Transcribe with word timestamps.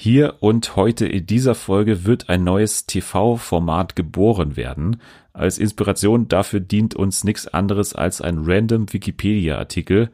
Hier 0.00 0.36
und 0.38 0.76
heute 0.76 1.08
in 1.08 1.26
dieser 1.26 1.56
Folge 1.56 2.06
wird 2.06 2.28
ein 2.28 2.44
neues 2.44 2.86
TV-Format 2.86 3.96
geboren 3.96 4.56
werden. 4.56 5.02
Als 5.32 5.58
Inspiration 5.58 6.28
dafür 6.28 6.60
dient 6.60 6.94
uns 6.94 7.24
nichts 7.24 7.48
anderes 7.48 7.96
als 7.96 8.20
ein 8.20 8.44
random 8.44 8.92
Wikipedia-Artikel. 8.92 10.10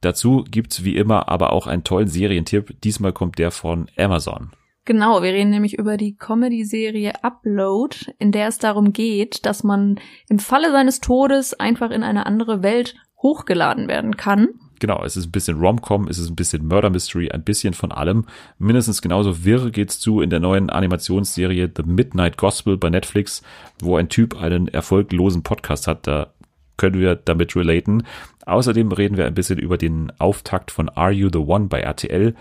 Dazu 0.00 0.44
gibt's 0.50 0.82
wie 0.82 0.96
immer 0.96 1.28
aber 1.28 1.52
auch 1.52 1.68
einen 1.68 1.84
tollen 1.84 2.08
Serientipp. 2.08 2.80
Diesmal 2.80 3.12
kommt 3.12 3.38
der 3.38 3.52
von 3.52 3.86
Amazon. 3.96 4.50
Genau, 4.84 5.22
wir 5.22 5.32
reden 5.32 5.50
nämlich 5.50 5.78
über 5.78 5.96
die 5.96 6.16
Comedy-Serie 6.16 7.22
Upload, 7.22 8.12
in 8.18 8.32
der 8.32 8.48
es 8.48 8.58
darum 8.58 8.92
geht, 8.92 9.46
dass 9.46 9.62
man 9.62 10.00
im 10.28 10.40
Falle 10.40 10.72
seines 10.72 10.98
Todes 10.98 11.54
einfach 11.54 11.92
in 11.92 12.02
eine 12.02 12.26
andere 12.26 12.64
Welt 12.64 12.96
hochgeladen 13.22 13.86
werden 13.86 14.16
kann 14.16 14.48
genau, 14.80 15.02
es 15.04 15.16
ist 15.16 15.26
ein 15.26 15.30
bisschen 15.32 15.58
Rom-Com, 15.58 16.08
es 16.08 16.18
ist 16.18 16.28
ein 16.28 16.36
bisschen 16.36 16.66
Murder 16.66 16.90
Mystery, 16.90 17.30
ein 17.30 17.44
bisschen 17.44 17.74
von 17.74 17.92
allem. 17.92 18.26
Mindestens 18.58 19.02
genauso 19.02 19.44
wirr 19.44 19.70
geht's 19.70 19.98
zu 19.98 20.20
in 20.20 20.30
der 20.30 20.40
neuen 20.40 20.70
Animationsserie 20.70 21.70
The 21.74 21.82
Midnight 21.84 22.36
Gospel 22.36 22.76
bei 22.76 22.90
Netflix, 22.90 23.42
wo 23.80 23.96
ein 23.96 24.08
Typ 24.08 24.40
einen 24.40 24.68
erfolglosen 24.68 25.42
Podcast 25.42 25.86
hat. 25.86 26.06
Da 26.06 26.28
können 26.76 27.00
wir 27.00 27.16
damit 27.16 27.54
relaten. 27.56 28.04
Außerdem 28.46 28.92
reden 28.92 29.16
wir 29.16 29.26
ein 29.26 29.34
bisschen 29.34 29.58
über 29.58 29.76
den 29.76 30.10
Auftakt 30.18 30.70
von 30.70 30.88
Are 30.88 31.12
You 31.12 31.28
the 31.30 31.38
One 31.38 31.66
bei 31.66 31.80
RTL 31.80 32.34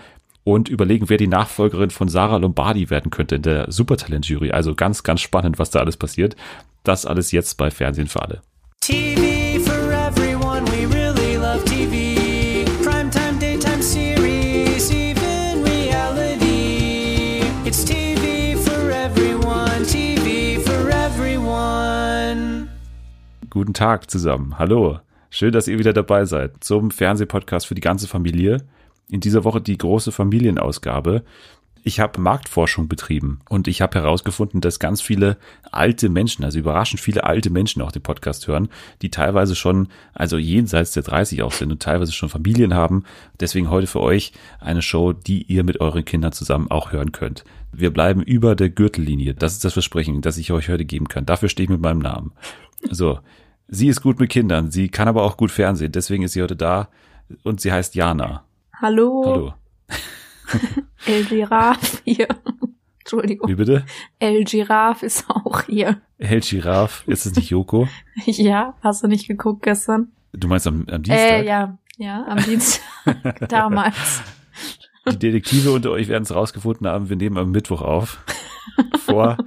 und 0.46 0.70
überlegen, 0.70 1.10
wer 1.10 1.18
die 1.18 1.28
Nachfolgerin 1.28 1.90
von 1.90 2.08
Sarah 2.08 2.38
Lombardi 2.38 2.90
werden 2.90 3.12
könnte 3.12 3.36
in 3.36 3.42
der 3.42 3.70
Supertalent-Jury. 3.70 4.52
Also 4.52 4.76
ganz, 4.76 5.04
ganz 5.04 5.20
spannend, 5.20 5.60
was 5.60 5.72
da 5.72 5.80
alles 5.80 5.98
passiert. 5.98 6.38
Das 6.84 7.06
alles 7.06 7.34
jetzt 7.34 7.58
bei 7.58 7.70
Fernsehen 7.70 8.08
für 8.08 8.22
alle. 8.22 8.42
TV 8.80 9.47
Guten 23.58 23.74
Tag 23.74 24.12
zusammen. 24.12 24.60
Hallo. 24.60 25.00
Schön, 25.32 25.52
dass 25.52 25.68
ihr 25.68 25.80
wieder 25.80 25.92
dabei 25.92 26.26
seid 26.26 26.64
zum 26.64 26.92
Fernsehpodcast 26.92 27.66
für 27.66 27.74
die 27.74 27.82
ganze 27.82 28.08
Familie. 28.08 28.68
In 29.10 29.20
dieser 29.20 29.44
Woche 29.44 29.62
die 29.62 29.80
große 29.80 30.12
Familienausgabe. 30.12 31.24
Ich 31.82 32.00
habe 32.00 32.22
Marktforschung 32.22 32.88
betrieben 32.88 33.40
und 33.50 33.68
ich 33.68 33.82
habe 33.82 33.98
herausgefunden, 33.98 34.62
dass 34.62 34.78
ganz 34.78 35.02
viele 35.02 35.38
alte 35.72 36.08
Menschen, 36.10 36.46
also 36.46 36.60
überraschend 36.60 37.02
viele 37.02 37.24
alte 37.24 37.50
Menschen 37.50 37.82
auch 37.82 37.92
den 37.92 38.04
Podcast 38.04 38.48
hören, 38.48 38.70
die 39.02 39.10
teilweise 39.10 39.56
schon, 39.56 39.88
also 40.14 40.38
jenseits 40.38 40.92
der 40.92 41.02
30 41.02 41.42
auch 41.42 41.52
sind 41.52 41.72
und 41.72 41.82
teilweise 41.82 42.12
schon 42.12 42.30
Familien 42.30 42.76
haben. 42.76 43.06
Deswegen 43.40 43.72
heute 43.72 43.88
für 43.88 44.02
euch 44.02 44.34
eine 44.60 44.84
Show, 44.84 45.14
die 45.14 45.42
ihr 45.42 45.64
mit 45.64 45.82
euren 45.82 46.06
Kindern 46.06 46.32
zusammen 46.32 46.70
auch 46.70 46.92
hören 46.92 47.12
könnt. 47.12 47.44
Wir 47.72 47.92
bleiben 47.92 48.22
über 48.22 48.56
der 48.56 48.70
Gürtellinie. 48.70 49.34
Das 49.34 49.54
ist 49.54 49.66
das 49.66 49.74
Versprechen, 49.74 50.22
das 50.22 50.38
ich 50.38 50.52
euch 50.52 50.70
heute 50.70 50.86
geben 50.86 51.08
kann. 51.08 51.26
Dafür 51.26 51.50
stehe 51.50 51.64
ich 51.64 51.72
mit 51.72 51.82
meinem 51.82 52.00
Namen. 52.00 52.34
So, 52.92 53.20
Sie 53.70 53.88
ist 53.90 54.02
gut 54.02 54.20
mit 54.20 54.30
Kindern, 54.30 54.72
sie 54.72 54.88
kann 54.88 55.10
aber 55.10 55.24
auch 55.24 55.36
gut 55.36 55.52
Fernsehen, 55.52 55.92
deswegen 55.92 56.24
ist 56.24 56.34
sie 56.34 56.42
heute 56.42 56.56
da 56.56 56.88
und 57.44 57.60
sie 57.60 57.72
heißt 57.72 57.96
Jana. 57.96 58.46
Hallo. 58.82 59.24
Hallo. 59.26 59.54
El 61.06 61.26
Giraffe 61.26 61.98
hier. 62.06 62.28
Entschuldigung. 63.00 63.50
Wie 63.50 63.56
bitte? 63.56 63.86
El 64.20 64.46
Giraffe 64.46 65.06
ist 65.06 65.30
auch 65.30 65.64
hier. 65.64 66.02
El 66.18 66.40
Giraffe, 66.40 67.12
ist 67.12 67.26
es 67.26 67.36
nicht 67.36 67.50
Joko? 67.50 67.90
ja, 68.26 68.76
hast 68.82 69.04
du 69.04 69.08
nicht 69.08 69.28
geguckt 69.28 69.64
gestern? 69.64 70.14
Du 70.32 70.48
meinst 70.48 70.68
am, 70.68 70.86
am 70.90 71.04
Dienstag? 71.04 71.20
Äh, 71.20 71.46
ja, 71.46 71.78
ja, 71.98 72.26
am 72.26 72.38
Dienstag. 72.38 73.50
Damals. 73.50 74.22
Die 75.12 75.20
Detektive 75.20 75.72
unter 75.72 75.92
euch 75.92 76.08
werden 76.08 76.24
es 76.24 76.34
rausgefunden 76.34 76.88
haben, 76.88 77.10
wir 77.10 77.18
nehmen 77.18 77.38
am 77.38 77.52
Mittwoch 77.52 77.82
auf. 77.82 78.24
Vor 79.00 79.38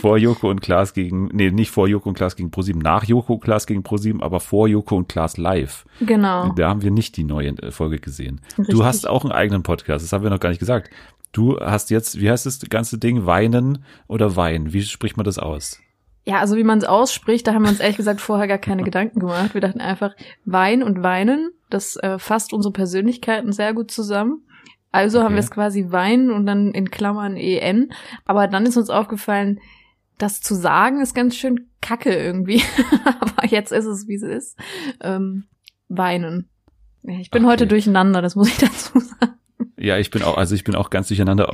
vor 0.00 0.18
Joko 0.18 0.50
und 0.50 0.60
Klaas 0.60 0.94
gegen, 0.94 1.28
nee, 1.32 1.50
nicht 1.50 1.70
vor 1.70 1.88
Joko 1.88 2.08
und 2.08 2.14
Klaas 2.14 2.36
gegen 2.36 2.50
ProSieben, 2.50 2.82
nach 2.82 3.04
Joko 3.04 3.34
und 3.34 3.40
Klaas 3.40 3.66
gegen 3.66 3.82
ProSieben, 3.82 4.22
aber 4.22 4.40
vor 4.40 4.68
Joko 4.68 4.96
und 4.96 5.08
Klaas 5.08 5.36
live. 5.36 5.84
Genau. 6.00 6.52
Da 6.52 6.68
haben 6.68 6.82
wir 6.82 6.90
nicht 6.90 7.16
die 7.16 7.24
neue 7.24 7.50
äh, 7.58 7.70
Folge 7.70 7.98
gesehen. 7.98 8.40
Richtig. 8.58 8.74
Du 8.74 8.84
hast 8.84 9.08
auch 9.08 9.24
einen 9.24 9.32
eigenen 9.32 9.62
Podcast, 9.62 10.04
das 10.04 10.12
haben 10.12 10.24
wir 10.24 10.30
noch 10.30 10.40
gar 10.40 10.50
nicht 10.50 10.58
gesagt. 10.58 10.90
Du 11.32 11.58
hast 11.60 11.90
jetzt, 11.90 12.20
wie 12.20 12.30
heißt 12.30 12.46
das 12.46 12.60
ganze 12.68 12.98
Ding, 12.98 13.24
Weinen 13.26 13.84
oder 14.08 14.34
Wein? 14.34 14.72
Wie 14.72 14.82
spricht 14.82 15.16
man 15.16 15.24
das 15.24 15.38
aus? 15.38 15.80
Ja, 16.24 16.38
also 16.38 16.56
wie 16.56 16.64
man 16.64 16.78
es 16.78 16.84
ausspricht, 16.84 17.46
da 17.46 17.54
haben 17.54 17.62
wir 17.62 17.70
uns 17.70 17.80
ehrlich 17.80 17.96
gesagt 17.96 18.20
vorher 18.20 18.46
gar 18.46 18.58
keine 18.58 18.82
Gedanken 18.82 19.20
gemacht. 19.20 19.54
Wir 19.54 19.60
dachten 19.60 19.80
einfach, 19.80 20.14
Wein 20.44 20.82
und 20.82 21.02
Weinen, 21.02 21.50
das 21.70 21.96
äh, 21.96 22.18
fasst 22.18 22.52
unsere 22.52 22.72
Persönlichkeiten 22.72 23.52
sehr 23.52 23.72
gut 23.72 23.90
zusammen. 23.90 24.42
Also 24.92 25.18
okay. 25.18 25.24
haben 25.26 25.34
wir 25.34 25.40
es 25.40 25.50
quasi 25.50 25.86
Wein 25.90 26.30
und 26.30 26.46
dann 26.46 26.72
in 26.72 26.90
Klammern 26.90 27.36
EN. 27.36 27.92
Aber 28.24 28.48
dann 28.48 28.66
ist 28.66 28.76
uns 28.76 28.90
aufgefallen, 28.90 29.60
das 30.18 30.40
zu 30.40 30.54
sagen 30.54 31.00
ist 31.00 31.14
ganz 31.14 31.36
schön 31.36 31.68
kacke 31.80 32.14
irgendwie. 32.14 32.62
Aber 33.20 33.46
jetzt 33.46 33.72
ist 33.72 33.86
es, 33.86 34.08
wie 34.08 34.16
es 34.16 34.22
ist. 34.22 34.58
Ähm, 35.00 35.44
weinen. 35.88 36.48
Ich 37.02 37.30
bin 37.30 37.44
okay. 37.44 37.52
heute 37.52 37.66
durcheinander, 37.66 38.20
das 38.20 38.36
muss 38.36 38.48
ich 38.48 38.56
dazu 38.58 38.98
sagen. 38.98 39.34
Ja, 39.76 39.96
ich 39.96 40.10
bin 40.10 40.22
auch, 40.22 40.36
also 40.36 40.54
ich 40.54 40.64
bin 40.64 40.74
auch 40.74 40.90
ganz 40.90 41.08
durcheinander, 41.08 41.50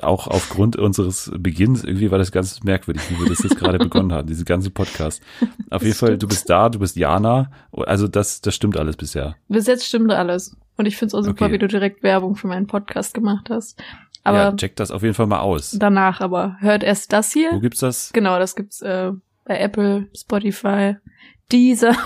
auch 0.00 0.28
aufgrund 0.28 0.76
unseres 0.76 1.30
Beginns. 1.38 1.84
Irgendwie 1.84 2.10
war 2.10 2.16
das 2.16 2.32
ganz 2.32 2.62
merkwürdig, 2.62 3.02
wie 3.10 3.18
wir 3.18 3.28
das 3.28 3.42
jetzt 3.42 3.58
gerade 3.58 3.78
begonnen 3.78 4.14
haben, 4.14 4.26
diese 4.26 4.46
ganze 4.46 4.70
Podcast. 4.70 5.22
Auf 5.70 5.80
das 5.80 5.82
jeden 5.82 5.94
Fall, 5.94 6.16
du 6.16 6.26
bist 6.26 6.48
da, 6.48 6.70
du 6.70 6.78
bist 6.78 6.96
Jana. 6.96 7.50
Also 7.72 8.08
das, 8.08 8.40
das 8.40 8.54
stimmt 8.54 8.78
alles 8.78 8.96
bisher. 8.96 9.36
Bis 9.48 9.66
jetzt 9.66 9.84
stimmt 9.86 10.10
alles. 10.10 10.56
Und 10.76 10.86
ich 10.86 10.96
finde 10.96 11.08
es 11.08 11.14
auch 11.14 11.22
super, 11.22 11.46
okay. 11.46 11.54
wie 11.54 11.58
du 11.58 11.68
direkt 11.68 12.02
Werbung 12.02 12.36
für 12.36 12.48
meinen 12.48 12.66
Podcast 12.66 13.14
gemacht 13.14 13.48
hast. 13.50 13.82
Aber 14.24 14.38
ja, 14.38 14.52
check 14.52 14.76
das 14.76 14.90
auf 14.90 15.02
jeden 15.02 15.14
Fall 15.14 15.26
mal 15.26 15.40
aus. 15.40 15.76
Danach 15.78 16.20
aber. 16.20 16.56
Hört 16.60 16.82
erst 16.82 17.12
das 17.12 17.32
hier. 17.32 17.52
Wo 17.52 17.60
gibt's 17.60 17.80
das? 17.80 18.12
Genau, 18.12 18.38
das 18.38 18.56
gibt's 18.56 18.82
äh, 18.82 19.12
bei 19.44 19.58
Apple, 19.58 20.08
Spotify, 20.14 20.96
Deezer, 21.52 21.96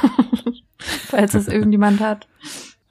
falls 0.79 1.35
es 1.35 1.49
irgendjemand 1.49 2.01
hat. 2.01 2.29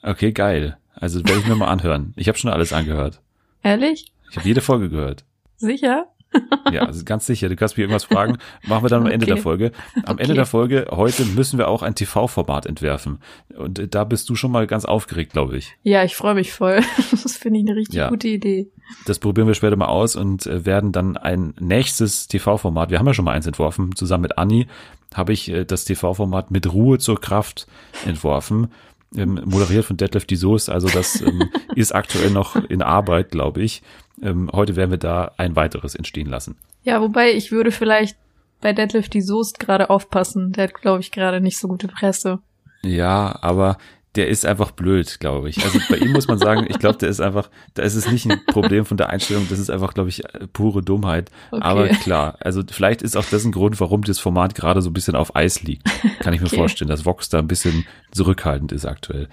Okay, 0.01 0.31
geil. 0.31 0.77
Also 0.95 1.23
werde 1.23 1.39
ich 1.39 1.47
mir 1.47 1.55
mal 1.55 1.67
anhören. 1.67 2.13
Ich 2.15 2.27
habe 2.27 2.37
schon 2.37 2.51
alles 2.51 2.73
angehört. 2.73 3.21
Ehrlich? 3.63 4.11
Ich 4.31 4.37
habe 4.37 4.47
jede 4.47 4.61
Folge 4.61 4.89
gehört. 4.89 5.23
Sicher? 5.57 6.07
ja, 6.71 6.83
also 6.83 7.03
ganz 7.05 7.25
sicher. 7.25 7.49
Du 7.49 7.55
kannst 7.55 7.75
mich 7.77 7.83
irgendwas 7.83 8.03
fragen. 8.03 8.37
Machen 8.67 8.83
wir 8.83 8.89
dann 8.89 9.01
am 9.01 9.05
okay. 9.05 9.13
Ende 9.13 9.25
der 9.25 9.37
Folge. 9.37 9.71
Am 10.05 10.13
okay. 10.13 10.23
Ende 10.23 10.35
der 10.35 10.45
Folge 10.45 10.87
heute 10.91 11.25
müssen 11.25 11.57
wir 11.57 11.67
auch 11.67 11.81
ein 11.81 11.95
TV-Format 11.95 12.65
entwerfen. 12.65 13.19
Und 13.57 13.93
da 13.93 14.03
bist 14.03 14.29
du 14.29 14.35
schon 14.35 14.51
mal 14.51 14.67
ganz 14.67 14.85
aufgeregt, 14.85 15.33
glaube 15.33 15.57
ich. 15.57 15.75
Ja, 15.83 16.03
ich 16.03 16.15
freue 16.15 16.35
mich 16.35 16.51
voll. 16.51 16.81
Das 17.11 17.37
finde 17.37 17.59
ich 17.59 17.67
eine 17.67 17.75
richtig 17.75 17.95
ja. 17.95 18.09
gute 18.09 18.27
Idee. 18.27 18.69
Das 19.05 19.19
probieren 19.19 19.47
wir 19.47 19.53
später 19.53 19.75
mal 19.75 19.87
aus 19.87 20.15
und 20.15 20.45
äh, 20.47 20.65
werden 20.65 20.91
dann 20.91 21.17
ein 21.17 21.53
nächstes 21.59 22.27
TV-Format, 22.27 22.91
wir 22.91 22.99
haben 22.99 23.07
ja 23.07 23.13
schon 23.13 23.25
mal 23.25 23.33
eins 23.33 23.45
entworfen, 23.45 23.95
zusammen 23.95 24.23
mit 24.23 24.37
Anni 24.37 24.67
habe 25.13 25.33
ich 25.33 25.49
äh, 25.49 25.65
das 25.65 25.85
TV-Format 25.85 26.51
mit 26.51 26.71
Ruhe 26.71 26.97
zur 26.97 27.19
Kraft 27.19 27.67
entworfen 28.05 28.69
ähm, 29.15 29.41
moderiert 29.45 29.85
von 29.85 29.97
Detlef 29.97 30.25
die. 30.25 30.37
Also 30.43 30.87
das 30.87 31.21
ähm, 31.21 31.49
ist 31.75 31.93
aktuell 31.93 32.31
noch 32.31 32.55
in 32.55 32.81
Arbeit, 32.81 33.31
glaube 33.31 33.61
ich. 33.61 33.81
Ähm, 34.21 34.49
heute 34.53 34.75
werden 34.75 34.91
wir 34.91 34.97
da 34.97 35.31
ein 35.37 35.55
weiteres 35.55 35.95
entstehen 35.95 36.29
lassen. 36.29 36.57
Ja, 36.83 37.01
wobei 37.01 37.31
ich 37.31 37.51
würde 37.51 37.71
vielleicht 37.71 38.17
bei 38.61 38.73
Detlef 38.73 39.09
die 39.09 39.21
Soest 39.21 39.59
gerade 39.59 39.89
aufpassen. 39.89 40.51
Der 40.51 40.65
hat, 40.65 40.73
glaube 40.73 41.01
ich, 41.01 41.11
gerade 41.11 41.41
nicht 41.41 41.57
so 41.57 41.67
gute 41.67 41.87
Presse. 41.87 42.39
Ja, 42.81 43.37
aber 43.41 43.77
der 44.15 44.27
ist 44.27 44.45
einfach 44.45 44.71
blöd, 44.71 45.19
glaube 45.19 45.49
ich. 45.49 45.63
Also 45.63 45.79
bei 45.87 45.97
ihm 45.97 46.11
muss 46.11 46.27
man 46.27 46.39
sagen, 46.39 46.65
ich 46.67 46.79
glaube, 46.79 46.97
der 46.97 47.09
ist 47.09 47.21
einfach, 47.21 47.49
da 47.75 47.83
ist 47.83 47.95
es 47.95 48.11
nicht 48.11 48.29
ein 48.29 48.41
Problem 48.47 48.83
von 48.83 48.97
der 48.97 49.09
Einstellung, 49.09 49.45
das 49.49 49.59
ist 49.59 49.69
einfach, 49.69 49.93
glaube 49.93 50.09
ich, 50.09 50.23
pure 50.51 50.81
Dummheit. 50.81 51.29
Okay. 51.51 51.61
Aber 51.61 51.87
klar, 51.89 52.37
also 52.41 52.63
vielleicht 52.69 53.03
ist 53.03 53.15
auch 53.15 53.25
das 53.25 53.45
ein 53.45 53.51
Grund, 53.51 53.79
warum 53.79 54.01
das 54.01 54.17
Format 54.17 54.55
gerade 54.55 54.81
so 54.81 54.89
ein 54.89 54.93
bisschen 54.93 55.15
auf 55.15 55.35
Eis 55.35 55.61
liegt. 55.61 55.83
Kann 56.19 56.33
ich 56.33 56.41
mir 56.41 56.47
okay. 56.47 56.57
vorstellen, 56.57 56.89
dass 56.89 57.05
Vox 57.05 57.29
da 57.29 57.37
ein 57.37 57.47
bisschen 57.47 57.85
zurückhaltend 58.11 58.71
ist 58.71 58.85
aktuell. 58.85 59.29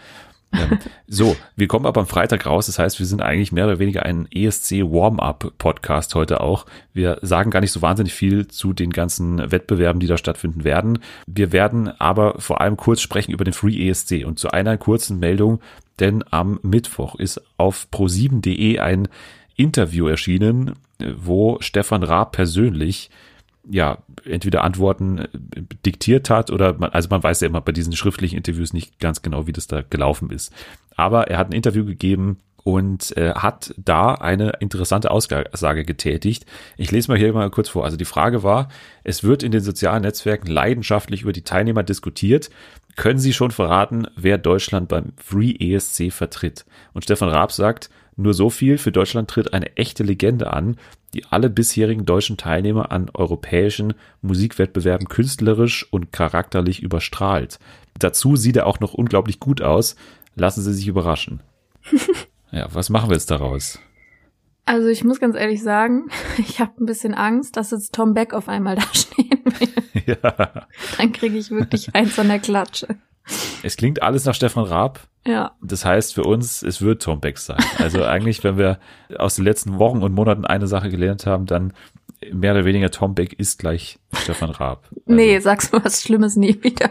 So, 1.06 1.36
wir 1.54 1.68
kommen 1.68 1.86
aber 1.86 2.00
am 2.00 2.06
Freitag 2.06 2.46
raus. 2.46 2.66
Das 2.66 2.78
heißt, 2.78 2.98
wir 2.98 3.06
sind 3.06 3.22
eigentlich 3.22 3.52
mehr 3.52 3.66
oder 3.66 3.78
weniger 3.78 4.04
ein 4.04 4.26
ESC 4.32 4.82
Warm-up-Podcast 4.82 6.14
heute 6.14 6.40
auch. 6.40 6.66
Wir 6.92 7.18
sagen 7.22 7.50
gar 7.50 7.60
nicht 7.60 7.72
so 7.72 7.82
wahnsinnig 7.82 8.12
viel 8.12 8.48
zu 8.48 8.72
den 8.72 8.90
ganzen 8.90 9.50
Wettbewerben, 9.50 10.00
die 10.00 10.06
da 10.06 10.18
stattfinden 10.18 10.64
werden. 10.64 10.98
Wir 11.26 11.52
werden 11.52 11.88
aber 12.00 12.40
vor 12.40 12.60
allem 12.60 12.76
kurz 12.76 13.00
sprechen 13.00 13.32
über 13.32 13.44
den 13.44 13.52
Free 13.52 13.88
ESC 13.88 14.24
und 14.24 14.38
zu 14.38 14.50
einer 14.50 14.76
kurzen 14.78 15.18
Meldung, 15.18 15.60
denn 16.00 16.24
am 16.30 16.58
Mittwoch 16.62 17.14
ist 17.14 17.40
auf 17.56 17.86
pro7.de 17.92 18.78
ein 18.80 19.08
Interview 19.56 20.08
erschienen, 20.08 20.74
wo 21.16 21.58
Stefan 21.60 22.02
Raab 22.02 22.32
persönlich 22.32 23.10
ja, 23.68 23.98
entweder 24.24 24.64
Antworten 24.64 25.18
äh, 25.18 25.28
diktiert 25.84 26.30
hat 26.30 26.50
oder 26.50 26.74
man, 26.74 26.90
also 26.90 27.08
man 27.10 27.22
weiß 27.22 27.40
ja 27.40 27.48
immer 27.48 27.60
bei 27.60 27.72
diesen 27.72 27.94
schriftlichen 27.94 28.36
Interviews 28.36 28.72
nicht 28.72 28.98
ganz 29.00 29.22
genau, 29.22 29.46
wie 29.46 29.52
das 29.52 29.66
da 29.66 29.82
gelaufen 29.82 30.30
ist. 30.30 30.52
Aber 30.96 31.28
er 31.28 31.38
hat 31.38 31.50
ein 31.50 31.54
Interview 31.54 31.84
gegeben 31.84 32.38
und 32.66 33.16
äh, 33.16 33.32
hat 33.34 33.72
da 33.76 34.14
eine 34.14 34.54
interessante 34.58 35.12
Aussage 35.12 35.84
getätigt. 35.84 36.46
Ich 36.76 36.90
lese 36.90 37.10
mal 37.10 37.16
hier 37.16 37.32
mal 37.32 37.48
kurz 37.48 37.68
vor. 37.68 37.84
Also 37.84 37.96
die 37.96 38.04
Frage 38.04 38.42
war, 38.42 38.68
es 39.04 39.22
wird 39.22 39.44
in 39.44 39.52
den 39.52 39.60
sozialen 39.60 40.02
Netzwerken 40.02 40.48
leidenschaftlich 40.48 41.22
über 41.22 41.32
die 41.32 41.42
Teilnehmer 41.42 41.84
diskutiert. 41.84 42.50
Können 42.96 43.20
Sie 43.20 43.32
schon 43.32 43.52
verraten, 43.52 44.08
wer 44.16 44.36
Deutschland 44.36 44.88
beim 44.88 45.12
Free 45.16 45.54
ESC 45.60 46.10
vertritt? 46.10 46.64
Und 46.92 47.04
Stefan 47.04 47.28
Raab 47.28 47.52
sagt, 47.52 47.88
nur 48.16 48.34
so 48.34 48.50
viel, 48.50 48.78
für 48.78 48.90
Deutschland 48.90 49.30
tritt 49.30 49.52
eine 49.52 49.76
echte 49.76 50.02
Legende 50.02 50.52
an, 50.52 50.76
die 51.16 51.24
alle 51.30 51.48
bisherigen 51.48 52.04
deutschen 52.04 52.36
Teilnehmer 52.36 52.92
an 52.92 53.08
europäischen 53.14 53.94
Musikwettbewerben 54.20 55.08
künstlerisch 55.08 55.90
und 55.90 56.12
charakterlich 56.12 56.82
überstrahlt. 56.82 57.58
Dazu 57.98 58.36
sieht 58.36 58.56
er 58.56 58.66
auch 58.66 58.80
noch 58.80 58.92
unglaublich 58.92 59.40
gut 59.40 59.62
aus. 59.62 59.96
Lassen 60.34 60.60
Sie 60.60 60.74
sich 60.74 60.86
überraschen. 60.86 61.40
ja, 62.52 62.68
was 62.74 62.90
machen 62.90 63.08
wir 63.08 63.14
jetzt 63.14 63.30
daraus? 63.30 63.78
Also 64.66 64.88
ich 64.88 65.04
muss 65.04 65.20
ganz 65.20 65.36
ehrlich 65.36 65.62
sagen, 65.62 66.10
ich 66.38 66.60
habe 66.60 66.72
ein 66.82 66.86
bisschen 66.86 67.14
Angst, 67.14 67.56
dass 67.56 67.70
jetzt 67.70 67.94
Tom 67.94 68.12
Beck 68.12 68.34
auf 68.34 68.48
einmal 68.48 68.76
da 68.76 68.82
stehen 68.92 69.42
will. 69.44 70.04
ja. 70.06 70.66
Dann 70.98 71.12
kriege 71.12 71.38
ich 71.38 71.50
wirklich 71.50 71.94
eins 71.94 72.12
von 72.12 72.28
der 72.28 72.40
Klatsche. 72.40 72.88
Es 73.62 73.76
klingt 73.76 74.02
alles 74.02 74.24
nach 74.24 74.34
Stefan 74.34 74.64
Raab. 74.64 75.00
Ja. 75.26 75.56
Das 75.60 75.84
heißt 75.84 76.14
für 76.14 76.22
uns, 76.22 76.62
es 76.62 76.80
wird 76.80 77.02
Tom 77.02 77.20
Beck 77.20 77.38
sein. 77.38 77.58
Also 77.78 78.04
eigentlich, 78.04 78.44
wenn 78.44 78.58
wir 78.58 78.78
aus 79.18 79.34
den 79.34 79.44
letzten 79.44 79.78
Wochen 79.78 80.02
und 80.02 80.12
Monaten 80.12 80.44
eine 80.44 80.68
Sache 80.68 80.88
gelernt 80.88 81.26
haben, 81.26 81.46
dann 81.46 81.72
mehr 82.32 82.52
oder 82.52 82.64
weniger 82.64 82.90
Tom 82.90 83.14
Beck 83.14 83.32
ist 83.38 83.58
gleich 83.58 83.98
Stefan 84.12 84.50
Raab. 84.50 84.88
Also, 85.06 85.14
nee, 85.14 85.38
sagst 85.38 85.72
du 85.72 85.84
was 85.84 86.02
Schlimmes 86.02 86.36
nie 86.36 86.62
wieder. 86.62 86.90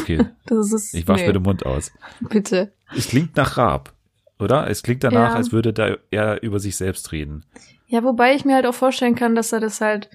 Okay. 0.00 0.26
Das 0.46 0.72
ist, 0.72 0.94
ich 0.94 1.06
wasche 1.08 1.22
nee. 1.22 1.28
mir 1.28 1.32
den 1.34 1.42
Mund 1.42 1.64
aus. 1.64 1.92
Bitte. 2.20 2.72
Es 2.96 3.08
klingt 3.08 3.36
nach 3.36 3.56
Raab, 3.56 3.92
oder? 4.38 4.68
Es 4.68 4.82
klingt 4.82 5.04
danach, 5.04 5.30
ja. 5.30 5.34
als 5.36 5.52
würde 5.52 5.72
da 5.72 5.96
er 6.10 6.42
über 6.42 6.58
sich 6.58 6.76
selbst 6.76 7.12
reden. 7.12 7.44
Ja, 7.86 8.02
wobei 8.02 8.34
ich 8.34 8.44
mir 8.44 8.56
halt 8.56 8.66
auch 8.66 8.74
vorstellen 8.74 9.14
kann, 9.14 9.34
dass 9.34 9.52
er 9.52 9.60
das 9.60 9.80
halt 9.80 10.10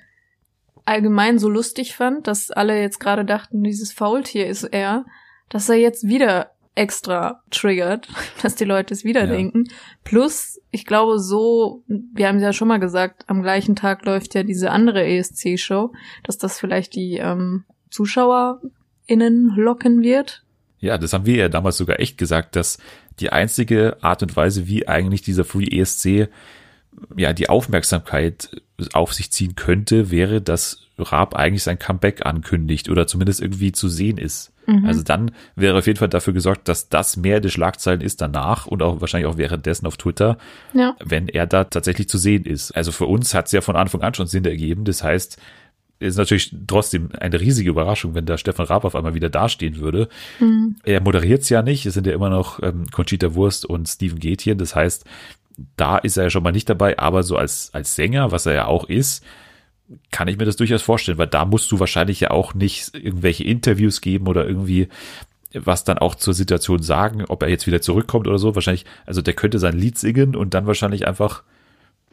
allgemein 0.86 1.40
so 1.40 1.50
lustig 1.50 1.96
fand, 1.96 2.28
dass 2.28 2.52
alle 2.52 2.80
jetzt 2.80 3.00
gerade 3.00 3.26
dachten, 3.26 3.64
dieses 3.64 3.92
Faultier 3.92 4.48
ist 4.48 4.64
er, 4.64 5.06
dass 5.50 5.70
er 5.70 5.76
jetzt 5.76 6.08
wieder 6.08 6.52
extra 6.76 7.42
triggert, 7.52 8.08
dass 8.42 8.56
die 8.56 8.66
Leute 8.66 8.94
es 8.94 9.04
wieder 9.04 9.22
ja. 9.22 9.28
denken. 9.28 9.66
Plus, 10.04 10.62
ich 10.72 10.86
glaube 10.86 11.20
so, 11.20 11.84
wir 11.88 12.28
haben 12.28 12.38
es 12.38 12.44
ja 12.44 12.54
schon 12.54 12.68
mal 12.68 12.80
gesagt, 12.80 13.24
am 13.28 13.42
gleichen 13.42 13.76
Tag 13.76 14.06
läuft 14.06 14.36
ja 14.36 14.44
diese 14.44 14.72
andere 14.72 15.06
ESC-Show, 15.06 15.94
dass 16.24 16.38
das 16.38 16.60
vielleicht 16.60 16.96
die 16.96 17.18
ähm, 17.18 17.64
ZuschauerInnen 17.90 19.54
locken 19.56 20.02
wird. 20.02 20.44
Ja, 20.80 20.98
das 20.98 21.14
haben 21.14 21.26
wir 21.26 21.38
ja 21.38 21.50
damals 21.50 21.78
sogar 21.78 22.00
echt 22.00 22.18
gesagt, 22.18 22.56
dass 22.56 22.78
die 23.20 23.32
einzige 23.32 23.98
Art 24.02 24.22
und 24.22 24.36
Weise, 24.36 24.68
wie 24.68 24.88
eigentlich 24.88 25.22
dieser 25.22 25.46
Free 25.46 25.66
ESC 25.66 26.28
ja 27.16 27.34
die 27.34 27.50
Aufmerksamkeit 27.50 28.50
auf 28.94 29.14
sich 29.14 29.32
ziehen 29.32 29.56
könnte, 29.56 30.12
wäre, 30.12 30.42
dass 30.42 30.82
Raab 30.98 31.36
eigentlich 31.36 31.64
sein 31.64 31.80
Comeback 31.80 32.26
ankündigt 32.26 32.90
oder 32.90 33.08
zumindest 33.08 33.42
irgendwie 33.42 33.72
zu 33.72 33.90
sehen 33.90 34.18
ist. 34.18 34.52
Mhm. 34.66 34.86
Also 34.86 35.04
dann 35.04 35.32
wäre 35.56 35.78
auf 35.78 35.88
jeden 35.88 36.00
Fall 36.00 36.10
dafür 36.10 36.34
gesorgt, 36.34 36.68
dass 36.68 36.90
das 36.90 37.18
mehr 37.18 37.40
die 37.40 37.50
Schlagzeilen 37.50 38.02
ist 38.02 38.22
danach 38.22 38.66
und 38.66 38.82
auch 38.82 39.02
wahrscheinlich 39.02 39.28
auch 39.28 39.38
währenddessen 39.38 39.86
auf 39.86 39.98
Twitter, 39.98 40.38
ja. 40.74 40.96
wenn 41.04 41.28
er 41.28 41.46
da 41.48 41.66
tatsächlich 41.66 42.10
zu 42.10 42.18
sehen 42.18 42.46
ist. 42.46 42.72
Also 42.72 42.92
für 42.92 43.06
uns 43.06 43.34
hat 43.34 43.48
es 43.48 43.52
ja 43.52 43.62
von 43.62 43.76
Anfang 43.76 44.02
an 44.02 44.14
schon 44.14 44.28
Sinn 44.28 44.46
ergeben. 44.46 44.86
Das 44.86 45.04
heißt, 45.04 45.38
ist 46.00 46.18
natürlich 46.18 46.54
trotzdem 46.68 47.10
eine 47.20 47.40
riesige 47.40 47.70
Überraschung, 47.70 48.16
wenn 48.16 48.26
da 48.26 48.38
Stefan 48.38 48.66
Raab 48.66 48.84
auf 48.84 48.96
einmal 48.96 49.14
wieder 49.14 49.30
dastehen 49.30 49.78
würde. 49.78 50.10
Mhm. 50.40 50.76
Er 50.84 51.02
moderiert 51.02 51.44
es 51.44 51.50
ja 51.50 51.62
nicht, 51.62 51.86
es 51.86 51.94
sind 51.94 52.08
ja 52.08 52.14
immer 52.14 52.30
noch 52.30 52.62
ähm, 52.62 52.88
Conchita 52.92 53.34
Wurst 53.34 53.66
und 53.66 53.88
Steven 53.88 54.20
Gätjen. 54.20 54.58
Das 54.58 54.76
heißt, 54.76 55.06
da 55.78 55.98
ist 55.98 56.18
er 56.18 56.24
ja 56.24 56.30
schon 56.30 56.44
mal 56.44 56.52
nicht 56.52 56.70
dabei, 56.70 57.00
aber 57.00 57.24
so 57.24 57.38
als, 57.38 57.70
als 57.74 57.96
Sänger, 57.96 58.32
was 58.32 58.46
er 58.46 58.54
ja 58.54 58.66
auch 58.68 58.86
ist, 58.86 59.24
kann 60.12 60.28
ich 60.28 60.38
mir 60.38 60.46
das 60.46 60.56
durchaus 60.56 60.82
vorstellen, 60.82 61.18
weil 61.18 61.28
da 61.28 61.46
musst 61.46 61.72
du 61.72 61.80
wahrscheinlich 61.80 62.20
ja 62.20 62.32
auch 62.32 62.54
nicht 62.54 62.96
irgendwelche 62.96 63.44
Interviews 63.44 64.02
geben 64.02 64.28
oder 64.28 64.48
irgendwie 64.48 64.90
was 65.54 65.84
dann 65.84 65.98
auch 65.98 66.16
zur 66.16 66.34
Situation 66.34 66.82
sagen, 66.82 67.24
ob 67.28 67.42
er 67.44 67.50
jetzt 67.50 67.68
wieder 67.68 67.82
zurückkommt 67.82 68.28
oder 68.28 68.40
so. 68.40 68.56
Wahrscheinlich, 68.56 68.86
also 69.06 69.22
der 69.22 69.34
könnte 69.34 69.60
sein 69.60 69.78
Lied 69.78 69.98
singen 69.98 70.36
und 70.36 70.54
dann 70.54 70.68
wahrscheinlich 70.68 71.08
einfach 71.08 71.44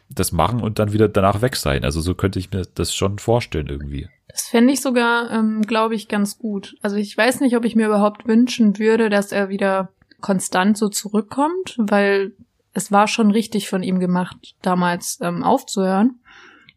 das 0.09 0.31
machen 0.31 0.61
und 0.61 0.79
dann 0.79 0.93
wieder 0.93 1.09
danach 1.09 1.41
weg 1.41 1.55
sein. 1.55 1.83
Also 1.83 2.01
so 2.01 2.13
könnte 2.13 2.39
ich 2.39 2.51
mir 2.51 2.65
das 2.75 2.93
schon 2.93 3.19
vorstellen 3.19 3.67
irgendwie. 3.67 4.07
Das 4.27 4.47
fände 4.47 4.73
ich 4.73 4.81
sogar, 4.81 5.31
ähm, 5.31 5.63
glaube 5.63 5.95
ich, 5.95 6.07
ganz 6.07 6.37
gut. 6.37 6.75
Also 6.81 6.95
ich 6.95 7.17
weiß 7.17 7.41
nicht, 7.41 7.55
ob 7.57 7.65
ich 7.65 7.75
mir 7.75 7.87
überhaupt 7.87 8.27
wünschen 8.27 8.79
würde, 8.79 9.09
dass 9.09 9.31
er 9.31 9.49
wieder 9.49 9.89
konstant 10.21 10.77
so 10.77 10.89
zurückkommt, 10.89 11.75
weil 11.77 12.33
es 12.73 12.91
war 12.91 13.07
schon 13.07 13.31
richtig 13.31 13.69
von 13.69 13.83
ihm 13.83 13.99
gemacht, 13.99 14.55
damals 14.61 15.19
ähm, 15.21 15.43
aufzuhören. 15.43 16.19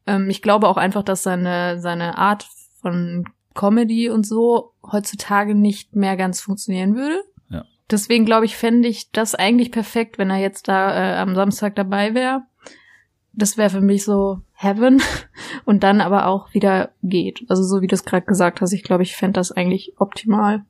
Ähm, 0.06 0.28
ich 0.31 0.43
glaube 0.43 0.69
auch 0.69 0.76
einfach, 0.76 1.02
dass 1.02 1.22
seine, 1.22 1.81
seine 1.81 2.19
Art 2.19 2.46
von 2.81 3.25
Comedy 3.54 4.10
und 4.10 4.26
so 4.26 4.72
heutzutage 4.93 5.54
nicht 5.54 5.96
mehr 5.96 6.16
ganz 6.16 6.40
funktionieren 6.40 6.94
würde. 6.94 7.22
Ja. 7.48 7.64
Deswegen 7.90 8.26
glaube 8.26 8.44
ich, 8.44 8.56
fände 8.56 8.88
ich 8.88 9.10
das 9.10 9.34
eigentlich 9.34 9.72
perfekt, 9.72 10.19
wenn 10.19 10.31
er 10.31 10.38
jetzt 10.38 10.69
da 10.69 10.94
äh, 10.94 11.16
am 11.16 11.34
Samstag 11.34 11.75
dabei 11.75 12.14
wäre. 12.14 12.42
Das 13.32 13.56
wäre 13.56 13.70
für 13.70 13.81
mich 13.81 14.04
so 14.04 14.40
Heaven 14.52 15.02
und 15.64 15.82
dann 15.82 16.00
aber 16.00 16.26
auch 16.26 16.52
wieder 16.54 16.90
geht. 17.02 17.44
Also 17.49 17.62
so 17.62 17.81
wie 17.81 17.87
du 17.87 17.94
es 17.94 18.04
gerade 18.04 18.26
gesagt 18.26 18.60
hast, 18.60 18.72
ich 18.72 18.82
glaube, 18.82 19.02
ich 19.02 19.16
fände 19.16 19.40
das 19.40 19.52
eigentlich 19.52 19.94
optimal. 19.99 20.64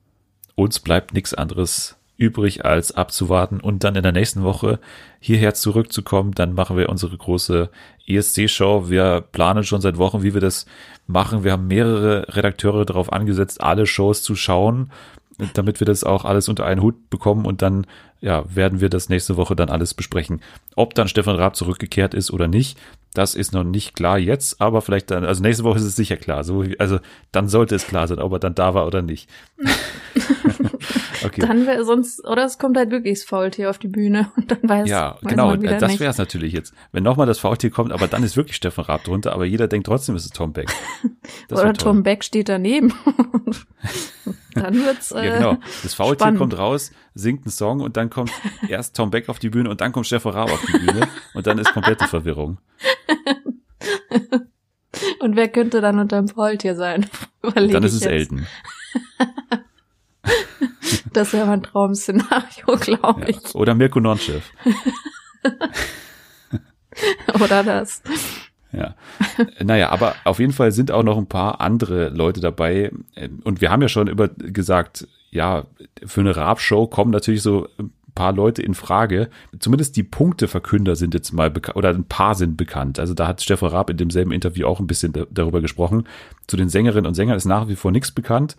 Uns 0.55 0.81
bleibt 0.81 1.13
nichts 1.13 1.35
anderes 1.35 1.99
übrig, 2.17 2.65
als 2.65 2.93
abzuwarten 2.93 3.61
und 3.61 3.85
dann 3.85 3.95
in 3.95 4.03
der 4.03 4.13
nächsten 4.13 4.43
Woche 4.43 4.79
hierher 5.21 5.55
zurückzukommen. 5.55 6.33
Dann 6.33 6.55
machen 6.55 6.77
wir 6.77 6.89
unsere 6.89 7.17
große 7.17 7.71
ESC-Show. 8.07 8.89
Wir 8.89 9.21
planen 9.21 9.65
schon 9.65 9.81
seit 9.81 9.99
Wochen, 9.99 10.23
wie 10.23 10.35
wir 10.35 10.41
das 10.41 10.67
machen. 11.07 11.45
Wir 11.45 11.53
haben 11.53 11.67
mehrere 11.67 12.27
Redakteure 12.35 12.85
darauf 12.85 13.13
angesetzt, 13.13 13.61
alle 13.61 13.87
Shows 13.87 14.23
zu 14.23 14.35
schauen, 14.35 14.91
damit 15.55 15.81
wir 15.81 15.87
das 15.87 16.05
auch 16.05 16.25
alles 16.25 16.49
unter 16.49 16.65
einen 16.65 16.83
Hut 16.83 17.11
bekommen 17.11 17.45
und 17.45 17.61
dann 17.63 17.87
ja, 18.21 18.45
werden 18.55 18.81
wir 18.81 18.89
das 18.89 19.09
nächste 19.09 19.37
Woche 19.37 19.57
dann 19.57 19.71
alles 19.71 19.95
besprechen. 19.95 20.41
Ob 20.75 20.95
dann 20.95 21.09
Stefan 21.09 21.37
Raab 21.37 21.57
zurückgekehrt 21.57 22.15
ist 22.15 22.33
oder 22.33 22.49
nicht, 22.49 22.79
das 23.17 23.35
ist 23.35 23.53
noch 23.53 23.65
nicht 23.65 23.97
klar 23.97 24.19
jetzt, 24.19 24.61
aber 24.61 24.83
vielleicht 24.83 25.11
dann, 25.11 25.25
also 25.25 25.43
nächste 25.43 25.65
Woche 25.65 25.79
ist 25.79 25.85
es 25.85 25.97
sicher 25.97 26.17
klar. 26.17 26.45
So, 26.45 26.65
also 26.79 26.99
dann 27.33 27.49
sollte 27.49 27.75
es 27.75 27.87
klar 27.87 28.07
sein, 28.09 28.19
ob 28.19 28.33
er 28.33 28.39
dann 28.39 28.55
da 28.55 28.75
war 28.75 28.87
oder 28.87 29.01
nicht. 29.01 29.31
okay. 31.25 31.41
Dann 31.41 31.67
wäre 31.67 31.85
sonst, 31.85 32.23
oder 32.27 32.45
es 32.45 32.59
kommt 32.59 32.77
halt 32.77 32.91
wirklich 32.91 33.21
das 33.21 33.27
Faultier 33.27 33.71
auf 33.71 33.79
die 33.79 33.89
Bühne 33.89 34.31
und 34.37 34.51
dann 34.51 34.59
weiß 34.63 34.89
Ja, 34.89 35.17
weiß 35.23 35.31
genau, 35.31 35.57
das 35.57 35.99
wäre 35.99 36.11
es 36.11 36.19
natürlich 36.19 36.53
jetzt. 36.53 36.75
Wenn 36.93 37.05
nochmal 37.05 37.27
das 37.27 37.39
Faultier 37.39 37.71
kommt, 37.71 37.91
aber 37.91 38.07
dann 38.07 38.23
ist 38.23 38.37
wirklich 38.37 38.57
Stefan 38.57 38.85
Raab 38.85 39.05
drunter, 39.05 39.33
aber 39.33 39.47
jeder 39.47 39.67
denkt 39.67 39.87
trotzdem, 39.87 40.15
es 40.15 40.27
ist 40.27 40.37
Tom 40.37 40.53
Beck. 40.53 40.69
oder 41.51 41.73
Tom 41.73 42.03
Beck 42.03 42.23
steht 42.23 42.51
daneben. 42.51 42.93
dann 44.55 44.75
wird's 44.85 45.13
äh, 45.13 45.27
Ja, 45.27 45.37
genau. 45.39 45.57
Das 45.83 45.95
Faultier 45.95 46.25
spannend. 46.25 46.39
kommt 46.39 46.59
raus, 46.59 46.93
singt 47.17 47.45
einen 47.45 47.51
Song 47.51 47.81
und 47.81 47.97
dann 47.97 48.11
kommt 48.11 48.31
erst 48.69 48.95
Tom 48.95 49.11
Beck 49.11 49.29
auf 49.29 49.39
die 49.39 49.49
Bühne 49.49 49.71
und 49.71 49.81
dann 49.81 49.93
kommt 49.93 50.07
Stefan 50.07 50.33
Raab 50.33 50.53
auf 50.53 50.65
die 50.67 50.79
Bühne 50.79 51.09
und 51.35 51.47
dann 51.47 51.59
ist 51.59 51.73
komplette 51.73 52.07
Verwirrung. 52.07 52.59
Und 55.21 55.37
wer 55.37 55.49
könnte 55.49 55.81
dann 55.81 55.99
unterm 55.99 56.29
Faultier 56.29 56.75
sein? 56.75 57.07
Überleg 57.43 57.73
dann 57.73 57.83
ist 57.83 57.95
es 57.95 58.05
jetzt. 58.05 58.13
Elton. 58.13 58.47
das 61.13 61.33
wäre 61.33 61.47
mein 61.47 61.63
Traum-Szenario, 61.63 62.77
glaube 62.81 63.31
ich. 63.31 63.37
Ja. 63.43 63.55
Oder 63.55 63.75
Mirko 63.75 64.01
Nonchev. 64.01 64.51
Oder 67.35 67.63
das. 67.63 68.03
Ja. 68.73 68.95
Naja, 69.63 69.91
aber 69.91 70.15
auf 70.25 70.39
jeden 70.39 70.53
Fall 70.53 70.73
sind 70.73 70.91
auch 70.91 71.03
noch 71.03 71.19
ein 71.19 71.27
paar 71.27 71.61
andere 71.61 72.09
Leute 72.09 72.41
dabei. 72.41 72.91
Und 73.45 73.61
wir 73.61 73.71
haben 73.71 73.83
ja 73.83 73.89
schon 73.89 74.09
über 74.09 74.29
gesagt, 74.29 75.07
ja, 75.31 75.67
für 76.05 76.21
eine 76.21 76.37
Raab-Show 76.37 76.87
kommen 76.87 77.11
natürlich 77.11 77.43
so 77.43 77.69
paar 78.17 78.33
Leute 78.33 78.63
in 78.63 78.75
Frage. 78.75 79.29
Zumindest 79.61 79.95
die 79.97 80.03
Punkteverkünder 80.03 80.97
sind 80.97 81.15
jetzt 81.15 81.33
mal 81.33 81.51
bekannt, 81.51 81.77
oder 81.77 81.91
ein 81.91 82.05
paar 82.05 82.35
sind 82.35 82.57
bekannt. 82.57 82.99
Also 82.99 83.15
da 83.15 83.29
hat 83.29 83.41
Stefan 83.43 83.69
Raab 83.69 83.91
in 83.91 83.97
demselben 83.97 84.33
Interview 84.33 84.67
auch 84.67 84.81
ein 84.81 84.89
bisschen 84.89 85.13
darüber 85.31 85.61
gesprochen. 85.61 86.09
Zu 86.49 86.57
den 86.57 86.69
Sängerinnen 86.69 87.07
und 87.07 87.15
Sängern 87.15 87.37
ist 87.37 87.45
nach 87.45 87.69
wie 87.69 87.77
vor 87.77 87.93
nichts 87.93 88.11
bekannt. 88.11 88.57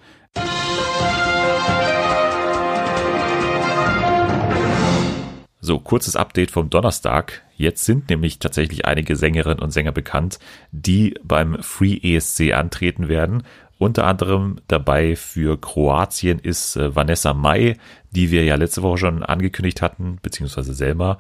So, 5.60 5.80
kurzes 5.80 6.16
Update 6.16 6.52
vom 6.52 6.70
Donnerstag. 6.70 7.42
Jetzt 7.58 7.84
sind 7.84 8.10
nämlich 8.10 8.40
tatsächlich 8.40 8.86
einige 8.86 9.18
Sängerinnen 9.18 9.60
und 9.60 9.72
Sänger 9.72 9.92
bekannt, 9.92 10.40
die 10.72 11.16
beim 11.24 11.62
Free 11.62 12.00
ESC 12.02 12.54
antreten 12.54 13.10
werden. 13.10 13.44
Unter 13.79 14.07
anderem 14.07 14.57
dabei 14.67 15.15
für 15.15 15.60
Kroatien 15.60 16.39
ist 16.39 16.75
äh, 16.75 16.96
Vanessa 16.96 17.34
Mai, 17.34 17.77
die 18.12 18.31
wir 18.31 18.43
ja 18.43 18.55
letzte 18.55 18.81
Woche 18.81 18.98
schon 18.98 19.24
angekündigt 19.24 19.81
hatten, 19.81 20.17
beziehungsweise 20.22 20.74
Selma. 20.74 21.17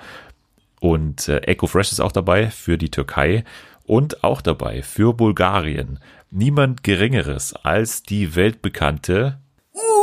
Und 0.79 1.27
äh, 1.27 1.37
Echo 1.39 1.67
Fresh 1.67 1.91
ist 1.91 1.99
auch 1.99 2.11
dabei 2.11 2.49
für 2.49 2.77
die 2.77 2.89
Türkei 2.89 3.43
und 3.85 4.23
auch 4.23 4.41
dabei 4.41 4.81
für 4.81 5.13
Bulgarien. 5.13 5.99
Niemand 6.29 6.83
Geringeres 6.83 7.53
als 7.53 8.03
die 8.03 8.35
weltbekannte 8.35 9.39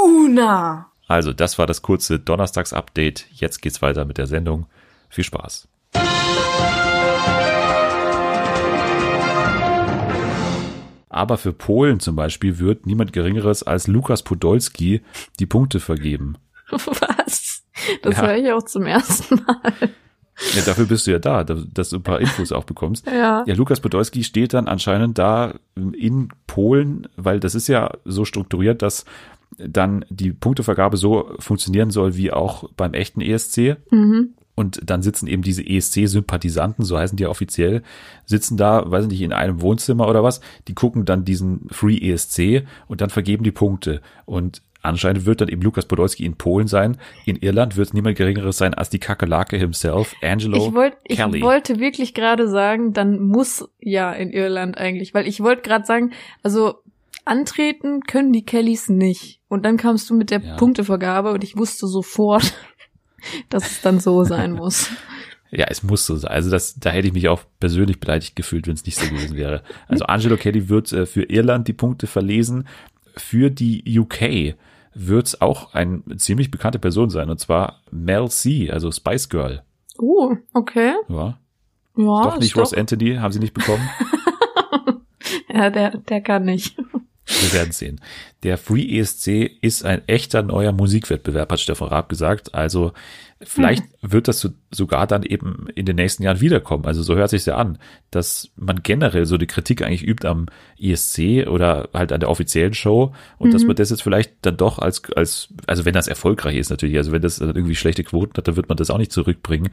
Una. 0.05 0.87
Also, 1.07 1.33
das 1.33 1.59
war 1.59 1.67
das 1.67 1.83
kurze 1.83 2.19
Donnerstags-Update. 2.19 3.27
Jetzt 3.33 3.61
geht's 3.61 3.83
weiter 3.83 4.05
mit 4.05 4.17
der 4.17 4.27
Sendung. 4.27 4.67
Viel 5.11 5.25
Spaß. 5.25 5.69
Aber 11.15 11.39
für 11.39 11.53
Polen 11.53 12.01
zum 12.01 12.17
Beispiel 12.17 12.59
wird 12.59 12.87
niemand 12.87 13.13
Geringeres 13.13 13.63
als 13.63 13.87
Lukas 13.87 14.25
Podolski 14.25 15.01
die 15.39 15.47
Punkte 15.47 15.79
vergeben. 15.79 16.37
Was? 16.71 17.63
Das 18.03 18.17
ja. 18.17 18.27
höre 18.27 18.37
ich 18.37 18.51
auch 18.51 18.65
zum 18.65 18.87
ersten 18.87 19.37
Mal. 19.37 19.73
Ja, 20.57 20.63
dafür 20.67 20.87
bist 20.87 21.07
du 21.07 21.13
ja 21.13 21.21
da, 21.21 21.45
dass 21.45 21.91
du 21.91 21.97
ein 21.99 22.03
paar 22.03 22.21
Infos 22.21 22.51
auch 22.51 22.65
bekommst. 22.65 23.07
Ja. 23.07 23.45
ja, 23.47 23.55
Lukas 23.55 23.79
Podolski 23.79 24.25
steht 24.25 24.55
dann 24.55 24.67
anscheinend 24.67 25.17
da 25.17 25.55
in 25.77 26.31
Polen, 26.49 27.07
weil 27.15 27.39
das 27.39 27.55
ist 27.55 27.69
ja 27.69 27.93
so 28.05 28.25
strukturiert, 28.25 28.83
dass 28.83 29.05
dann 29.57 30.05
die 30.09 30.33
Punktevergabe 30.33 30.97
so 30.97 31.31
funktionieren 31.39 31.93
soll 31.93 32.17
wie 32.17 32.33
auch 32.33 32.69
beim 32.77 32.93
echten 32.93 33.21
ESC. 33.21 33.77
Mhm. 33.91 34.35
Und 34.55 34.81
dann 34.85 35.03
sitzen 35.03 35.27
eben 35.27 35.43
diese 35.43 35.67
ESC-Sympathisanten, 35.67 36.85
so 36.85 36.97
heißen 36.97 37.17
die 37.17 37.25
ja 37.25 37.29
offiziell, 37.29 37.83
sitzen 38.25 38.57
da, 38.57 38.89
weiß 38.89 39.07
nicht, 39.07 39.21
in 39.21 39.33
einem 39.33 39.61
Wohnzimmer 39.61 40.09
oder 40.09 40.23
was, 40.23 40.41
die 40.69 40.75
gucken 40.75 41.05
dann 41.05 41.25
diesen 41.25 41.67
Free 41.71 41.99
ESC 41.99 42.65
und 42.87 43.01
dann 43.01 43.11
vergeben 43.11 43.43
die 43.43 43.51
Punkte. 43.51 44.01
Und 44.27 44.63
anscheinend 44.83 45.27
wird 45.27 45.41
dann 45.41 45.49
eben 45.49 45.63
Lukas 45.63 45.87
Podolski 45.87 46.25
in 46.25 46.37
Polen 46.37 46.69
sein. 46.69 46.99
In 47.25 47.37
Irland 47.37 47.77
wird 47.77 47.89
es 47.89 47.95
niemand 47.95 48.17
Geringeres 48.17 48.57
sein 48.57 48.75
als 48.75 48.91
die 48.91 49.01
Kakerlake 49.01 49.57
himself, 49.57 50.15
Angelo 50.23 50.69
ich 50.69 50.75
wollt, 50.75 50.97
Kelly. 51.09 51.39
Ich 51.39 51.43
wollte 51.43 51.81
wirklich 51.81 52.15
gerade 52.15 52.49
sagen, 52.49 52.93
dann 52.93 53.21
muss 53.21 53.69
ja 53.81 54.13
in 54.13 54.31
Irland 54.31 54.79
eigentlich, 54.79 55.15
weil 55.15 55.27
ich 55.27 55.41
wollte 55.41 55.63
gerade 55.63 55.85
sagen, 55.85 56.13
also 56.45 56.75
antreten 57.25 58.03
können 58.03 58.33
die 58.33 58.45
Kellys 58.45 58.89
nicht. 58.89 59.41
Und 59.49 59.65
dann 59.65 59.77
kamst 59.77 60.11
du 60.11 60.15
mit 60.15 60.31
der 60.31 60.41
ja. 60.41 60.57
Punktevergabe 60.57 61.33
und 61.33 61.43
ich 61.43 61.57
wusste 61.57 61.87
sofort, 61.87 62.55
dass 63.49 63.71
es 63.71 63.81
dann 63.83 64.01
so 64.01 64.25
sein 64.25 64.53
muss. 64.57 64.91
Ja, 65.51 65.67
es 65.69 65.83
muss 65.83 66.05
so 66.05 66.17
sein. 66.17 66.33
Also 66.33 66.51
das, 66.51 66.75
da 66.75 66.91
hätte 66.91 67.07
ich 67.07 67.15
mich 67.15 67.29
auch 67.29 67.43
persönlich 67.61 68.01
beleidigt 68.01 68.35
gefühlt, 68.35 68.67
wenn 68.67 68.75
es 68.75 68.85
nicht 68.85 68.99
so 68.99 69.09
gewesen 69.09 69.37
wäre. 69.37 69.63
Also 69.87 70.05
Angelo 70.07 70.37
Kelly 70.37 70.69
wird 70.69 70.93
äh, 70.93 71.07
für 71.07 71.23
Irland 71.23 71.69
die 71.69 71.73
Punkte 71.73 72.07
verlesen. 72.07 72.67
Für 73.17 73.51
die 73.51 73.99
UK 73.99 74.57
wird 74.95 75.27
es 75.27 75.41
auch 75.41 75.75
eine 75.75 76.03
ziemlich 76.17 76.51
bekannte 76.51 76.79
Person 76.79 77.11
sein, 77.11 77.31
und 77.31 77.39
zwar 77.39 77.81
Mel 77.91 78.29
C, 78.29 78.71
also 78.71 78.91
Spice 78.91 79.29
Girl. 79.29 79.63
Oh, 79.99 80.37
okay. 80.53 80.95
Ja. 81.09 81.39
Ja. 81.97 82.23
Doch 82.23 82.39
nicht 82.39 82.57
Ross 82.57 82.75
Anthony, 82.75 83.17
haben 83.17 83.33
sie 83.33 83.39
nicht 83.39 83.55
bekommen? 83.55 83.89
ja, 85.49 85.71
der, 85.71 85.97
der 85.99 86.21
kann 86.21 86.45
nicht. 86.45 86.77
Wir 87.27 87.53
werden 87.55 87.73
sehen. 87.73 88.01
Der 88.43 88.59
Free 88.59 88.99
ESC 88.99 89.51
ist 89.63 89.85
ein 89.85 90.07
echter 90.07 90.43
neuer 90.43 90.73
Musikwettbewerb, 90.73 91.51
hat 91.51 91.61
Stefan 91.61 91.89
Raab 91.89 92.11
gesagt. 92.11 92.55
Also 92.55 92.93
vielleicht 93.41 93.83
hm. 93.83 94.13
wird 94.13 94.29
das 94.29 94.41
so, 94.41 94.51
sogar 94.71 95.07
dann 95.07 95.23
eben 95.23 95.69
in 95.75 95.87
den 95.87 95.97
nächsten 95.97 96.23
Jahren 96.23 96.43
wiederkommen. 96.43 96.85
Also 96.85 97.03
so 97.03 97.15
hört 97.15 97.31
sich 97.31 97.47
ja 97.47 97.57
an, 97.57 97.79
dass 98.11 98.51
man 98.57 98.83
generell 98.83 99.25
so 99.25 99.39
die 99.39 99.47
Kritik 99.47 99.81
eigentlich 99.81 100.07
übt 100.07 100.27
am 100.29 100.47
ESC 100.79 101.47
oder 101.49 101.89
halt 101.95 102.13
an 102.13 102.21
der 102.21 102.29
offiziellen 102.29 102.75
Show 102.75 103.15
und 103.39 103.49
mhm. 103.49 103.53
dass 103.53 103.65
man 103.65 103.77
das 103.77 103.89
jetzt 103.89 104.03
vielleicht 104.03 104.35
dann 104.43 104.59
doch 104.59 104.79
als, 104.79 105.03
als, 105.15 105.49
also 105.67 105.87
wenn 105.87 105.95
das 105.95 106.09
erfolgreich 106.09 106.57
ist 106.57 106.69
natürlich, 106.69 106.99
also 106.99 107.13
wenn 107.13 107.23
das 107.23 107.39
irgendwie 107.39 107.77
schlechte 107.77 108.05
Quoten 108.05 108.37
hat, 108.37 108.47
dann 108.47 108.57
wird 108.57 108.69
man 108.69 108.77
das 108.77 108.91
auch 108.91 108.99
nicht 108.99 109.13
zurückbringen. 109.13 109.71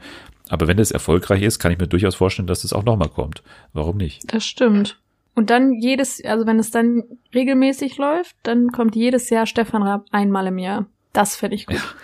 Aber 0.48 0.68
wenn 0.68 0.78
das 0.78 0.90
erfolgreich 0.90 1.42
ist, 1.42 1.58
kann 1.58 1.72
ich 1.72 1.78
mir 1.78 1.86
durchaus 1.86 2.14
vorstellen, 2.14 2.46
dass 2.46 2.62
das 2.62 2.72
auch 2.72 2.84
nochmal 2.84 3.10
kommt. 3.10 3.42
Warum 3.74 3.98
nicht? 3.98 4.32
Das 4.32 4.44
stimmt. 4.44 5.01
Und 5.34 5.50
dann 5.50 5.72
jedes, 5.72 6.22
also 6.24 6.46
wenn 6.46 6.58
es 6.58 6.70
dann 6.70 7.04
regelmäßig 7.34 7.96
läuft, 7.96 8.36
dann 8.42 8.70
kommt 8.70 8.94
jedes 8.94 9.30
Jahr 9.30 9.46
Stefan 9.46 9.82
Raab 9.82 10.04
einmal 10.10 10.46
im 10.46 10.58
Jahr. 10.58 10.86
Das 11.12 11.36
finde 11.36 11.56
ich 11.56 11.66
gut. 11.66 11.96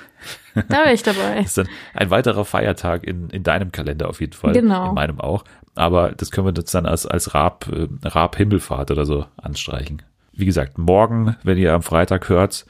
Da 0.68 0.78
wäre 0.78 0.92
ich 0.92 1.02
dabei. 1.02 1.36
Das 1.36 1.46
ist 1.46 1.58
dann 1.58 1.68
ein 1.94 2.10
weiterer 2.10 2.44
Feiertag 2.44 3.04
in, 3.04 3.30
in 3.30 3.42
deinem 3.42 3.70
Kalender 3.70 4.08
auf 4.08 4.20
jeden 4.20 4.32
Fall. 4.32 4.52
Genau. 4.52 4.88
In 4.88 4.94
meinem 4.94 5.20
auch. 5.20 5.44
Aber 5.74 6.10
das 6.10 6.30
können 6.30 6.46
wir 6.46 6.54
jetzt 6.56 6.74
dann 6.74 6.86
als, 6.86 7.06
als 7.06 7.34
Raab, 7.34 7.68
äh, 7.72 7.86
Raab 8.02 8.36
Himmelfahrt 8.36 8.90
oder 8.90 9.06
so 9.06 9.26
anstreichen. 9.36 10.02
Wie 10.32 10.46
gesagt, 10.46 10.76
morgen, 10.78 11.36
wenn 11.44 11.58
ihr 11.58 11.72
am 11.72 11.82
Freitag 11.82 12.28
hört, 12.28 12.66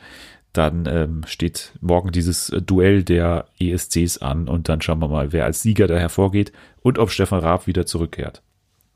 dann 0.53 0.87
ähm, 0.87 1.23
steht 1.27 1.73
morgen 1.81 2.11
dieses 2.11 2.49
Duell 2.67 3.03
der 3.05 3.47
ESCs 3.59 4.19
an 4.19 4.49
und 4.49 4.69
dann 4.69 4.81
schauen 4.81 5.01
wir 5.01 5.09
mal, 5.09 5.33
wer 5.33 5.45
als 5.45 5.63
Sieger 5.63 5.87
da 5.87 5.97
hervorgeht 5.97 6.53
und 6.83 6.99
ob 6.99 7.11
Stefan 7.11 7.41
Raab 7.41 7.67
wieder 7.67 7.87
zurückkehrt. 7.87 8.43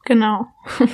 Genau. 0.05 0.47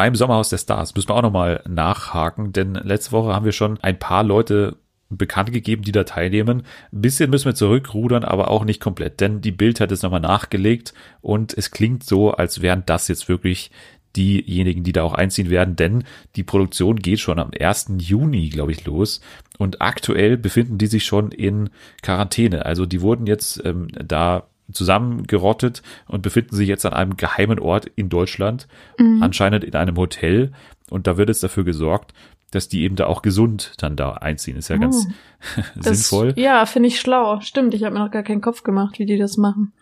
beim 0.00 0.14
Sommerhaus 0.14 0.48
der 0.48 0.56
Stars 0.56 0.94
müssen 0.94 1.10
wir 1.10 1.14
auch 1.14 1.20
nochmal 1.20 1.62
nachhaken, 1.68 2.54
denn 2.54 2.72
letzte 2.72 3.12
Woche 3.12 3.34
haben 3.34 3.44
wir 3.44 3.52
schon 3.52 3.78
ein 3.82 3.98
paar 3.98 4.24
Leute 4.24 4.78
bekannt 5.10 5.52
gegeben, 5.52 5.82
die 5.82 5.92
da 5.92 6.04
teilnehmen. 6.04 6.62
Ein 6.90 7.02
bisschen 7.02 7.28
müssen 7.28 7.44
wir 7.44 7.54
zurückrudern, 7.54 8.24
aber 8.24 8.50
auch 8.50 8.64
nicht 8.64 8.80
komplett, 8.80 9.20
denn 9.20 9.42
die 9.42 9.52
Bild 9.52 9.78
hat 9.78 9.92
es 9.92 10.00
nochmal 10.00 10.20
nachgelegt 10.20 10.94
und 11.20 11.52
es 11.52 11.70
klingt 11.70 12.02
so, 12.02 12.30
als 12.30 12.62
wären 12.62 12.84
das 12.86 13.08
jetzt 13.08 13.28
wirklich 13.28 13.72
diejenigen, 14.16 14.84
die 14.84 14.92
da 14.92 15.02
auch 15.02 15.12
einziehen 15.12 15.50
werden, 15.50 15.76
denn 15.76 16.04
die 16.34 16.44
Produktion 16.44 16.96
geht 16.96 17.20
schon 17.20 17.38
am 17.38 17.50
1. 17.60 17.92
Juni, 17.98 18.48
glaube 18.48 18.72
ich, 18.72 18.86
los. 18.86 19.20
Und 19.58 19.82
aktuell 19.82 20.38
befinden 20.38 20.78
die 20.78 20.86
sich 20.86 21.04
schon 21.04 21.30
in 21.30 21.68
Quarantäne. 22.00 22.64
Also 22.64 22.86
die 22.86 23.02
wurden 23.02 23.26
jetzt 23.26 23.62
ähm, 23.66 23.88
da 24.02 24.46
zusammengerottet 24.72 25.82
und 26.06 26.22
befinden 26.22 26.56
sich 26.56 26.68
jetzt 26.68 26.86
an 26.86 26.92
einem 26.92 27.16
geheimen 27.16 27.58
Ort 27.58 27.86
in 27.96 28.08
Deutschland, 28.08 28.68
mhm. 28.98 29.22
anscheinend 29.22 29.64
in 29.64 29.74
einem 29.74 29.96
Hotel. 29.96 30.52
Und 30.90 31.06
da 31.06 31.16
wird 31.16 31.28
jetzt 31.28 31.42
dafür 31.42 31.64
gesorgt, 31.64 32.12
dass 32.50 32.68
die 32.68 32.82
eben 32.82 32.96
da 32.96 33.06
auch 33.06 33.22
gesund 33.22 33.72
dann 33.78 33.96
da 33.96 34.12
einziehen. 34.12 34.56
Ist 34.56 34.68
ja 34.68 34.76
oh. 34.76 34.80
ganz 34.80 35.06
sinnvoll. 35.76 36.34
ja, 36.36 36.66
finde 36.66 36.88
ich 36.88 37.00
schlau. 37.00 37.40
Stimmt, 37.40 37.74
ich 37.74 37.84
habe 37.84 37.94
mir 37.94 38.04
noch 38.04 38.10
gar 38.10 38.22
keinen 38.22 38.40
Kopf 38.40 38.62
gemacht, 38.62 38.98
wie 38.98 39.06
die 39.06 39.18
das 39.18 39.36
machen. 39.36 39.72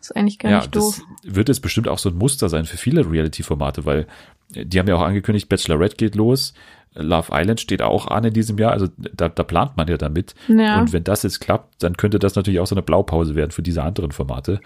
Ist 0.00 0.14
eigentlich 0.14 0.38
gar 0.38 0.50
ja, 0.50 0.58
nicht 0.58 0.74
doof. 0.74 1.02
Das 1.24 1.34
wird 1.34 1.48
jetzt 1.48 1.60
bestimmt 1.60 1.88
auch 1.88 1.98
so 1.98 2.10
ein 2.10 2.16
Muster 2.16 2.48
sein 2.48 2.64
für 2.64 2.76
viele 2.76 3.10
Reality-Formate, 3.10 3.84
weil 3.84 4.06
die 4.50 4.78
haben 4.78 4.88
ja 4.88 4.96
auch 4.96 5.02
angekündigt, 5.02 5.48
Bachelorette 5.48 5.96
geht 5.96 6.14
los. 6.14 6.54
Love 6.98 7.30
Island 7.32 7.60
steht 7.60 7.82
auch 7.82 8.08
an 8.08 8.24
in 8.24 8.32
diesem 8.32 8.58
Jahr, 8.58 8.72
also 8.72 8.88
da, 8.96 9.28
da 9.28 9.42
plant 9.42 9.76
man 9.76 9.86
ja 9.86 9.98
damit. 9.98 10.34
Ja. 10.48 10.80
Und 10.80 10.92
wenn 10.92 11.04
das 11.04 11.22
jetzt 11.22 11.40
klappt, 11.40 11.82
dann 11.82 11.96
könnte 11.96 12.18
das 12.18 12.36
natürlich 12.36 12.60
auch 12.60 12.66
so 12.66 12.74
eine 12.74 12.82
Blaupause 12.82 13.34
werden 13.34 13.50
für 13.50 13.62
diese 13.62 13.82
anderen 13.82 14.12
Formate. 14.12 14.60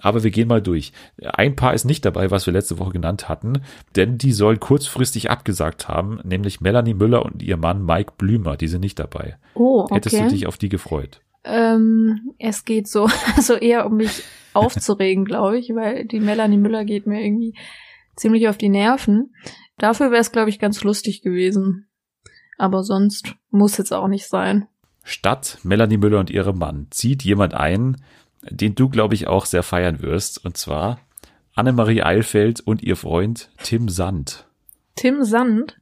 Aber 0.00 0.24
wir 0.24 0.30
gehen 0.30 0.48
mal 0.48 0.62
durch. 0.62 0.92
Ein 1.22 1.56
Paar 1.56 1.74
ist 1.74 1.84
nicht 1.84 2.04
dabei, 2.04 2.30
was 2.30 2.46
wir 2.46 2.52
letzte 2.52 2.78
Woche 2.78 2.92
genannt 2.92 3.28
hatten, 3.28 3.60
denn 3.96 4.18
die 4.18 4.32
sollen 4.32 4.60
kurzfristig 4.60 5.30
abgesagt 5.30 5.88
haben, 5.88 6.20
nämlich 6.24 6.60
Melanie 6.60 6.94
Müller 6.94 7.24
und 7.24 7.42
ihr 7.42 7.56
Mann 7.56 7.84
Mike 7.84 8.14
Blümer, 8.18 8.56
die 8.56 8.68
sind 8.68 8.80
nicht 8.80 8.98
dabei. 8.98 9.36
Oh, 9.54 9.82
okay. 9.82 9.96
Hättest 9.96 10.20
du 10.20 10.28
dich 10.28 10.46
auf 10.46 10.56
die 10.56 10.68
gefreut? 10.68 11.20
Ähm, 11.44 12.32
es 12.38 12.64
geht 12.64 12.88
so, 12.88 13.08
also 13.36 13.54
eher 13.54 13.86
um 13.86 13.98
mich 13.98 14.22
aufzuregen, 14.54 15.24
glaube 15.24 15.58
ich, 15.58 15.74
weil 15.74 16.06
die 16.06 16.20
Melanie 16.20 16.56
Müller 16.56 16.84
geht 16.84 17.06
mir 17.06 17.22
irgendwie 17.22 17.54
ziemlich 18.16 18.48
auf 18.48 18.58
die 18.58 18.68
Nerven. 18.68 19.34
Dafür 19.78 20.10
wäre 20.10 20.20
es, 20.20 20.32
glaube 20.32 20.50
ich, 20.50 20.58
ganz 20.58 20.82
lustig 20.84 21.22
gewesen. 21.22 21.88
Aber 22.58 22.84
sonst 22.84 23.34
muss 23.50 23.76
jetzt 23.76 23.92
auch 23.92 24.08
nicht 24.08 24.28
sein. 24.28 24.66
Statt 25.02 25.58
Melanie 25.62 25.98
Müller 25.98 26.20
und 26.20 26.30
ihrem 26.30 26.58
Mann 26.58 26.86
zieht 26.90 27.22
jemand 27.22 27.54
ein, 27.54 28.02
den 28.42 28.74
du, 28.74 28.88
glaube 28.88 29.14
ich, 29.14 29.26
auch 29.26 29.46
sehr 29.46 29.62
feiern 29.62 30.00
wirst. 30.00 30.44
Und 30.44 30.56
zwar 30.56 31.00
Annemarie 31.54 32.02
Eilfeld 32.02 32.60
und 32.60 32.82
ihr 32.82 32.96
Freund 32.96 33.50
Tim 33.62 33.88
Sand. 33.88 34.46
Tim 34.96 35.24
Sand? 35.24 35.76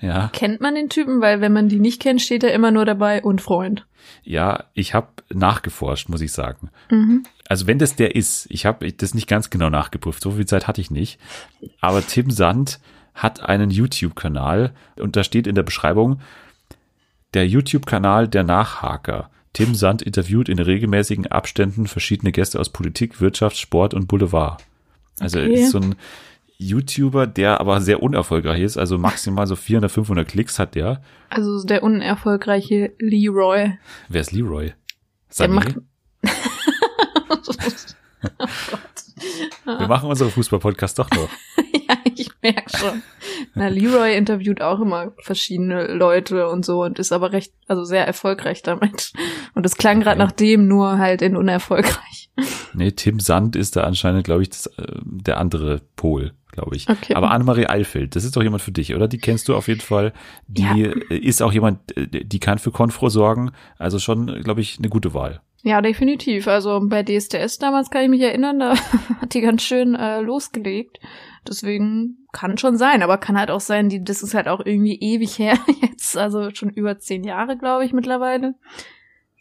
Ja. 0.00 0.30
Kennt 0.32 0.60
man 0.60 0.74
den 0.74 0.88
Typen? 0.88 1.20
Weil 1.20 1.40
wenn 1.40 1.52
man 1.52 1.68
die 1.68 1.78
nicht 1.78 2.00
kennt, 2.00 2.22
steht 2.22 2.42
er 2.42 2.52
immer 2.52 2.70
nur 2.70 2.84
dabei 2.84 3.22
und 3.22 3.40
Freund. 3.40 3.86
Ja, 4.22 4.64
ich 4.74 4.94
habe 4.94 5.08
nachgeforscht, 5.32 6.08
muss 6.08 6.20
ich 6.20 6.32
sagen. 6.32 6.70
Mhm. 6.90 7.24
Also 7.48 7.66
wenn 7.66 7.78
das 7.78 7.96
der 7.96 8.14
ist, 8.16 8.46
ich 8.48 8.66
habe 8.66 8.90
das 8.92 9.14
nicht 9.14 9.28
ganz 9.28 9.50
genau 9.50 9.70
nachgeprüft, 9.70 10.22
so 10.22 10.32
viel 10.32 10.46
Zeit 10.46 10.68
hatte 10.68 10.80
ich 10.80 10.90
nicht. 10.90 11.18
Aber 11.80 12.06
Tim 12.06 12.30
Sand 12.30 12.80
hat 13.14 13.42
einen 13.42 13.70
YouTube-Kanal 13.70 14.72
und 14.96 15.16
da 15.16 15.24
steht 15.24 15.46
in 15.46 15.54
der 15.54 15.62
Beschreibung, 15.62 16.20
der 17.34 17.46
YouTube-Kanal 17.46 18.28
der 18.28 18.44
Nachhaker. 18.44 19.30
Tim 19.52 19.74
Sand 19.74 20.00
interviewt 20.02 20.48
in 20.48 20.58
regelmäßigen 20.58 21.26
Abständen 21.26 21.86
verschiedene 21.86 22.32
Gäste 22.32 22.60
aus 22.60 22.70
Politik, 22.70 23.20
Wirtschaft, 23.20 23.58
Sport 23.58 23.94
und 23.94 24.06
Boulevard. 24.06 24.62
Also 25.18 25.40
okay. 25.40 25.54
ist 25.54 25.70
so 25.70 25.78
ein 25.78 25.96
YouTuber, 26.60 27.26
der 27.26 27.58
aber 27.60 27.80
sehr 27.80 28.02
unerfolgreich 28.02 28.60
ist, 28.60 28.76
also 28.76 28.98
maximal 28.98 29.46
so 29.46 29.56
400, 29.56 29.90
500 29.90 30.28
Klicks 30.28 30.58
hat 30.58 30.74
der. 30.74 31.00
Also 31.30 31.64
der 31.64 31.82
unerfolgreiche 31.82 32.92
Leroy. 32.98 33.78
Wer 34.08 34.20
ist 34.20 34.32
Leroy? 34.32 34.74
Sané? 35.32 35.38
Der 35.38 35.48
macht 35.48 35.76
oh 37.30 37.38
Wir 39.78 39.88
machen 39.88 40.10
unsere 40.10 40.30
Fußball-Podcast 40.30 40.98
doch 40.98 41.10
noch. 41.10 41.28
ja, 41.88 41.96
ich 42.14 42.30
merke 42.42 42.76
schon. 42.76 43.02
Na, 43.54 43.68
Leroy 43.68 44.14
interviewt 44.16 44.60
auch 44.60 44.80
immer 44.80 45.12
verschiedene 45.22 45.86
Leute 45.86 46.48
und 46.48 46.64
so 46.64 46.82
und 46.82 46.98
ist 46.98 47.12
aber 47.12 47.32
recht, 47.32 47.54
also 47.68 47.84
sehr 47.84 48.06
erfolgreich 48.06 48.62
damit. 48.62 49.12
Und 49.54 49.64
es 49.64 49.76
klang 49.76 49.98
okay. 49.98 50.04
gerade 50.04 50.18
nach 50.18 50.32
dem 50.32 50.68
nur 50.68 50.98
halt 50.98 51.22
in 51.22 51.36
unerfolgreich. 51.36 52.19
Nee, 52.72 52.92
Tim 52.92 53.20
Sand 53.20 53.56
ist 53.56 53.76
da 53.76 53.84
anscheinend, 53.84 54.24
glaube 54.24 54.42
ich, 54.42 54.50
das, 54.50 54.66
äh, 54.66 54.86
der 55.04 55.38
andere 55.38 55.80
Pol 55.96 56.32
glaube 56.52 56.76
ich. 56.76 56.88
Okay. 56.88 57.14
Aber 57.14 57.30
Annemarie 57.30 57.66
Eilfeld, 57.66 58.16
das 58.16 58.24
ist 58.24 58.36
doch 58.36 58.42
jemand 58.42 58.62
für 58.62 58.72
dich, 58.72 58.94
oder? 58.94 59.08
Die 59.08 59.18
kennst 59.18 59.48
du 59.48 59.54
auf 59.54 59.68
jeden 59.68 59.80
Fall. 59.80 60.12
Die 60.48 60.62
ja. 60.62 60.92
ist 61.08 61.42
auch 61.42 61.52
jemand, 61.52 61.78
die 61.96 62.40
kann 62.40 62.58
für 62.58 62.72
Konfro 62.72 63.08
sorgen. 63.08 63.52
Also 63.78 63.98
schon, 63.98 64.42
glaube 64.42 64.60
ich, 64.60 64.78
eine 64.78 64.88
gute 64.88 65.14
Wahl. 65.14 65.40
Ja, 65.62 65.82
definitiv. 65.82 66.48
Also 66.48 66.80
bei 66.82 67.02
DSDS 67.02 67.58
damals 67.58 67.90
kann 67.90 68.02
ich 68.02 68.08
mich 68.08 68.22
erinnern, 68.22 68.60
da 68.60 68.74
hat 69.20 69.34
die 69.34 69.42
ganz 69.42 69.62
schön 69.62 69.94
äh, 69.94 70.20
losgelegt. 70.20 70.98
Deswegen 71.46 72.26
kann 72.32 72.58
schon 72.58 72.76
sein, 72.76 73.02
aber 73.02 73.18
kann 73.18 73.38
halt 73.38 73.50
auch 73.50 73.60
sein, 73.60 73.88
die, 73.88 74.02
das 74.02 74.22
ist 74.22 74.34
halt 74.34 74.48
auch 74.48 74.60
irgendwie 74.64 74.98
ewig 75.00 75.38
her 75.38 75.58
jetzt, 75.82 76.16
also 76.16 76.50
schon 76.54 76.70
über 76.70 76.98
zehn 76.98 77.24
Jahre, 77.24 77.56
glaube 77.56 77.84
ich, 77.84 77.92
mittlerweile. 77.92 78.54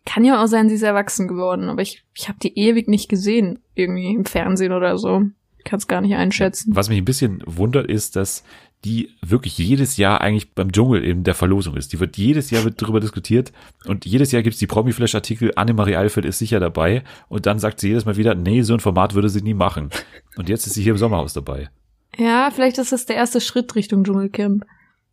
Kann 0.05 0.23
ja 0.23 0.41
auch 0.41 0.47
sein, 0.47 0.69
sie 0.69 0.75
ist 0.75 0.81
erwachsen 0.81 1.27
geworden, 1.27 1.69
aber 1.69 1.81
ich, 1.81 2.03
ich 2.15 2.29
habe 2.29 2.39
die 2.39 2.57
ewig 2.57 2.87
nicht 2.87 3.09
gesehen, 3.09 3.59
irgendwie 3.75 4.13
im 4.13 4.25
Fernsehen 4.25 4.71
oder 4.71 4.97
so. 4.97 5.23
Ich 5.57 5.65
kann 5.65 5.77
es 5.77 5.87
gar 5.87 6.01
nicht 6.01 6.15
einschätzen. 6.15 6.75
Was 6.75 6.89
mich 6.89 6.97
ein 6.97 7.05
bisschen 7.05 7.43
wundert, 7.45 7.87
ist, 7.87 8.15
dass 8.15 8.43
die 8.85 9.09
wirklich 9.21 9.57
jedes 9.57 9.97
Jahr 9.97 10.21
eigentlich 10.21 10.53
beim 10.53 10.71
Dschungel 10.71 11.03
in 11.03 11.23
der 11.23 11.35
Verlosung 11.35 11.75
ist. 11.75 11.91
Die 11.91 11.99
wird 11.99 12.17
jedes 12.17 12.49
Jahr 12.49 12.63
wird 12.63 12.81
darüber 12.81 13.01
diskutiert 13.01 13.51
und 13.85 14.05
jedes 14.05 14.31
Jahr 14.31 14.41
gibt's 14.41 14.59
die 14.59 14.67
Promi-Flash-Artikel, 14.67 15.51
Annemarie 15.55 15.97
Eilfeld 15.97 16.25
ist 16.25 16.39
sicher 16.39 16.61
dabei 16.61 17.03
und 17.27 17.45
dann 17.45 17.59
sagt 17.59 17.81
sie 17.81 17.89
jedes 17.89 18.05
Mal 18.05 18.15
wieder, 18.15 18.35
nee, 18.35 18.61
so 18.61 18.73
ein 18.73 18.79
Format 18.79 19.15
würde 19.15 19.27
sie 19.27 19.41
nie 19.41 19.53
machen. 19.53 19.89
Und 20.37 20.47
jetzt 20.47 20.65
ist 20.65 20.75
sie 20.75 20.83
hier 20.83 20.93
im 20.93 20.97
Sommerhaus 20.97 21.33
dabei. 21.33 21.69
Ja, 22.17 22.51
vielleicht 22.51 22.77
ist 22.77 22.93
das 22.93 23.05
der 23.05 23.17
erste 23.17 23.41
Schritt 23.41 23.75
Richtung 23.75 24.05
Dschungelcamp. 24.05 24.65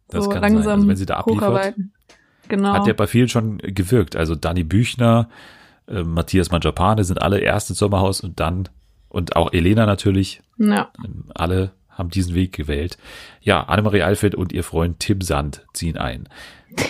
Das 0.08 0.24
so 0.24 0.30
kann 0.30 0.42
langsam 0.42 0.62
sein. 0.62 0.74
Also 0.74 0.88
wenn 0.88 0.96
sie 0.96 1.06
da 1.06 1.16
abliefert, 1.16 1.74
genau. 2.48 2.72
hat 2.72 2.86
ja 2.86 2.92
bei 2.92 3.06
vielen 3.06 3.28
schon 3.28 3.58
gewirkt. 3.58 4.16
Also 4.16 4.34
Dani 4.34 4.64
Büchner, 4.64 5.28
äh, 5.88 6.02
Matthias 6.02 6.50
Manjapane 6.50 7.04
sind 7.04 7.20
alle 7.22 7.38
erst 7.38 7.70
ins 7.70 7.78
Sommerhaus 7.78 8.20
und 8.20 8.40
dann 8.40 8.68
und 9.08 9.36
auch 9.36 9.52
Elena 9.52 9.86
natürlich. 9.86 10.42
Ja. 10.58 10.90
Alle 11.34 11.72
haben 11.88 12.10
diesen 12.10 12.34
Weg 12.34 12.52
gewählt. 12.52 12.98
Ja, 13.40 13.62
Annemarie 13.62 14.02
Alfred 14.02 14.34
und 14.34 14.52
ihr 14.52 14.64
Freund 14.64 15.00
Tim 15.00 15.20
Sand 15.20 15.64
ziehen 15.72 15.96
ein. 15.96 16.28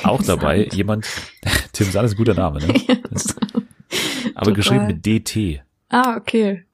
Auch 0.03 0.23
dabei 0.23 0.63
Sand. 0.63 0.75
jemand, 0.75 1.07
Tim 1.73 1.91
Sand 1.91 2.07
ist 2.07 2.15
ein 2.15 2.17
guter 2.17 2.35
Name, 2.35 2.59
ne? 2.59 2.75
aber 4.35 4.47
Total. 4.47 4.53
geschrieben 4.55 4.87
mit 4.89 5.07
DT. 5.07 5.63
Ah, 5.89 6.17
okay. 6.17 6.65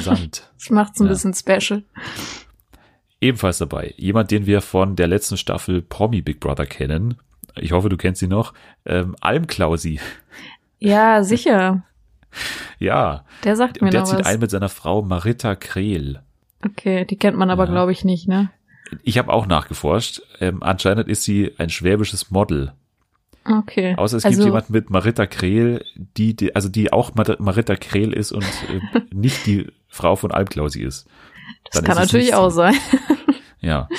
Sand. 0.00 0.48
Das 0.62 0.70
macht's 0.70 1.00
ein 1.00 1.06
ja. 1.06 1.12
bisschen 1.12 1.34
special. 1.34 1.82
Ebenfalls 3.20 3.58
dabei 3.58 3.94
jemand, 3.96 4.30
den 4.30 4.46
wir 4.46 4.60
von 4.60 4.94
der 4.94 5.08
letzten 5.08 5.36
Staffel 5.36 5.82
Promi 5.82 6.22
Big 6.22 6.38
Brother 6.38 6.66
kennen. 6.66 7.16
Ich 7.56 7.72
hoffe, 7.72 7.88
du 7.88 7.96
kennst 7.96 8.22
ihn 8.22 8.30
noch. 8.30 8.54
Ähm, 8.84 9.16
Almklausi. 9.20 10.00
Ja, 10.78 11.22
sicher. 11.22 11.84
ja. 12.78 13.24
Der 13.44 13.56
sagt 13.56 13.82
mir 13.82 13.90
der 13.90 14.00
noch 14.00 14.08
zieht 14.08 14.20
was. 14.20 14.26
ein 14.26 14.40
mit 14.40 14.50
seiner 14.50 14.68
Frau 14.68 15.02
Marita 15.02 15.54
Krehl. 15.54 16.22
Okay, 16.64 17.04
die 17.04 17.16
kennt 17.16 17.36
man 17.36 17.50
aber, 17.50 17.64
ja. 17.66 17.70
glaube 17.70 17.92
ich, 17.92 18.04
nicht, 18.04 18.28
ne? 18.28 18.50
Ich 19.02 19.18
habe 19.18 19.32
auch 19.32 19.46
nachgeforscht. 19.46 20.22
Ähm, 20.40 20.62
anscheinend 20.62 21.08
ist 21.08 21.24
sie 21.24 21.52
ein 21.58 21.70
schwäbisches 21.70 22.30
Model. 22.30 22.72
Okay. 23.44 23.94
Außer 23.96 24.18
es 24.18 24.24
also, 24.24 24.36
gibt 24.36 24.46
jemanden 24.46 24.72
mit 24.72 24.90
Marita 24.90 25.26
Krehl, 25.26 25.84
die, 26.16 26.34
die 26.36 26.54
also 26.54 26.68
die 26.68 26.92
auch 26.92 27.12
Marita 27.14 27.74
Krehl 27.76 28.12
ist 28.12 28.30
und 28.32 28.44
äh, 28.44 29.00
nicht 29.14 29.46
die 29.46 29.72
Frau 29.88 30.14
von 30.16 30.30
Alpklausi 30.30 30.82
ist. 30.82 31.08
Das 31.64 31.82
Dann 31.82 31.84
kann 31.84 31.96
natürlich 31.96 32.34
auch 32.34 32.50
sein. 32.50 32.74
ja. 33.60 33.88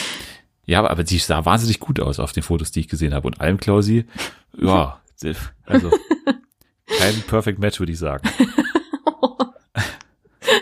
Ja, 0.65 0.79
aber, 0.79 0.91
aber 0.91 1.05
sie 1.05 1.17
sah 1.17 1.45
wahnsinnig 1.45 1.79
gut 1.79 1.99
aus 1.99 2.19
auf 2.19 2.31
den 2.31 2.43
Fotos, 2.43 2.71
die 2.71 2.81
ich 2.81 2.87
gesehen 2.87 3.13
habe. 3.13 3.27
Und 3.27 3.41
Almklausi, 3.41 4.05
ja, 4.57 4.99
also 5.65 5.91
kein 6.99 7.21
Perfect 7.27 7.59
Match, 7.59 7.79
würde 7.79 7.91
ich 7.91 7.99
sagen. 7.99 8.27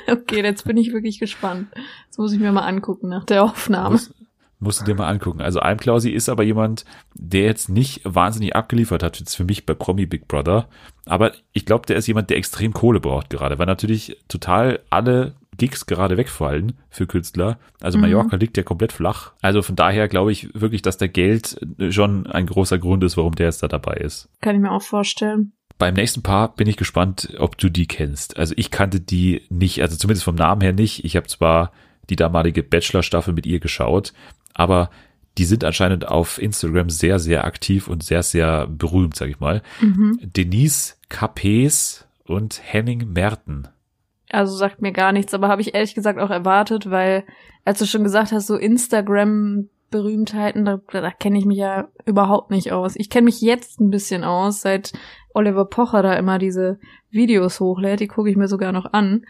Okay, 0.08 0.44
jetzt 0.44 0.66
bin 0.66 0.78
ich 0.78 0.94
wirklich 0.94 1.20
gespannt. 1.20 1.68
Das 2.10 2.18
muss 2.18 2.34
ich 2.34 2.40
mir 2.40 2.52
mal 2.52 2.66
angucken 2.66 3.10
nach 3.10 3.26
der 3.26 3.44
Aufnahme. 3.44 3.92
Muss, 3.92 4.14
musst 4.60 4.82
du 4.82 4.86
dir 4.86 4.96
mal 4.96 5.08
angucken. 5.08 5.42
Also 5.42 5.60
Almklausi 5.60 6.10
ist 6.12 6.30
aber 6.30 6.44
jemand, 6.44 6.86
der 7.14 7.44
jetzt 7.44 7.70
nicht 7.70 8.02
wahnsinnig 8.04 8.56
abgeliefert 8.56 9.04
hat, 9.04 9.20
jetzt 9.20 9.36
für 9.36 9.46
mich 9.46 9.66
bei 9.66 9.74
Promi 9.74 10.06
Big 10.06 10.28
Brother. 10.28 10.68
Aber 11.06 11.32
ich 11.54 11.66
glaube, 11.66 11.86
der 11.86 11.96
ist 11.96 12.08
jemand, 12.08 12.30
der 12.30 12.38
extrem 12.38 12.74
Kohle 12.74 13.00
braucht 13.00 13.30
gerade, 13.30 13.58
weil 13.58 13.66
natürlich 13.66 14.18
total 14.28 14.80
alle 14.90 15.36
Gigs 15.62 15.86
gerade 15.86 16.18
wegfallen 16.18 16.74
für 16.90 17.06
Künstler. 17.06 17.60
Also 17.82 18.00
mhm. 18.00 18.06
Mallorca 18.06 18.36
liegt 18.36 18.58
ja 18.58 18.64
komplett 18.64 18.92
flach. 18.92 19.34
Also 19.44 19.62
von 19.62 19.76
daher 19.76 20.08
glaube 20.08 20.32
ich 20.32 20.50
wirklich, 20.60 20.82
dass 20.82 20.98
der 20.98 21.08
Geld 21.08 21.60
schon 21.92 22.26
ein 22.26 22.48
großer 22.48 22.80
Grund 22.80 23.04
ist, 23.04 23.16
warum 23.16 23.36
der 23.36 23.46
jetzt 23.46 23.62
da 23.62 23.68
dabei 23.68 23.94
ist. 23.98 24.28
Kann 24.42 24.56
ich 24.56 24.62
mir 24.62 24.72
auch 24.72 24.82
vorstellen. 24.82 25.52
Beim 25.78 25.94
nächsten 25.94 26.24
Paar 26.24 26.56
bin 26.56 26.68
ich 26.68 26.78
gespannt, 26.78 27.36
ob 27.38 27.60
du 27.60 27.70
die 27.70 27.86
kennst. 27.86 28.38
Also 28.38 28.56
ich 28.58 28.72
kannte 28.72 29.02
die 29.02 29.44
nicht, 29.50 29.84
also 29.84 29.96
zumindest 29.98 30.24
vom 30.24 30.34
Namen 30.34 30.62
her 30.62 30.74
nicht. 30.74 31.06
Ich 31.06 31.16
habe 31.16 31.28
zwar 31.28 31.72
die 32.10 32.16
damalige 32.16 32.64
Bachelor-Staffel 32.64 33.36
mit 33.36 33.46
ihr 33.46 33.60
geschaut, 33.60 34.14
aber 34.56 34.90
die 35.38 35.46
sind 35.46 35.64
anscheinend 35.64 36.08
auf 36.08 36.42
Instagram 36.42 36.90
sehr, 36.90 37.20
sehr 37.20 37.46
aktiv 37.46 37.88
und 37.88 38.02
sehr, 38.02 38.24
sehr 38.24 38.66
berühmt, 38.66 39.16
sag 39.16 39.30
ich 39.30 39.40
mal. 39.40 39.62
Mhm. 39.80 40.20
Denise 40.24 40.96
Capes 41.08 42.08
und 42.26 42.60
Henning 42.64 43.14
Merten. 43.14 43.68
Also 44.32 44.56
sagt 44.56 44.82
mir 44.82 44.92
gar 44.92 45.12
nichts, 45.12 45.34
aber 45.34 45.48
habe 45.48 45.62
ich 45.62 45.74
ehrlich 45.74 45.96
gesagt 45.96 46.20
auch 46.20 46.30
erwartet, 46.30 46.90
weil 46.90 47.26
als 47.66 47.80
du 47.80 47.86
schon 47.86 48.04
gesagt 48.04 48.32
hast, 48.32 48.48
so 48.48 48.56
Instagram 48.56 49.70
Berühmtheiten, 49.92 50.64
da, 50.64 50.80
da 50.92 51.12
kenne 51.12 51.38
ich 51.38 51.46
mich 51.46 51.58
ja 51.58 51.90
überhaupt 52.06 52.50
nicht 52.50 52.72
aus. 52.72 52.96
Ich 52.96 53.10
kenne 53.10 53.26
mich 53.26 53.42
jetzt 53.42 53.82
ein 53.82 53.90
bisschen 53.90 54.24
aus, 54.24 54.62
seit 54.62 54.94
Oliver 55.34 55.66
Pocher 55.66 56.02
da 56.02 56.14
immer 56.14 56.40
diese 56.40 56.80
Videos 57.10 57.60
hochlädt, 57.60 58.00
die 58.00 58.08
gucke 58.08 58.30
ich 58.30 58.38
mir 58.38 58.48
sogar 58.48 58.72
noch 58.72 58.94
an. 58.94 59.26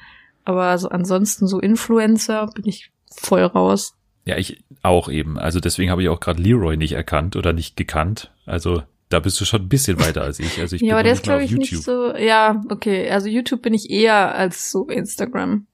Aber 0.45 0.63
also 0.63 0.89
ansonsten 0.89 1.47
so 1.47 1.59
Influencer 1.59 2.47
bin 2.53 2.65
ich 2.67 2.91
voll 3.11 3.43
raus. 3.43 3.95
Ja, 4.25 4.37
ich 4.37 4.63
auch 4.83 5.09
eben. 5.09 5.39
Also 5.39 5.59
deswegen 5.59 5.89
habe 5.89 6.03
ich 6.03 6.09
auch 6.09 6.19
gerade 6.19 6.41
Leroy 6.41 6.77
nicht 6.77 6.93
erkannt 6.93 7.35
oder 7.35 7.53
nicht 7.53 7.75
gekannt. 7.75 8.31
Also 8.45 8.83
da 9.11 9.19
bist 9.19 9.39
du 9.39 9.45
schon 9.45 9.63
ein 9.63 9.69
bisschen 9.69 9.99
weiter 9.99 10.21
als 10.21 10.39
ich. 10.39 10.59
Also 10.59 10.75
ich 10.75 10.81
ja, 10.81 10.95
aber 10.95 11.03
der 11.03 11.13
ist 11.13 11.23
glaube 11.23 11.43
ich 11.43 11.51
YouTube. 11.51 11.71
nicht 11.71 11.83
so. 11.83 12.15
Ja, 12.15 12.61
okay. 12.69 13.09
Also 13.09 13.27
YouTube 13.27 13.61
bin 13.61 13.73
ich 13.73 13.89
eher 13.89 14.35
als 14.35 14.71
so 14.71 14.87
Instagram. 14.87 15.67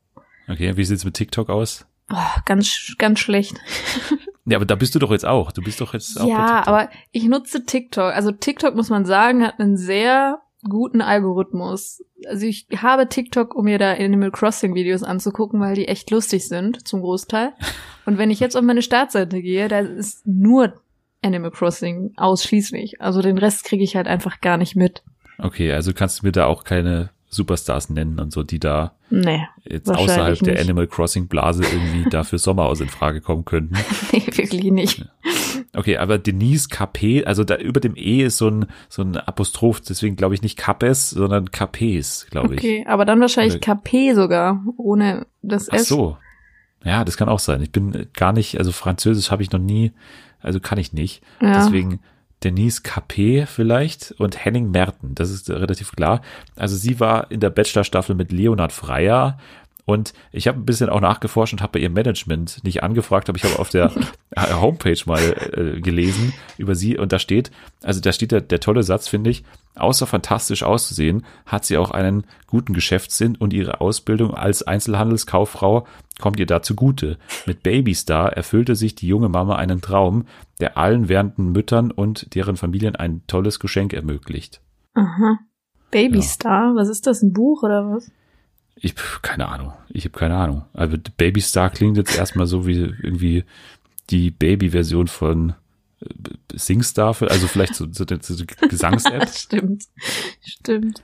Okay, 0.48 0.78
wie 0.78 0.84
sieht's 0.84 1.06
mit 1.06 1.14
TikTok 1.14 1.50
aus? 1.50 1.86
Oh, 2.10 2.40
ganz, 2.46 2.96
ganz 2.98 3.20
schlecht. 3.20 3.56
Ja, 4.50 4.56
aber 4.56 4.66
da 4.66 4.76
bist 4.76 4.96
du 4.96 5.00
doch 5.00 5.12
jetzt 5.12 5.26
auch. 5.26 5.52
Du 5.52 5.62
bist 5.62 5.82
doch 5.82 5.94
jetzt 5.94 6.22
auch. 6.22 6.26
Ja, 6.26 6.66
aber 6.66 6.90
ich 7.12 7.26
nutze 7.26 7.66
TikTok. 7.66 8.14
Also 8.14 8.32
TikTok 8.32 8.76
muss 8.76 8.90
man 8.90 9.04
sagen, 9.04 9.46
hat 9.46 9.60
einen 9.60 9.76
sehr 9.76 10.40
guten 10.64 11.02
Algorithmus. 11.02 12.02
Also 12.28 12.46
ich 12.46 12.66
habe 12.78 13.10
TikTok, 13.10 13.56
um 13.56 13.66
mir 13.66 13.78
da 13.78 13.92
Animal 13.92 14.32
Crossing 14.32 14.74
Videos 14.74 15.04
anzugucken, 15.04 15.60
weil 15.60 15.76
die 15.76 15.90
echt 15.90 16.10
lustig 16.12 16.48
sind, 16.48 16.88
zum 16.88 17.02
Großteil. 17.02 17.54
Und 18.06 18.18
wenn 18.18 18.32
ich 18.32 18.40
jetzt 18.40 18.56
auf 18.56 18.64
meine 18.64 18.82
Startseite 18.82 19.42
gehe, 19.42 19.68
da 19.68 19.80
ist 19.80 20.26
nur 20.26 20.82
Animal 21.22 21.52
Crossing 21.52 22.14
ausschließlich. 22.18 23.02
Also 23.02 23.22
den 23.22 23.38
Rest 23.38 23.64
kriege 23.64 23.84
ich 23.84 23.96
halt 23.96 24.08
einfach 24.08 24.42
gar 24.42 24.58
nicht 24.58 24.76
mit. 24.76 25.04
Okay, 25.40 25.72
also 25.72 25.94
kannst 25.94 26.22
du 26.22 26.26
mir 26.26 26.32
da 26.32 26.46
auch 26.46 26.64
keine 26.64 27.10
Superstars 27.30 27.90
nennen 27.90 28.20
und 28.20 28.32
so, 28.32 28.44
die 28.44 28.60
da 28.60 28.94
nee, 29.10 29.46
jetzt 29.66 29.90
außerhalb 29.90 30.40
der 30.40 30.60
Animal 30.62 30.88
Crossing 30.88 31.28
Blase 31.28 31.64
irgendwie 31.64 32.10
dafür 32.10 32.40
Sommerhaus 32.40 32.80
in 32.80 32.88
Frage 32.88 33.20
kommen 33.20 33.44
könnten. 33.44 33.76
nee, 34.14 34.24
wirklich 34.32 34.72
nicht. 34.72 35.06
Okay, 35.74 35.98
aber 35.98 36.18
Denise 36.18 36.70
KP, 36.70 37.26
also 37.26 37.44
da 37.44 37.58
über 37.58 37.82
dem 37.82 37.96
E 37.96 38.24
ist 38.24 38.38
so 38.38 38.50
ein, 38.50 38.66
so 38.88 39.02
ein 39.02 39.18
Apostroph, 39.18 39.82
deswegen 39.82 40.16
glaube 40.16 40.36
ich 40.36 40.42
nicht 40.42 40.58
Capes, 40.58 41.10
sondern 41.10 41.52
Capes, 41.52 42.28
glaube 42.32 42.56
ich. 42.56 42.62
Okay, 42.62 42.86
aber 42.88 43.04
dann 43.04 43.20
wahrscheinlich 43.20 43.60
KP 43.60 44.14
sogar, 44.14 44.64
ohne 44.78 45.28
das 45.42 45.68
S. 45.68 45.84
Ach 45.84 45.86
so. 45.86 46.18
Ja, 46.86 47.04
das 47.04 47.18
kann 47.18 47.28
auch 47.28 47.40
sein. 47.40 47.62
Ich 47.62 47.72
bin 47.72 48.08
gar 48.14 48.32
nicht, 48.32 48.58
also 48.58 48.72
Französisch 48.72 49.32
habe 49.32 49.44
ich 49.44 49.52
noch 49.52 49.60
nie, 49.60 49.92
also 50.42 50.60
kann 50.60 50.78
ich 50.78 50.94
nicht. 50.94 51.22
Ja. 51.42 51.54
Deswegen 51.54 52.00
Denise 52.44 52.82
Capet 52.84 53.48
vielleicht 53.48 54.14
und 54.18 54.44
Henning 54.44 54.70
Merten, 54.70 55.16
das 55.16 55.32
ist 55.32 55.50
relativ 55.50 55.94
klar. 55.94 56.22
Also 56.56 56.76
sie 56.76 57.00
war 57.00 57.32
in 57.32 57.40
der 57.40 57.50
Bachelor-Staffel 57.50 58.16
mit 58.16 58.32
Leonhard 58.32 58.72
Freier 58.72 59.40
und 59.88 60.14
ich 60.34 60.50
habe 60.50 60.60
ein 60.60 60.66
bisschen 60.66 60.90
auch 60.90 61.00
nachgeforscht 61.00 61.54
und 61.54 61.62
habe 61.62 61.72
bei 61.72 61.80
ihrem 61.80 61.94
Management 61.94 62.62
nicht 62.66 62.84
angefragt, 62.84 63.30
aber 63.30 63.38
ich 63.38 63.46
habe 63.46 63.58
auf 63.58 63.70
der 63.70 63.90
Homepage 64.62 65.00
mal 65.06 65.22
äh, 65.54 65.80
gelesen 65.80 66.34
über 66.58 66.76
sie 66.76 66.98
und 66.98 67.14
da 67.14 67.20
steht, 67.20 67.52
also 67.84 68.02
da 68.02 68.12
steht 68.12 68.34
der, 68.34 68.42
der 68.42 68.60
tolle 68.60 68.84
Satz, 68.84 69.08
finde 69.08 69.30
ich, 69.30 69.46
außer 69.76 70.06
fantastisch 70.06 70.64
auszusehen, 70.64 71.24
hat 71.46 71.64
sie 71.64 71.78
auch 71.78 71.92
einen 71.92 72.26
guten 72.48 72.74
Geschäftssinn 72.74 73.38
und 73.38 73.54
ihre 73.54 73.80
Ausbildung 73.80 74.34
als 74.34 74.62
Einzelhandelskauffrau 74.62 75.88
kommt 76.20 76.38
ihr 76.38 76.48
da 76.48 76.62
zugute. 76.62 77.18
Mit 77.46 77.64
Babystar 77.64 78.34
erfüllte 78.34 78.76
sich 78.76 78.94
die 78.96 79.08
junge 79.08 79.30
Mama 79.30 79.56
einen 79.56 79.80
Traum, 79.80 80.26
der 80.60 80.78
allen 80.78 81.08
werdenden 81.08 81.54
Müttern 81.54 81.92
und 81.92 82.36
deren 82.36 82.58
Familien 82.58 82.98
ein 82.98 83.22
tolles 83.28 83.58
Geschenk 83.62 83.94
ermöglicht. 83.94 84.60
Aha. 84.96 85.40
Babystar? 85.92 86.72
Ja. 86.72 86.76
Was 86.76 86.90
ist 86.90 87.08
das, 87.08 87.22
ein 87.22 87.32
Buch 87.32 87.64
oder 87.64 87.90
was? 87.90 88.12
Ich, 88.80 88.96
keine 89.22 89.48
Ahnung. 89.48 89.74
Ich 89.90 90.06
habe 90.06 90.18
keine 90.18 90.36
Ahnung. 90.36 90.66
Also 90.74 90.98
Baby 91.18 91.42
Star 91.42 91.70
klingt 91.70 91.98
jetzt 91.98 92.16
erstmal 92.16 92.48
so 92.48 92.68
wie 92.68 92.94
irgendwie 93.02 93.44
die 94.10 94.32
Baby-Version 94.32 95.08
von 95.08 95.54
äh, 96.00 96.06
Singstar, 96.54 97.16
also 97.22 97.48
vielleicht 97.48 97.76
so, 97.76 97.86
so, 97.92 98.06
so, 98.08 98.34
so 98.34 98.46
Gesangs-App. 98.70 99.30
stimmt, 99.34 99.86
stimmt. 100.42 101.04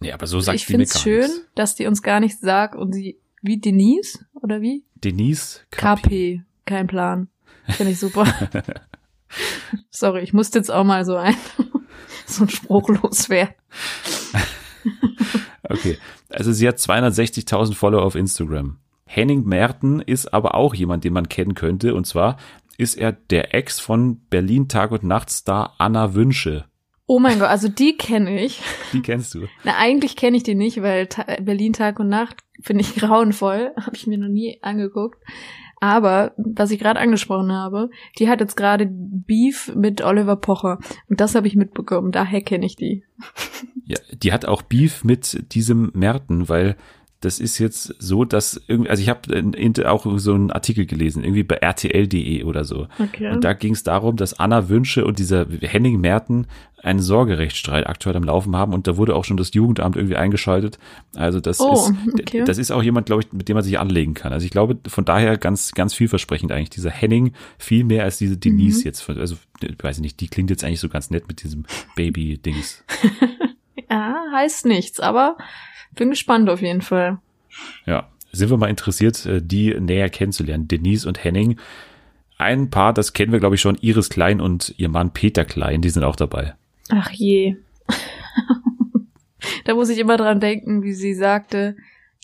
Nee, 0.00 0.12
aber 0.12 0.26
so 0.26 0.40
sagt 0.40 0.56
ich 0.56 0.66
finde 0.66 0.84
es 0.84 1.00
schön, 1.00 1.20
nichts. 1.20 1.42
dass 1.54 1.74
die 1.74 1.86
uns 1.86 2.02
gar 2.02 2.20
nichts 2.20 2.40
sagt 2.40 2.74
und 2.74 2.92
sie, 2.92 3.18
wie 3.40 3.58
Denise, 3.58 4.24
oder 4.34 4.60
wie? 4.60 4.84
Denise 4.96 5.60
KP. 5.70 6.02
KP. 6.02 6.42
Kein 6.64 6.86
Plan. 6.86 7.28
Finde 7.68 7.92
ich 7.92 7.98
super. 7.98 8.26
Sorry, 9.90 10.22
ich 10.22 10.32
musste 10.32 10.58
jetzt 10.58 10.70
auch 10.70 10.84
mal 10.84 11.04
so 11.04 11.16
ein, 11.16 11.36
so 12.26 12.44
ein 12.44 12.48
Spruch 12.48 12.88
loswerden. 12.88 13.54
okay, 15.68 15.98
also 16.30 16.52
sie 16.52 16.66
hat 16.68 16.76
260.000 16.76 17.74
Follower 17.74 18.02
auf 18.02 18.14
Instagram. 18.14 18.78
Henning 19.04 19.44
Merten 19.44 20.00
ist 20.00 20.32
aber 20.32 20.54
auch 20.54 20.74
jemand, 20.74 21.04
den 21.04 21.12
man 21.12 21.28
kennen 21.28 21.54
könnte. 21.54 21.94
Und 21.94 22.06
zwar 22.06 22.38
ist 22.78 22.96
er 22.96 23.12
der 23.12 23.54
Ex 23.54 23.78
von 23.78 24.20
Berlin 24.30 24.68
Tag 24.68 24.90
und 24.90 25.04
Nacht 25.04 25.30
Star 25.30 25.74
Anna 25.78 26.14
Wünsche. 26.14 26.64
Oh 27.06 27.18
mein 27.18 27.38
Gott, 27.38 27.48
also 27.48 27.68
die 27.68 27.96
kenne 27.98 28.42
ich. 28.42 28.62
Die 28.94 29.02
kennst 29.02 29.34
du. 29.34 29.46
Na, 29.64 29.76
eigentlich 29.76 30.16
kenne 30.16 30.36
ich 30.36 30.44
die 30.44 30.54
nicht, 30.54 30.80
weil 30.80 31.08
Ta 31.08 31.26
Berlin 31.42 31.74
Tag 31.74 32.00
und 32.00 32.08
Nacht 32.08 32.38
finde 32.62 32.82
ich 32.82 32.94
grauenvoll. 32.94 33.72
Habe 33.76 33.96
ich 33.96 34.06
mir 34.06 34.16
noch 34.16 34.28
nie 34.28 34.58
angeguckt. 34.62 35.22
Aber, 35.82 36.32
was 36.36 36.70
ich 36.70 36.78
gerade 36.78 37.00
angesprochen 37.00 37.50
habe, 37.50 37.90
die 38.16 38.28
hat 38.28 38.38
jetzt 38.38 38.56
gerade 38.56 38.88
Beef 38.88 39.74
mit 39.74 40.00
Oliver 40.00 40.36
Pocher. 40.36 40.78
Und 41.08 41.20
das 41.20 41.34
habe 41.34 41.48
ich 41.48 41.56
mitbekommen. 41.56 42.12
Daher 42.12 42.40
kenne 42.40 42.66
ich 42.66 42.76
die. 42.76 43.02
Ja, 43.84 43.98
die 44.12 44.32
hat 44.32 44.44
auch 44.44 44.62
Beef 44.62 45.02
mit 45.02 45.52
diesem 45.54 45.90
Merten, 45.92 46.48
weil 46.48 46.76
das 47.22 47.38
ist 47.38 47.58
jetzt 47.58 47.94
so, 47.98 48.24
dass 48.24 48.60
irgendwie, 48.66 48.90
also 48.90 49.02
ich 49.02 49.08
habe 49.08 49.88
auch 49.88 50.06
so 50.18 50.34
einen 50.34 50.50
Artikel 50.50 50.86
gelesen, 50.86 51.22
irgendwie 51.22 51.44
bei 51.44 51.56
rtl.de 51.56 52.42
oder 52.42 52.64
so. 52.64 52.88
Okay. 52.98 53.30
Und 53.30 53.44
da 53.44 53.52
ging 53.52 53.72
es 53.72 53.84
darum, 53.84 54.16
dass 54.16 54.38
Anna 54.38 54.68
Wünsche 54.68 55.04
und 55.04 55.18
dieser 55.18 55.46
Henning 55.60 56.00
Merten 56.00 56.46
einen 56.82 56.98
Sorgerechtsstreit 56.98 57.86
aktuell 57.86 58.16
am 58.16 58.24
Laufen 58.24 58.56
haben 58.56 58.74
und 58.74 58.88
da 58.88 58.96
wurde 58.96 59.14
auch 59.14 59.24
schon 59.24 59.36
das 59.36 59.54
Jugendamt 59.54 59.94
irgendwie 59.94 60.16
eingeschaltet. 60.16 60.80
Also 61.14 61.38
das 61.38 61.60
oh, 61.60 61.72
ist, 61.72 61.92
okay. 62.20 62.42
das 62.44 62.58
ist 62.58 62.72
auch 62.72 62.82
jemand, 62.82 63.06
glaube 63.06 63.22
ich, 63.22 63.32
mit 63.32 63.48
dem 63.48 63.54
man 63.54 63.62
sich 63.62 63.78
anlegen 63.78 64.14
kann. 64.14 64.32
Also 64.32 64.44
ich 64.44 64.50
glaube, 64.50 64.76
von 64.88 65.04
daher 65.04 65.38
ganz, 65.38 65.72
ganz 65.72 65.94
vielversprechend 65.94 66.50
eigentlich. 66.50 66.70
Dieser 66.70 66.90
Henning 66.90 67.34
viel 67.56 67.84
mehr 67.84 68.02
als 68.02 68.18
diese 68.18 68.36
Denise 68.36 68.80
mhm. 68.80 68.84
jetzt. 68.84 69.08
Also, 69.08 69.36
ich 69.60 69.76
weiß 69.80 70.00
nicht, 70.00 70.18
die 70.18 70.26
klingt 70.26 70.50
jetzt 70.50 70.64
eigentlich 70.64 70.80
so 70.80 70.88
ganz 70.88 71.10
nett 71.10 71.28
mit 71.28 71.44
diesem 71.44 71.66
Baby-Dings. 71.94 72.82
ja, 73.90 74.24
heißt 74.32 74.66
nichts, 74.66 74.98
aber 74.98 75.36
bin 75.94 76.10
gespannt 76.10 76.48
auf 76.48 76.62
jeden 76.62 76.82
Fall. 76.82 77.18
Ja, 77.86 78.08
sind 78.32 78.50
wir 78.50 78.56
mal 78.56 78.70
interessiert, 78.70 79.26
äh, 79.26 79.42
die 79.42 79.78
näher 79.78 80.08
kennenzulernen. 80.08 80.68
Denise 80.68 81.06
und 81.06 81.22
Henning. 81.22 81.58
Ein 82.38 82.70
Paar, 82.70 82.92
das 82.92 83.12
kennen 83.12 83.32
wir, 83.32 83.40
glaube 83.40 83.54
ich, 83.54 83.60
schon. 83.60 83.76
Iris 83.80 84.08
Klein 84.08 84.40
und 84.40 84.74
ihr 84.78 84.88
Mann 84.88 85.12
Peter 85.12 85.44
Klein, 85.44 85.82
die 85.82 85.90
sind 85.90 86.02
auch 86.02 86.16
dabei. 86.16 86.54
Ach 86.90 87.10
je. 87.10 87.56
da 89.64 89.74
muss 89.74 89.90
ich 89.90 89.98
immer 89.98 90.16
dran 90.16 90.40
denken, 90.40 90.82
wie 90.82 90.94
sie 90.94 91.14
sagte, 91.14 91.76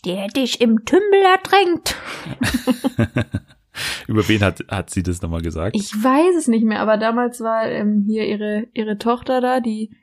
der 0.05 0.27
dich 0.27 0.61
im 0.61 0.85
Tümmel 0.85 1.23
ertränkt. 1.33 1.95
Über 4.07 4.27
wen 4.27 4.41
hat, 4.41 4.63
hat 4.67 4.89
sie 4.89 5.03
das 5.03 5.21
nochmal 5.21 5.41
gesagt? 5.41 5.75
Ich 5.75 5.91
weiß 5.93 6.35
es 6.37 6.47
nicht 6.47 6.65
mehr, 6.65 6.81
aber 6.81 6.97
damals 6.97 7.39
war 7.39 7.65
ähm, 7.65 8.03
hier 8.05 8.27
ihre, 8.27 8.67
ihre 8.73 8.97
Tochter 8.97 9.39
da, 9.39 9.59
die, 9.59 9.89
die 9.89 9.98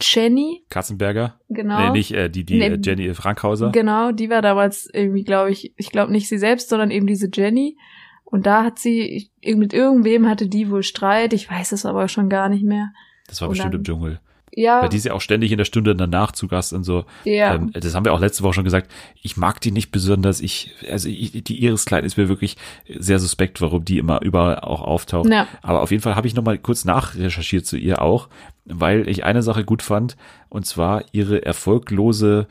Jenny. 0.00 0.64
Katzenberger? 0.68 1.38
Genau. 1.48 1.78
Nee, 1.78 1.90
nicht 1.90 2.12
äh, 2.12 2.28
die, 2.28 2.44
die 2.44 2.58
nee, 2.58 2.66
äh, 2.66 2.78
Jenny 2.82 3.12
Frankhauser. 3.14 3.70
Genau, 3.70 4.12
die 4.12 4.30
war 4.30 4.42
damals 4.42 4.88
irgendwie, 4.92 5.24
glaube 5.24 5.50
ich, 5.50 5.72
ich 5.76 5.90
glaube 5.90 6.12
nicht 6.12 6.28
sie 6.28 6.38
selbst, 6.38 6.68
sondern 6.68 6.90
eben 6.90 7.06
diese 7.06 7.28
Jenny. 7.32 7.76
Und 8.24 8.46
da 8.46 8.64
hat 8.64 8.78
sie, 8.78 9.30
mit 9.44 9.72
irgendwem 9.72 10.28
hatte 10.28 10.48
die 10.48 10.70
wohl 10.70 10.82
Streit, 10.82 11.32
ich 11.32 11.50
weiß 11.50 11.72
es 11.72 11.84
aber 11.84 12.08
schon 12.08 12.28
gar 12.28 12.48
nicht 12.48 12.64
mehr. 12.64 12.92
Das 13.26 13.40
war 13.40 13.48
Und 13.48 13.54
bestimmt 13.54 13.74
dann, 13.74 13.80
im 13.80 13.84
Dschungel. 13.84 14.20
Ja. 14.54 14.82
Weil 14.82 14.88
die 14.88 14.96
ist 14.96 15.06
ja 15.06 15.12
auch 15.12 15.20
ständig 15.20 15.52
in 15.52 15.58
der 15.58 15.64
Stunde 15.64 15.94
danach 15.94 16.32
zu 16.32 16.48
Gast 16.48 16.72
und 16.72 16.84
so. 16.84 17.04
Ja. 17.24 17.54
Ähm, 17.54 17.70
das 17.72 17.94
haben 17.94 18.04
wir 18.04 18.12
auch 18.12 18.20
letzte 18.20 18.42
Woche 18.42 18.54
schon 18.54 18.64
gesagt. 18.64 18.90
Ich 19.22 19.36
mag 19.36 19.60
die 19.60 19.70
nicht 19.70 19.92
besonders. 19.92 20.40
Ich, 20.40 20.74
also 20.90 21.08
ich, 21.08 21.44
die 21.44 21.62
Iris 21.62 21.84
Klein 21.84 22.04
ist 22.04 22.16
mir 22.16 22.28
wirklich 22.28 22.56
sehr 22.98 23.18
suspekt, 23.18 23.60
warum 23.60 23.84
die 23.84 23.98
immer 23.98 24.22
überall 24.22 24.60
auch 24.60 24.82
auftaucht. 24.82 25.30
Ja. 25.30 25.46
Aber 25.62 25.82
auf 25.82 25.90
jeden 25.90 26.02
Fall 26.02 26.16
habe 26.16 26.26
ich 26.26 26.34
nochmal 26.34 26.58
kurz 26.58 26.84
nachrecherchiert 26.84 27.66
zu 27.66 27.76
ihr 27.76 28.02
auch, 28.02 28.28
weil 28.64 29.08
ich 29.08 29.24
eine 29.24 29.42
Sache 29.42 29.64
gut 29.64 29.82
fand, 29.82 30.16
und 30.48 30.66
zwar 30.66 31.04
ihre 31.12 31.44
erfolglose 31.44 32.48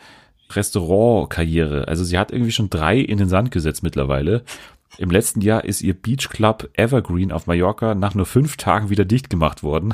Restaurantkarriere. 0.51 1.87
Also 1.87 2.03
sie 2.03 2.17
hat 2.17 2.31
irgendwie 2.31 2.51
schon 2.51 2.69
drei 2.69 2.97
in 2.97 3.17
den 3.17 3.29
Sand 3.29 3.51
gesetzt 3.51 3.83
mittlerweile. 3.83 4.43
Im 4.97 5.11
letzten 5.11 5.41
Jahr 5.41 5.65
ist 5.65 5.81
ihr 5.81 5.93
Beach 5.93 6.29
Club 6.29 6.69
Evergreen 6.73 7.31
auf 7.31 7.45
Mallorca 7.45 7.93
nach 7.93 8.15
nur 8.15 8.25
fünf 8.25 8.57
Tagen 8.57 8.89
wieder 8.89 9.05
dicht 9.05 9.29
gemacht 9.29 9.63
worden. 9.63 9.93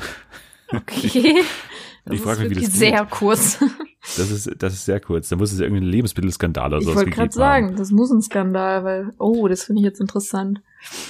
Okay. 0.72 1.36
Das 2.06 2.16
ich 2.16 2.22
frage 2.22 2.42
mich, 2.42 2.52
wie 2.52 2.64
das 2.64 2.74
sehr 2.74 3.02
geht. 3.02 3.10
kurz. 3.12 3.60
Das 4.18 4.30
ist, 4.30 4.52
das 4.60 4.74
ist 4.74 4.86
sehr 4.86 5.00
kurz. 5.00 5.30
Da 5.30 5.36
muss 5.36 5.52
es 5.52 5.58
ja 5.58 5.66
irgendwie 5.66 5.82
einen 5.82 5.92
Lebensmittelskandal 5.92 6.68
oder 6.68 6.82
so 6.84 6.92
Ich 6.92 6.96
wollte 6.96 7.10
gerade 7.10 7.32
sagen, 7.32 7.76
das 7.76 7.90
muss 7.90 8.12
ein 8.12 8.22
Skandal, 8.22 8.84
weil, 8.84 9.14
oh, 9.18 9.48
das 9.48 9.64
finde 9.64 9.80
ich 9.82 9.86
jetzt 9.86 10.00
interessant. 10.00 10.62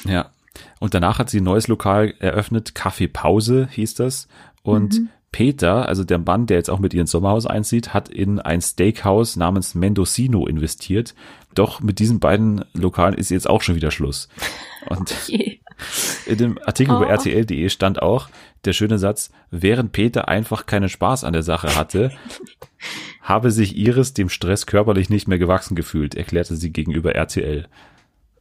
Ja. 0.06 0.32
Und 0.80 0.94
danach 0.94 1.20
hat 1.20 1.30
sie 1.30 1.42
ein 1.42 1.44
neues 1.44 1.68
Lokal 1.68 2.14
eröffnet, 2.20 2.74
Kaffee 2.74 3.10
Pause 3.10 3.68
hieß 3.70 3.96
das. 3.96 4.30
Und 4.64 5.02
mhm. 5.02 5.10
Peter, 5.36 5.90
also 5.90 6.06
der 6.06 6.20
Mann, 6.20 6.46
der 6.46 6.56
jetzt 6.56 6.70
auch 6.70 6.80
mit 6.80 6.94
ihr 6.94 7.02
ins 7.02 7.12
Sommerhaus 7.12 7.46
einzieht, 7.46 7.94
hat 7.94 8.08
in 8.08 8.40
ein 8.40 8.62
Steakhouse 8.62 9.36
namens 9.36 9.76
Mendocino 9.76 10.48
investiert. 10.48 11.14
Doch 11.54 11.82
mit 11.82 12.00
diesen 12.00 12.22
beiden 12.22 12.64
Lokalen 12.74 13.16
ist 13.16 13.30
jetzt 13.32 13.50
auch 13.50 13.62
schon 13.62 13.76
wieder 13.76 13.92
Schluss. 13.92 14.30
Und 14.88 15.14
okay. 15.28 15.60
In 16.26 16.38
dem 16.38 16.60
Artikel 16.66 16.96
oh. 16.96 17.00
bei 17.00 17.14
rtl.de 17.14 17.70
stand 17.70 18.02
auch, 18.02 18.30
der 18.66 18.74
schöne 18.74 18.98
Satz, 18.98 19.32
während 19.52 19.92
Peter 19.92 20.28
einfach 20.28 20.66
keinen 20.66 20.90
Spaß 20.90 21.24
an 21.24 21.34
der 21.34 21.44
Sache 21.44 21.76
hatte, 21.76 22.12
habe 23.22 23.52
sich 23.52 23.76
Iris 23.78 24.14
dem 24.14 24.30
Stress 24.30 24.66
körperlich 24.66 25.10
nicht 25.10 25.28
mehr 25.28 25.38
gewachsen 25.38 25.76
gefühlt, 25.76 26.16
erklärte 26.16 26.56
sie 26.56 26.72
gegenüber 26.72 27.16
RTL. 27.16 27.68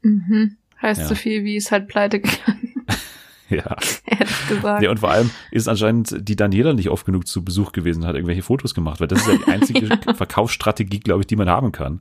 Mhm. 0.03 0.57
Heißt 0.81 1.03
ja. 1.03 1.09
so 1.09 1.15
viel, 1.15 1.45
wie 1.45 1.57
es 1.57 1.71
halt 1.71 1.89
pleite 1.89 2.21
gegangen. 2.21 2.75
ja. 3.49 3.77
Ehrlich 4.07 4.49
gesagt. 4.49 4.83
Ja, 4.83 4.91
und 4.91 5.01
vor 5.01 5.11
allem 5.11 5.31
ist 5.51 5.69
anscheinend 5.69 6.17
die 6.29 6.37
Daniela 6.37 6.75
nicht 6.75 6.91
oft 6.91 7.07
genug 7.07 7.27
zu 7.27 7.45
Besuch 7.45 7.73
gewesen 7.73 8.03
und 8.03 8.09
hat 8.09 8.15
irgendwelche 8.15 8.43
Fotos 8.43 8.75
gemacht, 8.75 9.01
weil 9.01 9.09
das 9.09 9.21
ist 9.21 9.29
ja 9.29 9.39
die 9.39 9.51
einzige 9.51 9.87
ja. 9.87 9.99
Verkaufsstrategie, 10.15 11.01
glaube 11.01 11.21
ich, 11.23 11.27
die 11.27 11.37
man 11.37 11.49
haben 11.49 11.73
kann. 11.73 12.01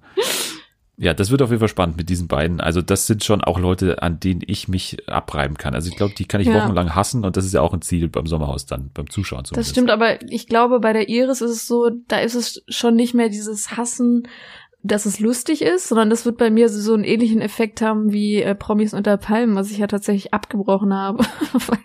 Ja, 0.96 1.16
das 1.16 1.32
wird 1.32 1.42
auf 1.42 1.50
jeden 1.50 1.60
Fall 1.60 1.70
spannend 1.70 1.98
mit 1.98 2.10
diesen 2.10 2.28
beiden. 2.28 2.62
Also 2.62 2.84
das 2.84 3.08
sind 3.08 3.24
schon 3.24 3.44
auch 3.44 3.60
Leute, 3.60 4.04
an 4.04 4.20
denen 4.20 4.42
ich 4.46 4.68
mich 4.68 5.10
abreiben 5.10 5.58
kann. 5.58 5.74
Also 5.74 5.90
ich 5.90 5.96
glaube, 5.96 6.14
die 6.16 6.26
kann 6.26 6.40
ich 6.40 6.48
ja. 6.48 6.56
wochenlang 6.56 6.94
hassen 6.94 7.26
und 7.26 7.36
das 7.36 7.46
ist 7.46 7.54
ja 7.54 7.62
auch 7.62 7.74
ein 7.74 7.82
Ziel 7.82 8.10
beim 8.10 8.28
Sommerhaus 8.28 8.68
dann, 8.68 8.92
beim 8.94 9.10
Zuschauen 9.10 9.44
zumindest. 9.44 9.70
Das 9.70 9.74
stimmt, 9.74 9.90
aber 9.90 10.22
ich 10.30 10.48
glaube, 10.48 10.80
bei 10.80 10.94
der 10.94 11.10
Iris 11.10 11.42
ist 11.42 11.52
es 11.52 11.68
so, 11.68 11.90
da 12.08 12.20
ist 12.20 12.36
es 12.36 12.64
schon 12.68 12.96
nicht 12.96 13.16
mehr 13.16 13.30
dieses 13.30 13.76
Hassen, 13.76 14.28
dass 14.84 15.06
es 15.06 15.20
lustig 15.20 15.64
ist, 15.64 15.88
sondern 15.88 16.10
das 16.12 16.26
wird 16.26 16.38
bei 16.38 16.52
mir 16.52 16.70
so 16.70 16.94
einen 16.94 17.06
ähnlichen 17.06 17.42
Effekt 17.42 17.82
haben 17.82 18.12
wie 18.12 18.42
äh, 18.44 18.54
Promis 18.54 18.94
unter 18.94 19.18
Palmen, 19.18 19.56
was 19.56 19.72
ich 19.72 19.80
ja 19.80 19.88
tatsächlich 19.88 20.34
abgebrochen 20.34 20.94
habe, 20.94 21.24
weil, 21.68 21.80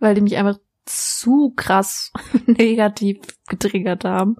weil 0.00 0.14
die 0.14 0.22
mich 0.22 0.36
einfach 0.38 0.58
zu 0.84 1.52
krass 1.56 2.12
negativ 2.46 3.18
getriggert 3.48 4.04
haben. 4.04 4.36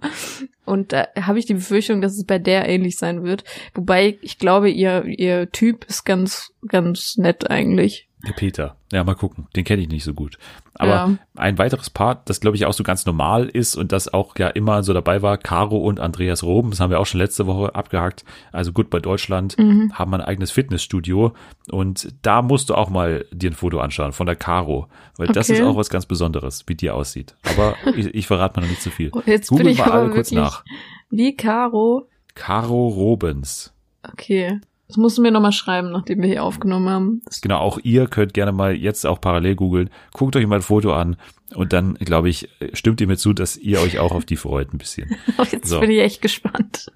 Und 0.65 0.93
da 0.93 1.09
habe 1.21 1.39
ich 1.39 1.47
die 1.47 1.55
Befürchtung, 1.55 2.01
dass 2.01 2.17
es 2.17 2.25
bei 2.25 2.39
der 2.39 2.69
ähnlich 2.69 2.97
sein 2.97 3.23
wird. 3.23 3.45
Wobei 3.75 4.19
ich 4.23 4.39
glaube, 4.39 4.71
ihr, 4.71 5.05
ihr 5.05 5.51
Typ 5.51 5.85
ist 5.85 6.05
ganz, 6.05 6.53
ganz 6.67 7.17
nett 7.17 7.51
eigentlich. 7.51 8.10
Der 8.27 8.33
Peter. 8.33 8.77
Ja, 8.93 9.03
mal 9.03 9.15
gucken. 9.15 9.47
Den 9.57 9.65
kenne 9.65 9.81
ich 9.81 9.89
nicht 9.89 10.05
so 10.05 10.13
gut. 10.13 10.37
Aber 10.75 10.91
ja. 10.91 11.11
ein 11.37 11.59
weiteres 11.59 11.91
Paar, 11.91 12.23
das 12.25 12.41
glaube 12.41 12.57
ich 12.57 12.67
auch 12.67 12.73
so 12.73 12.83
ganz 12.83 13.07
normal 13.07 13.49
ist 13.49 13.77
und 13.77 13.93
das 13.93 14.13
auch 14.13 14.37
ja 14.39 14.49
immer 14.49 14.83
so 14.83 14.93
dabei 14.93 15.23
war, 15.23 15.39
Caro 15.39 15.79
und 15.79 16.01
Andreas 16.01 16.43
Roben, 16.43 16.71
das 16.71 16.81
haben 16.81 16.91
wir 16.91 17.01
auch 17.01 17.07
schon 17.07 17.21
letzte 17.21 17.47
Woche 17.47 17.75
abgehakt. 17.75 18.25
Also 18.53 18.73
gut 18.73 18.91
bei 18.91 18.99
Deutschland 18.99 19.57
mhm. 19.59 19.93
haben 19.95 20.13
ein 20.15 20.21
eigenes 20.21 20.51
Fitnessstudio 20.51 21.33
und 21.71 22.15
da 22.23 22.43
musst 22.43 22.71
du 22.71 22.75
auch 22.75 22.91
mal 22.91 23.25
dir 23.33 23.51
ein 23.51 23.55
Foto 23.55 23.81
anschauen 23.81 24.13
von 24.13 24.27
der 24.27 24.37
Caro, 24.37 24.89
weil 25.17 25.29
okay. 25.29 25.35
das 25.35 25.51
ist 25.51 25.63
auch 25.63 25.77
was 25.77 25.89
ganz 25.89 26.07
Besonderes, 26.07 26.65
wie 26.67 26.75
die 26.75 26.91
aussieht. 26.91 27.37
Aber 27.45 27.77
ich, 27.97 28.07
ich 28.15 28.27
verrate 28.27 28.59
mal 28.59 28.67
noch 28.67 28.71
nicht 28.71 28.83
zu 28.83 28.91
viel. 28.91 29.11
Oh, 29.13 29.23
jetzt 29.25 29.49
Google 29.49 29.65
bin 29.65 29.73
ich 29.73 29.79
mal 29.79 29.93
alle 29.93 30.11
kurz 30.11 30.31
nach. 30.31 30.65
Wie 31.11 31.37
Caro? 31.37 32.09
Caro 32.35 32.89
Robens. 32.89 33.73
Okay. 34.03 34.61
Das 34.91 34.97
musst 34.97 35.19
du 35.19 35.23
mir 35.23 35.31
nochmal 35.31 35.53
schreiben, 35.53 35.93
nachdem 35.93 36.21
wir 36.21 36.29
hier 36.29 36.43
aufgenommen 36.43 36.89
haben. 36.89 37.23
Genau, 37.43 37.59
auch 37.59 37.79
ihr 37.85 38.09
könnt 38.09 38.35
gerne 38.35 38.51
mal 38.51 38.75
jetzt 38.75 39.07
auch 39.07 39.21
parallel 39.21 39.55
googeln. 39.55 39.89
Guckt 40.13 40.35
euch 40.35 40.45
mal 40.49 40.57
ein 40.57 40.63
Foto 40.63 40.93
an 40.93 41.17
und 41.55 41.73
dann, 41.73 41.95
glaube 41.95 42.29
ich, 42.29 42.49
stimmt 42.73 43.01
ihr 43.01 43.07
mir 43.07 43.17
zu, 43.17 43.33
dass 43.33 43.57
ihr 43.57 43.81
euch 43.81 44.01
auch 44.01 44.11
auf 44.11 44.25
die 44.25 44.35
freut 44.35 44.75
ein 44.75 44.79
bisschen. 44.79 45.15
jetzt 45.53 45.69
so. 45.69 45.79
bin 45.79 45.93
ich 45.93 46.01
echt 46.01 46.23
gespannt. 46.23 46.91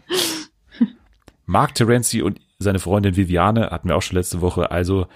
Mark 1.47 1.77
Terenzi 1.77 2.21
und 2.21 2.41
seine 2.59 2.81
Freundin 2.81 3.15
Viviane 3.15 3.71
hatten 3.71 3.89
wir 3.89 3.97
auch 3.97 4.03
schon 4.03 4.17
letzte 4.17 4.41
Woche. 4.41 4.73
Also 4.73 5.07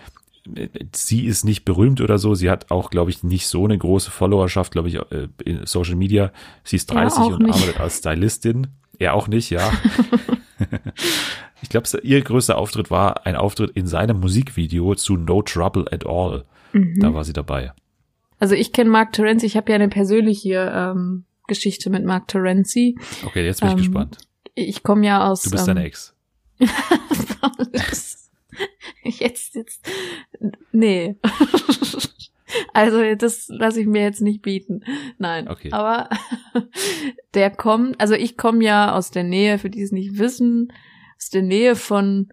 sie 0.94 1.26
ist 1.26 1.44
nicht 1.44 1.64
berühmt 1.64 2.00
oder 2.00 2.18
so. 2.18 2.36
Sie 2.36 2.48
hat 2.48 2.70
auch, 2.70 2.90
glaube 2.90 3.10
ich, 3.10 3.24
nicht 3.24 3.48
so 3.48 3.64
eine 3.64 3.76
große 3.76 4.12
Followerschaft, 4.12 4.70
glaube 4.70 4.86
ich, 4.86 4.94
äh, 4.94 5.26
in 5.44 5.66
Social 5.66 5.96
Media. 5.96 6.30
Sie 6.62 6.76
ist 6.76 6.92
30 6.92 7.24
und 7.24 7.42
nicht. 7.42 7.54
arbeitet 7.56 7.80
als 7.80 7.98
Stylistin. 7.98 8.68
Er 9.00 9.14
auch 9.14 9.26
nicht, 9.26 9.50
ja. 9.50 9.68
ich 11.62 11.68
glaube, 11.68 11.86
ihr 12.02 12.22
größter 12.22 12.58
Auftritt 12.58 12.90
war 12.90 13.26
ein 13.26 13.36
Auftritt 13.36 13.70
in 13.72 13.86
seinem 13.86 14.20
Musikvideo 14.20 14.94
zu 14.94 15.16
No 15.16 15.42
Trouble 15.42 15.86
at 15.90 16.06
All. 16.06 16.44
Mhm. 16.72 17.00
Da 17.00 17.14
war 17.14 17.24
sie 17.24 17.32
dabei. 17.32 17.72
Also 18.38 18.54
ich 18.54 18.72
kenne 18.72 18.90
Mark 18.90 19.12
Terenzi, 19.12 19.46
ich 19.46 19.56
habe 19.56 19.70
ja 19.70 19.76
eine 19.76 19.88
persönliche 19.88 20.72
ähm, 20.74 21.24
Geschichte 21.48 21.90
mit 21.90 22.04
Mark 22.04 22.28
Terenzi. 22.28 22.96
Okay, 23.24 23.44
jetzt 23.44 23.60
bin 23.60 23.70
ich 23.70 23.74
ähm, 23.74 23.78
gespannt. 23.78 24.18
Ich 24.54 24.82
komme 24.82 25.06
ja 25.06 25.26
aus. 25.28 25.42
Du 25.42 25.50
bist 25.50 25.68
ähm, 25.68 25.74
deine 25.74 25.86
Ex. 25.86 26.14
jetzt, 29.04 29.54
jetzt. 29.54 29.88
Nee. 30.72 31.16
also 32.72 33.14
das 33.14 33.48
lasse 33.48 33.80
ich 33.80 33.86
mir 33.86 34.02
jetzt 34.02 34.20
nicht 34.20 34.42
bieten. 34.42 34.80
Nein. 35.18 35.48
Okay. 35.48 35.70
Aber 35.72 36.08
der 37.34 37.50
kommt, 37.50 38.00
also 38.00 38.14
ich 38.14 38.36
komme 38.36 38.64
ja 38.64 38.94
aus 38.94 39.10
der 39.10 39.24
Nähe, 39.24 39.58
für 39.58 39.70
die 39.70 39.82
es 39.82 39.92
nicht 39.92 40.18
wissen, 40.18 40.72
aus 41.16 41.30
der 41.30 41.42
Nähe 41.42 41.76
von 41.76 42.28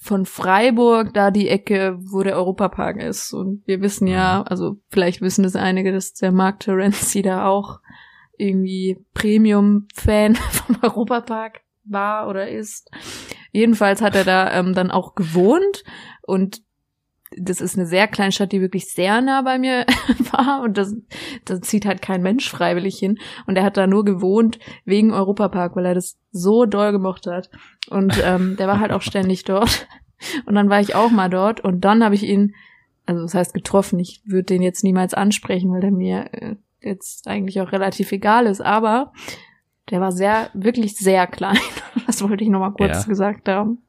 von 0.00 0.26
Freiburg, 0.26 1.12
da 1.12 1.32
die 1.32 1.48
Ecke, 1.48 1.98
wo 1.98 2.22
der 2.22 2.36
Europapark 2.36 3.02
ist. 3.02 3.32
Und 3.32 3.66
wir 3.66 3.80
wissen 3.80 4.06
ja, 4.06 4.38
mhm. 4.38 4.44
also 4.48 4.76
vielleicht 4.90 5.20
wissen 5.20 5.42
das 5.42 5.56
einige, 5.56 5.92
dass 5.92 6.14
der 6.14 6.30
Mark 6.30 6.60
Terenzi 6.60 7.20
da 7.20 7.46
auch 7.46 7.80
irgendwie 8.38 9.04
Premium-Fan 9.14 10.36
vom 10.50 10.78
Europapark 10.82 11.60
war 11.84 12.28
oder 12.28 12.48
ist. 12.48 12.90
Jedenfalls 13.50 14.00
hat 14.00 14.14
er 14.14 14.24
da 14.24 14.52
ähm, 14.52 14.72
dann 14.74 14.90
auch 14.90 15.14
gewohnt 15.14 15.84
und 16.22 16.62
das 17.36 17.60
ist 17.60 17.76
eine 17.76 17.86
sehr 17.86 18.08
kleine 18.08 18.32
Stadt, 18.32 18.52
die 18.52 18.60
wirklich 18.60 18.92
sehr 18.92 19.20
nah 19.20 19.42
bei 19.42 19.58
mir 19.58 19.84
war 20.32 20.62
und 20.62 20.78
das, 20.78 20.96
das 21.44 21.60
zieht 21.60 21.86
halt 21.86 22.02
kein 22.02 22.22
Mensch 22.22 22.48
freiwillig 22.48 22.98
hin 22.98 23.18
und 23.46 23.56
er 23.56 23.64
hat 23.64 23.76
da 23.76 23.86
nur 23.86 24.04
gewohnt 24.04 24.58
wegen 24.84 25.12
Europapark, 25.12 25.76
weil 25.76 25.86
er 25.86 25.94
das 25.94 26.18
so 26.32 26.64
doll 26.64 26.92
gemocht 26.92 27.26
hat 27.26 27.50
und 27.90 28.20
ähm, 28.24 28.56
der 28.56 28.66
war 28.66 28.80
halt 28.80 28.92
auch 28.92 29.02
ständig 29.02 29.44
dort 29.44 29.86
und 30.46 30.54
dann 30.54 30.70
war 30.70 30.80
ich 30.80 30.94
auch 30.94 31.10
mal 31.10 31.28
dort 31.28 31.60
und 31.60 31.82
dann 31.82 32.02
habe 32.02 32.14
ich 32.14 32.22
ihn, 32.22 32.54
also 33.06 33.22
das 33.22 33.34
heißt 33.34 33.54
getroffen, 33.54 33.98
ich 33.98 34.22
würde 34.24 34.44
den 34.44 34.62
jetzt 34.62 34.84
niemals 34.84 35.14
ansprechen, 35.14 35.70
weil 35.72 35.80
der 35.80 35.92
mir 35.92 36.32
äh, 36.32 36.56
jetzt 36.80 37.28
eigentlich 37.28 37.60
auch 37.60 37.72
relativ 37.72 38.12
egal 38.12 38.46
ist, 38.46 38.60
aber 38.60 39.12
der 39.90 40.00
war 40.00 40.12
sehr, 40.12 40.50
wirklich 40.54 40.96
sehr 40.96 41.26
klein. 41.26 41.58
Das 42.06 42.22
wollte 42.22 42.42
ich 42.42 42.48
nochmal 42.48 42.72
kurz 42.72 43.02
ja. 43.02 43.02
gesagt 43.02 43.50
haben. 43.50 43.82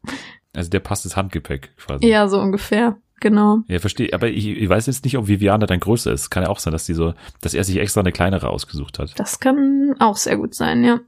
Also 0.54 0.70
der 0.70 0.82
passt 0.82 1.06
ins 1.06 1.16
Handgepäck 1.16 1.78
quasi. 1.78 2.06
Ja, 2.06 2.28
so 2.28 2.38
ungefähr. 2.42 2.98
Genau. 3.20 3.60
Ja, 3.68 3.80
verstehe. 3.80 4.14
Aber 4.14 4.28
ich, 4.28 4.48
ich 4.48 4.70
weiß 4.70 4.86
jetzt 4.88 5.04
nicht, 5.04 5.18
ob 5.18 5.28
Viviana 5.28 5.66
dann 5.66 5.80
größer 5.80 6.12
ist. 6.12 6.30
Kann 6.30 6.44
ja 6.44 6.50
auch 6.50 6.60
sein, 6.60 6.74
dass 6.74 6.86
die 6.86 6.94
so, 6.94 7.14
dass 7.42 7.54
er 7.54 7.64
sich 7.64 7.78
extra 7.78 8.02
eine 8.02 8.12
kleinere 8.12 8.50
ausgesucht 8.50 9.00
hat. 9.00 9.20
Das 9.20 9.40
kann 9.40 9.96
auch 10.00 10.18
sehr 10.18 10.38
gut 10.38 10.56
sein, 10.56 10.84
ja. 10.84 11.00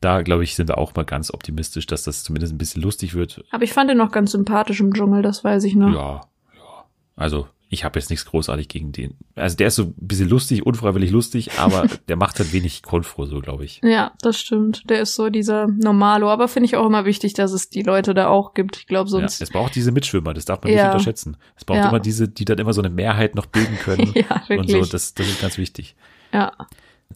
Da, 0.00 0.22
glaube 0.22 0.44
ich, 0.44 0.54
sind 0.54 0.68
wir 0.68 0.78
auch 0.78 0.94
mal 0.94 1.04
ganz 1.04 1.32
optimistisch, 1.32 1.86
dass 1.86 2.04
das 2.04 2.22
zumindest 2.22 2.54
ein 2.54 2.58
bisschen 2.58 2.82
lustig 2.82 3.14
wird. 3.14 3.44
Aber 3.50 3.64
ich 3.64 3.72
fand 3.72 3.90
ihn 3.90 3.96
noch 3.96 4.12
ganz 4.12 4.32
sympathisch 4.32 4.80
im 4.80 4.94
Dschungel, 4.94 5.22
das 5.22 5.42
weiß 5.42 5.64
ich 5.64 5.74
noch. 5.74 5.92
Ja, 5.92 6.20
ja. 6.54 6.84
Also 7.16 7.48
ich 7.70 7.84
habe 7.84 7.98
jetzt 7.98 8.08
nichts 8.08 8.24
großartig 8.24 8.68
gegen 8.68 8.92
den. 8.92 9.14
Also 9.34 9.56
der 9.56 9.68
ist 9.68 9.76
so 9.76 9.84
ein 9.84 9.94
bisschen 9.96 10.28
lustig, 10.28 10.64
unfreiwillig 10.64 11.10
lustig, 11.10 11.58
aber 11.58 11.86
der 12.08 12.16
macht 12.16 12.38
halt 12.38 12.52
wenig 12.52 12.82
Konfro, 12.82 13.26
so 13.26 13.40
glaube 13.40 13.64
ich. 13.64 13.80
Ja, 13.84 14.12
das 14.22 14.40
stimmt. 14.40 14.88
Der 14.88 15.00
ist 15.02 15.14
so 15.14 15.28
dieser 15.28 15.66
Normalo, 15.66 16.30
aber 16.30 16.48
finde 16.48 16.66
ich 16.66 16.76
auch 16.76 16.86
immer 16.86 17.04
wichtig, 17.04 17.34
dass 17.34 17.52
es 17.52 17.68
die 17.68 17.82
Leute 17.82 18.14
da 18.14 18.28
auch 18.28 18.54
gibt. 18.54 18.78
Ich 18.78 18.86
glaube 18.86 19.10
sonst. 19.10 19.40
Ja, 19.40 19.44
es 19.44 19.50
braucht 19.50 19.74
diese 19.74 19.92
Mitschwimmer, 19.92 20.32
das 20.32 20.46
darf 20.46 20.62
man 20.62 20.72
ja. 20.72 20.84
nicht 20.84 20.92
unterschätzen. 20.92 21.36
Es 21.56 21.64
braucht 21.64 21.78
ja. 21.78 21.88
immer 21.88 22.00
diese, 22.00 22.28
die 22.28 22.46
dann 22.46 22.58
immer 22.58 22.72
so 22.72 22.80
eine 22.80 22.90
Mehrheit 22.90 23.34
noch 23.34 23.46
bilden 23.46 23.78
können. 23.84 24.12
ja, 24.14 24.42
wirklich. 24.48 24.76
Und 24.76 24.84
so, 24.84 24.90
das, 24.90 25.12
das 25.12 25.28
ist 25.28 25.40
ganz 25.40 25.58
wichtig. 25.58 25.94
Ja. 26.32 26.52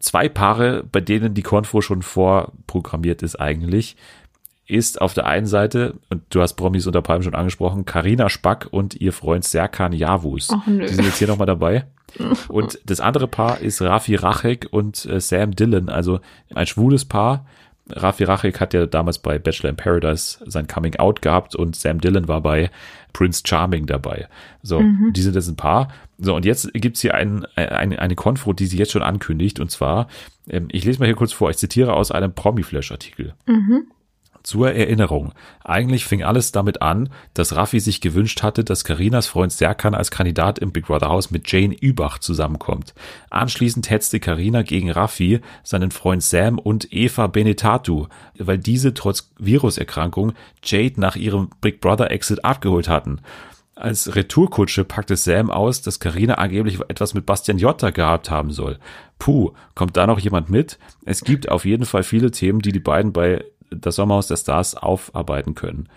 Zwei 0.01 0.29
Paare, 0.29 0.85
bei 0.91 1.01
denen 1.01 1.35
die 1.35 1.43
Konfro 1.43 1.81
schon 1.81 2.03
vorprogrammiert 2.03 3.23
ist 3.23 3.37
eigentlich, 3.37 3.97
ist 4.73 5.01
auf 5.01 5.15
der 5.15 5.27
einen 5.27 5.47
Seite, 5.47 5.95
und 6.09 6.23
du 6.31 6.41
hast 6.41 6.55
Promis 6.55 6.87
unter 6.87 7.03
Palmen 7.03 7.23
schon 7.23 7.35
angesprochen, 7.35 7.85
Karina 7.85 8.29
Spack 8.29 8.69
und 8.71 8.95
ihr 9.01 9.13
Freund 9.13 9.45
Serkan 9.45 9.93
Yavuz. 9.93 10.49
Die 10.67 10.89
sind 10.89 11.05
jetzt 11.05 11.19
hier 11.19 11.29
nochmal 11.29 11.47
dabei. 11.47 11.87
Und 12.49 12.79
das 12.85 13.01
andere 13.01 13.27
Paar 13.27 13.61
ist 13.61 13.81
Rafi 13.81 14.17
Rachek 14.17 14.69
und 14.71 15.07
äh, 15.07 15.19
Sam 15.19 15.57
Dillon, 15.57 15.89
also 15.89 16.21
ein 16.55 16.67
schwules 16.67 17.07
Paar. 17.07 17.47
Rafi 17.89 18.25
Rachek 18.25 18.61
hat 18.61 18.75
ja 18.75 18.85
damals 18.87 19.19
bei 19.19 19.39
Bachelor 19.39 19.71
in 19.71 19.77
Paradise 19.77 20.39
sein 20.45 20.67
Coming 20.67 20.97
Out 20.97 21.23
gehabt 21.23 21.57
und 21.57 21.75
Sam 21.75 22.03
Dillon 22.03 22.29
war 22.29 22.41
bei 22.41 22.71
Prince 23.13 23.43
Charming 23.45 23.87
dabei. 23.87 24.29
So, 24.63 24.81
mhm. 24.81 25.13
die 25.13 25.23
sind 25.23 25.35
jetzt 25.35 25.49
ein 25.49 25.57
Paar. 25.57 25.89
So, 26.19 26.35
und 26.37 26.45
jetzt 26.45 26.73
gibt's 26.75 27.01
hier 27.01 27.15
ein, 27.15 27.45
ein, 27.57 27.99
eine 27.99 28.15
Konfro, 28.15 28.53
die 28.53 28.67
sie 28.67 28.79
jetzt 28.79 28.93
schon 28.93 29.03
ankündigt. 29.03 29.59
Und 29.59 29.71
zwar, 29.71 30.09
ähm, 30.49 30.69
ich 30.71 30.85
lese 30.85 31.01
mal 31.01 31.07
hier 31.07 31.17
kurz 31.17 31.33
vor, 31.33 31.51
ich 31.51 31.57
zitiere 31.57 31.95
aus 31.95 32.11
einem 32.11 32.35
Promi-Flash-Artikel. 32.35 33.35
Mhm. 33.47 33.87
Zur 34.43 34.73
Erinnerung. 34.73 35.33
Eigentlich 35.65 36.05
fing 36.05 36.23
alles 36.23 36.53
damit 36.53 36.83
an, 36.83 37.11
dass 37.35 37.55
Raffi 37.55 37.81
sich 37.81 38.01
gewünscht 38.01 38.43
hatte, 38.43 38.65
dass 38.65 38.85
Karinas 38.85 39.27
Freund 39.27 39.53
Serkan 39.53 39.95
als 39.95 40.11
Kandidat 40.11 40.59
im 40.59 40.73
Big 40.73 40.87
Brother 40.87 41.09
Haus 41.09 41.31
mit 41.31 41.51
Jane 41.51 41.75
Übach 41.75 42.19
zusammenkommt. 42.19 42.95
Anschließend 43.31 43.91
hetzte 43.91 44.21
Karina 44.21 44.63
gegen 44.63 44.91
Raffi, 44.91 45.41
seinen 45.63 45.91
Freund 45.91 46.23
Sam 46.23 46.59
und 46.59 46.93
Eva 46.93 47.27
Benetatu, 47.27 48.07
weil 48.39 48.59
diese 48.59 48.95
trotz 48.95 49.31
Viruserkrankung 49.39 50.33
Jade 50.65 51.01
nach 51.01 51.17
ihrem 51.17 51.51
Big 51.61 51.81
Brother 51.81 52.11
Exit 52.11 52.45
abgeholt 52.45 52.89
hatten. 52.89 53.21
Als 53.75 54.15
Retourkutsche 54.15 54.85
packte 54.85 55.17
Sam 55.17 55.51
aus, 55.51 55.81
dass 55.81 55.99
Karina 55.99 56.35
angeblich 56.35 56.79
etwas 56.89 57.15
mit 57.15 57.25
Bastian 57.25 57.59
Jotta 57.59 57.91
gehabt 57.91 58.31
haben 58.31 58.51
soll. 58.51 58.79
Puh, 59.19 59.53
kommt 59.75 59.97
da 59.97 60.07
noch 60.07 60.19
jemand 60.19 60.51
mit? 60.51 60.79
Es 61.07 61.23
gibt 61.23 61.49
auf 61.49 61.65
jeden 61.65 61.87
Fall 61.87 62.03
viele 62.03 62.31
Themen, 62.31 62.61
die 62.61 62.73
die 62.73 62.81
beiden 62.81 63.13
bei 63.13 63.45
das 63.77 63.97
Sommerhaus 63.97 64.29
der 64.29 64.37
Stars 64.37 64.75
aufarbeiten 64.77 65.55
können. 65.55 65.89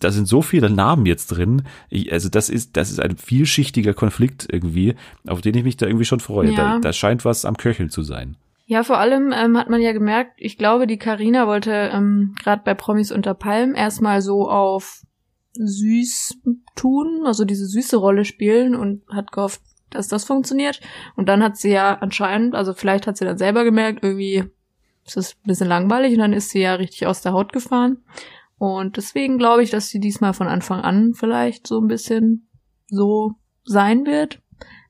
Da 0.00 0.10
sind 0.10 0.26
so 0.26 0.42
viele 0.42 0.70
Namen 0.70 1.06
jetzt 1.06 1.28
drin. 1.28 1.62
Ich, 1.88 2.12
also 2.12 2.28
das 2.28 2.48
ist, 2.48 2.76
das 2.76 2.90
ist 2.90 3.00
ein 3.00 3.16
vielschichtiger 3.16 3.94
Konflikt 3.94 4.46
irgendwie, 4.50 4.96
auf 5.26 5.40
den 5.40 5.54
ich 5.56 5.64
mich 5.64 5.76
da 5.76 5.86
irgendwie 5.86 6.04
schon 6.04 6.20
freue. 6.20 6.50
Ja. 6.50 6.56
Da, 6.56 6.78
da 6.80 6.92
scheint 6.92 7.24
was 7.24 7.44
am 7.44 7.56
Köcheln 7.56 7.90
zu 7.90 8.02
sein. 8.02 8.36
Ja, 8.66 8.82
vor 8.82 8.98
allem 8.98 9.32
ähm, 9.32 9.58
hat 9.58 9.68
man 9.68 9.82
ja 9.82 9.92
gemerkt, 9.92 10.32
ich 10.38 10.56
glaube, 10.56 10.86
die 10.86 10.96
Karina 10.96 11.46
wollte 11.46 11.90
ähm, 11.92 12.34
gerade 12.42 12.62
bei 12.64 12.74
Promis 12.74 13.12
unter 13.12 13.34
Palm 13.34 13.74
erstmal 13.74 14.22
so 14.22 14.48
auf 14.48 15.02
süß 15.52 16.40
tun, 16.74 17.22
also 17.24 17.44
diese 17.44 17.66
süße 17.66 17.96
Rolle 17.96 18.24
spielen 18.24 18.74
und 18.74 19.02
hat 19.10 19.32
gehofft, 19.32 19.60
dass 19.90 20.08
das 20.08 20.24
funktioniert. 20.24 20.80
Und 21.14 21.28
dann 21.28 21.42
hat 21.42 21.56
sie 21.56 21.70
ja 21.70 21.94
anscheinend, 21.94 22.54
also 22.54 22.72
vielleicht 22.72 23.06
hat 23.06 23.18
sie 23.18 23.24
dann 23.26 23.38
selber 23.38 23.64
gemerkt, 23.64 24.02
irgendwie 24.02 24.44
es 25.06 25.16
ist 25.16 25.36
ein 25.36 25.48
bisschen 25.48 25.68
langweilig 25.68 26.12
und 26.14 26.20
dann 26.20 26.32
ist 26.32 26.50
sie 26.50 26.60
ja 26.60 26.74
richtig 26.74 27.06
aus 27.06 27.20
der 27.20 27.32
Haut 27.32 27.52
gefahren. 27.52 27.98
Und 28.58 28.96
deswegen 28.96 29.38
glaube 29.38 29.62
ich, 29.62 29.70
dass 29.70 29.88
sie 29.88 30.00
diesmal 30.00 30.32
von 30.32 30.46
Anfang 30.46 30.80
an 30.80 31.14
vielleicht 31.14 31.66
so 31.66 31.80
ein 31.80 31.88
bisschen 31.88 32.48
so 32.86 33.32
sein 33.64 34.06
wird. 34.06 34.40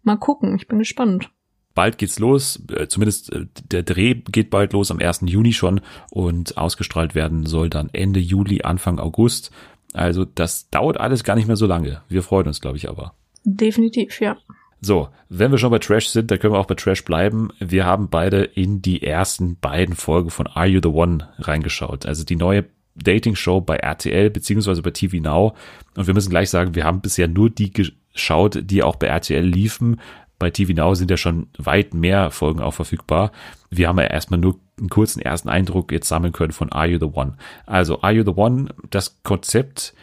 Mal 0.02 0.16
gucken, 0.16 0.56
ich 0.56 0.68
bin 0.68 0.78
gespannt. 0.78 1.30
Bald 1.74 1.98
geht's 1.98 2.20
los, 2.20 2.62
äh, 2.70 2.86
zumindest 2.86 3.32
äh, 3.32 3.46
der 3.70 3.82
Dreh 3.82 4.14
geht 4.14 4.50
bald 4.50 4.72
los, 4.72 4.92
am 4.92 5.00
1. 5.00 5.22
Juni 5.24 5.52
schon 5.52 5.80
und 6.10 6.56
ausgestrahlt 6.56 7.16
werden 7.16 7.46
soll 7.46 7.68
dann 7.68 7.90
Ende 7.92 8.20
Juli, 8.20 8.62
Anfang 8.62 9.00
August. 9.00 9.50
Also 9.92 10.24
das 10.24 10.70
dauert 10.70 11.00
alles 11.00 11.24
gar 11.24 11.34
nicht 11.34 11.46
mehr 11.46 11.56
so 11.56 11.66
lange. 11.66 12.02
Wir 12.08 12.22
freuen 12.22 12.46
uns, 12.46 12.60
glaube 12.60 12.76
ich, 12.76 12.88
aber. 12.88 13.14
Definitiv, 13.44 14.20
ja. 14.20 14.36
So, 14.84 15.08
wenn 15.30 15.50
wir 15.50 15.56
schon 15.56 15.70
bei 15.70 15.78
Trash 15.78 16.08
sind, 16.08 16.30
dann 16.30 16.38
können 16.38 16.52
wir 16.52 16.58
auch 16.58 16.66
bei 16.66 16.74
Trash 16.74 17.06
bleiben. 17.06 17.48
Wir 17.58 17.86
haben 17.86 18.10
beide 18.10 18.44
in 18.44 18.82
die 18.82 19.02
ersten 19.02 19.58
beiden 19.58 19.94
Folgen 19.94 20.28
von 20.28 20.46
Are 20.46 20.66
You 20.66 20.80
the 20.82 20.90
One 20.90 21.26
reingeschaut. 21.38 22.04
Also 22.04 22.22
die 22.22 22.36
neue 22.36 22.66
Dating-Show 22.96 23.62
bei 23.62 23.76
RTL 23.76 24.28
beziehungsweise 24.28 24.82
bei 24.82 24.90
TV 24.90 25.22
Now. 25.22 25.54
Und 25.96 26.06
wir 26.06 26.12
müssen 26.12 26.28
gleich 26.28 26.50
sagen, 26.50 26.74
wir 26.74 26.84
haben 26.84 27.00
bisher 27.00 27.28
nur 27.28 27.48
die 27.48 27.72
geschaut, 27.72 28.58
die 28.62 28.82
auch 28.82 28.96
bei 28.96 29.06
RTL 29.06 29.42
liefen. 29.42 30.02
Bei 30.38 30.50
TV 30.50 30.74
Now 30.74 30.94
sind 30.94 31.10
ja 31.10 31.16
schon 31.16 31.46
weit 31.56 31.94
mehr 31.94 32.30
Folgen 32.30 32.60
auch 32.60 32.74
verfügbar. 32.74 33.32
Wir 33.70 33.88
haben 33.88 33.98
ja 33.98 34.04
erstmal 34.04 34.38
nur 34.38 34.60
einen 34.78 34.90
kurzen 34.90 35.22
ersten 35.22 35.48
Eindruck 35.48 35.92
jetzt 35.92 36.08
sammeln 36.08 36.34
können 36.34 36.52
von 36.52 36.70
Are 36.70 36.86
You 36.86 36.98
the 36.98 37.16
One. 37.18 37.38
Also 37.64 38.02
Are 38.02 38.12
You 38.12 38.22
the 38.22 38.34
One, 38.36 38.68
das 38.90 39.22
Konzept 39.22 39.94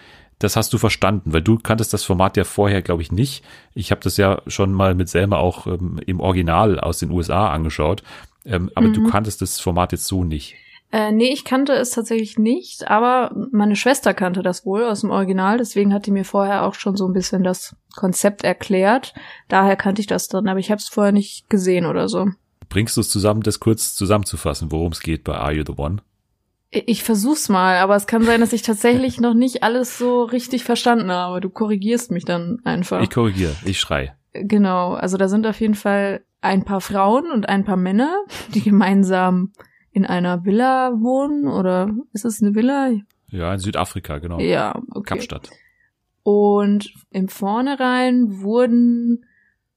das 0.44 0.56
hast 0.56 0.74
du 0.74 0.78
verstanden, 0.78 1.34
weil 1.34 1.42
du 1.42 1.58
kanntest 1.58 1.94
das 1.94 2.04
Format 2.04 2.36
ja 2.36 2.44
vorher, 2.44 2.82
glaube 2.82 3.02
ich, 3.02 3.12
nicht. 3.12 3.44
Ich 3.74 3.92
habe 3.92 4.02
das 4.02 4.18
ja 4.18 4.42
schon 4.48 4.74
mal 4.74 4.96
mit 4.96 5.10
Selma 5.10 5.38
auch 5.38 5.68
ähm, 5.68 6.00
im 6.06 6.20
Original 6.20 6.80
aus 6.80 7.00
den 7.00 7.12
USA 7.12 7.52
angeschaut, 7.52 8.04
ähm, 8.46 8.72
aber 8.76 8.88
mhm. 8.88 8.94
du 8.94 9.10
kanntest 9.10 9.42
das 9.42 9.60
Format 9.60 9.92
jetzt 9.92 10.06
so 10.06 10.24
nicht. 10.24 10.56
Äh, 10.92 11.12
nee, 11.12 11.32
ich 11.32 11.46
kannte 11.46 11.74
es 11.74 11.92
tatsächlich 11.92 12.38
nicht, 12.38 12.90
aber 12.90 13.34
meine 13.52 13.78
Schwester 13.78 14.14
kannte 14.14 14.42
das 14.42 14.66
wohl 14.66 14.84
aus 14.84 15.02
dem 15.02 15.12
Original, 15.12 15.58
deswegen 15.58 15.94
hat 15.94 16.06
die 16.06 16.12
mir 16.12 16.26
vorher 16.26 16.66
auch 16.66 16.74
schon 16.74 16.98
so 16.98 17.08
ein 17.08 17.14
bisschen 17.14 17.44
das 17.44 17.76
Konzept 17.96 18.44
erklärt. 18.44 19.14
Daher 19.48 19.78
kannte 19.78 20.02
ich 20.02 20.08
das 20.08 20.28
dann, 20.28 20.50
aber 20.50 20.60
ich 20.60 20.70
habe 20.70 20.80
es 20.80 20.90
vorher 20.90 21.14
nicht 21.14 21.50
gesehen 21.50 21.86
oder 21.86 22.10
so. 22.10 22.28
Bringst 22.68 22.98
du 22.98 23.02
es 23.02 23.10
zusammen, 23.10 23.42
das 23.42 23.60
kurz 23.60 23.96
zusammenzufassen, 23.96 24.72
worum 24.72 24.92
es 24.92 25.02
geht 25.02 25.24
bei 25.24 25.36
Are 25.36 25.54
You 25.54 25.64
the 25.66 25.74
One? 25.78 25.98
Ich 26.74 27.04
versuch's 27.04 27.50
mal, 27.50 27.78
aber 27.78 27.98
es 27.98 28.08
kann 28.08 28.24
sein, 28.24 28.40
dass 28.40 28.54
ich 28.54 28.62
tatsächlich 28.62 29.20
noch 29.20 29.34
nicht 29.34 29.62
alles 29.62 29.98
so 29.98 30.24
richtig 30.24 30.64
verstanden 30.64 31.12
habe. 31.12 31.42
Du 31.42 31.50
korrigierst 31.50 32.12
mich 32.12 32.24
dann 32.24 32.60
einfach. 32.64 33.02
Ich 33.02 33.10
korrigiere, 33.10 33.56
ich 33.66 33.80
schrei. 33.80 34.16
Genau, 34.34 34.94
also 34.94 35.18
da 35.18 35.28
sind 35.28 35.46
auf 35.46 35.60
jeden 35.60 35.76
Fall 35.76 36.24
ein 36.40 36.64
paar 36.64 36.80
Frauen 36.80 37.30
und 37.32 37.50
ein 37.50 37.66
paar 37.66 37.78
Männer, 37.78 38.24
die 38.54 38.62
gemeinsam 38.64 39.52
in 39.92 40.06
einer 40.06 40.46
Villa 40.46 40.94
wohnen 40.94 41.48
oder 41.48 41.90
ist 42.14 42.24
es 42.24 42.42
eine 42.42 42.56
Villa? 42.56 42.92
Ja, 43.28 43.54
in 43.54 43.60
Südafrika, 43.60 44.20
genau. 44.20 44.40
Ja, 44.40 44.82
okay. 44.92 45.16
Kapstadt. 45.16 45.50
Und 46.24 46.94
im 47.10 47.28
Vornherein 47.28 48.42
wurden 48.42 49.26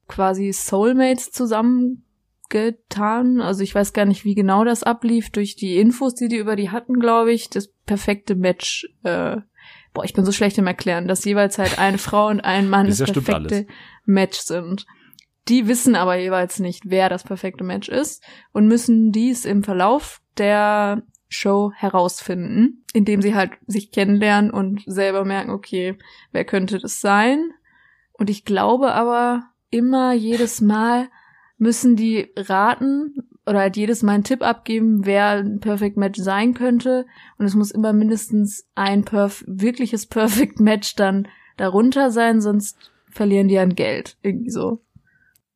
quasi 0.07 0.53
Soulmates 0.53 1.31
zusammen 1.31 2.04
getan. 2.49 3.41
Also 3.41 3.63
ich 3.63 3.73
weiß 3.73 3.93
gar 3.93 4.05
nicht, 4.05 4.25
wie 4.25 4.35
genau 4.35 4.63
das 4.63 4.83
ablief. 4.83 5.29
Durch 5.29 5.55
die 5.55 5.77
Infos, 5.77 6.15
die 6.15 6.27
die 6.27 6.37
über 6.37 6.55
die 6.55 6.69
hatten, 6.69 6.99
glaube 6.99 7.31
ich, 7.31 7.49
das 7.49 7.69
perfekte 7.85 8.35
Match. 8.35 8.87
Äh, 9.03 9.37
boah, 9.93 10.03
ich 10.03 10.13
bin 10.13 10.25
so 10.25 10.31
schlecht 10.31 10.57
im 10.57 10.67
Erklären, 10.67 11.07
dass 11.07 11.25
jeweils 11.25 11.57
halt 11.57 11.79
eine 11.79 11.97
Frau 11.97 12.27
und 12.27 12.41
ein 12.41 12.69
Mann 12.69 12.87
das, 12.87 12.97
das 12.97 13.11
perfekte 13.11 13.67
Match 14.05 14.39
sind. 14.39 14.85
Die 15.47 15.67
wissen 15.67 15.95
aber 15.95 16.17
jeweils 16.17 16.59
nicht, 16.59 16.83
wer 16.85 17.07
das 17.07 17.23
perfekte 17.23 17.63
Match 17.63 17.87
ist 17.87 18.23
und 18.51 18.67
müssen 18.67 19.11
dies 19.11 19.45
im 19.45 19.63
Verlauf 19.63 20.21
der 20.37 21.03
Show 21.27 21.71
herausfinden, 21.75 22.83
indem 22.93 23.21
sie 23.21 23.35
halt 23.35 23.51
sich 23.67 23.91
kennenlernen 23.91 24.51
und 24.51 24.83
selber 24.85 25.23
merken, 25.25 25.51
okay, 25.51 25.97
wer 26.31 26.45
könnte 26.45 26.79
das 26.79 26.99
sein? 26.99 27.51
Und 28.13 28.29
ich 28.29 28.45
glaube 28.45 28.93
aber 28.93 29.43
immer 29.69 30.13
jedes 30.13 30.61
Mal 30.61 31.09
müssen 31.57 31.95
die 31.95 32.29
raten 32.35 33.15
oder 33.45 33.59
halt 33.59 33.77
jedes 33.77 34.03
Mal 34.03 34.13
einen 34.13 34.23
Tipp 34.23 34.41
abgeben, 34.41 35.05
wer 35.05 35.29
ein 35.31 35.59
Perfect 35.59 35.97
Match 35.97 36.19
sein 36.19 36.53
könnte. 36.53 37.05
Und 37.37 37.45
es 37.45 37.55
muss 37.55 37.71
immer 37.71 37.93
mindestens 37.93 38.67
ein 38.75 39.05
Perf 39.05 39.43
wirkliches 39.47 40.05
Perfect 40.07 40.59
Match 40.59 40.95
dann 40.95 41.27
darunter 41.57 42.11
sein, 42.11 42.41
sonst 42.41 42.91
verlieren 43.09 43.47
die 43.47 43.59
an 43.59 43.75
Geld. 43.75 44.17
Irgendwie 44.21 44.49
so. 44.49 44.81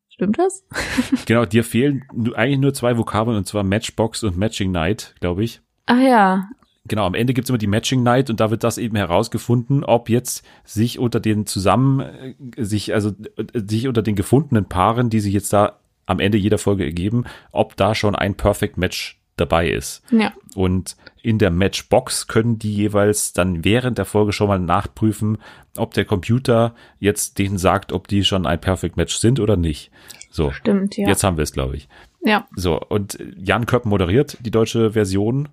Stimmt 0.08 0.38
das? 0.38 0.64
genau, 1.26 1.44
dir 1.44 1.64
fehlen 1.64 2.04
eigentlich 2.34 2.60
nur 2.60 2.74
zwei 2.74 2.96
Vokabeln 2.96 3.36
und 3.36 3.46
zwar 3.46 3.64
Matchbox 3.64 4.22
und 4.22 4.36
Matching 4.36 4.70
Night, 4.70 5.14
glaube 5.20 5.44
ich. 5.44 5.60
Ach 5.86 6.00
ja. 6.00 6.48
Genau, 6.86 7.06
am 7.06 7.14
Ende 7.14 7.34
gibt's 7.34 7.50
immer 7.50 7.58
die 7.58 7.66
Matching 7.66 8.02
Night 8.02 8.30
und 8.30 8.40
da 8.40 8.50
wird 8.50 8.64
das 8.64 8.78
eben 8.78 8.96
herausgefunden, 8.96 9.84
ob 9.84 10.08
jetzt 10.08 10.44
sich 10.64 10.98
unter 10.98 11.20
den 11.20 11.46
zusammen, 11.46 12.00
äh, 12.00 12.34
sich, 12.56 12.94
also 12.94 13.10
äh, 13.36 13.60
sich 13.66 13.86
unter 13.86 14.02
den 14.02 14.16
gefundenen 14.16 14.64
Paaren, 14.66 15.10
die 15.10 15.20
sich 15.20 15.32
jetzt 15.32 15.52
da 15.52 15.78
am 16.10 16.18
Ende 16.18 16.38
jeder 16.38 16.58
Folge 16.58 16.84
ergeben, 16.84 17.24
ob 17.52 17.76
da 17.76 17.94
schon 17.94 18.16
ein 18.16 18.34
Perfect 18.34 18.76
Match 18.76 19.20
dabei 19.36 19.70
ist. 19.70 20.02
Ja. 20.10 20.32
Und 20.54 20.96
in 21.22 21.38
der 21.38 21.50
Matchbox 21.50 22.26
können 22.26 22.58
die 22.58 22.74
jeweils 22.74 23.32
dann 23.32 23.64
während 23.64 23.96
der 23.96 24.04
Folge 24.04 24.32
schon 24.32 24.48
mal 24.48 24.58
nachprüfen, 24.58 25.38
ob 25.76 25.94
der 25.94 26.04
Computer 26.04 26.74
jetzt 26.98 27.38
denen 27.38 27.58
sagt, 27.58 27.92
ob 27.92 28.08
die 28.08 28.24
schon 28.24 28.44
ein 28.44 28.60
Perfect 28.60 28.96
Match 28.96 29.14
sind 29.16 29.40
oder 29.40 29.56
nicht. 29.56 29.90
So. 30.30 30.50
Stimmt, 30.50 30.96
ja. 30.96 31.08
Jetzt 31.08 31.24
haben 31.24 31.36
wir 31.36 31.44
es, 31.44 31.52
glaube 31.52 31.76
ich. 31.76 31.88
Ja. 32.22 32.46
So. 32.54 32.78
Und 32.80 33.18
Jan 33.36 33.66
Köppen 33.66 33.88
moderiert 33.88 34.36
die 34.40 34.50
deutsche 34.50 34.92
Version. 34.92 35.48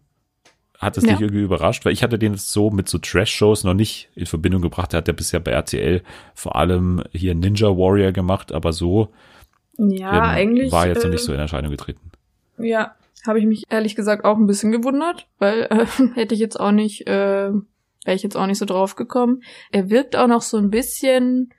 Hat 0.79 0.97
es 0.97 1.05
Ja. 1.05 1.13
dich 1.13 1.21
irgendwie 1.21 1.43
überrascht? 1.43 1.85
Weil 1.85 1.93
ich 1.93 2.03
hatte 2.03 2.19
den 2.19 2.35
so 2.35 2.69
mit 2.69 2.89
so 2.89 2.97
Trash-Shows 2.97 3.63
noch 3.63 3.73
nicht 3.73 4.09
in 4.15 4.25
Verbindung 4.25 4.61
gebracht. 4.61 4.93
Er 4.93 4.97
hat 4.97 5.07
ja 5.07 5.13
bisher 5.13 5.39
bei 5.39 5.51
RTL 5.51 6.03
vor 6.33 6.55
allem 6.55 7.03
hier 7.13 7.35
Ninja 7.35 7.69
Warrior 7.69 8.11
gemacht, 8.11 8.51
aber 8.51 8.73
so 8.73 9.09
Ja, 9.77 10.17
ähm, 10.17 10.23
eigentlich. 10.23 10.71
war 10.71 10.87
jetzt 10.87 11.03
noch 11.03 11.05
äh, 11.05 11.13
nicht 11.13 11.23
so 11.23 11.33
in 11.33 11.39
Erscheinung 11.39 11.71
getreten. 11.71 12.11
Ja, 12.57 12.95
habe 13.25 13.39
ich 13.39 13.45
mich 13.45 13.63
ehrlich 13.69 13.95
gesagt 13.95 14.25
auch 14.25 14.37
ein 14.37 14.47
bisschen 14.47 14.71
gewundert, 14.71 15.27
weil 15.39 15.67
äh, 15.69 15.85
hätte 16.15 16.33
ich 16.33 16.39
jetzt 16.39 16.59
auch 16.59 16.71
nicht, 16.71 17.07
äh, 17.07 17.51
wäre 17.51 18.15
ich 18.15 18.23
jetzt 18.23 18.35
auch 18.35 18.47
nicht 18.47 18.59
so 18.59 18.65
drauf 18.65 18.95
gekommen. 18.95 19.43
Er 19.71 19.89
wirkt 19.89 20.15
auch 20.15 20.27
noch 20.27 20.41
so 20.41 20.57
ein 20.57 20.69
bisschen 20.69 21.53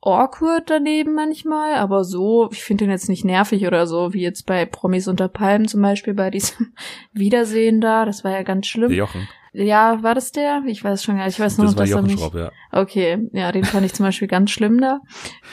awkward 0.00 0.70
daneben 0.70 1.14
manchmal, 1.14 1.74
aber 1.74 2.04
so, 2.04 2.48
ich 2.52 2.62
finde 2.62 2.84
ihn 2.84 2.90
jetzt 2.90 3.08
nicht 3.08 3.24
nervig 3.24 3.66
oder 3.66 3.86
so, 3.86 4.12
wie 4.14 4.22
jetzt 4.22 4.46
bei 4.46 4.64
Promis 4.64 5.08
unter 5.08 5.28
Palmen 5.28 5.66
zum 5.66 5.82
Beispiel 5.82 6.14
bei 6.14 6.30
diesem 6.30 6.72
Wiedersehen 7.12 7.80
da, 7.80 8.04
das 8.04 8.22
war 8.22 8.32
ja 8.32 8.42
ganz 8.42 8.66
schlimm. 8.66 8.92
Jochen. 8.92 9.28
Ja, 9.60 10.02
war 10.04 10.14
das 10.14 10.30
der? 10.30 10.62
Ich 10.66 10.84
weiß 10.84 11.02
schon 11.02 11.16
gar 11.16 11.24
nicht, 11.26 11.34
ich 11.34 11.40
weiß 11.40 11.58
nur 11.58 11.66
Das 11.66 11.74
noch, 11.74 11.78
war 11.78 11.84
dass 11.84 11.90
er 11.90 11.96
Jochen 11.96 12.06
mich... 12.10 12.20
Schropp, 12.20 12.34
ja. 12.34 12.50
Okay, 12.70 13.28
ja, 13.32 13.50
den 13.50 13.64
fand 13.64 13.84
ich 13.84 13.92
zum 13.92 14.06
Beispiel 14.06 14.28
ganz 14.28 14.50
schlimm 14.52 14.80
da. 14.80 15.00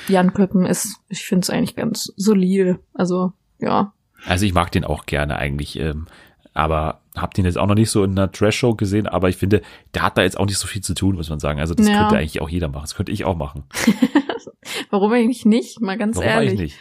Jan 0.07 0.33
Köppen 0.33 0.65
ist, 0.65 0.99
ich 1.09 1.25
finde 1.25 1.41
es 1.43 1.49
eigentlich 1.49 1.75
ganz 1.75 2.13
solide, 2.15 2.79
also, 2.93 3.33
ja. 3.59 3.93
Also 4.27 4.45
ich 4.45 4.53
mag 4.53 4.71
den 4.71 4.85
auch 4.85 5.05
gerne 5.07 5.37
eigentlich, 5.37 5.79
ähm, 5.79 6.05
aber 6.53 7.01
hab 7.15 7.33
den 7.33 7.45
jetzt 7.45 7.57
auch 7.57 7.65
noch 7.65 7.75
nicht 7.75 7.89
so 7.89 8.03
in 8.03 8.11
einer 8.11 8.31
Trash-Show 8.31 8.75
gesehen, 8.75 9.07
aber 9.07 9.29
ich 9.29 9.37
finde, 9.37 9.61
der 9.93 10.03
hat 10.03 10.17
da 10.17 10.21
jetzt 10.21 10.39
auch 10.39 10.45
nicht 10.45 10.57
so 10.59 10.67
viel 10.67 10.81
zu 10.83 10.93
tun, 10.93 11.15
muss 11.15 11.29
man 11.29 11.39
sagen. 11.39 11.59
Also 11.59 11.73
das 11.73 11.87
Ja. 11.87 11.97
könnte 11.97 12.17
eigentlich 12.17 12.41
auch 12.41 12.49
jeder 12.49 12.67
machen. 12.67 12.83
Das 12.83 12.95
könnte 12.95 13.11
ich 13.11 13.25
auch 13.25 13.35
machen. 13.35 13.63
Warum 14.89 15.11
eigentlich 15.13 15.45
nicht? 15.45 15.81
Mal 15.81 15.97
ganz 15.97 16.17
Warum 16.17 16.29
ehrlich. 16.29 16.49
eigentlich 16.51 16.59
nicht? 16.73 16.77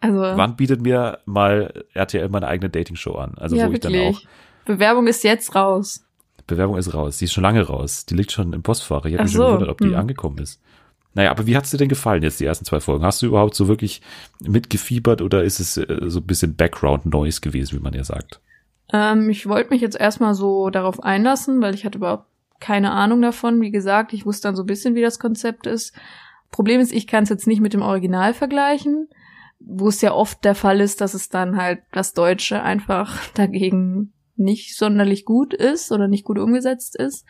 Also, 0.00 0.18
Wann 0.20 0.56
bietet 0.56 0.80
mir 0.80 1.18
mal 1.26 1.84
RTL 1.92 2.28
meine 2.30 2.46
eigene 2.48 2.70
Dating-Show 2.70 3.12
an? 3.14 3.34
Also 3.36 3.54
ja, 3.56 3.68
wo 3.68 3.72
ich 3.72 3.80
dann 3.80 3.92
wirklich. 3.92 4.16
auch, 4.26 4.64
Bewerbung 4.64 5.06
ist 5.06 5.22
jetzt 5.24 5.54
raus. 5.54 6.06
Bewerbung 6.50 6.76
ist 6.76 6.92
raus. 6.94 7.18
Die 7.18 7.24
ist 7.24 7.32
schon 7.32 7.42
lange 7.42 7.62
raus. 7.62 8.06
Die 8.06 8.14
liegt 8.14 8.32
schon 8.32 8.52
im 8.52 8.62
Postfach. 8.62 9.04
Ich 9.06 9.14
habe 9.14 9.24
mich 9.24 9.32
schon 9.32 9.40
so. 9.40 9.46
gewundert, 9.46 9.68
ob 9.70 9.78
die 9.78 9.88
Hm. 9.88 9.94
angekommen 9.96 10.38
ist. 10.38 10.60
Naja, 11.14 11.30
aber 11.32 11.46
wie 11.46 11.56
hat's 11.56 11.70
dir 11.70 11.76
denn 11.78 11.88
gefallen 11.88 12.22
jetzt, 12.22 12.38
die 12.38 12.44
ersten 12.44 12.64
zwei 12.64 12.78
Folgen? 12.80 13.04
Hast 13.04 13.20
du 13.22 13.26
überhaupt 13.26 13.54
so 13.54 13.66
wirklich 13.66 14.00
mitgefiebert 14.40 15.22
oder 15.22 15.42
ist 15.42 15.58
es 15.58 15.76
äh, 15.76 15.86
so 16.06 16.20
ein 16.20 16.26
bisschen 16.26 16.54
Background-Noise 16.54 17.40
gewesen, 17.40 17.78
wie 17.78 17.82
man 17.82 17.94
ja 17.94 18.04
sagt? 18.04 18.40
Ähm, 18.92 19.28
ich 19.28 19.48
wollte 19.48 19.70
mich 19.70 19.80
jetzt 19.80 19.98
erstmal 19.98 20.34
so 20.34 20.70
darauf 20.70 21.02
einlassen, 21.02 21.60
weil 21.60 21.74
ich 21.74 21.84
hatte 21.84 21.98
überhaupt 21.98 22.26
keine 22.60 22.92
Ahnung 22.92 23.22
davon. 23.22 23.60
Wie 23.60 23.70
gesagt, 23.70 24.12
ich 24.12 24.24
wusste 24.26 24.48
dann 24.48 24.56
so 24.56 24.62
ein 24.62 24.66
bisschen, 24.66 24.94
wie 24.94 25.02
das 25.02 25.18
Konzept 25.18 25.66
ist. 25.66 25.94
Problem 26.50 26.80
ist, 26.80 26.92
ich 26.92 27.06
kann 27.06 27.24
es 27.24 27.28
jetzt 27.30 27.46
nicht 27.46 27.60
mit 27.60 27.72
dem 27.72 27.82
Original 27.82 28.34
vergleichen, 28.34 29.08
wo 29.58 29.88
es 29.88 30.00
ja 30.02 30.12
oft 30.12 30.44
der 30.44 30.54
Fall 30.54 30.80
ist, 30.80 31.00
dass 31.00 31.14
es 31.14 31.28
dann 31.28 31.56
halt 31.56 31.80
das 31.92 32.12
Deutsche 32.12 32.62
einfach 32.62 33.16
dagegen 33.34 34.12
nicht 34.40 34.76
sonderlich 34.76 35.24
gut 35.24 35.54
ist 35.54 35.92
oder 35.92 36.08
nicht 36.08 36.24
gut 36.24 36.38
umgesetzt 36.38 36.96
ist. 36.96 37.26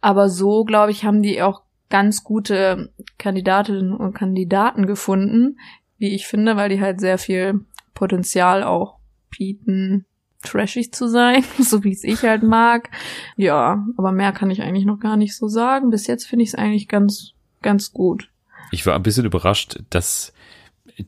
Aber 0.00 0.28
so, 0.28 0.64
glaube 0.64 0.92
ich, 0.92 1.04
haben 1.04 1.22
die 1.22 1.42
auch 1.42 1.62
ganz 1.90 2.24
gute 2.24 2.92
Kandidatinnen 3.16 3.94
und 3.94 4.14
Kandidaten 4.14 4.86
gefunden, 4.86 5.58
wie 5.96 6.14
ich 6.14 6.26
finde, 6.26 6.56
weil 6.56 6.68
die 6.68 6.80
halt 6.80 7.00
sehr 7.00 7.18
viel 7.18 7.64
Potenzial 7.94 8.62
auch 8.62 8.98
bieten, 9.30 10.04
trashig 10.42 10.92
zu 10.92 11.08
sein, 11.08 11.44
so 11.58 11.84
wie 11.84 11.92
es 11.92 12.04
ich 12.04 12.22
halt 12.22 12.42
mag. 12.42 12.90
Ja, 13.36 13.84
aber 13.96 14.12
mehr 14.12 14.32
kann 14.32 14.50
ich 14.50 14.62
eigentlich 14.62 14.84
noch 14.84 15.00
gar 15.00 15.16
nicht 15.16 15.36
so 15.36 15.48
sagen. 15.48 15.90
Bis 15.90 16.06
jetzt 16.06 16.26
finde 16.26 16.44
ich 16.44 16.50
es 16.50 16.54
eigentlich 16.54 16.88
ganz, 16.88 17.32
ganz 17.62 17.92
gut. 17.92 18.30
Ich 18.70 18.84
war 18.86 18.94
ein 18.94 19.02
bisschen 19.02 19.24
überrascht, 19.24 19.80
dass 19.90 20.32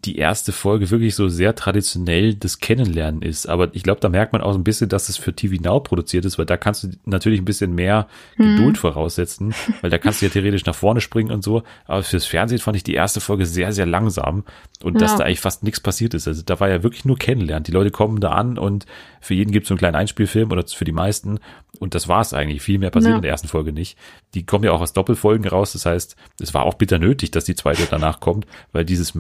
die 0.05 0.17
erste 0.17 0.53
Folge 0.53 0.91
wirklich 0.91 1.15
so 1.17 1.29
sehr 1.29 1.55
traditionell 1.57 2.35
das 2.35 2.59
Kennenlernen 2.61 3.23
ist. 3.23 3.49
Aber 3.49 3.75
ich 3.75 3.83
glaube, 3.83 4.01
da 4.01 4.09
merkt 4.09 4.33
man 4.33 4.41
auch 4.41 4.55
ein 4.55 4.63
bisschen, 4.65 4.89
dass 4.89 5.09
es 5.09 5.17
für 5.17 5.35
TV 5.35 5.61
Now 5.63 5.81
produziert 5.81 6.25
ist, 6.25 6.39
weil 6.39 6.47
da 6.47 6.57
kannst 6.57 6.85
du 6.85 6.89
natürlich 7.07 7.41
ein 7.41 7.45
bisschen 7.45 7.75
mehr 7.75 8.07
Hm. 8.37 8.57
Geduld 8.57 8.79
voraussetzen, 8.79 9.53
weil 9.81 9.91
da 9.91 9.99
kannst 9.99 10.23
du 10.23 10.27
ja 10.27 10.33
theoretisch 10.33 10.65
nach 10.65 10.75
vorne 10.75 11.01
springen 11.01 11.31
und 11.33 11.43
so. 11.43 11.63
Aber 11.87 12.03
fürs 12.03 12.27
Fernsehen 12.27 12.59
fand 12.61 12.77
ich 12.77 12.85
die 12.85 12.95
erste 12.95 13.21
Folge 13.21 13.47
sehr, 13.47 13.73
sehr 13.73 13.87
langsam 13.87 14.45
und 14.83 15.01
dass 15.01 15.13
Ja. 15.13 15.19
da 15.19 15.25
eigentlich 15.25 15.41
fast 15.41 15.63
nichts 15.65 15.81
passiert 15.81 16.15
ist. 16.15 16.29
Also 16.29 16.43
da 16.45 16.61
war 16.61 16.69
ja 16.69 16.83
wirklich 16.83 17.05
nur 17.05 17.19
Kennenlernen. 17.19 17.65
Die 17.65 17.73
Leute 17.73 17.91
kommen 17.91 18.21
da 18.21 18.31
an 18.31 18.59
und 18.59 18.87
für 19.21 19.35
jeden 19.35 19.51
gibt 19.53 19.65
es 19.65 19.69
so 19.69 19.75
einen 19.75 19.79
kleinen 19.81 19.97
Einspielfilm 19.97 20.51
oder 20.53 20.65
für 20.67 20.85
die 20.85 20.93
meisten. 20.93 21.41
Und 21.79 21.95
das 21.95 22.09
war 22.09 22.21
es 22.21 22.35
eigentlich. 22.35 22.61
Viel 22.63 22.79
mehr 22.79 22.91
passiert 22.91 23.11
Ja. 23.13 23.17
in 23.17 23.23
der 23.23 23.31
ersten 23.31 23.49
Folge 23.49 23.73
nicht. 23.73 23.97
Die 24.35 24.45
kommen 24.45 24.65
ja 24.65 24.73
auch 24.73 24.81
aus 24.83 24.93
Doppelfolgen 24.93 25.47
raus. 25.49 25.73
Das 25.73 25.87
heißt, 25.87 26.15
es 26.41 26.53
war 26.55 26.63
auch 26.65 26.75
bitter 26.75 26.99
nötig, 26.99 27.31
dass 27.31 27.45
die 27.45 27.55
zweite 27.55 27.87
danach 27.91 28.21
kommt, 28.21 28.47
weil 28.73 28.85
dieses 28.85 29.15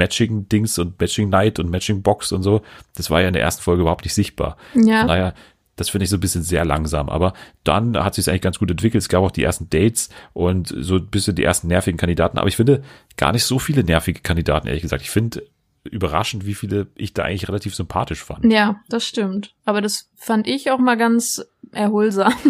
Matching-Dings 0.61 0.79
und 0.79 1.01
Matching-Night 1.01 1.59
und 1.59 1.71
Matching-Box 1.71 2.33
und 2.33 2.43
so, 2.43 2.63
das 2.95 3.11
war 3.11 3.21
ja 3.21 3.29
in 3.29 3.35
der 3.35 3.43
ersten 3.43 3.63
Folge 3.63 3.83
überhaupt 3.83 4.05
nicht 4.05 4.15
sichtbar. 4.15 4.57
Ja. 4.75 5.01
Von 5.01 5.09
daher, 5.09 5.35
das 5.77 5.89
finde 5.89 6.05
ich 6.05 6.11
so 6.11 6.17
ein 6.17 6.21
bisschen 6.21 6.43
sehr 6.43 6.65
langsam. 6.65 7.09
Aber 7.09 7.33
dann 7.65 7.97
hat 7.97 8.15
sich 8.15 8.29
eigentlich 8.29 8.43
ganz 8.43 8.59
gut 8.59 8.71
entwickelt. 8.71 9.03
Es 9.03 9.09
gab 9.09 9.23
auch 9.23 9.31
die 9.31 9.43
ersten 9.43 9.71
Dates 9.71 10.11
und 10.33 10.75
so 10.77 10.97
ein 10.97 11.07
bisschen 11.07 11.35
die 11.35 11.45
ersten 11.45 11.69
nervigen 11.69 11.99
Kandidaten. 11.99 12.39
Aber 12.39 12.49
ich 12.49 12.57
finde 12.57 12.83
gar 13.17 13.33
nicht 13.33 13.45
so 13.45 13.59
viele 13.59 13.83
nervige 13.83 14.21
Kandidaten, 14.21 14.67
ehrlich 14.67 14.83
gesagt. 14.83 15.03
Ich 15.03 15.11
finde 15.11 15.43
überraschend, 15.85 16.45
wie 16.45 16.55
viele 16.55 16.89
ich 16.95 17.15
da 17.15 17.23
eigentlich 17.23 17.49
relativ 17.49 17.75
sympathisch 17.75 18.23
fand. 18.23 18.53
Ja, 18.53 18.81
das 18.91 19.07
stimmt. 19.07 19.55
Aber 19.65 19.81
das 19.81 20.11
fand 20.17 20.47
ich 20.47 20.71
auch 20.71 20.79
mal 20.79 20.97
ganz 20.97 21.43
erholsam. 21.73 22.33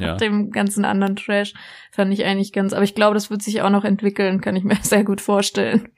Ja. 0.00 0.12
Nach 0.12 0.16
dem 0.18 0.50
ganzen 0.50 0.84
anderen 0.84 1.16
Trash 1.16 1.54
fand 1.90 2.12
ich 2.12 2.24
eigentlich 2.24 2.52
ganz, 2.52 2.72
aber 2.72 2.82
ich 2.82 2.94
glaube, 2.94 3.14
das 3.14 3.30
wird 3.30 3.42
sich 3.42 3.62
auch 3.62 3.70
noch 3.70 3.84
entwickeln, 3.84 4.40
kann 4.40 4.56
ich 4.56 4.64
mir 4.64 4.76
sehr 4.82 5.04
gut 5.04 5.20
vorstellen. 5.20 5.88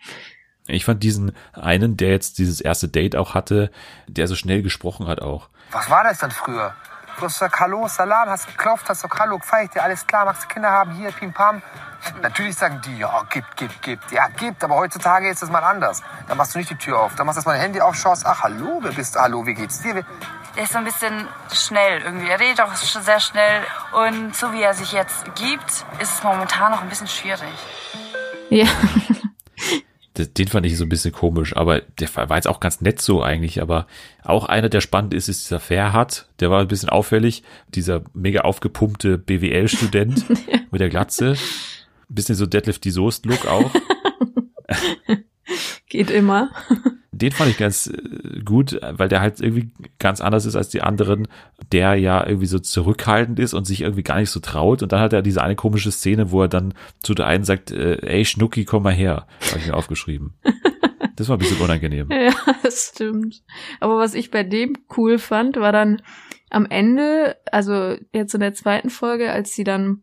Ich 0.66 0.84
fand 0.84 1.02
diesen 1.02 1.32
einen, 1.52 1.96
der 1.96 2.10
jetzt 2.10 2.38
dieses 2.38 2.60
erste 2.60 2.88
Date 2.88 3.16
auch 3.16 3.34
hatte, 3.34 3.70
der 4.06 4.26
so 4.26 4.34
schnell 4.34 4.62
gesprochen 4.62 5.06
hat 5.06 5.20
auch. 5.20 5.48
Was 5.70 5.88
war 5.90 6.04
das 6.04 6.18
denn 6.18 6.30
früher? 6.30 6.74
Du 7.18 7.22
hast 7.22 7.34
gesagt, 7.34 7.58
Hallo, 7.60 7.88
Salam, 7.88 8.28
hast 8.28 8.46
geklopft, 8.46 8.88
hast 8.88 9.02
gesagt, 9.02 9.18
Hallo, 9.18 9.38
feiert 9.38 9.74
dir, 9.74 9.82
alles 9.82 10.06
klar, 10.06 10.26
magst 10.26 10.44
du 10.44 10.48
Kinder 10.48 10.70
haben, 10.70 10.92
hier, 10.92 11.10
Pim 11.12 11.32
Pam. 11.32 11.62
Natürlich 12.20 12.56
sagen 12.56 12.80
die, 12.84 12.98
ja, 12.98 13.22
gibt, 13.30 13.56
gibt, 13.56 13.80
gibt. 13.80 14.12
Ja, 14.12 14.28
gibt, 14.28 14.62
aber 14.62 14.76
heutzutage 14.76 15.30
ist 15.30 15.42
das 15.42 15.50
mal 15.50 15.64
anders. 15.64 16.02
Da 16.28 16.34
machst 16.34 16.54
du 16.54 16.58
nicht 16.58 16.70
die 16.70 16.76
Tür 16.76 17.00
auf, 17.00 17.14
da 17.14 17.24
machst 17.24 17.36
du 17.36 17.38
erst 17.38 17.46
mal 17.46 17.54
dein 17.54 17.62
Handy 17.62 17.80
auf, 17.80 17.94
schaust, 17.94 18.26
ach, 18.26 18.42
hallo, 18.42 18.80
wer 18.82 18.92
bist 18.92 19.14
du, 19.14 19.20
hallo, 19.20 19.46
wie 19.46 19.54
geht's 19.54 19.80
dir? 19.80 20.04
Er 20.56 20.62
ist 20.62 20.72
so 20.72 20.78
ein 20.78 20.84
bisschen 20.84 21.26
schnell 21.52 22.00
irgendwie. 22.00 22.28
Er 22.28 22.40
redet 22.40 22.62
auch 22.62 22.74
sehr 22.74 23.20
schnell. 23.20 23.62
Und 23.92 24.34
so 24.34 24.54
wie 24.54 24.62
er 24.62 24.72
sich 24.72 24.92
jetzt 24.92 25.34
gibt, 25.34 25.70
ist 26.00 26.14
es 26.14 26.22
momentan 26.22 26.72
noch 26.72 26.80
ein 26.80 26.88
bisschen 26.88 27.08
schwierig. 27.08 27.42
Ja. 28.48 28.66
Den 30.18 30.48
fand 30.48 30.66
ich 30.66 30.76
so 30.76 30.84
ein 30.84 30.88
bisschen 30.88 31.12
komisch, 31.12 31.56
aber 31.56 31.80
der 31.80 32.08
war 32.14 32.36
jetzt 32.36 32.48
auch 32.48 32.60
ganz 32.60 32.80
nett 32.80 33.00
so 33.00 33.22
eigentlich, 33.22 33.60
aber 33.60 33.86
auch 34.22 34.46
einer, 34.46 34.68
der 34.68 34.80
spannend 34.80 35.12
ist, 35.12 35.28
ist 35.28 35.44
dieser 35.44 35.60
Ferhat, 35.60 36.28
der 36.40 36.50
war 36.50 36.60
ein 36.60 36.68
bisschen 36.68 36.88
auffällig, 36.88 37.42
dieser 37.68 38.02
mega 38.14 38.40
aufgepumpte 38.40 39.18
BWL-Student 39.18 40.24
mit 40.70 40.80
der 40.80 40.88
Glatze, 40.88 41.36
ein 42.08 42.14
bisschen 42.14 42.34
so 42.34 42.46
Deadlift 42.46 42.84
die 42.84 42.90
Soest-Look 42.90 43.46
auch. 43.46 43.70
Geht 45.88 46.10
immer. 46.10 46.50
Den 47.18 47.32
fand 47.32 47.50
ich 47.50 47.56
ganz 47.56 47.86
äh, 47.86 48.40
gut, 48.44 48.78
weil 48.82 49.08
der 49.08 49.20
halt 49.20 49.40
irgendwie 49.40 49.70
ganz 49.98 50.20
anders 50.20 50.46
ist 50.46 50.56
als 50.56 50.68
die 50.68 50.82
anderen, 50.82 51.28
der 51.72 51.94
ja 51.94 52.26
irgendwie 52.26 52.46
so 52.46 52.58
zurückhaltend 52.58 53.38
ist 53.38 53.54
und 53.54 53.66
sich 53.66 53.82
irgendwie 53.82 54.02
gar 54.02 54.18
nicht 54.18 54.30
so 54.30 54.40
traut. 54.40 54.82
Und 54.82 54.92
dann 54.92 55.00
hat 55.00 55.12
er 55.12 55.22
diese 55.22 55.42
eine 55.42 55.56
komische 55.56 55.92
Szene, 55.92 56.30
wo 56.30 56.42
er 56.42 56.48
dann 56.48 56.74
zu 57.02 57.14
der 57.14 57.26
einen 57.26 57.44
sagt, 57.44 57.70
äh, 57.70 57.96
ey 58.06 58.24
Schnucki, 58.24 58.64
komm 58.64 58.84
mal 58.84 58.92
her. 58.92 59.26
Habe 59.50 59.58
ich 59.58 59.66
mir 59.66 59.74
aufgeschrieben. 59.74 60.34
Das 61.16 61.30
war 61.30 61.36
ein 61.36 61.38
bisschen 61.38 61.62
unangenehm. 61.62 62.10
Ja, 62.10 62.34
das 62.62 62.90
stimmt. 62.92 63.42
Aber 63.80 63.96
was 63.96 64.12
ich 64.12 64.30
bei 64.30 64.42
dem 64.42 64.76
cool 64.98 65.18
fand, 65.18 65.56
war 65.56 65.72
dann 65.72 66.02
am 66.50 66.66
Ende, 66.66 67.36
also 67.50 67.96
jetzt 68.12 68.34
in 68.34 68.40
der 68.40 68.52
zweiten 68.52 68.90
Folge, 68.90 69.32
als 69.32 69.54
sie 69.54 69.64
dann 69.64 70.02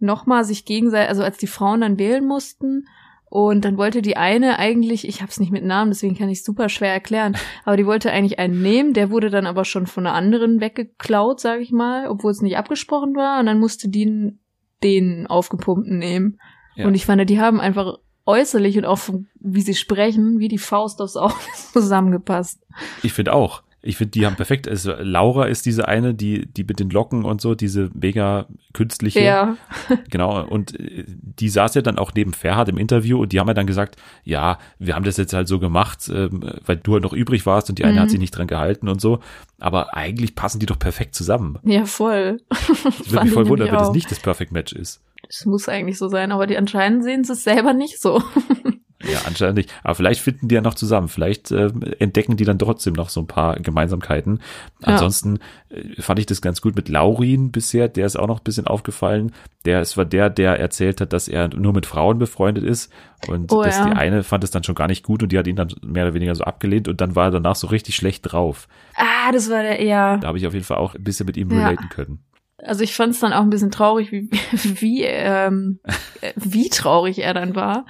nochmal 0.00 0.44
sich 0.44 0.64
gegenseitig, 0.64 1.08
also 1.08 1.22
als 1.22 1.38
die 1.38 1.46
Frauen 1.46 1.82
dann 1.82 1.98
wählen 1.98 2.26
mussten 2.26 2.86
und 3.30 3.64
dann 3.64 3.78
wollte 3.78 4.02
die 4.02 4.16
eine 4.16 4.58
eigentlich, 4.58 5.06
ich 5.08 5.22
hab's 5.22 5.38
nicht 5.38 5.52
mit 5.52 5.64
Namen, 5.64 5.92
deswegen 5.92 6.18
kann 6.18 6.28
ich 6.28 6.44
super 6.44 6.68
schwer 6.68 6.92
erklären, 6.92 7.36
aber 7.64 7.76
die 7.76 7.86
wollte 7.86 8.10
eigentlich 8.10 8.40
einen 8.40 8.60
nehmen, 8.60 8.92
der 8.92 9.10
wurde 9.10 9.30
dann 9.30 9.46
aber 9.46 9.64
schon 9.64 9.86
von 9.86 10.04
einer 10.04 10.16
anderen 10.16 10.60
weggeklaut, 10.60 11.40
sag 11.40 11.60
ich 11.60 11.70
mal, 11.70 12.08
obwohl 12.08 12.32
es 12.32 12.42
nicht 12.42 12.56
abgesprochen 12.56 13.14
war 13.14 13.38
und 13.38 13.46
dann 13.46 13.60
musste 13.60 13.88
die 13.88 14.36
den 14.82 15.26
aufgepumpten 15.28 15.98
nehmen. 15.98 16.40
Ja. 16.74 16.86
Und 16.86 16.94
ich 16.94 17.06
fand, 17.06 17.28
die 17.30 17.40
haben 17.40 17.60
einfach 17.60 17.98
äußerlich 18.26 18.78
und 18.78 18.84
auch 18.84 18.98
wie 19.38 19.62
sie 19.62 19.74
sprechen, 19.74 20.38
wie 20.38 20.48
die 20.48 20.58
Faust 20.58 21.00
aufs 21.00 21.16
Auge 21.16 21.34
zusammengepasst. 21.72 22.60
Ich 23.02 23.12
finde 23.12 23.32
auch. 23.32 23.62
Ich 23.82 23.96
finde, 23.96 24.10
die 24.10 24.26
haben 24.26 24.36
perfekt. 24.36 24.68
Also 24.68 24.92
Laura 24.98 25.46
ist 25.46 25.64
diese 25.64 25.88
eine, 25.88 26.14
die, 26.14 26.46
die 26.46 26.64
mit 26.64 26.80
den 26.80 26.90
Locken 26.90 27.24
und 27.24 27.40
so, 27.40 27.54
diese 27.54 27.90
mega 27.94 28.46
künstliche. 28.72 29.20
Ja. 29.20 29.56
Genau. 30.10 30.44
Und 30.44 30.78
äh, 30.78 31.04
die 31.06 31.48
saß 31.48 31.74
ja 31.74 31.82
dann 31.82 31.98
auch 31.98 32.12
neben 32.14 32.32
Ferhat 32.32 32.68
im 32.68 32.78
Interview 32.78 33.20
und 33.20 33.32
die 33.32 33.40
haben 33.40 33.48
ja 33.48 33.54
dann 33.54 33.66
gesagt, 33.66 33.96
ja, 34.24 34.58
wir 34.78 34.94
haben 34.94 35.04
das 35.04 35.16
jetzt 35.16 35.32
halt 35.32 35.48
so 35.48 35.58
gemacht, 35.58 36.10
ähm, 36.12 36.42
weil 36.64 36.76
du 36.76 36.94
halt 36.94 37.02
noch 37.02 37.12
übrig 37.12 37.46
warst 37.46 37.70
und 37.70 37.78
die 37.78 37.84
eine 37.84 37.94
mhm. 37.94 38.00
hat 38.00 38.10
sich 38.10 38.18
nicht 38.18 38.32
dran 38.32 38.46
gehalten 38.46 38.88
und 38.88 39.00
so. 39.00 39.20
Aber 39.58 39.94
eigentlich 39.94 40.34
passen 40.34 40.58
die 40.58 40.66
doch 40.66 40.78
perfekt 40.78 41.14
zusammen. 41.14 41.58
Ja, 41.64 41.84
voll. 41.86 42.40
Ich 42.50 43.12
würde 43.12 43.24
mich 43.24 43.32
voll 43.32 43.48
wundern, 43.48 43.68
wenn 43.68 43.78
das 43.78 43.92
nicht 43.92 44.10
das 44.10 44.20
Perfect 44.20 44.52
Match 44.52 44.72
ist. 44.72 45.02
Es 45.28 45.46
muss 45.46 45.68
eigentlich 45.68 45.98
so 45.98 46.08
sein, 46.08 46.32
aber 46.32 46.46
die 46.46 46.56
anscheinend 46.56 47.04
sehen 47.04 47.20
es 47.20 47.44
selber 47.44 47.72
nicht 47.72 48.00
so. 48.00 48.22
Ja, 49.02 49.20
anscheinend 49.24 49.56
nicht. 49.56 49.72
Aber 49.82 49.94
vielleicht 49.94 50.20
finden 50.20 50.48
die 50.48 50.54
ja 50.54 50.60
noch 50.60 50.74
zusammen. 50.74 51.08
Vielleicht 51.08 51.50
äh, 51.50 51.70
entdecken 51.98 52.36
die 52.36 52.44
dann 52.44 52.58
trotzdem 52.58 52.92
noch 52.92 53.08
so 53.08 53.20
ein 53.20 53.26
paar 53.26 53.56
Gemeinsamkeiten. 53.56 54.40
Ansonsten 54.82 55.38
ja. 55.70 55.78
äh, 55.78 56.02
fand 56.02 56.18
ich 56.18 56.26
das 56.26 56.42
ganz 56.42 56.60
gut 56.60 56.76
mit 56.76 56.90
Laurin 56.90 57.50
bisher. 57.50 57.88
Der 57.88 58.04
ist 58.04 58.16
auch 58.16 58.26
noch 58.26 58.40
ein 58.40 58.44
bisschen 58.44 58.66
aufgefallen. 58.66 59.32
Der 59.64 59.80
ist 59.80 59.96
war 59.96 60.04
der, 60.04 60.28
der 60.28 60.60
erzählt 60.60 61.00
hat, 61.00 61.14
dass 61.14 61.28
er 61.28 61.48
nur 61.48 61.72
mit 61.72 61.86
Frauen 61.86 62.18
befreundet 62.18 62.64
ist. 62.64 62.92
Und 63.26 63.50
oh, 63.52 63.62
dass 63.62 63.78
ja. 63.78 63.86
die 63.86 63.96
eine 63.96 64.22
fand 64.22 64.44
es 64.44 64.50
dann 64.50 64.64
schon 64.64 64.74
gar 64.74 64.88
nicht 64.88 65.02
gut 65.02 65.22
und 65.22 65.32
die 65.32 65.38
hat 65.38 65.46
ihn 65.46 65.56
dann 65.56 65.72
mehr 65.82 66.04
oder 66.04 66.14
weniger 66.14 66.34
so 66.34 66.44
abgelehnt 66.44 66.86
und 66.86 67.00
dann 67.00 67.16
war 67.16 67.26
er 67.26 67.30
danach 67.30 67.56
so 67.56 67.68
richtig 67.68 67.96
schlecht 67.96 68.30
drauf. 68.30 68.68
Ah, 68.96 69.32
das 69.32 69.50
war 69.50 69.62
der, 69.62 69.82
ja. 69.82 70.18
Da 70.18 70.28
habe 70.28 70.38
ich 70.38 70.46
auf 70.46 70.52
jeden 70.52 70.64
Fall 70.64 70.78
auch 70.78 70.94
ein 70.94 71.04
bisschen 71.04 71.26
mit 71.26 71.38
ihm 71.38 71.50
ja. 71.50 71.68
relaten 71.68 71.88
können. 71.88 72.18
Also 72.58 72.84
ich 72.84 72.94
fand 72.94 73.14
es 73.14 73.20
dann 73.20 73.32
auch 73.32 73.40
ein 73.40 73.50
bisschen 73.50 73.70
traurig, 73.70 74.12
wie, 74.12 74.30
wie, 74.52 75.04
ähm, 75.04 75.80
wie 76.36 76.68
traurig 76.68 77.22
er 77.22 77.32
dann 77.32 77.54
war. 77.54 77.86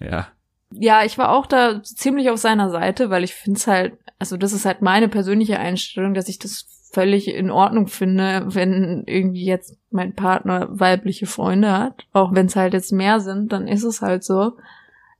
Ja 0.00 0.28
ja, 0.70 1.04
ich 1.04 1.18
war 1.18 1.30
auch 1.30 1.46
da 1.46 1.82
ziemlich 1.82 2.30
auf 2.30 2.38
seiner 2.38 2.70
Seite, 2.70 3.10
weil 3.10 3.24
ich 3.24 3.34
finde 3.34 3.58
es 3.58 3.66
halt, 3.66 3.98
also 4.18 4.36
das 4.36 4.52
ist 4.52 4.64
halt 4.64 4.82
meine 4.82 5.08
persönliche 5.08 5.58
Einstellung, 5.58 6.14
dass 6.14 6.28
ich 6.28 6.38
das 6.38 6.66
völlig 6.92 7.28
in 7.28 7.50
Ordnung 7.50 7.86
finde, 7.86 8.44
wenn 8.48 9.04
irgendwie 9.06 9.44
jetzt 9.44 9.76
mein 9.90 10.14
Partner 10.14 10.68
weibliche 10.70 11.26
Freunde 11.26 11.72
hat. 11.72 12.06
Auch 12.12 12.34
wenn 12.34 12.46
es 12.46 12.56
halt 12.56 12.72
jetzt 12.72 12.92
mehr 12.92 13.20
sind, 13.20 13.52
dann 13.52 13.68
ist 13.68 13.84
es 13.84 14.02
halt 14.02 14.24
so. 14.24 14.52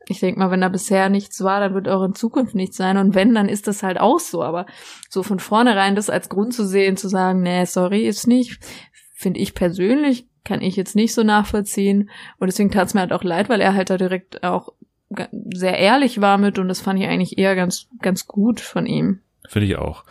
Ich 0.06 0.20
denke 0.20 0.40
mal, 0.40 0.50
wenn 0.50 0.62
da 0.62 0.70
bisher 0.70 1.10
nichts 1.10 1.42
war, 1.44 1.60
dann 1.60 1.74
wird 1.74 1.88
auch 1.88 2.02
in 2.02 2.14
Zukunft 2.14 2.54
nichts 2.54 2.78
sein. 2.78 2.96
Und 2.96 3.14
wenn, 3.14 3.34
dann 3.34 3.48
ist 3.48 3.66
das 3.66 3.82
halt 3.82 4.00
auch 4.00 4.18
so. 4.18 4.42
Aber 4.42 4.64
so 5.10 5.22
von 5.22 5.38
vornherein 5.38 5.94
das 5.94 6.08
als 6.08 6.30
Grund 6.30 6.54
zu 6.54 6.66
sehen, 6.66 6.96
zu 6.96 7.08
sagen, 7.08 7.42
nee, 7.42 7.64
sorry, 7.66 8.06
ist 8.06 8.26
nicht, 8.26 8.58
finde 9.14 9.40
ich 9.40 9.54
persönlich, 9.54 10.26
kann 10.44 10.62
ich 10.62 10.76
jetzt 10.76 10.96
nicht 10.96 11.12
so 11.12 11.22
nachvollziehen. 11.22 12.08
Und 12.38 12.46
deswegen 12.46 12.70
tat 12.70 12.88
es 12.88 12.94
mir 12.94 13.00
halt 13.00 13.12
auch 13.12 13.24
leid, 13.24 13.50
weil 13.50 13.60
er 13.60 13.74
halt 13.74 13.90
da 13.90 13.98
direkt 13.98 14.42
auch 14.42 14.72
sehr 15.54 15.78
ehrlich 15.78 16.20
war 16.20 16.38
mit 16.38 16.58
und 16.58 16.68
das 16.68 16.80
fand 16.80 17.00
ich 17.00 17.06
eigentlich 17.06 17.38
eher 17.38 17.56
ganz, 17.56 17.86
ganz 18.00 18.26
gut 18.26 18.60
von 18.60 18.86
ihm. 18.86 19.20
Finde 19.48 19.66
ich 19.66 19.76
auch. 19.76 20.04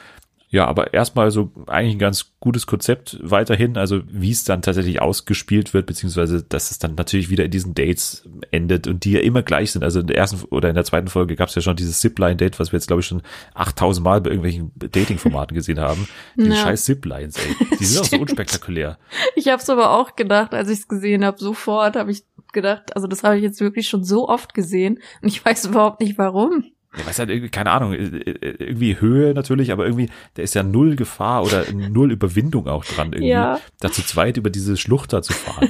Ja, 0.50 0.66
aber 0.66 0.94
erstmal 0.94 1.30
so 1.30 1.52
eigentlich 1.68 1.96
ein 1.96 2.00
ganz 2.00 2.32
gutes 2.40 2.66
Konzept 2.66 3.18
weiterhin, 3.22 3.76
also 3.76 4.02
wie 4.08 4.32
es 4.32 4.46
dann 4.46 4.62
tatsächlich 4.62 5.02
ausgespielt 5.02 5.74
wird, 5.74 5.88
beziehungsweise 5.88 6.42
dass 6.42 6.72
es 6.72 6.80
dann 6.80 6.96
natürlich 6.96 7.30
wieder 7.30 7.44
in 7.44 7.52
diesen 7.52 7.76
Dates 7.76 8.24
endet 8.50 8.88
und 8.88 9.04
die 9.04 9.12
ja 9.12 9.20
immer 9.20 9.44
gleich 9.44 9.74
sind. 9.74 9.84
Also 9.84 10.00
in 10.00 10.08
der 10.08 10.16
ersten 10.16 10.46
oder 10.46 10.70
in 10.70 10.76
der 10.76 10.86
zweiten 10.86 11.10
Folge 11.10 11.36
gab 11.36 11.50
es 11.50 11.56
ja 11.56 11.62
schon 11.62 11.76
dieses 11.76 12.00
Zipline-Date, 12.00 12.62
was 12.62 12.72
wir 12.72 12.78
jetzt 12.78 12.88
glaube 12.88 13.02
ich 13.02 13.08
schon 13.08 13.24
8000 13.56 14.06
Mal 14.06 14.22
bei 14.22 14.30
irgendwelchen 14.30 14.72
Dating-Formaten 14.76 15.54
gesehen 15.54 15.82
haben. 15.82 16.08
Diese 16.38 16.50
ja. 16.50 16.56
scheiß 16.56 16.86
Ziplines, 16.86 17.36
ey. 17.36 17.78
Die 17.78 17.84
sind 17.84 18.02
auch 18.02 18.06
so 18.06 18.18
unspektakulär. 18.22 18.98
Ich 19.36 19.50
habe 19.50 19.62
es 19.62 19.70
aber 19.70 19.92
auch 19.92 20.16
gedacht, 20.16 20.54
als 20.54 20.70
ich 20.70 20.80
es 20.80 20.88
gesehen 20.88 21.26
habe, 21.26 21.38
sofort 21.40 21.98
habe 21.98 22.12
ich 22.12 22.24
gedacht, 22.58 22.96
also 22.96 23.08
das 23.08 23.24
habe 23.24 23.38
ich 23.38 23.44
jetzt 23.44 23.62
wirklich 23.62 23.88
schon 23.88 24.04
so 24.04 24.28
oft 24.28 24.56
gesehen 24.56 25.00
und 25.22 25.30
ich 25.30 25.46
weiß 25.46 25.66
überhaupt 25.66 26.02
nicht 26.02 26.18
warum. 26.18 26.66
Ja, 26.98 27.06
weiß 27.06 27.20
halt 27.20 27.30
irgendwie, 27.30 27.50
keine 27.50 27.70
Ahnung, 27.70 27.94
irgendwie 27.94 29.00
Höhe 29.00 29.36
natürlich, 29.36 29.72
aber 29.72 29.86
irgendwie, 29.86 30.10
da 30.34 30.42
ist 30.42 30.56
ja 30.56 30.64
null 30.64 30.96
Gefahr 30.96 31.44
oder 31.44 31.66
null 31.72 32.12
Überwindung 32.12 32.68
auch 32.68 32.84
dran, 32.84 33.14
irgendwie, 33.14 33.30
ja. 33.30 33.60
da 33.80 33.92
zu 33.92 34.04
zweit 34.04 34.38
über 34.38 34.50
diese 34.50 34.76
Schlucht 34.76 35.14
da 35.14 35.22
zu 35.22 35.34
fahren. 35.34 35.70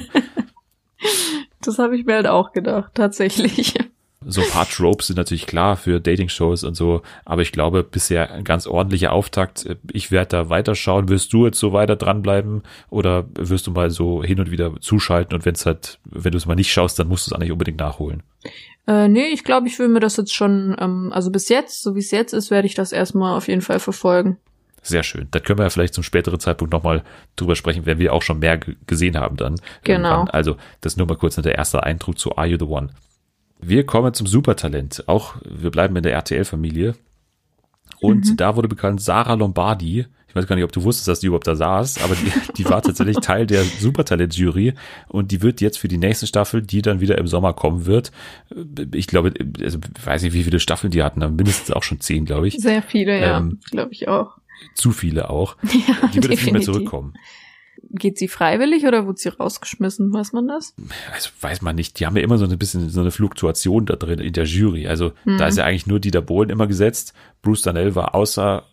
das 1.60 1.78
habe 1.78 1.94
ich 1.94 2.06
mir 2.06 2.14
halt 2.14 2.26
auch 2.26 2.52
gedacht, 2.52 2.92
tatsächlich. 2.94 3.74
So 4.26 4.42
ein 4.42 4.50
paar 4.50 4.68
Tropes 4.68 5.06
sind 5.06 5.16
natürlich 5.16 5.46
klar 5.46 5.76
für 5.76 6.00
Dating-Shows 6.00 6.64
und 6.64 6.74
so, 6.74 7.02
aber 7.24 7.42
ich 7.42 7.52
glaube, 7.52 7.84
bisher 7.84 8.32
ein 8.32 8.42
ganz 8.42 8.66
ordentlicher 8.66 9.12
Auftakt. 9.12 9.68
Ich 9.92 10.10
werde 10.10 10.28
da 10.28 10.48
weiterschauen. 10.48 11.08
Wirst 11.08 11.32
du 11.32 11.46
jetzt 11.46 11.58
so 11.58 11.72
weiter 11.72 11.94
dranbleiben 11.94 12.62
oder 12.90 13.26
wirst 13.34 13.68
du 13.68 13.70
mal 13.70 13.90
so 13.90 14.24
hin 14.24 14.40
und 14.40 14.50
wieder 14.50 14.72
zuschalten 14.80 15.34
und 15.34 15.44
wenn 15.44 15.54
es 15.54 15.66
halt, 15.66 16.00
wenn 16.04 16.32
du 16.32 16.38
es 16.38 16.46
mal 16.46 16.56
nicht 16.56 16.72
schaust, 16.72 16.98
dann 16.98 17.08
musst 17.08 17.26
du 17.26 17.30
es 17.30 17.32
auch 17.34 17.40
nicht 17.40 17.52
unbedingt 17.52 17.78
nachholen? 17.78 18.24
Äh, 18.88 19.06
nee, 19.08 19.28
ich 19.28 19.44
glaube, 19.44 19.68
ich 19.68 19.78
will 19.78 19.88
mir 19.88 20.00
das 20.00 20.16
jetzt 20.16 20.34
schon, 20.34 20.74
ähm, 20.80 21.12
also 21.12 21.30
bis 21.30 21.48
jetzt, 21.48 21.82
so 21.82 21.94
wie 21.94 22.00
es 22.00 22.10
jetzt 22.10 22.32
ist, 22.32 22.50
werde 22.50 22.66
ich 22.66 22.74
das 22.74 22.90
erstmal 22.90 23.36
auf 23.36 23.46
jeden 23.46 23.60
Fall 23.60 23.78
verfolgen. 23.78 24.38
Sehr 24.82 25.02
schön. 25.02 25.28
Da 25.30 25.40
können 25.40 25.58
wir 25.58 25.64
ja 25.64 25.70
vielleicht 25.70 25.94
zum 25.94 26.04
späteren 26.04 26.40
Zeitpunkt 26.40 26.72
nochmal 26.72 27.04
drüber 27.36 27.54
sprechen, 27.54 27.84
wenn 27.86 27.98
wir 27.98 28.12
auch 28.12 28.22
schon 28.22 28.38
mehr 28.38 28.58
gesehen 28.86 29.16
haben 29.16 29.36
dann. 29.36 29.60
Genau. 29.84 30.08
Irgendwann. 30.08 30.30
Also, 30.30 30.56
das 30.80 30.96
nur 30.96 31.06
mal 31.06 31.16
kurz 31.16 31.36
der 31.36 31.56
erste 31.56 31.82
Eindruck 31.82 32.18
zu 32.18 32.36
Are 32.36 32.46
You 32.46 32.56
the 32.58 32.64
One? 32.64 32.90
Wir 33.60 33.84
kommen 33.84 34.14
zum 34.14 34.26
Supertalent. 34.26 35.04
Auch 35.08 35.36
wir 35.44 35.70
bleiben 35.70 35.96
in 35.96 36.02
der 36.02 36.12
RTL-Familie. 36.12 36.94
Und 38.00 38.30
mhm. 38.30 38.36
da 38.36 38.56
wurde 38.56 38.68
bekannt 38.68 39.00
Sarah 39.00 39.34
Lombardi, 39.34 40.06
ich 40.28 40.36
weiß 40.36 40.46
gar 40.46 40.56
nicht, 40.56 40.64
ob 40.64 40.72
du 40.72 40.84
wusstest, 40.84 41.08
dass 41.08 41.20
die 41.20 41.26
überhaupt 41.26 41.46
da 41.46 41.56
saß, 41.56 42.02
aber 42.04 42.14
die, 42.14 42.30
die 42.58 42.64
war 42.66 42.82
tatsächlich 42.82 43.16
Teil 43.16 43.46
der 43.46 43.64
Supertalent-Jury 43.64 44.74
und 45.08 45.32
die 45.32 45.42
wird 45.42 45.60
jetzt 45.60 45.78
für 45.78 45.88
die 45.88 45.96
nächste 45.96 46.26
Staffel, 46.26 46.62
die 46.62 46.82
dann 46.82 47.00
wieder 47.00 47.16
im 47.16 47.26
Sommer 47.26 47.54
kommen 47.54 47.86
wird, 47.86 48.12
ich 48.92 49.06
glaube, 49.06 49.32
also 49.60 49.78
weiß 50.04 50.22
nicht, 50.22 50.34
wie 50.34 50.44
viele 50.44 50.60
Staffeln 50.60 50.90
die 50.90 51.02
hatten, 51.02 51.22
aber 51.22 51.32
mindestens 51.32 51.74
auch 51.74 51.82
schon 51.82 52.00
zehn, 52.00 52.26
glaube 52.26 52.46
ich. 52.48 52.58
Sehr 52.58 52.82
viele, 52.82 53.18
ja, 53.18 53.38
ähm, 53.38 53.58
glaube 53.70 53.92
ich 53.92 54.06
auch. 54.06 54.36
Zu 54.74 54.92
viele 54.92 55.30
auch. 55.30 55.56
Ja, 55.88 56.08
die 56.08 56.16
wird 56.16 56.32
jetzt 56.32 56.42
nicht 56.42 56.52
mehr 56.52 56.62
zurückkommen. 56.62 57.14
Geht 57.90 58.18
sie 58.18 58.28
freiwillig 58.28 58.86
oder 58.86 59.06
wurde 59.06 59.18
sie 59.18 59.28
rausgeschmissen? 59.28 60.12
Weiß 60.12 60.32
man 60.32 60.48
das? 60.48 60.74
Also 61.12 61.30
weiß 61.40 61.62
man 61.62 61.76
nicht. 61.76 61.98
Die 61.98 62.06
haben 62.06 62.16
ja 62.16 62.22
immer 62.22 62.38
so 62.38 62.44
ein 62.44 62.58
bisschen 62.58 62.88
so 62.90 63.00
eine 63.00 63.10
Fluktuation 63.10 63.86
da 63.86 63.96
drin 63.96 64.18
in 64.18 64.32
der 64.32 64.44
Jury. 64.44 64.86
Also 64.88 65.12
hm. 65.24 65.38
da 65.38 65.46
ist 65.46 65.58
ja 65.58 65.64
eigentlich 65.64 65.86
nur 65.86 66.00
Dieter 66.00 66.22
Bohlen 66.22 66.50
immer 66.50 66.66
gesetzt. 66.66 67.14
Bruce 67.42 67.62
Danell 67.62 67.94
war 67.94 68.14
außer 68.14 68.64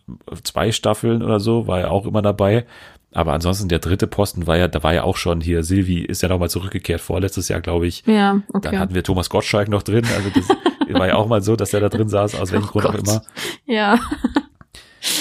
zwei 0.42 0.72
Staffeln 0.72 1.22
oder 1.22 1.40
so, 1.40 1.66
war 1.66 1.80
ja 1.80 1.88
auch 1.88 2.06
immer 2.06 2.22
dabei. 2.22 2.66
Aber 3.12 3.32
ansonsten 3.32 3.68
der 3.68 3.78
dritte 3.78 4.06
Posten 4.06 4.46
war 4.46 4.58
ja, 4.58 4.68
da 4.68 4.82
war 4.82 4.92
ja 4.92 5.04
auch 5.04 5.16
schon 5.16 5.40
hier, 5.40 5.62
Silvi 5.62 6.00
ist 6.00 6.22
ja 6.22 6.28
nochmal 6.28 6.50
zurückgekehrt, 6.50 7.00
vorletztes 7.00 7.48
Jahr, 7.48 7.62
glaube 7.62 7.86
ich. 7.86 8.04
Ja, 8.06 8.42
okay. 8.52 8.70
Dann 8.70 8.78
hatten 8.78 8.94
wir 8.94 9.02
Thomas 9.02 9.30
Gottschalk 9.30 9.68
noch 9.68 9.82
drin. 9.82 10.04
Also 10.14 10.28
das 10.34 10.48
war 10.98 11.06
ja 11.06 11.14
auch 11.14 11.26
mal 11.26 11.40
so, 11.40 11.56
dass 11.56 11.72
er 11.72 11.80
da 11.80 11.88
drin 11.88 12.08
saß, 12.08 12.34
aus 12.34 12.52
welchem 12.52 12.68
oh 12.68 12.72
Grund 12.72 12.84
Gott. 12.84 12.94
auch 12.94 12.98
immer. 12.98 13.22
Ja. 13.64 13.98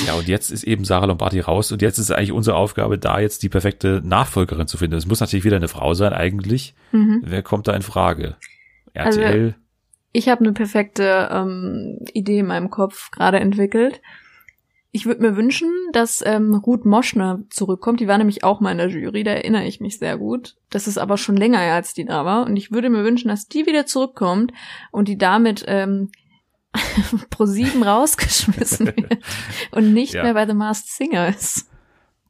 Ja, 0.06 0.14
und 0.16 0.28
jetzt 0.28 0.52
ist 0.52 0.64
eben 0.64 0.86
Sarah 0.86 1.06
Lombardi 1.06 1.40
raus 1.40 1.72
und 1.72 1.82
jetzt 1.82 1.98
ist 1.98 2.12
eigentlich 2.12 2.32
unsere 2.32 2.58
Aufgabe, 2.58 2.98
da 2.98 3.20
jetzt 3.20 3.44
die 3.44 3.50
perfekte 3.50 4.02
Nachfolgerin 4.04 4.68
zu 4.68 4.78
finden. 4.78 4.98
Es 4.98 5.06
muss 5.06 5.20
natürlich 5.20 5.46
wieder 5.46 5.58
eine 5.58 5.68
Frau 5.68 5.94
sein, 5.94 6.14
eigentlich. 6.14 6.76
Mhm. 6.92 7.22
Wer 7.24 7.44
kommt 7.44 7.68
da 7.68 7.74
in 7.74 7.82
Frage? 7.82 8.36
RTL? 8.94 9.26
Also, 9.26 9.54
ich 10.12 10.30
habe 10.30 10.42
eine 10.42 10.54
perfekte 10.54 11.30
ähm, 11.32 12.00
Idee 12.14 12.40
in 12.40 12.48
meinem 12.48 12.70
Kopf 12.70 13.12
gerade 13.12 13.40
entwickelt. 13.40 14.02
Ich 14.92 15.06
würde 15.06 15.22
mir 15.22 15.36
wünschen, 15.36 15.70
dass 15.92 16.24
ähm, 16.26 16.56
Ruth 16.56 16.86
Moschner 16.86 17.42
zurückkommt. 17.50 18.00
Die 18.00 18.08
war 18.08 18.18
nämlich 18.18 18.46
auch 18.46 18.62
mal 18.62 18.72
in 18.72 18.78
der 18.78 18.88
Jury, 18.88 19.26
da 19.26 19.32
erinnere 19.32 19.66
ich 19.66 19.82
mich 19.82 20.00
sehr 20.00 20.18
gut. 20.18 20.56
Das 20.70 20.88
ist 20.88 20.98
aber 20.98 21.18
schon 21.18 21.36
länger, 21.36 21.60
als 21.60 21.94
die 21.94 22.06
da 22.06 22.24
war. 22.24 22.46
Und 22.46 22.56
ich 22.56 22.72
würde 22.72 22.90
mir 22.90 23.04
wünschen, 23.04 23.28
dass 23.28 23.50
die 23.50 23.66
wieder 23.66 23.86
zurückkommt 23.86 24.54
und 24.92 25.10
die 25.10 25.18
damit 25.18 25.66
ähm, 25.68 26.12
pro 27.30 27.46
sieben 27.46 27.84
rausgeschmissen 27.84 28.88
wird 28.98 29.20
und 29.72 29.94
nicht 29.94 30.14
ja. 30.14 30.24
mehr 30.24 30.34
bei 30.34 30.46
The 30.48 30.54
Masked 30.54 30.90
Singer 30.90 31.30
ist. 31.30 31.70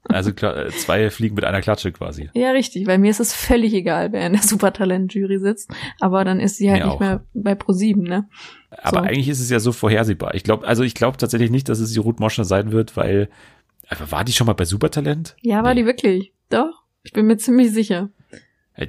Also 0.07 0.29
äh, 0.29 0.69
zwei 0.69 1.09
fliegen 1.09 1.35
mit 1.35 1.45
einer 1.45 1.61
Klatsche 1.61 1.91
quasi. 1.91 2.29
Ja, 2.33 2.51
richtig, 2.51 2.85
weil 2.85 2.99
mir 2.99 3.09
ist 3.09 3.19
es 3.19 3.33
völlig 3.33 3.73
egal, 3.73 4.11
wer 4.11 4.27
in 4.27 4.33
der 4.33 4.43
Supertalent-Jury 4.43 5.39
sitzt, 5.39 5.71
aber 5.99 6.23
dann 6.23 6.39
ist 6.39 6.57
sie 6.57 6.69
halt 6.69 6.81
mir 6.81 6.85
nicht 6.85 6.95
auch. 6.95 6.99
mehr 6.99 7.23
bei 7.33 7.53
Pro7, 7.53 8.07
ne? 8.07 8.29
Aber 8.69 8.99
so. 8.99 9.03
eigentlich 9.03 9.29
ist 9.29 9.39
es 9.39 9.49
ja 9.49 9.59
so 9.59 9.71
vorhersehbar. 9.71 10.35
Ich 10.35 10.43
glaube, 10.43 10.67
also 10.67 10.83
ich 10.83 10.93
glaube 10.93 11.17
tatsächlich 11.17 11.49
nicht, 11.49 11.69
dass 11.69 11.79
es 11.79 11.91
die 11.91 11.99
Ruth 11.99 12.19
Moschner 12.19 12.45
sein 12.45 12.71
wird, 12.71 12.95
weil 12.95 13.29
aber 13.87 14.11
war 14.11 14.23
die 14.23 14.33
schon 14.33 14.47
mal 14.47 14.53
bei 14.53 14.65
Supertalent? 14.65 15.35
Ja, 15.41 15.63
war 15.63 15.73
nee. 15.73 15.81
die 15.81 15.85
wirklich. 15.87 16.33
Doch, 16.49 16.83
ich 17.03 17.13
bin 17.13 17.27
mir 17.27 17.37
ziemlich 17.37 17.71
sicher. 17.71 18.09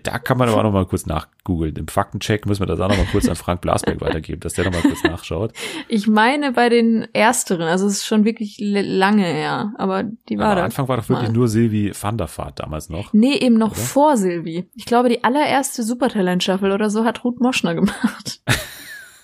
Da 0.02 0.18
kann 0.18 0.36
man 0.36 0.48
aber 0.48 0.58
auch 0.58 0.62
noch 0.64 0.72
mal 0.72 0.84
kurz 0.86 1.06
nachgoogeln. 1.06 1.76
Im 1.76 1.86
Faktencheck 1.86 2.44
müssen 2.46 2.60
wir 2.62 2.66
das 2.66 2.80
auch 2.80 2.88
noch 2.88 2.96
mal 2.96 3.06
kurz 3.12 3.28
an 3.28 3.36
Frank 3.36 3.60
Blasberg 3.60 4.00
weitergeben, 4.00 4.40
dass 4.40 4.54
der 4.54 4.64
noch 4.64 4.72
mal 4.72 4.82
kurz 4.82 5.04
nachschaut. 5.04 5.52
Ich 5.88 6.08
meine 6.08 6.52
bei 6.52 6.68
den 6.68 7.06
ersteren, 7.12 7.62
also 7.68 7.86
es 7.86 7.98
ist 7.98 8.06
schon 8.06 8.24
wirklich 8.24 8.56
lange 8.60 9.24
her, 9.24 9.72
aber 9.78 10.02
die 10.28 10.38
war 10.38 10.50
Am 10.50 10.56
da. 10.56 10.64
Anfang 10.64 10.88
war 10.88 10.96
doch 10.96 11.08
wirklich 11.08 11.28
mal. 11.28 11.34
nur 11.34 11.46
Silvi 11.48 11.92
van 12.00 12.18
der 12.18 12.28
Vaart 12.36 12.58
damals 12.58 12.88
noch. 12.88 13.12
Nee, 13.12 13.34
eben 13.36 13.58
noch 13.58 13.72
Oder? 13.72 13.80
vor 13.80 14.16
Silvi. 14.16 14.68
Ich 14.74 14.86
glaube, 14.86 15.08
die 15.08 15.22
allererste 15.22 15.84
Supertalent-Staffel 15.84 16.72
oder 16.72 16.90
so 16.90 17.04
hat 17.04 17.22
Ruth 17.22 17.40
Moschner 17.40 17.74
gemacht. 17.76 18.40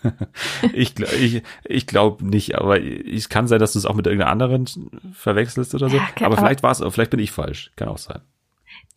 Ich, 0.72 0.90
gl- 0.94 1.12
ich, 1.14 1.42
ich 1.64 1.86
glaube 1.86 2.26
nicht, 2.26 2.56
aber 2.56 2.80
es 2.82 3.28
kann 3.28 3.46
sein, 3.46 3.60
dass 3.60 3.74
du 3.74 3.78
es 3.78 3.86
auch 3.86 3.94
mit 3.94 4.06
irgendeiner 4.06 4.32
anderen 4.32 4.66
verwechselst 5.12 5.74
oder 5.76 5.88
so. 5.88 5.96
Ja, 5.96 6.08
aber 6.16 6.26
aber- 6.26 6.36
vielleicht 6.38 6.62
war 6.64 6.72
es, 6.72 6.82
vielleicht 6.90 7.10
bin 7.12 7.20
ich 7.20 7.30
falsch. 7.30 7.70
Kann 7.76 7.86
auch 7.88 7.98
sein. 7.98 8.20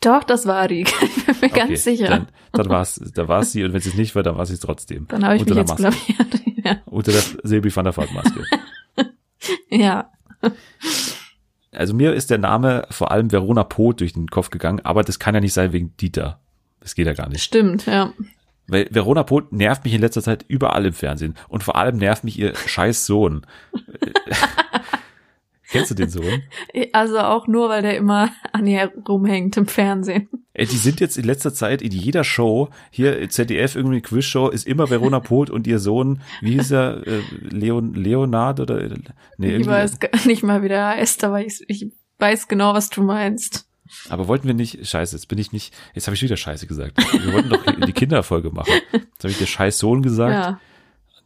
Doch, 0.05 0.23
das 0.23 0.45
war 0.45 0.67
die. 0.67 0.85
Ich 1.01 1.25
bin 1.25 1.35
mir 1.41 1.47
Okay, 1.47 1.67
ganz 1.67 1.83
sicher. 1.83 2.07
Dann, 2.07 2.27
dann 2.51 2.69
war 2.69 2.81
es, 2.81 3.01
da 3.13 3.27
war 3.27 3.39
es 3.41 3.51
sie 3.51 3.63
und 3.63 3.71
wenn 3.73 3.79
es 3.79 3.87
es 3.87 3.95
nicht 3.95 4.15
war, 4.15 4.23
dann 4.23 4.35
war 4.35 4.43
es 4.43 4.51
es 4.51 4.59
trotzdem. 4.59 5.07
Dann 5.07 5.25
habe 5.25 5.35
ich 5.35 5.41
Unter 5.41 5.55
mich 5.55 5.67
jetzt 5.67 5.75
blamiert. 5.77 6.41
Ja. 6.65 6.77
Unter 6.85 7.11
der 7.11 7.21
Silvi 7.43 7.75
van 7.75 7.83
der 7.83 7.95
Vaart 7.95 8.11
Maske. 8.11 8.43
ja. 9.69 10.09
Also 11.71 11.93
mir 11.93 12.13
ist 12.13 12.31
der 12.31 12.39
Name 12.39 12.87
vor 12.89 13.11
allem 13.11 13.31
Verona 13.31 13.63
Poth 13.63 13.99
durch 13.99 14.13
den 14.13 14.29
Kopf 14.29 14.49
gegangen, 14.49 14.81
aber 14.83 15.03
das 15.03 15.19
kann 15.19 15.35
ja 15.35 15.41
nicht 15.41 15.53
sein 15.53 15.73
wegen 15.73 15.95
Dieter. 15.97 16.39
Das 16.79 16.95
geht 16.95 17.05
ja 17.05 17.13
gar 17.13 17.29
nicht. 17.29 17.43
Stimmt, 17.43 17.85
ja. 17.85 18.13
Weil 18.65 18.87
Verona 18.89 19.21
Poth 19.21 19.51
nervt 19.51 19.83
mich 19.83 19.93
in 19.93 20.01
letzter 20.01 20.23
Zeit 20.23 20.43
überall 20.47 20.87
im 20.87 20.93
Fernsehen. 20.93 21.35
Und 21.49 21.63
vor 21.63 21.75
allem 21.75 21.97
nervt 21.97 22.23
mich 22.23 22.39
ihr 22.39 22.55
scheiß 22.55 23.05
Sohn. 23.05 23.45
Kennst 25.75 25.91
du 25.91 25.95
den 25.95 26.09
Sohn? 26.09 26.43
Also 26.93 27.19
auch 27.19 27.47
nur, 27.47 27.69
weil 27.69 27.81
der 27.81 27.97
immer 27.97 28.31
an 28.51 28.65
ihr 28.67 28.91
rumhängt 29.07 29.57
im 29.57 29.67
Fernsehen. 29.67 30.29
Ey, 30.53 30.65
die 30.65 30.77
sind 30.77 30.99
jetzt 30.99 31.17
in 31.17 31.25
letzter 31.25 31.53
Zeit 31.53 31.81
in 31.81 31.91
jeder 31.91 32.23
Show, 32.23 32.69
hier 32.89 33.29
ZDF, 33.29 33.75
irgendwie 33.75 34.01
Quizshow, 34.01 34.49
ist 34.49 34.65
immer 34.65 34.89
Verona 34.89 35.19
Poth 35.19 35.49
und 35.49 35.67
ihr 35.67 35.79
Sohn, 35.79 36.21
wie 36.41 36.53
hieß 36.53 36.71
er, 36.71 37.05
äh, 37.05 37.21
Leon, 37.41 37.93
Leonard 37.93 38.61
oder, 38.61 38.81
äh, 38.81 38.89
nee, 39.37 39.47
ich 39.47 39.51
irgendwie, 39.53 39.69
weiß 39.69 39.99
gar 39.99 40.25
nicht 40.25 40.43
mal, 40.43 40.63
wie 40.63 40.69
der 40.69 40.87
heißt, 40.87 41.23
aber 41.25 41.45
ich, 41.45 41.63
ich 41.67 41.87
weiß 42.19 42.47
genau, 42.47 42.73
was 42.73 42.89
du 42.89 43.03
meinst. 43.03 43.67
aber 44.09 44.27
wollten 44.27 44.47
wir 44.47 44.53
nicht, 44.53 44.87
scheiße, 44.87 45.15
jetzt 45.15 45.27
bin 45.27 45.37
ich 45.37 45.51
nicht, 45.51 45.73
jetzt 45.93 46.07
habe 46.07 46.15
ich 46.15 46.21
wieder 46.21 46.37
scheiße 46.37 46.67
gesagt. 46.67 46.97
Wir 46.97 47.33
wollten 47.33 47.49
doch 47.49 47.85
die 47.85 47.93
Kinderfolge 47.93 48.51
machen. 48.51 48.71
Jetzt 48.93 49.23
habe 49.23 49.31
ich 49.31 49.37
der 49.37 49.45
scheiß 49.45 49.77
Sohn 49.77 50.01
gesagt. 50.01 50.33
Ja. 50.33 50.59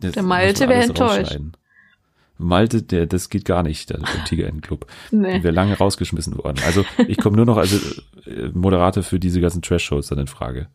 Der 0.02 0.24
Malte 0.24 0.62
man 0.62 0.70
wär 0.70 0.78
alles 0.78 0.90
enttäuscht. 0.90 1.40
Malte, 2.40 2.82
der, 2.82 3.06
das 3.06 3.30
geht 3.30 3.46
gar 3.46 3.64
nicht, 3.64 3.90
der, 3.90 4.00
der 4.00 4.24
Tigerentenclub. 4.24 4.88
Nee. 5.12 5.44
Wäre 5.44 5.54
lange 5.54 5.78
rausgeschmissen 5.78 6.38
worden. 6.38 6.58
Also 6.66 6.86
ich 7.08 7.18
komme 7.18 7.36
nur 7.36 7.46
noch 7.46 7.58
als 7.58 8.02
äh, 8.26 8.50
Moderator 8.54 9.04
für 9.04 9.20
diese 9.20 9.42
ganzen 9.42 9.62
Trash-Shows 9.62 10.08
dann 10.08 10.20
in 10.20 10.28
Frage. 10.28 10.68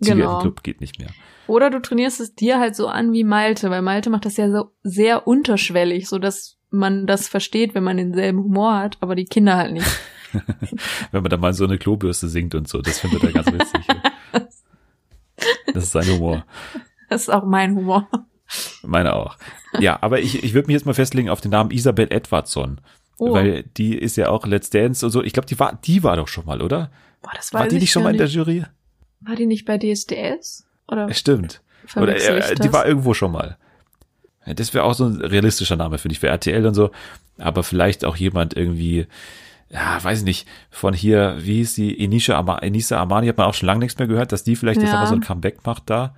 Genau. 0.00 0.14
Tigerentenclub 0.14 0.62
geht 0.62 0.80
nicht 0.80 0.98
mehr. 0.98 1.08
Oder 1.46 1.70
du 1.70 1.80
trainierst 1.80 2.20
es 2.20 2.34
dir 2.34 2.60
halt 2.60 2.76
so 2.76 2.88
an 2.88 3.12
wie 3.12 3.24
Malte, 3.24 3.70
weil 3.70 3.80
Malte 3.80 4.10
macht 4.10 4.26
das 4.26 4.36
ja 4.36 4.50
so 4.50 4.70
sehr 4.82 5.26
unterschwellig, 5.26 6.08
so 6.08 6.18
dass 6.18 6.58
man 6.70 7.06
das 7.06 7.26
versteht, 7.26 7.74
wenn 7.74 7.84
man 7.84 7.96
denselben 7.96 8.44
Humor 8.44 8.76
hat, 8.76 8.98
aber 9.00 9.14
die 9.14 9.24
Kinder 9.24 9.56
halt 9.56 9.72
nicht. 9.72 9.86
Wenn 11.10 11.22
man 11.22 11.30
dann 11.30 11.40
mal 11.40 11.54
so 11.54 11.64
eine 11.64 11.78
Klobürste 11.78 12.28
singt 12.28 12.54
und 12.54 12.68
so, 12.68 12.82
das 12.82 12.98
findet 12.98 13.24
er 13.24 13.32
ganz 13.32 13.50
witzig. 13.50 13.80
Das 15.72 15.84
ist 15.84 15.92
sein 15.92 16.06
Humor. 16.06 16.44
Das 17.08 17.22
ist 17.22 17.28
auch 17.28 17.44
mein 17.44 17.76
Humor. 17.76 18.08
Meine 18.82 19.14
auch. 19.14 19.36
Ja, 19.78 19.98
aber 20.00 20.20
ich, 20.20 20.42
ich 20.42 20.54
würde 20.54 20.68
mich 20.68 20.74
jetzt 20.74 20.86
mal 20.86 20.94
festlegen 20.94 21.28
auf 21.28 21.40
den 21.40 21.50
Namen 21.50 21.70
Isabel 21.70 22.08
Edwardson. 22.10 22.80
Oh. 23.18 23.32
Weil 23.32 23.64
die 23.76 23.96
ist 23.96 24.16
ja 24.16 24.28
auch 24.30 24.46
Let's 24.46 24.70
Dance 24.70 25.04
und 25.04 25.12
so. 25.12 25.22
Ich 25.22 25.32
glaube, 25.32 25.46
die 25.46 25.58
war, 25.58 25.78
die 25.84 26.02
war 26.02 26.16
doch 26.16 26.28
schon 26.28 26.46
mal, 26.46 26.62
oder? 26.62 26.90
Boah, 27.22 27.32
das 27.34 27.52
War 27.52 27.66
die 27.66 27.76
ich 27.76 27.82
nicht 27.82 27.92
schon 27.92 28.04
mal 28.04 28.12
in 28.12 28.18
der 28.18 28.28
Jury? 28.28 28.64
War 29.20 29.34
die 29.34 29.46
nicht 29.46 29.64
bei 29.64 29.76
DSDS? 29.76 30.66
Oder 30.86 31.12
Stimmt. 31.12 31.60
Oder 31.96 32.16
äh, 32.16 32.38
das? 32.40 32.54
die 32.54 32.72
war 32.72 32.86
irgendwo 32.86 33.14
schon 33.14 33.32
mal. 33.32 33.56
Das 34.46 34.72
wäre 34.72 34.84
auch 34.84 34.94
so 34.94 35.04
ein 35.04 35.20
realistischer 35.20 35.76
Name, 35.76 35.98
finde 35.98 36.12
ich, 36.14 36.20
für 36.20 36.28
RTL 36.28 36.64
und 36.66 36.74
so. 36.74 36.90
Aber 37.38 37.62
vielleicht 37.62 38.04
auch 38.04 38.16
jemand 38.16 38.56
irgendwie, 38.56 39.06
ja, 39.68 40.02
weiß 40.02 40.20
ich 40.20 40.24
nicht, 40.24 40.48
von 40.70 40.94
hier, 40.94 41.36
wie 41.40 41.56
hieß 41.56 41.74
die, 41.74 42.02
Enisha, 42.02 42.38
Ama 42.38 42.58
Enisa 42.58 42.98
Amani, 43.00 43.26
hat 43.26 43.36
man 43.36 43.46
auch 43.46 43.54
schon 43.54 43.66
lange 43.66 43.80
nichts 43.80 43.98
mehr 43.98 44.08
gehört, 44.08 44.32
dass 44.32 44.44
die 44.44 44.56
vielleicht 44.56 44.80
jetzt 44.80 44.88
Ja. 44.90 44.94
nochmal 44.94 45.08
so 45.08 45.14
ein 45.14 45.20
Comeback 45.20 45.66
macht 45.66 45.90
da. 45.90 46.14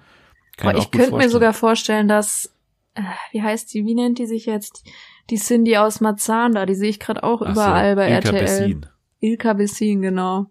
Kann 0.60 0.72
Boah, 0.74 0.78
ich 0.78 0.90
könnte 0.90 1.16
mir 1.16 1.28
sogar 1.28 1.52
vorstellen, 1.52 2.06
dass, 2.08 2.52
äh, 2.94 3.02
wie 3.32 3.42
heißt 3.42 3.72
die, 3.74 3.84
wie 3.86 3.94
nennt 3.94 4.18
die 4.18 4.26
sich 4.26 4.46
jetzt? 4.46 4.84
Die 5.30 5.36
Cindy 5.36 5.76
aus 5.76 6.00
Marzahn 6.00 6.52
da, 6.54 6.66
die 6.66 6.74
sehe 6.74 6.90
ich 6.90 6.98
gerade 7.00 7.22
auch 7.22 7.40
Ach 7.42 7.46
so, 7.46 7.52
überall 7.52 7.96
bei 7.96 8.08
Ilka 8.10 8.28
RTL. 8.30 8.40
Bessin. 8.42 8.86
Ilka 9.20 9.52
Bessin, 9.54 10.02
genau. 10.02 10.46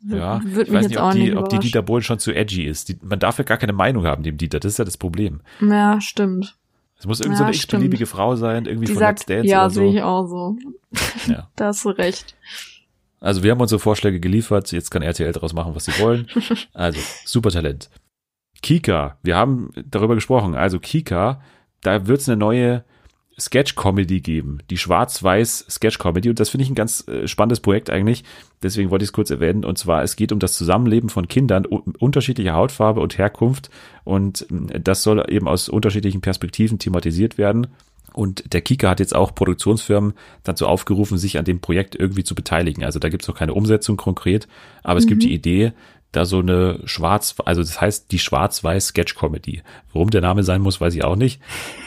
W- 0.00 0.16
Ja, 0.16 0.40
Würde 0.44 0.62
ich 0.62 0.68
mich 0.68 0.72
weiß 0.72 0.82
jetzt 0.82 0.90
nicht, 0.90 0.98
auch 0.98 1.08
ob 1.08 1.14
die, 1.14 1.36
ob 1.36 1.48
die. 1.48 1.58
Dieter 1.58 1.82
Bohlen 1.82 2.02
schon 2.02 2.18
zu 2.18 2.32
edgy 2.32 2.64
ist. 2.64 2.88
Die, 2.88 2.98
man 3.02 3.18
darf 3.18 3.38
ja 3.38 3.44
gar 3.44 3.56
keine 3.58 3.72
Meinung 3.72 4.04
haben, 4.06 4.22
dem 4.22 4.36
Dieter. 4.36 4.60
Das 4.60 4.72
ist 4.72 4.78
ja 4.78 4.84
das 4.84 4.96
Problem. 4.96 5.40
Ja, 5.60 6.00
stimmt. 6.00 6.56
Es 6.98 7.06
muss 7.06 7.20
irgendwie 7.20 7.36
so 7.36 7.42
Ja, 7.42 7.46
eine 7.48 7.54
stimmt. 7.54 7.82
x-beliebige 7.82 8.06
Frau 8.06 8.36
sein, 8.36 8.66
irgendwie 8.66 8.86
Die 8.86 8.92
von 8.92 9.00
sagt, 9.00 9.20
Let's 9.20 9.26
Dance 9.26 9.48
ja, 9.48 9.60
oder 9.62 9.70
so. 9.70 9.80
sehe 9.80 9.90
ich 9.98 10.02
auch 10.02 10.26
so. 10.26 10.56
Ja. 11.30 11.48
Da 11.56 11.66
hast 11.66 11.84
du 11.84 11.88
recht. 11.90 12.36
Also 13.20 13.42
wir 13.42 13.50
haben 13.52 13.60
unsere 13.60 13.78
Vorschläge 13.80 14.18
geliefert, 14.20 14.70
jetzt 14.72 14.90
kann 14.90 15.02
RTL 15.02 15.32
daraus 15.32 15.52
machen, 15.52 15.74
was 15.74 15.84
sie 15.84 15.98
wollen. 16.00 16.26
Also, 16.74 17.00
super 17.24 17.50
Talent. 17.50 17.88
Kika, 18.62 19.18
wir 19.22 19.36
haben 19.36 19.70
darüber 19.90 20.14
gesprochen. 20.14 20.54
Also 20.54 20.78
Kika, 20.78 21.40
da 21.80 22.06
wird 22.06 22.20
es 22.20 22.28
eine 22.28 22.36
neue 22.36 22.84
Sketch-Comedy 23.38 24.20
geben, 24.20 24.58
die 24.70 24.78
schwarz-weiß 24.78 25.66
Sketch-Comedy. 25.68 26.28
Und 26.28 26.40
das 26.40 26.50
finde 26.50 26.64
ich 26.64 26.70
ein 26.70 26.74
ganz 26.74 27.06
äh, 27.08 27.26
spannendes 27.26 27.60
Projekt 27.60 27.90
eigentlich, 27.90 28.24
deswegen 28.62 28.90
wollte 28.90 29.04
ich 29.04 29.08
es 29.08 29.12
kurz 29.12 29.30
erwähnen. 29.30 29.64
Und 29.64 29.78
zwar 29.78 30.02
es 30.02 30.16
geht 30.16 30.32
um 30.32 30.38
das 30.38 30.54
Zusammenleben 30.54 31.08
von 31.08 31.28
Kindern 31.28 31.64
unterschiedlicher 31.64 32.54
Hautfarbe 32.54 33.00
und 33.00 33.18
Herkunft. 33.18 33.70
Und 34.04 34.46
äh, 34.50 34.80
das 34.80 35.02
soll 35.02 35.24
eben 35.28 35.48
aus 35.48 35.68
unterschiedlichen 35.68 36.20
Perspektiven 36.20 36.78
thematisiert 36.78 37.38
werden. 37.38 37.68
Und 38.12 38.52
der 38.52 38.60
Kika 38.60 38.90
hat 38.90 39.00
jetzt 39.00 39.14
auch 39.14 39.34
Produktionsfirmen 39.34 40.12
dazu 40.44 40.66
aufgerufen, 40.66 41.16
sich 41.16 41.38
an 41.38 41.46
dem 41.46 41.60
Projekt 41.60 41.94
irgendwie 41.94 42.24
zu 42.24 42.34
beteiligen. 42.34 42.84
Also 42.84 42.98
da 42.98 43.08
gibt 43.08 43.22
es 43.22 43.28
noch 43.28 43.36
keine 43.36 43.54
Umsetzung 43.54 43.96
konkret, 43.96 44.48
aber 44.82 44.98
es 44.98 45.06
gibt 45.06 45.22
die 45.22 45.32
Idee, 45.32 45.72
da 46.12 46.24
so 46.24 46.38
eine 46.38 46.80
schwarz, 46.84 47.34
also 47.44 47.62
das 47.62 47.80
heißt 47.80 48.12
die 48.12 48.18
schwarz-weiß 48.18 48.88
Sketch-Comedy. 48.88 49.62
Warum 49.92 50.10
der 50.10 50.20
Name 50.20 50.42
sein 50.44 50.60
muss, 50.60 50.80
weiß 50.80 50.94
ich 50.94 51.04
auch 51.04 51.16
nicht. 51.16 51.40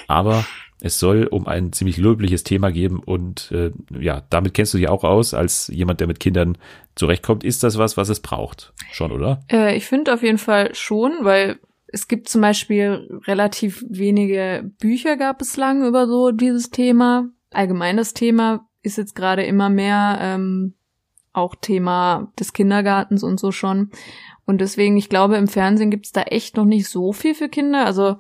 Aber 0.07 0.45
es 0.82 0.99
soll 0.99 1.26
um 1.26 1.47
ein 1.47 1.71
ziemlich 1.71 1.97
löbliches 1.97 2.43
Thema 2.43 2.71
geben 2.71 2.99
und 2.99 3.51
äh, 3.51 3.71
ja, 3.97 4.23
damit 4.30 4.53
kennst 4.53 4.73
du 4.73 4.78
dich 4.78 4.89
auch 4.89 5.03
aus 5.03 5.34
als 5.34 5.67
jemand, 5.67 5.99
der 5.99 6.07
mit 6.07 6.19
Kindern 6.19 6.57
zurechtkommt. 6.95 7.43
Ist 7.43 7.63
das 7.63 7.78
was, 7.78 7.97
was 7.97 8.09
es 8.09 8.19
braucht? 8.19 8.73
Schon, 8.91 9.11
oder? 9.11 9.41
Äh, 9.49 9.78
ich 9.78 9.86
finde 9.86 10.13
auf 10.13 10.21
jeden 10.21 10.38
Fall 10.38 10.76
schon, 10.76 11.13
weil 11.21 11.59
es 11.88 12.07
gibt 12.07 12.28
zum 12.28 12.41
Beispiel 12.41 13.21
relativ 13.26 13.86
wenige 13.89 14.69
Bücher 14.80 15.17
gab 15.17 15.41
es 15.41 15.55
lang 15.55 15.88
über 15.88 16.07
so 16.07 16.32
dieses 16.32 16.69
Thema. 16.71 17.30
Allgemein 17.51 17.97
das 17.97 18.13
Thema 18.13 18.67
ist 18.82 18.97
jetzt 18.97 19.15
gerade 19.15 19.43
immer 19.43 19.69
mehr 19.69 20.17
ähm, 20.19 20.73
auch 21.36 21.56
Thema 21.56 22.32
des 22.40 22.54
Kindergartens 22.54 23.24
und 23.24 23.40
so 23.40 23.52
schon. 23.52 23.92
Und 24.46 24.62
deswegen, 24.62 24.98
ich 24.98 25.10
glaube, 25.10 25.38
im 25.38 25.48
Fernsehen 25.48 25.92
gibt 25.92 26.06
es 26.06 26.12
da 26.12 26.22
echt 26.22 26.58
noch 26.58 26.66
nicht 26.66 26.88
so 26.88 27.14
viel 27.14 27.34
für 27.34 27.50
Kinder. 27.50 27.86
Also 27.86 28.18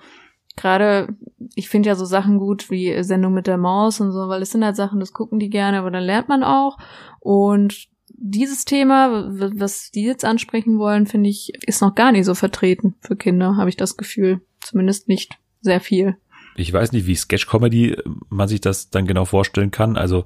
gerade, 0.55 1.15
ich 1.55 1.69
finde 1.69 1.89
ja 1.89 1.95
so 1.95 2.05
Sachen 2.05 2.39
gut 2.39 2.69
wie 2.71 3.03
Sendung 3.03 3.33
mit 3.33 3.47
der 3.47 3.57
Maus 3.57 3.99
und 3.99 4.11
so, 4.11 4.27
weil 4.27 4.41
es 4.41 4.51
sind 4.51 4.63
halt 4.63 4.75
Sachen, 4.75 4.99
das 4.99 5.13
gucken 5.13 5.39
die 5.39 5.49
gerne, 5.49 5.79
aber 5.79 5.91
dann 5.91 6.03
lernt 6.03 6.29
man 6.29 6.43
auch. 6.43 6.77
Und 7.19 7.87
dieses 8.17 8.65
Thema, 8.65 9.29
was 9.29 9.91
die 9.91 10.03
jetzt 10.03 10.25
ansprechen 10.25 10.79
wollen, 10.79 11.05
finde 11.05 11.29
ich, 11.29 11.51
ist 11.67 11.81
noch 11.81 11.95
gar 11.95 12.11
nicht 12.11 12.25
so 12.25 12.33
vertreten 12.33 12.95
für 13.01 13.15
Kinder, 13.15 13.57
habe 13.57 13.69
ich 13.69 13.77
das 13.77 13.97
Gefühl. 13.97 14.41
Zumindest 14.61 15.07
nicht 15.07 15.37
sehr 15.61 15.79
viel. 15.79 16.17
Ich 16.55 16.71
weiß 16.71 16.93
nicht, 16.93 17.05
wie 17.05 17.15
Sketch-Comedy 17.15 17.91
äh, 17.91 18.03
man 18.29 18.47
sich 18.47 18.61
das 18.61 18.89
dann 18.89 19.05
genau 19.05 19.25
vorstellen 19.25 19.71
kann. 19.71 19.97
Also 19.97 20.25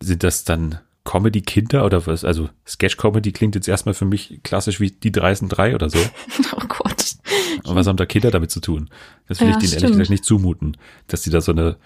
sind 0.00 0.22
das 0.22 0.44
dann 0.44 0.78
Comedy-Kinder 1.04 1.84
oder 1.84 2.06
was? 2.06 2.24
Also 2.24 2.48
Sketch-Comedy 2.66 3.32
klingt 3.32 3.54
jetzt 3.54 3.68
erstmal 3.68 3.94
für 3.94 4.04
mich 4.06 4.40
klassisch 4.42 4.80
wie 4.80 4.90
die 4.90 5.12
3 5.12 5.74
oder 5.74 5.90
so. 5.90 5.98
Oh 6.56 6.66
Gott. 6.68 7.16
Und 7.64 7.74
was 7.76 7.86
haben 7.86 7.96
da 7.96 8.06
Kinder 8.06 8.30
damit 8.30 8.50
zu 8.50 8.60
tun? 8.60 8.88
Das 9.28 9.40
will 9.40 9.48
Ja, 9.48 9.54
ich 9.54 9.58
denen 9.58 9.72
ehrlich 9.72 9.78
stimmt. 9.80 9.92
gesagt 9.92 10.10
nicht 10.10 10.24
zumuten, 10.24 10.76
dass 11.08 11.22
die 11.22 11.30
da 11.30 11.40
so 11.40 11.52
eine 11.52 11.76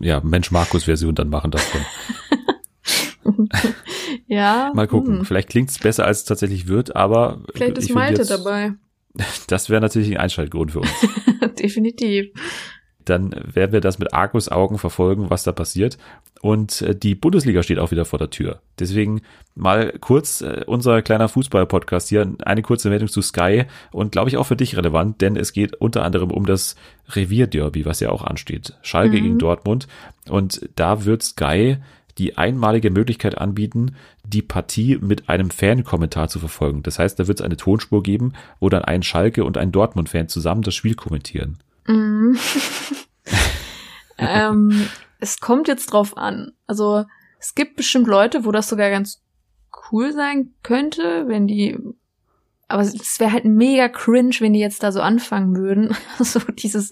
ja, 0.00 0.20
Mensch-Markus-Version 0.20 1.14
dann 1.14 1.28
machen 1.28 1.50
davon. 1.50 1.80
Ja. 4.26 4.70
Mal 4.74 4.86
gucken. 4.86 5.18
hm. 5.18 5.24
Vielleicht 5.24 5.48
klingt 5.48 5.70
es 5.70 5.78
besser, 5.78 6.04
als 6.04 6.18
es 6.18 6.24
tatsächlich 6.24 6.66
wird, 6.68 6.94
aber 6.96 7.42
Vielleicht 7.54 7.78
ich 7.78 7.84
ist 7.90 7.94
Malte 7.94 8.20
jetzt, 8.20 8.30
dabei. 8.30 8.72
Das 9.48 9.68
wäre 9.68 9.80
natürlich 9.80 10.10
ein 10.10 10.16
Einschaltgrund 10.18 10.72
für 10.72 10.80
uns. 10.80 10.90
Definitiv. 11.58 12.26
Dann 13.08 13.34
werden 13.54 13.72
wir 13.72 13.80
das 13.80 13.98
mit 13.98 14.12
Argus-Augen 14.12 14.78
verfolgen, 14.78 15.30
was 15.30 15.44
da 15.44 15.52
passiert. 15.52 15.98
Und 16.40 16.82
äh, 16.82 16.94
die 16.94 17.14
Bundesliga 17.14 17.62
steht 17.62 17.78
auch 17.78 17.90
wieder 17.90 18.04
vor 18.04 18.18
der 18.18 18.30
Tür. 18.30 18.60
Deswegen 18.78 19.22
mal 19.54 19.92
kurz 20.00 20.40
äh, 20.40 20.64
unser 20.66 21.02
kleiner 21.02 21.28
Fußball-Podcast 21.28 22.08
hier, 22.08 22.30
eine 22.44 22.62
kurze 22.62 22.90
Meldung 22.90 23.08
zu 23.08 23.22
Sky 23.22 23.64
und 23.90 24.12
glaube 24.12 24.28
ich 24.30 24.36
auch 24.36 24.44
für 24.44 24.56
dich 24.56 24.76
relevant, 24.76 25.20
denn 25.20 25.36
es 25.36 25.52
geht 25.52 25.74
unter 25.76 26.04
anderem 26.04 26.30
um 26.30 26.46
das 26.46 26.76
Revierderby, 27.08 27.84
was 27.86 28.00
ja 28.00 28.10
auch 28.10 28.22
ansteht. 28.22 28.74
Schalke 28.82 29.16
Mhm. 29.18 29.22
gegen 29.22 29.38
Dortmund. 29.38 29.88
Und 30.28 30.68
da 30.76 31.04
wird 31.04 31.22
Sky 31.22 31.78
die 32.18 32.36
einmalige 32.36 32.90
Möglichkeit 32.90 33.38
anbieten, 33.38 33.94
die 34.24 34.42
Partie 34.42 34.98
mit 35.00 35.28
einem 35.28 35.50
Fan-Kommentar 35.50 36.28
zu 36.28 36.38
verfolgen. 36.40 36.82
Das 36.82 36.98
heißt, 36.98 37.18
da 37.18 37.28
wird 37.28 37.40
es 37.40 37.44
eine 37.44 37.56
Tonspur 37.56 38.02
geben, 38.02 38.32
wo 38.60 38.68
dann 38.68 38.84
ein 38.84 39.02
Schalke 39.02 39.44
und 39.44 39.56
ein 39.56 39.72
Dortmund-Fan 39.72 40.28
zusammen 40.28 40.62
das 40.62 40.74
Spiel 40.74 40.94
kommentieren. 40.94 41.58
Mm. 41.88 42.36
ähm, 44.18 44.88
es 45.18 45.40
kommt 45.40 45.68
jetzt 45.68 45.86
drauf 45.86 46.16
an. 46.16 46.52
Also 46.66 47.04
es 47.40 47.54
gibt 47.54 47.76
bestimmt 47.76 48.06
Leute, 48.06 48.44
wo 48.44 48.52
das 48.52 48.68
sogar 48.68 48.90
ganz 48.90 49.22
cool 49.90 50.12
sein 50.12 50.54
könnte, 50.62 51.26
wenn 51.26 51.46
die 51.46 51.78
aber 52.68 52.82
es 52.82 53.18
wäre 53.18 53.32
halt 53.32 53.46
mega 53.46 53.88
cringe, 53.88 54.36
wenn 54.40 54.52
die 54.52 54.60
jetzt 54.60 54.82
da 54.82 54.92
so 54.92 55.00
anfangen 55.00 55.56
würden, 55.56 55.96
so 56.18 56.38
dieses 56.40 56.90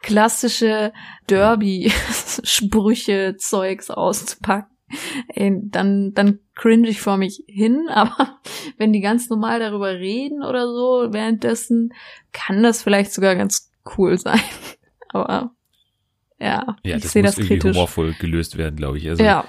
klassische 0.00 0.92
Derby-Sprüche-Zeugs 1.28 3.90
auszupacken. 3.90 4.66
Ey, 5.28 5.58
dann, 5.62 6.12
dann 6.12 6.40
cringe 6.54 6.86
ich 6.88 7.00
vor 7.00 7.16
mich 7.16 7.44
hin, 7.46 7.88
aber 7.92 8.40
wenn 8.76 8.92
die 8.92 9.00
ganz 9.00 9.30
normal 9.30 9.58
darüber 9.60 9.92
reden 9.92 10.42
oder 10.42 10.66
so 10.66 11.12
währenddessen, 11.12 11.94
kann 12.32 12.62
das 12.62 12.82
vielleicht 12.82 13.14
sogar 13.14 13.34
ganz 13.36 13.71
cool 13.96 14.18
sein. 14.18 14.40
Aber 15.08 15.50
ja, 16.40 16.76
ja 16.84 16.96
ich 16.96 17.02
das 17.02 17.12
sehe 17.12 17.22
muss 17.22 17.32
das 17.32 17.38
irgendwie 17.38 17.58
kritisch. 17.58 17.76
humorvoll 17.76 18.14
gelöst 18.18 18.56
werden, 18.58 18.76
glaube 18.76 18.98
ich. 18.98 19.08
Also 19.08 19.22
Ja, 19.22 19.44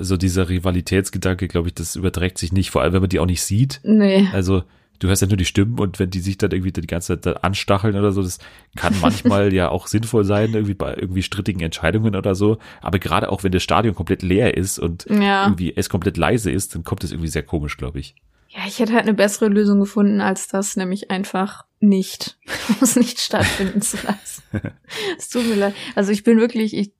so 0.00 0.16
dieser 0.16 0.48
Rivalitätsgedanke, 0.48 1.48
glaube 1.48 1.68
ich, 1.68 1.74
das 1.74 1.96
überträgt 1.96 2.38
sich 2.38 2.52
nicht, 2.52 2.70
vor 2.70 2.82
allem 2.82 2.92
wenn 2.94 3.02
man 3.02 3.10
die 3.10 3.18
auch 3.20 3.26
nicht 3.26 3.42
sieht. 3.42 3.80
nee. 3.84 4.26
Also 4.32 4.62
du 4.98 5.08
hörst 5.08 5.20
ja 5.20 5.28
nur 5.28 5.36
die 5.36 5.44
Stimmen 5.44 5.78
und 5.80 5.98
wenn 5.98 6.10
die 6.10 6.20
sich 6.20 6.38
dann 6.38 6.52
irgendwie 6.52 6.70
die 6.72 6.86
ganze 6.86 7.20
Zeit 7.20 7.42
anstacheln 7.44 7.96
oder 7.96 8.12
so, 8.12 8.22
das 8.22 8.38
kann 8.76 8.94
manchmal 9.00 9.52
ja 9.54 9.68
auch 9.68 9.88
sinnvoll 9.88 10.24
sein, 10.24 10.54
irgendwie 10.54 10.74
bei 10.74 10.94
irgendwie 10.94 11.22
strittigen 11.22 11.60
Entscheidungen 11.60 12.14
oder 12.14 12.34
so. 12.36 12.58
Aber 12.80 12.98
gerade 13.00 13.28
auch 13.30 13.42
wenn 13.42 13.52
das 13.52 13.64
Stadion 13.64 13.94
komplett 13.96 14.22
leer 14.22 14.56
ist 14.56 14.78
und 14.78 15.04
Ja. 15.10 15.44
irgendwie 15.44 15.74
es 15.76 15.88
komplett 15.88 16.16
leise 16.16 16.50
ist, 16.52 16.74
dann 16.74 16.84
kommt 16.84 17.02
es 17.04 17.10
irgendwie 17.10 17.28
sehr 17.28 17.42
komisch, 17.42 17.76
glaube 17.76 17.98
ich. 17.98 18.14
Ja, 18.54 18.60
ich 18.66 18.78
hätte 18.78 18.92
halt 18.92 19.04
eine 19.04 19.14
bessere 19.14 19.48
Lösung 19.48 19.80
gefunden 19.80 20.20
als 20.20 20.46
das, 20.46 20.76
nämlich 20.76 21.10
einfach 21.10 21.64
nicht, 21.80 22.38
es 22.82 22.96
nicht 22.96 23.18
stattfinden 23.18 23.80
zu 23.80 23.96
lassen. 24.06 24.42
Es 25.16 25.30
tut 25.30 25.46
mir 25.46 25.54
leid. 25.54 25.74
Also 25.94 26.12
ich 26.12 26.22
bin 26.24 26.38
wirklich, 26.38 26.76
ich 26.76 26.92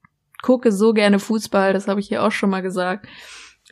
gucke 0.43 0.73
so 0.73 0.95
gerne 0.95 1.19
Fußball, 1.19 1.75
das 1.75 1.89
habe 1.89 2.01
ich 2.01 2.09
hier 2.09 2.23
auch 2.23 2.33
schon 2.33 2.49
mal 2.49 2.63
gesagt. 2.63 3.07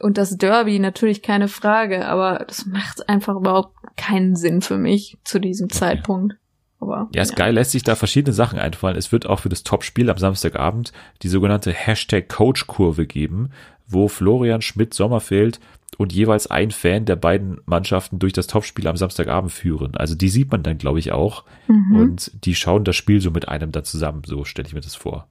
Und 0.01 0.19
das 0.19 0.37
Derby 0.37 0.79
natürlich 0.79 1.23
keine 1.23 1.49
Frage, 1.49 2.07
aber 2.07 2.45
das 2.47 2.67
macht 2.67 3.09
einfach 3.09 3.37
überhaupt 3.37 3.75
keinen 3.97 4.37
Sinn 4.37 4.61
für 4.61 4.77
mich 4.77 5.19
zu 5.25 5.39
diesem 5.39 5.71
Zeitpunkt. 5.71 6.37
Aber 6.81 7.09
Ja, 7.15 7.25
Sky 7.25 7.51
lässt 7.51 7.73
sich 7.73 7.83
da 7.83 7.95
verschiedene 7.95 8.33
Sachen 8.33 8.59
einfallen. 8.59 8.97
Es 8.97 9.13
wird 9.13 9.27
auch 9.27 9.41
für 9.41 9.49
das 9.49 9.63
Topspiel 9.63 10.09
am 10.11 10.17
Samstagabend 10.17 10.93
die 11.23 11.29
sogenannte 11.29 11.73
Hashtag 11.73 12.29
Coach-Kurve 12.29 13.07
geben, 13.07 13.51
wo 13.87 14.09
Florian 14.09 14.63
Schmidt-Sommerfeld 14.63 15.61
und 15.99 16.13
jeweils 16.13 16.47
ein 16.47 16.71
Fan 16.71 17.05
der 17.05 17.17
beiden 17.17 17.61
Mannschaften 17.67 18.19
durch 18.19 18.33
das 18.33 18.47
Topspiel 18.47 18.87
am 18.89 18.97
Samstagabend 18.97 19.53
führen. 19.53 19.97
Also 19.97 20.15
die 20.15 20.29
sieht 20.29 20.51
man 20.51 20.63
dann, 20.63 20.79
glaube 20.79 20.99
ich, 20.99 21.13
auch. 21.13 21.45
Mhm. 21.69 21.97
Und 21.97 22.45
die 22.45 22.55
schauen 22.55 22.85
das 22.85 22.97
Spiel 22.97 23.21
so 23.21 23.31
mit 23.31 23.49
einem 23.49 23.73
da 23.73 23.83
zusammen. 23.85 24.23
So 24.25 24.45
stelle 24.45 24.67
ich 24.69 24.75
mir 24.75 24.81
das 24.81 24.95
vor. 24.95 25.29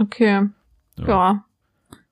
Okay. 0.00 0.46
Ja. 1.06 1.44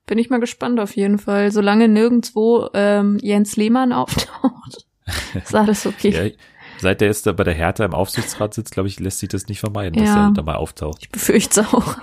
Bin 0.06 0.18
ich 0.18 0.30
mal 0.30 0.38
gespannt 0.38 0.78
auf 0.78 0.94
jeden 0.94 1.18
Fall. 1.18 1.50
Solange 1.50 1.88
nirgendwo 1.88 2.68
ähm, 2.74 3.18
Jens 3.20 3.56
Lehmann 3.56 3.92
auftaucht, 3.92 4.86
ist 5.34 5.54
alles 5.54 5.84
okay. 5.86 6.10
Ja, 6.10 6.32
seit 6.78 7.00
der 7.00 7.08
jetzt 7.08 7.26
da 7.26 7.32
bei 7.32 7.42
der 7.42 7.54
Hertha 7.54 7.84
im 7.84 7.94
Aufsichtsrat 7.94 8.54
sitzt, 8.54 8.72
glaube 8.72 8.88
ich, 8.88 9.00
lässt 9.00 9.18
sich 9.18 9.30
das 9.30 9.48
nicht 9.48 9.58
vermeiden, 9.58 9.98
dass 9.98 10.08
Ja. 10.14 10.28
er 10.28 10.32
da 10.32 10.42
mal 10.42 10.54
auftaucht. 10.54 10.98
Ich 11.00 11.10
befürchte 11.10 11.60
es 11.62 11.66
auch. 11.74 11.96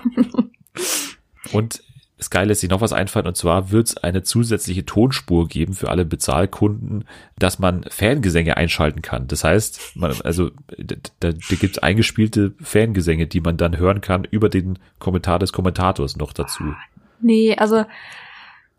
Und 1.53 1.81
Sky 2.23 2.39
lässt 2.39 2.61
sich 2.61 2.69
noch 2.69 2.81
was 2.81 2.93
einfallen 2.93 3.27
und 3.27 3.37
zwar 3.37 3.71
wird 3.71 3.87
es 3.87 3.97
eine 3.97 4.23
zusätzliche 4.23 4.85
Tonspur 4.85 5.47
geben 5.47 5.73
für 5.73 5.89
alle 5.89 6.05
Bezahlkunden, 6.05 7.05
dass 7.37 7.59
man 7.59 7.83
Fangesänge 7.89 8.57
einschalten 8.57 9.01
kann. 9.01 9.27
Das 9.27 9.43
heißt, 9.43 9.95
man, 9.95 10.13
also 10.23 10.51
da, 10.77 10.95
da 11.19 11.31
gibt 11.31 11.77
es 11.77 11.83
eingespielte 11.83 12.53
Fangesänge, 12.61 13.27
die 13.27 13.41
man 13.41 13.57
dann 13.57 13.77
hören 13.77 14.01
kann 14.01 14.23
über 14.23 14.49
den 14.49 14.79
Kommentar 14.99 15.39
des 15.39 15.53
Kommentators 15.53 16.17
noch 16.17 16.33
dazu. 16.33 16.73
Nee, 17.21 17.55
also 17.55 17.85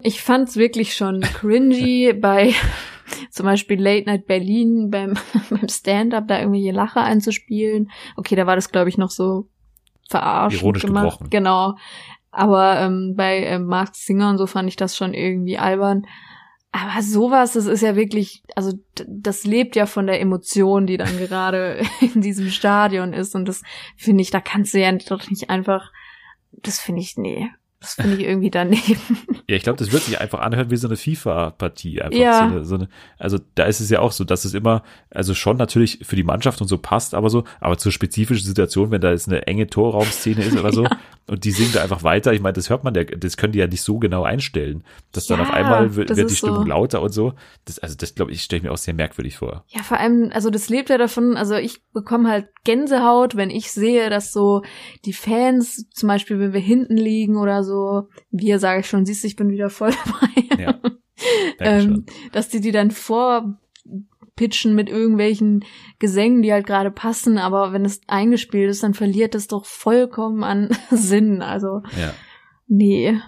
ich 0.00 0.20
fand's 0.20 0.56
wirklich 0.56 0.94
schon 0.94 1.20
cringy 1.20 2.12
bei 2.20 2.52
zum 3.30 3.46
Beispiel 3.46 3.80
Late 3.80 4.06
Night 4.06 4.26
Berlin 4.26 4.90
beim, 4.90 5.14
beim 5.50 5.68
Stand-up 5.68 6.28
da 6.28 6.38
irgendwelche 6.38 6.72
Lacher 6.72 7.02
einzuspielen. 7.02 7.90
Okay, 8.16 8.36
da 8.36 8.46
war 8.46 8.56
das 8.56 8.70
glaube 8.70 8.88
ich 8.88 8.98
noch 8.98 9.10
so 9.10 9.48
verarscht 10.08 10.60
Ironisch 10.60 10.82
gemacht. 10.82 11.04
gebrochen. 11.04 11.30
Genau. 11.30 11.76
Aber 12.34 12.80
ähm, 12.80 13.14
bei 13.16 13.44
ähm, 13.44 13.66
Mark 13.66 13.94
Singer 13.94 14.30
und 14.30 14.38
so 14.38 14.46
fand 14.46 14.68
ich 14.68 14.76
das 14.76 14.96
schon 14.96 15.14
irgendwie 15.14 15.56
albern. 15.56 16.06
Aber 16.72 17.02
sowas, 17.02 17.52
das 17.52 17.66
ist 17.66 17.82
ja 17.82 17.94
wirklich, 17.94 18.42
also 18.56 18.72
das 19.06 19.44
lebt 19.44 19.76
ja 19.76 19.86
von 19.86 20.08
der 20.08 20.20
Emotion, 20.20 20.86
die 20.88 20.96
dann 20.96 21.16
gerade 21.18 21.80
in 22.00 22.20
diesem 22.20 22.50
Stadion 22.50 23.12
ist. 23.12 23.36
Und 23.36 23.46
das 23.46 23.62
finde 23.96 24.22
ich, 24.22 24.30
da 24.30 24.40
kannst 24.40 24.74
du 24.74 24.80
ja 24.80 24.90
doch 24.90 25.30
nicht 25.30 25.50
einfach, 25.50 25.92
das 26.50 26.80
finde 26.80 27.02
ich, 27.02 27.16
nee, 27.16 27.48
das 27.84 27.94
finde 27.94 28.16
ich 28.16 28.26
irgendwie 28.26 28.50
daneben. 28.50 29.00
Ja, 29.46 29.56
ich 29.56 29.62
glaube, 29.62 29.78
das 29.78 29.92
wird 29.92 30.04
sich 30.04 30.18
einfach 30.18 30.38
anhören 30.40 30.70
wie 30.70 30.76
so 30.76 30.88
eine 30.88 30.96
FIFA-Partie. 30.96 32.00
Ja. 32.12 32.48
so 32.48 32.54
eine, 32.54 32.64
so 32.64 32.74
eine, 32.76 32.88
also 33.18 33.38
da 33.54 33.64
ist 33.64 33.80
es 33.80 33.90
ja 33.90 34.00
auch 34.00 34.10
so, 34.12 34.24
dass 34.24 34.46
es 34.46 34.54
immer, 34.54 34.82
also 35.10 35.34
schon 35.34 35.58
natürlich 35.58 35.98
für 36.02 36.16
die 36.16 36.22
Mannschaft 36.22 36.62
und 36.62 36.66
so 36.68 36.78
passt, 36.78 37.12
aber 37.14 37.28
so, 37.28 37.44
aber 37.60 37.76
zur 37.76 37.92
spezifischen 37.92 38.46
Situation, 38.46 38.90
wenn 38.90 39.02
da 39.02 39.10
jetzt 39.10 39.28
eine 39.28 39.46
enge 39.46 39.66
Torraumszene 39.66 40.42
ist 40.42 40.56
oder 40.56 40.72
so, 40.72 40.86
und 41.26 41.44
die 41.44 41.50
singen 41.50 41.72
da 41.74 41.82
einfach 41.82 42.02
weiter, 42.02 42.32
ich 42.32 42.40
meine, 42.40 42.54
das 42.54 42.70
hört 42.70 42.84
man, 42.84 42.94
ja, 42.94 43.04
das 43.04 43.36
können 43.36 43.52
die 43.52 43.58
ja 43.58 43.66
nicht 43.66 43.82
so 43.82 43.98
genau 43.98 44.24
einstellen, 44.24 44.82
dass 45.12 45.26
dann 45.26 45.40
Ja, 45.40 45.44
auf 45.44 45.52
einmal 45.52 45.94
wird, 45.94 46.16
wird 46.16 46.30
die 46.30 46.36
Stimmung 46.36 46.62
so. 46.62 46.68
lauter 46.68 47.02
und 47.02 47.12
so. 47.12 47.34
Das, 47.66 47.78
also 47.78 47.96
das 47.98 48.14
glaube 48.14 48.32
ich, 48.32 48.42
stelle 48.42 48.58
ich 48.58 48.64
mir 48.64 48.72
auch 48.72 48.78
sehr 48.78 48.94
merkwürdig 48.94 49.36
vor. 49.36 49.64
Ja, 49.68 49.82
vor 49.82 49.98
allem, 49.98 50.30
also 50.32 50.48
das 50.48 50.70
lebt 50.70 50.88
ja 50.88 50.96
davon, 50.96 51.36
also 51.36 51.54
ich 51.56 51.82
bekomme 51.92 52.30
halt 52.30 52.46
Gänsehaut, 52.64 53.36
wenn 53.36 53.50
ich 53.50 53.70
sehe, 53.72 54.08
dass 54.08 54.32
so 54.32 54.62
die 55.04 55.12
Fans, 55.12 55.88
zum 55.90 56.08
Beispiel, 56.08 56.38
wenn 56.38 56.54
wir 56.54 56.60
hinten 56.60 56.96
liegen 56.96 57.36
oder 57.36 57.62
so, 57.62 57.73
wir 58.30 58.58
sage 58.58 58.80
ich 58.80 58.86
schon, 58.86 59.06
siehst 59.06 59.22
du, 59.22 59.26
ich 59.26 59.36
bin 59.36 59.50
wieder 59.50 59.70
voll 59.70 59.92
dabei. 60.04 60.62
Ja. 60.62 60.80
Ähm, 61.58 62.04
dass 62.32 62.48
die 62.48 62.60
die 62.60 62.72
dann 62.72 62.90
vorpitchen 62.90 64.74
mit 64.74 64.88
irgendwelchen 64.90 65.64
Gesängen, 65.98 66.42
die 66.42 66.52
halt 66.52 66.66
gerade 66.66 66.90
passen, 66.90 67.38
aber 67.38 67.72
wenn 67.72 67.84
es 67.84 68.00
eingespielt 68.06 68.70
ist, 68.70 68.82
dann 68.82 68.94
verliert 68.94 69.34
es 69.34 69.48
doch 69.48 69.64
vollkommen 69.64 70.44
an 70.44 70.70
Sinn. 70.90 71.42
Also, 71.42 71.82
ja. 71.98 72.14
nee. 72.66 73.20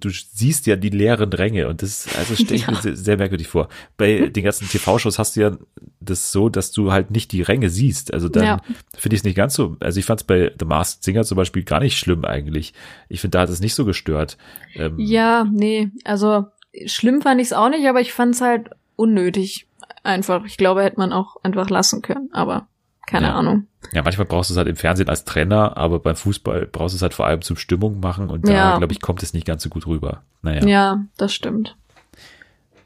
Du 0.00 0.10
siehst 0.10 0.66
ja 0.66 0.76
die 0.76 0.90
leeren 0.90 1.32
Ränge 1.32 1.68
und 1.68 1.82
das 1.82 2.06
also 2.16 2.34
stelle 2.34 2.54
ich 2.56 2.66
mir 2.68 2.74
Ja. 2.74 2.80
sehr, 2.82 2.96
sehr 2.96 3.16
merkwürdig 3.16 3.48
vor. 3.48 3.68
Bei 3.96 4.28
den 4.28 4.44
ganzen 4.44 4.68
TV-Shows 4.68 5.18
hast 5.18 5.36
du 5.36 5.40
ja 5.40 5.56
das 6.00 6.32
so, 6.32 6.48
dass 6.48 6.72
du 6.72 6.92
halt 6.92 7.10
nicht 7.10 7.32
die 7.32 7.42
Ränge 7.42 7.70
siehst. 7.70 8.12
Also 8.14 8.28
dann 8.28 8.44
Ja. 8.44 8.60
finde 8.96 9.14
ich 9.16 9.20
es 9.20 9.24
nicht 9.24 9.36
ganz 9.36 9.54
so. 9.54 9.76
Also 9.80 9.98
ich 10.00 10.06
fand 10.06 10.20
es 10.20 10.26
bei 10.26 10.52
The 10.58 10.64
Masked 10.64 11.04
Singer 11.04 11.24
zum 11.24 11.36
Beispiel 11.36 11.62
gar 11.64 11.80
nicht 11.80 11.98
schlimm 11.98 12.24
eigentlich. 12.24 12.74
Ich 13.08 13.20
finde, 13.20 13.38
da 13.38 13.42
hat 13.42 13.48
es 13.50 13.60
nicht 13.60 13.74
so 13.74 13.84
gestört. 13.84 14.36
Ähm, 14.74 14.94
Ja, 14.98 15.44
nee, 15.52 15.90
also 16.04 16.46
schlimm 16.86 17.22
fand 17.22 17.40
ich 17.40 17.48
es 17.48 17.52
auch 17.52 17.68
nicht, 17.70 17.86
aber 17.86 18.00
ich 18.00 18.12
fand 18.12 18.34
es 18.34 18.40
halt 18.40 18.70
unnötig. 18.96 19.66
Einfach. 20.04 20.44
Ich 20.44 20.56
glaube, 20.56 20.82
hätte 20.82 20.98
man 20.98 21.12
auch 21.12 21.36
einfach 21.42 21.68
lassen 21.70 22.02
können, 22.02 22.28
aber 22.32 22.66
keine 23.08 23.26
Ja. 23.28 23.34
Ahnung. 23.34 23.66
ja, 23.92 24.02
manchmal 24.02 24.26
brauchst 24.26 24.50
du 24.50 24.54
es 24.54 24.58
halt 24.58 24.68
im 24.68 24.76
Fernsehen 24.76 25.08
als 25.08 25.24
Trainer, 25.24 25.76
aber 25.76 25.98
beim 25.98 26.14
Fußball 26.16 26.66
brauchst 26.70 26.94
du 26.94 26.96
es 26.96 27.02
halt 27.02 27.14
vor 27.14 27.26
allem 27.26 27.42
zum 27.42 27.56
Stimmung 27.56 28.00
machen 28.00 28.30
und 28.30 28.46
da, 28.46 28.52
Ja. 28.52 28.78
glaube 28.78 28.92
ich, 28.92 29.00
kommt 29.00 29.22
es 29.22 29.32
nicht 29.34 29.46
ganz 29.46 29.62
so 29.62 29.68
gut 29.70 29.86
rüber. 29.86 30.22
Naja. 30.42 30.64
Ja, 30.66 31.04
das 31.16 31.32
stimmt. 31.34 31.76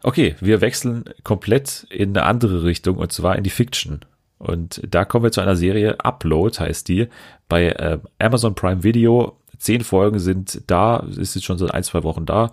Okay, 0.03 0.35
wir 0.41 0.61
wechseln 0.61 1.05
komplett 1.23 1.87
in 1.91 2.17
eine 2.17 2.27
andere 2.27 2.65
Richtung 2.65 2.97
und 2.97 3.13
zwar 3.13 3.37
in 3.37 3.45
die 3.45 3.51
Fiction. 3.51 4.01
Und 4.39 4.81
da 4.89 5.05
kommen 5.05 5.23
wir 5.25 5.31
zu 5.31 5.41
einer 5.41 5.55
Serie, 5.55 6.01
Upload 6.05 6.59
heißt 6.59 6.89
die, 6.89 7.09
bei 7.49 7.69
äh, 7.69 7.99
Amazon 8.19 8.55
Prime 8.57 8.83
Video. 8.83 9.37
Zehn 9.59 9.83
Folgen 9.83 10.19
sind 10.19 10.63
da, 10.67 10.97
ist 11.17 11.37
jetzt 11.37 11.45
schon 11.45 11.59
seit 11.59 11.73
ein, 11.73 11.85
zwei 11.85 12.03
Wochen 12.03 12.27
da. 12.27 12.51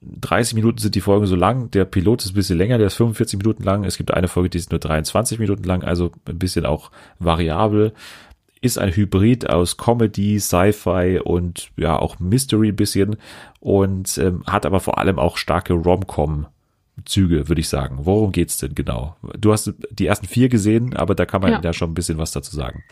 30 0.00 0.54
Minuten 0.54 0.78
sind 0.78 0.94
die 0.94 1.00
Folgen 1.00 1.26
so 1.26 1.36
lang. 1.36 1.70
Der 1.70 1.84
Pilot 1.84 2.24
ist 2.24 2.32
ein 2.32 2.34
bisschen 2.34 2.58
länger, 2.58 2.78
der 2.78 2.86
ist 2.86 2.94
45 2.94 3.38
Minuten 3.38 3.62
lang. 3.62 3.84
Es 3.84 3.96
gibt 3.96 4.12
eine 4.12 4.28
Folge, 4.28 4.50
die 4.50 4.58
ist 4.58 4.70
nur 4.70 4.80
23 4.80 5.38
Minuten 5.38 5.64
lang, 5.64 5.82
also 5.82 6.12
ein 6.26 6.38
bisschen 6.38 6.66
auch 6.66 6.90
variabel. 7.18 7.92
Ist 8.60 8.78
ein 8.78 8.94
Hybrid 8.94 9.48
aus 9.48 9.76
Comedy, 9.76 10.40
Sci-Fi 10.40 11.20
und 11.22 11.70
ja 11.76 11.96
auch 11.96 12.18
Mystery 12.18 12.68
ein 12.68 12.76
bisschen 12.76 13.16
und 13.60 14.18
ähm, 14.18 14.42
hat 14.46 14.66
aber 14.66 14.80
vor 14.80 14.98
allem 14.98 15.18
auch 15.18 15.36
starke 15.36 15.74
Rom-Com 15.74 16.46
Züge, 17.04 17.48
würde 17.48 17.60
ich 17.60 17.68
sagen. 17.68 17.98
Worum 18.02 18.32
geht's 18.32 18.58
denn 18.58 18.74
genau? 18.74 19.16
Du 19.38 19.52
hast 19.52 19.72
die 19.90 20.06
ersten 20.06 20.26
vier 20.26 20.48
gesehen, 20.48 20.96
aber 20.96 21.14
da 21.14 21.26
kann 21.26 21.40
man 21.40 21.52
Ja. 21.52 21.60
ja, 21.60 21.72
schon 21.72 21.90
ein 21.90 21.94
bisschen 21.94 22.18
was 22.18 22.32
dazu 22.32 22.54
sagen. 22.54 22.82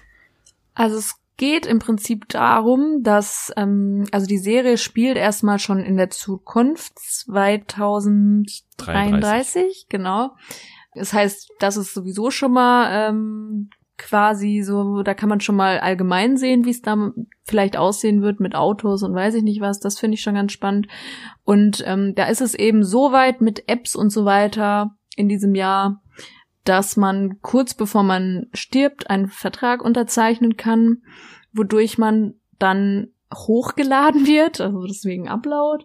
Also 0.75 0.97
es 0.99 1.17
geht 1.37 1.67
im 1.67 1.79
Prinzip 1.79 2.29
darum, 2.29 3.03
dass, 3.03 3.53
ähm, 3.57 4.05
also 4.13 4.27
die 4.27 4.39
Serie 4.39 4.79
spielt 4.79 5.17
erstmal 5.17 5.59
schon 5.59 5.81
in 5.81 5.97
der 5.97 6.11
Zukunft 6.11 6.97
2033, 6.99 9.87
genau. 9.89 10.37
Das 10.95 11.13
heißt, 11.13 11.51
das 11.59 11.77
ist 11.77 11.93
sowieso 11.93 12.31
schon 12.31 12.53
mal 12.53 13.11
ähm, 13.11 13.71
quasi 13.99 14.63
so, 14.63 15.03
da 15.03 15.15
kann 15.15 15.29
man 15.29 15.41
schon 15.41 15.57
mal 15.57 15.79
allgemein 15.79 16.37
sehen, 16.37 16.65
wie 16.65 16.71
es 16.71 16.83
da 16.83 17.13
vielleicht 17.45 17.77
aussehen 17.77 18.23
wird 18.23 18.41
mit 18.41 18.55
Autos 18.55 19.03
und 19.03 19.15
weiß 19.15 19.35
ich 19.35 19.43
nicht 19.43 19.61
was. 19.61 19.81
Das 19.81 19.99
finde 19.99 20.15
ich 20.15 20.23
schon 20.23 20.35
ganz 20.35 20.53
spannend. 20.53 20.89
Und 21.45 21.83
ähm, 21.87 22.15
da 22.15 22.27
ist 22.27 22.41
es 22.41 22.55
eben 22.55 22.85
so 22.85 23.13
weit 23.13 23.41
mit 23.41 23.69
Apps 23.69 23.97
und 23.97 24.11
so 24.11 24.25
weiter 24.25 24.97
in 25.17 25.29
diesem 25.29 25.55
Jahr, 25.55 26.03
dass 26.69 26.97
man 26.97 27.41
kurz 27.43 27.75
bevor 27.75 28.03
man 28.03 28.47
stirbt 28.53 29.09
einen 29.09 29.29
Vertrag 29.29 29.83
unterzeichnen 29.83 30.57
kann, 30.57 31.03
wodurch 31.53 31.97
man 31.97 32.35
dann 32.59 33.09
hochgeladen 33.33 34.27
wird, 34.27 34.61
also 34.61 34.85
deswegen 34.87 35.29
Upload, 35.29 35.85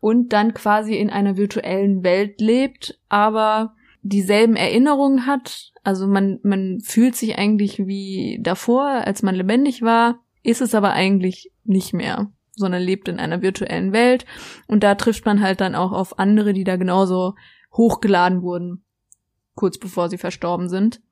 und 0.00 0.32
dann 0.32 0.54
quasi 0.54 0.96
in 0.96 1.10
einer 1.10 1.36
virtuellen 1.36 2.02
Welt 2.02 2.40
lebt, 2.40 2.98
aber 3.08 3.74
dieselben 4.02 4.56
Erinnerungen 4.56 5.26
hat. 5.26 5.72
Also 5.84 6.06
man, 6.06 6.40
man 6.42 6.80
fühlt 6.80 7.14
sich 7.14 7.38
eigentlich 7.38 7.78
wie 7.86 8.40
davor, 8.42 8.86
als 8.88 9.22
man 9.22 9.34
lebendig 9.34 9.82
war, 9.82 10.20
ist 10.42 10.60
es 10.60 10.74
aber 10.74 10.92
eigentlich 10.92 11.52
nicht 11.64 11.92
mehr, 11.92 12.32
sondern 12.52 12.82
lebt 12.82 13.08
in 13.08 13.20
einer 13.20 13.42
virtuellen 13.42 13.92
Welt. 13.92 14.26
Und 14.66 14.82
da 14.82 14.96
trifft 14.96 15.24
man 15.24 15.40
halt 15.40 15.60
dann 15.60 15.76
auch 15.76 15.92
auf 15.92 16.18
andere, 16.18 16.52
die 16.52 16.64
da 16.64 16.76
genauso 16.76 17.34
hochgeladen 17.72 18.42
wurden, 18.42 18.84
kurz 19.54 19.78
bevor 19.78 20.08
sie 20.08 20.18
verstorben 20.18 20.68
sind. 20.68 21.02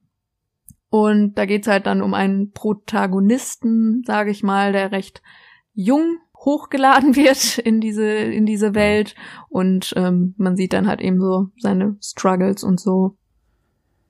Und 0.88 1.34
da 1.34 1.47
geht's 1.47 1.68
halt 1.68 1.86
dann 1.86 2.03
um 2.03 2.14
einen 2.14 2.51
Protagonisten, 2.51 4.03
sage 4.05 4.30
ich 4.30 4.43
mal, 4.43 4.72
der 4.72 4.91
recht 4.91 5.22
jung 5.72 6.18
hochgeladen 6.36 7.14
wird 7.16 7.59
in 7.59 7.80
diese 7.80 8.07
in 8.07 8.47
diese 8.47 8.74
Welt. 8.74 9.14
Und 9.49 9.93
ähm, 9.97 10.34
man 10.36 10.57
sieht 10.57 10.72
dann 10.72 10.88
halt 10.88 11.01
eben 11.01 11.20
so 11.20 11.49
seine 11.59 11.97
Struggles 12.01 12.64
und 12.64 12.80
so 12.80 13.16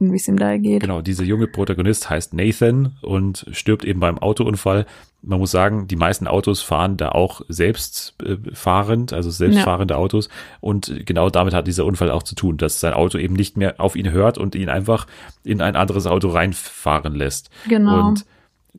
wie 0.01 0.17
es 0.17 0.27
ihm 0.27 0.39
da 0.39 0.57
geht. 0.57 0.81
Genau, 0.81 1.03
dieser 1.03 1.25
junge 1.25 1.47
Protagonist 1.47 2.09
heißt 2.09 2.33
Nathan 2.33 2.97
und 3.03 3.47
stirbt 3.53 3.85
eben 3.85 4.01
beim 4.01 4.19
Autounfall. 4.19 4.87
Man 5.23 5.39
muss 5.39 5.51
sagen, 5.51 5.87
die 5.87 5.97
meisten 5.97 6.27
Autos 6.27 6.63
fahren 6.63 6.97
da 6.97 7.11
auch 7.11 7.43
selbstfahrend, 7.49 9.13
also 9.13 9.31
selbstfahrende 9.31 9.95
ja. 9.95 10.01
Autos. 10.01 10.31
Und 10.61 11.03
genau 11.05 11.29
damit 11.29 11.53
hat 11.53 11.67
dieser 11.67 11.85
Unfall 11.85 12.11
auch 12.11 12.23
zu 12.23 12.35
tun, 12.35 12.57
dass 12.57 12.81
sein 12.81 12.95
Auto 12.95 13.19
eben 13.19 13.35
nicht 13.35 13.59
mehr 13.59 13.75
auf 13.79 13.95
ihn 13.95 14.11
hört 14.11 14.39
und 14.39 14.55
ihn 14.55 14.71
einfach 14.71 15.07
in 15.45 15.61
ein 15.61 15.77
anderes 15.77 16.07
Auto 16.07 16.29
reinfahren 16.29 17.15
lässt. 17.15 17.51
Genau. 17.69 18.09
Und 18.09 18.25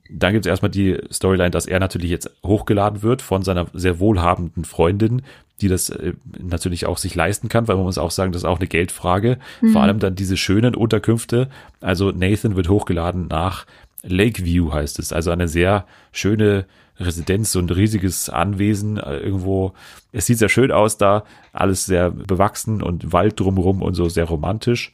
dann 0.10 0.34
gibt 0.34 0.46
es 0.46 0.50
erstmal 0.50 0.72
die 0.72 0.98
Storyline, 1.12 1.52
dass 1.52 1.66
er 1.66 1.80
natürlich 1.80 2.12
jetzt 2.12 2.30
hochgeladen 2.46 3.02
wird 3.02 3.22
von 3.22 3.44
seiner 3.44 3.68
sehr 3.74 4.00
wohlhabenden 4.00 4.66
Freundin, 4.66 5.22
die 5.62 5.68
das 5.68 5.90
äh, 5.90 6.14
natürlich 6.40 6.86
auch 6.86 6.98
sich 6.98 7.16
leisten 7.16 7.50
kann, 7.50 7.68
weil 7.68 7.76
man 7.76 7.86
muss 7.86 7.98
auch 7.98 8.12
sagen, 8.12 8.32
das 8.32 8.42
ist 8.42 8.48
auch 8.48 8.60
eine 8.60 8.68
Geldfrage. 8.68 9.38
Mhm. 9.62 9.70
Vor 9.70 9.82
allem 9.84 10.00
dann 10.00 10.16
diese 10.16 10.38
schönen 10.38 10.76
Unterkünfte. 10.76 11.50
Also 11.80 12.12
Nathan 12.12 12.56
wird 12.56 12.70
hochgeladen 12.70 13.28
nach 13.28 13.66
Lakeview 14.04 14.74
heißt 14.74 15.00
es, 15.00 15.14
also 15.14 15.32
eine 15.32 15.48
sehr 15.48 15.86
schöne 16.12 16.66
Residenz, 17.00 17.52
so 17.52 17.60
ein 17.60 17.70
riesiges 17.70 18.30
Anwesen 18.30 18.98
äh, 18.98 19.18
irgendwo. 19.18 19.74
Es 20.12 20.26
sieht 20.26 20.38
sehr 20.38 20.50
schön 20.50 20.72
aus 20.72 20.98
da, 20.98 21.24
alles 21.54 21.86
sehr 21.86 22.12
bewachsen 22.12 22.82
und 22.82 23.12
Wald 23.14 23.40
drumherum 23.40 23.82
und 23.82 23.94
so 23.94 24.10
sehr 24.10 24.26
romantisch. 24.26 24.92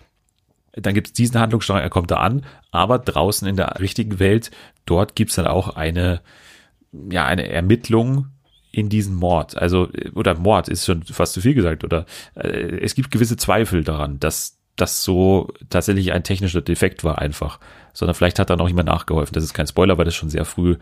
Dann 0.74 0.94
gibt 0.94 1.08
es 1.08 1.14
diesen 1.14 1.40
Handlungsstrang, 1.40 1.82
er 1.82 1.90
kommt 1.90 2.12
da 2.12 2.18
an, 2.18 2.46
aber 2.72 3.00
draußen 3.00 3.48
in 3.48 3.56
der 3.56 3.80
richtigen 3.80 4.20
Welt, 4.20 4.52
dort 4.90 5.16
gibt 5.16 5.30
es 5.30 5.36
dann 5.36 5.48
auch 5.48 5.76
eine, 5.76 6.22
ja, 7.10 7.26
eine 7.26 7.48
Ermittlung 7.50 8.28
in 8.72 8.90
diesen 8.90 9.16
Mord. 9.16 9.58
Also, 9.58 9.90
oder 10.14 10.36
Mord 10.36 10.70
ist 10.70 10.86
schon 10.86 11.04
fast 11.04 11.34
zu 11.34 11.42
viel 11.42 11.54
gesagt, 11.54 11.84
oder 11.84 12.06
äh, 12.36 12.80
es 12.82 12.96
gibt 12.96 13.12
gewisse 13.12 13.38
Zweifel 13.38 13.84
daran, 13.84 14.20
dass 14.20 14.58
das 14.76 15.04
so 15.04 15.52
tatsächlich 15.70 16.14
ein 16.14 16.24
technischer 16.24 16.62
Defekt 16.62 17.04
war 17.04 17.18
einfach, 17.20 17.60
sondern 17.94 18.16
vielleicht 18.16 18.40
hat 18.40 18.50
da 18.50 18.56
noch 18.56 18.68
jemand 18.68 18.88
nachgeholfen. 18.88 19.34
Das 19.34 19.44
ist 19.44 19.54
kein 19.54 19.68
Spoiler, 19.68 19.98
weil 19.98 20.06
das 20.06 20.16
schon 20.16 20.30
sehr 20.30 20.46
früh 20.46 20.76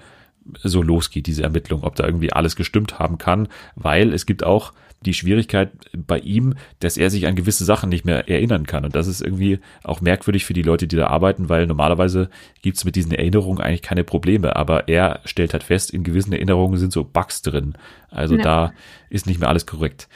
so 0.64 0.82
losgeht, 0.82 1.28
diese 1.28 1.44
Ermittlung, 1.44 1.84
ob 1.84 1.96
da 1.96 2.06
irgendwie 2.06 2.32
alles 2.32 2.56
gestimmt 2.56 3.00
haben 3.00 3.18
kann, 3.18 3.48
weil 3.76 4.14
es 4.14 4.26
gibt 4.26 4.44
auch 4.44 4.74
die 5.06 5.14
Schwierigkeit 5.14 5.72
bei 5.94 6.20
ihm, 6.20 6.56
dass 6.80 6.98
er 6.98 7.10
sich 7.10 7.28
an 7.28 7.36
gewisse 7.36 7.66
Sachen 7.66 7.90
nicht 7.90 8.06
mehr 8.06 8.30
erinnern 8.30 8.66
kann. 8.66 8.86
Und 8.86 8.96
das 8.96 9.08
ist 9.08 9.22
irgendwie 9.22 9.60
auch 9.84 10.02
merkwürdig 10.02 10.46
für 10.46 10.54
die 10.54 10.62
Leute, 10.62 10.88
die 10.88 10.96
da 10.96 11.08
arbeiten, 11.08 11.50
weil 11.50 11.68
normalerweise 11.68 12.30
gibt's 12.62 12.86
mit 12.86 12.96
diesen 12.96 13.12
Erinnerungen 13.12 13.62
eigentlich 13.62 13.82
keine 13.82 14.04
Probleme. 14.04 14.56
Aber 14.56 14.88
er 14.88 15.22
stellt 15.26 15.54
halt 15.54 15.64
fest, 15.64 15.92
in 15.92 16.04
gewissen 16.04 16.34
Erinnerungen 16.34 16.78
sind 16.78 16.92
so 16.92 17.04
Bugs 17.04 17.42
drin. 17.42 17.76
Also 18.10 18.36
ja. 18.36 18.44
da 18.44 18.74
ist 19.10 19.28
nicht 19.28 19.40
mehr 19.40 19.50
alles 19.50 19.66
korrekt. 19.66 20.08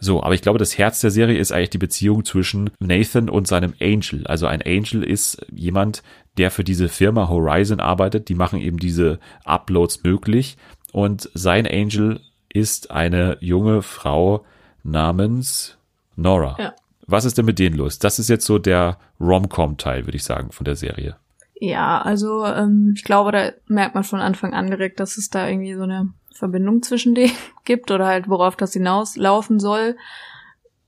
So, 0.00 0.22
aber 0.22 0.34
ich 0.34 0.42
glaube, 0.42 0.58
das 0.58 0.78
Herz 0.78 1.00
der 1.00 1.10
Serie 1.10 1.38
ist 1.38 1.50
eigentlich 1.50 1.70
die 1.70 1.78
Beziehung 1.78 2.24
zwischen 2.24 2.70
Nathan 2.78 3.28
und 3.28 3.48
seinem 3.48 3.74
Angel. 3.80 4.26
Also 4.26 4.46
ein 4.46 4.62
Angel 4.62 5.02
ist 5.02 5.44
jemand, 5.52 6.02
der 6.36 6.52
für 6.52 6.62
diese 6.62 6.88
Firma 6.88 7.28
Horizon 7.28 7.80
arbeitet. 7.80 8.28
Die 8.28 8.36
machen 8.36 8.60
eben 8.60 8.78
diese 8.78 9.18
Uploads 9.44 10.04
möglich. 10.04 10.56
Und 10.92 11.28
sein 11.34 11.66
Angel 11.66 12.20
ist 12.52 12.90
eine 12.90 13.36
junge 13.40 13.82
Frau 13.82 14.44
namens 14.82 15.78
Nora. 16.16 16.56
Ja. 16.58 16.74
Was 17.06 17.24
ist 17.24 17.38
denn 17.38 17.46
mit 17.46 17.58
denen 17.58 17.76
los? 17.76 17.98
Das 17.98 18.18
ist 18.18 18.28
jetzt 18.28 18.44
so 18.44 18.58
der 18.58 18.98
Rom-Com-Teil, 19.20 20.06
würde 20.06 20.16
ich 20.16 20.24
sagen, 20.24 20.52
von 20.52 20.64
der 20.64 20.76
Serie. 20.76 21.16
Ja, 21.60 22.02
also 22.02 22.44
ähm, 22.44 22.92
ich 22.96 23.02
glaube, 23.02 23.32
da 23.32 23.50
merkt 23.66 23.94
man 23.94 24.04
von 24.04 24.20
Anfang 24.20 24.54
an 24.54 24.68
direkt, 24.68 25.00
dass 25.00 25.16
es 25.16 25.30
da 25.30 25.48
irgendwie 25.48 25.74
so 25.74 25.82
eine 25.82 26.12
Verbindung 26.34 26.82
zwischen 26.82 27.14
denen 27.14 27.32
gibt 27.64 27.90
oder 27.90 28.06
halt 28.06 28.28
worauf 28.28 28.56
das 28.56 28.72
hinauslaufen 28.72 29.58
soll. 29.58 29.96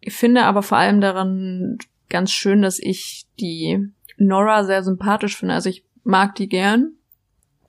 Ich 0.01 0.15
finde 0.15 0.45
aber 0.45 0.63
vor 0.63 0.79
allem 0.79 1.01
daran 1.01 1.79
ganz 2.09 2.31
schön, 2.31 2.63
dass 2.63 2.79
ich 2.79 3.27
die 3.39 3.91
Nora 4.17 4.65
sehr 4.65 4.83
sympathisch 4.83 5.37
finde. 5.37 5.55
Also 5.55 5.71
ich 5.71 5.85
mag 6.05 6.35
die 6.35 6.49
gern 6.49 6.93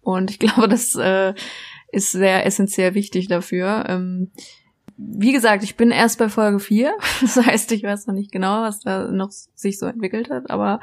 und 0.02 0.30
ich 0.30 0.40
glaube, 0.40 0.68
das 0.68 0.96
äh, 0.96 1.34
ist 1.92 2.12
sehr 2.12 2.46
essentiell 2.46 2.94
wichtig 2.94 3.28
dafür. 3.28 3.86
Ähm, 3.88 4.32
wie 4.98 5.32
gesagt, 5.32 5.64
ich 5.64 5.76
bin 5.76 5.92
erst 5.92 6.20
bei 6.20 6.30
Folge 6.30 6.60
4. 6.60 6.94
Das 7.22 7.38
heißt, 7.38 7.72
ich 7.72 7.84
weiß 7.84 8.08
noch 8.08 8.14
nicht 8.14 8.32
genau, 8.32 8.62
was 8.62 8.80
da 8.80 9.12
noch 9.12 9.32
sich 9.32 9.80
so 9.80 9.86
entwickelt 9.86 10.30
hat, 10.30 10.50
aber 10.50 10.80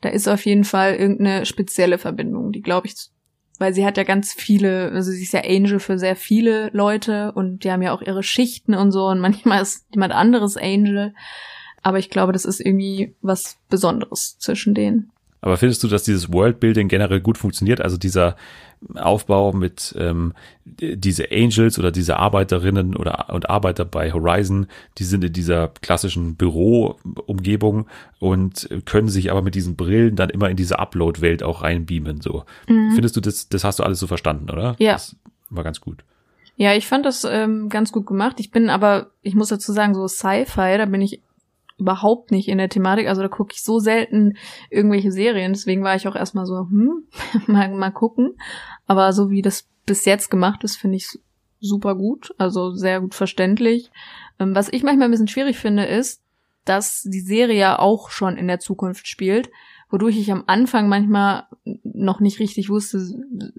da 0.00 0.10
ist 0.10 0.28
auf 0.28 0.44
jeden 0.44 0.64
Fall 0.64 0.94
irgendeine 0.94 1.46
spezielle 1.46 1.98
Verbindung, 1.98 2.52
die 2.52 2.62
glaube 2.62 2.88
ich, 2.88 2.94
weil 3.58 3.72
sie 3.72 3.86
hat 3.86 3.96
ja 3.96 4.02
ganz 4.02 4.32
viele, 4.32 4.90
also 4.90 5.10
sie 5.10 5.22
ist 5.22 5.32
ja 5.32 5.44
Angel 5.44 5.78
für 5.78 5.98
sehr 5.98 6.16
viele 6.16 6.70
Leute 6.72 7.32
und 7.32 7.64
die 7.64 7.70
haben 7.70 7.82
ja 7.82 7.92
auch 7.92 8.02
ihre 8.02 8.22
Schichten 8.22 8.74
und 8.74 8.90
so 8.90 9.06
und 9.06 9.20
manchmal 9.20 9.62
ist 9.62 9.86
jemand 9.92 10.12
anderes 10.12 10.56
Angel. 10.56 11.14
Aber 11.82 11.98
ich 11.98 12.10
glaube, 12.10 12.32
das 12.32 12.44
ist 12.44 12.60
irgendwie 12.60 13.14
was 13.20 13.58
Besonderes 13.68 14.38
zwischen 14.38 14.74
denen. 14.74 15.12
Aber 15.42 15.58
findest 15.58 15.82
du, 15.82 15.88
dass 15.88 16.04
dieses 16.04 16.32
Worldbuilding 16.32 16.88
generell 16.88 17.20
gut 17.20 17.36
funktioniert? 17.36 17.82
Also 17.82 17.98
dieser 17.98 18.36
Aufbau 18.94 19.52
mit 19.52 19.94
ähm, 19.98 20.34
diese 20.64 21.30
Angels 21.30 21.78
oder 21.78 21.90
diese 21.90 22.16
Arbeiterinnen 22.16 22.96
oder 22.96 23.30
und 23.32 23.48
Arbeiter 23.48 23.84
bei 23.84 24.12
Horizon, 24.12 24.66
die 24.98 25.04
sind 25.04 25.24
in 25.24 25.32
dieser 25.32 25.68
klassischen 25.68 26.36
Büroumgebung 26.36 27.86
und 28.18 28.68
können 28.84 29.08
sich 29.08 29.30
aber 29.30 29.42
mit 29.42 29.54
diesen 29.54 29.76
Brillen 29.76 30.16
dann 30.16 30.30
immer 30.30 30.50
in 30.50 30.56
diese 30.56 30.78
Upload-Welt 30.78 31.42
auch 31.42 31.62
reinbeamen. 31.62 32.20
So 32.20 32.44
mhm. 32.68 32.92
findest 32.92 33.16
du 33.16 33.20
das? 33.20 33.48
Das 33.48 33.64
hast 33.64 33.78
du 33.78 33.82
alles 33.82 33.98
so 33.98 34.06
verstanden, 34.06 34.50
oder? 34.50 34.76
Ja, 34.78 34.92
das 34.92 35.16
war 35.50 35.64
ganz 35.64 35.80
gut. 35.80 36.04
Ja, 36.56 36.72
ich 36.74 36.86
fand 36.86 37.04
das 37.04 37.24
ähm, 37.24 37.68
ganz 37.68 37.90
gut 37.90 38.06
gemacht. 38.06 38.38
Ich 38.38 38.50
bin 38.50 38.70
aber, 38.70 39.08
ich 39.22 39.34
muss 39.34 39.48
dazu 39.48 39.72
sagen, 39.72 39.94
so 39.94 40.06
Sci-Fi, 40.06 40.78
da 40.78 40.86
bin 40.86 41.02
ich 41.02 41.20
überhaupt 41.78 42.30
nicht 42.30 42.48
in 42.48 42.58
der 42.58 42.68
Thematik. 42.68 43.08
Also 43.08 43.22
da 43.22 43.28
gucke 43.28 43.52
ich 43.54 43.62
so 43.62 43.78
selten 43.78 44.36
irgendwelche 44.70 45.12
Serien. 45.12 45.52
Deswegen 45.52 45.82
war 45.82 45.96
ich 45.96 46.06
auch 46.06 46.16
erstmal 46.16 46.46
so, 46.46 46.60
hm, 46.60 47.04
mal, 47.46 47.68
mal 47.70 47.90
gucken. 47.90 48.36
Aber 48.86 49.12
so 49.12 49.30
wie 49.30 49.42
das 49.42 49.68
bis 49.86 50.04
jetzt 50.04 50.30
gemacht 50.30 50.64
ist, 50.64 50.76
finde 50.76 50.96
ich 50.96 51.08
super 51.60 51.94
gut. 51.94 52.34
Also 52.38 52.72
sehr 52.72 53.00
gut 53.00 53.14
verständlich. 53.14 53.90
Ähm, 54.38 54.54
was 54.54 54.68
ich 54.72 54.82
manchmal 54.82 55.08
ein 55.08 55.10
bisschen 55.10 55.28
schwierig 55.28 55.58
finde, 55.58 55.84
ist, 55.84 56.22
dass 56.64 57.02
die 57.02 57.20
Serie 57.20 57.58
ja 57.58 57.78
auch 57.78 58.10
schon 58.10 58.36
in 58.36 58.46
der 58.48 58.58
Zukunft 58.58 59.06
spielt, 59.06 59.50
wodurch 59.90 60.18
ich 60.18 60.32
am 60.32 60.44
Anfang 60.46 60.88
manchmal 60.88 61.44
noch 61.82 62.20
nicht 62.20 62.38
richtig 62.38 62.70
wusste, 62.70 63.04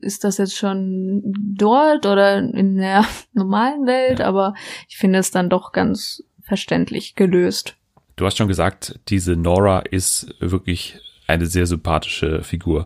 ist 0.02 0.24
das 0.24 0.38
jetzt 0.38 0.58
schon 0.58 1.22
dort 1.56 2.06
oder 2.06 2.40
in 2.40 2.78
der 2.78 3.06
normalen 3.34 3.86
Welt, 3.86 4.22
aber 4.22 4.54
ich 4.90 4.98
finde 4.98 5.20
es 5.20 5.32
dann 5.32 5.50
doch 5.50 5.72
ganz 5.72 6.24
verständlich 6.42 7.16
gelöst. 7.16 7.78
Du 8.16 8.26
hast 8.26 8.38
schon 8.38 8.48
gesagt, 8.48 9.00
diese 9.10 9.36
Nora 9.36 9.80
ist 9.80 10.34
wirklich 10.40 11.00
eine 11.28 11.48
sehr 11.48 11.66
sympathische 11.66 12.44
Figur, 12.44 12.86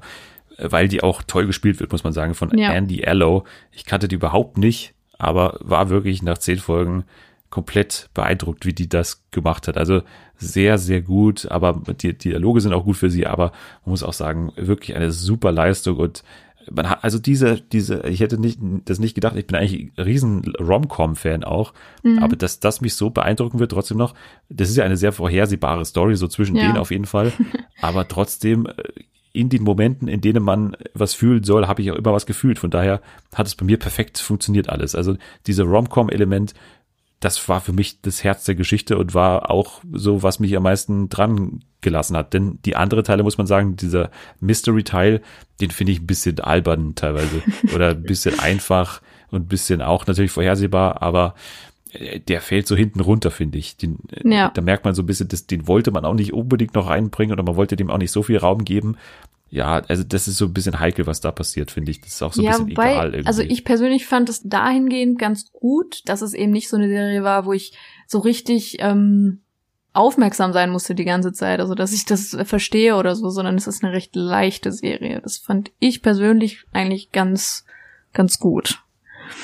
weil 0.58 0.88
die 0.88 1.04
auch 1.04 1.24
toll 1.24 1.46
gespielt 1.46 1.80
wird, 1.80 1.92
muss 1.92 2.04
man 2.04 2.14
sagen, 2.14 2.34
von 2.34 2.58
ja. 2.58 2.74
Andy 2.74 3.06
Allo. 3.06 3.44
Ich 3.72 3.86
kannte 3.86 4.08
die 4.08 4.16
überhaupt 4.16 4.58
nicht, 4.58 4.94
aber 5.18 5.58
war 5.62 5.90
wirklich 5.90 6.24
nach 6.24 6.38
zehn 6.38 6.58
Folgen 6.58 7.04
komplett 7.50 8.10
beeindruckt, 8.14 8.66
wie 8.66 8.74
die 8.74 8.90
das 8.90 9.24
gemacht 9.32 9.68
hat. 9.68 9.78
Also 9.78 10.02
sehr, 10.38 10.78
sehr 10.78 11.02
gut, 11.02 11.50
aber 11.50 11.82
die, 11.88 12.14
die 12.14 12.30
Dialoge 12.30 12.62
sind 12.62 12.74
auch 12.74 12.86
gut 12.86 12.98
für 12.98 13.10
sie, 13.10 13.26
aber 13.28 13.52
man 13.86 13.92
muss 13.92 14.04
auch 14.04 14.14
sagen, 14.14 14.52
wirklich 14.56 14.96
eine 14.96 15.12
super 15.12 15.52
Leistung 15.52 15.98
und 15.98 16.24
man 16.72 16.90
hat, 16.90 17.04
also 17.04 17.20
diese, 17.20 17.62
diese, 17.62 18.02
ich 18.08 18.20
hätte 18.20 18.40
nicht, 18.40 18.60
das 18.86 19.00
nicht 19.00 19.16
gedacht, 19.16 19.36
ich 19.36 19.48
bin 19.48 19.58
eigentlich 19.58 19.92
ein 19.98 20.04
riesen 20.04 20.54
Rom-Com-Fan 20.60 21.44
auch, 21.44 21.74
mhm. 22.04 22.20
aber 22.20 22.36
dass 22.36 22.60
das 22.60 22.82
mich 22.82 22.96
so 22.96 23.10
beeindrucken 23.10 23.60
wird, 23.60 23.72
trotzdem 23.72 23.98
noch, 23.98 24.14
das 24.50 24.70
ist 24.70 24.78
ja 24.78 24.84
eine 24.84 24.98
sehr 24.98 25.12
vorhersehbare 25.12 25.86
Story, 25.86 26.16
so 26.16 26.28
zwischen 26.28 26.56
ja. 26.56 26.64
denen 26.64 26.78
auf 26.78 26.92
jeden 26.92 27.06
Fall, 27.06 27.32
aber 27.82 28.08
trotzdem, 28.08 28.66
äh, 28.66 28.74
in 29.32 29.50
den 29.50 29.64
Momenten, 29.64 30.08
in 30.08 30.22
denen 30.22 30.44
man 30.44 30.76
was 30.96 31.14
fühlen 31.14 31.44
soll, 31.44 31.68
habe 31.68 31.84
ich 31.84 31.92
auch 31.92 31.96
immer 31.96 32.14
was 32.14 32.26
gefühlt. 32.26 32.58
Von 32.58 32.72
daher 32.72 33.00
hat 33.34 33.46
es 33.46 33.54
bei 33.54 33.64
mir 33.64 33.78
perfekt 33.78 34.18
funktioniert 34.18 34.70
alles. 34.70 34.96
Also 34.96 35.18
dieser 35.46 35.66
Rom-Com-Element, 35.66 36.56
das 37.20 37.50
war 37.50 37.60
für 37.60 37.74
mich 37.74 38.02
das 38.02 38.24
Herz 38.24 38.46
der 38.46 38.56
Geschichte 38.56 38.98
und 38.98 39.14
war 39.14 39.52
auch 39.52 39.82
so, 39.92 40.24
was 40.24 40.40
mich 40.40 40.56
am 40.56 40.64
meisten 40.64 41.10
dran 41.10 41.64
gelassen 41.82 42.16
hat. 42.16 42.34
Denn 42.34 42.60
die 42.66 42.76
andere 42.76 43.04
Teile, 43.04 43.24
muss 43.24 43.38
man 43.38 43.48
sagen, 43.48 43.76
dieser 43.76 44.10
Mystery-Teil, 44.40 45.22
den 45.60 45.72
finde 45.72 45.92
ich 45.92 46.00
ein 46.00 46.08
bisschen 46.08 46.40
albern 46.40 46.96
teilweise 46.96 47.42
oder 47.76 47.90
ein 47.90 48.04
bisschen 48.04 48.40
einfach 48.40 49.02
und 49.32 49.44
ein 49.44 49.48
bisschen 49.48 49.82
auch 49.82 50.08
natürlich 50.08 50.32
vorhersehbar, 50.32 51.02
aber 51.02 51.36
äh, 51.92 52.20
der 52.20 52.42
fällt 52.42 52.68
so 52.68 52.76
hinten 52.76 53.02
runter, 53.02 53.32
finde 53.32 53.58
ich. 53.58 53.76
Den, 53.76 53.98
äh, 54.12 54.28
ja. 54.28 54.52
Da 54.54 54.62
merkt 54.62 54.86
man 54.86 54.96
so 54.96 55.04
ein 55.04 55.06
bisschen, 55.06 55.28
das, 55.28 55.46
den 55.46 55.68
wollte 55.68 55.92
man 55.92 56.06
auch 56.06 56.14
nicht 56.14 56.34
unbedingt 56.34 56.74
noch 56.74 56.88
reinbringen 56.88 57.34
oder 57.34 57.44
man 57.44 57.58
wollte 57.58 57.76
dem 57.76 57.90
auch 57.90 57.98
nicht 57.98 58.12
so 58.12 58.24
viel 58.24 58.38
Raum 58.38 58.64
geben. 58.64 58.98
Ja, 59.52 59.82
also 59.88 60.04
das 60.04 60.28
ist 60.28 60.38
so 60.38 60.46
ein 60.46 60.54
bisschen 60.54 60.80
heikel, 60.80 61.08
was 61.08 61.22
da 61.22 61.32
passiert, 61.32 61.72
finde 61.72 61.92
ich. 61.92 62.02
Das 62.02 62.14
ist 62.14 62.22
auch 62.22 62.34
so 62.34 62.42
ein 62.42 62.46
ja, 62.46 62.52
bisschen 62.52 62.70
wobei, 62.72 62.92
egal 62.92 63.06
irgendwie. 63.14 63.28
Also 63.28 63.42
ich 63.42 63.66
persönlich 63.66 64.06
fand 64.06 64.30
es 64.30 64.44
dahingehend 64.44 65.18
ganz 65.18 65.52
gut, 65.52 66.02
dass 66.06 66.22
es 66.22 66.34
eben 66.34 66.52
nicht 66.52 66.70
so 66.70 66.78
eine 66.78 66.88
Serie 66.88 67.24
war, 67.24 67.46
wo 67.46 67.54
ich 67.54 67.74
so 68.06 68.20
richtig 68.20 68.78
ähm, 68.80 69.42
aufmerksam 69.94 70.54
sein 70.54 70.70
musste 70.70 70.94
die 70.94 71.06
ganze 71.06 71.34
Zeit, 71.34 71.60
also 71.60 71.74
dass 71.74 71.94
ich 71.94 72.06
das 72.06 72.38
verstehe 72.44 72.96
oder 72.96 73.16
so, 73.16 73.30
sondern 73.30 73.56
es 73.56 73.68
ist 73.68 73.84
eine 73.84 73.94
recht 73.94 74.16
leichte 74.16 74.72
Serie. 74.72 75.20
Das 75.22 75.38
fand 75.38 75.72
ich 75.80 76.02
persönlich 76.02 76.64
eigentlich 76.72 77.12
ganz, 77.12 77.66
ganz 78.14 78.40
gut. 78.40 78.84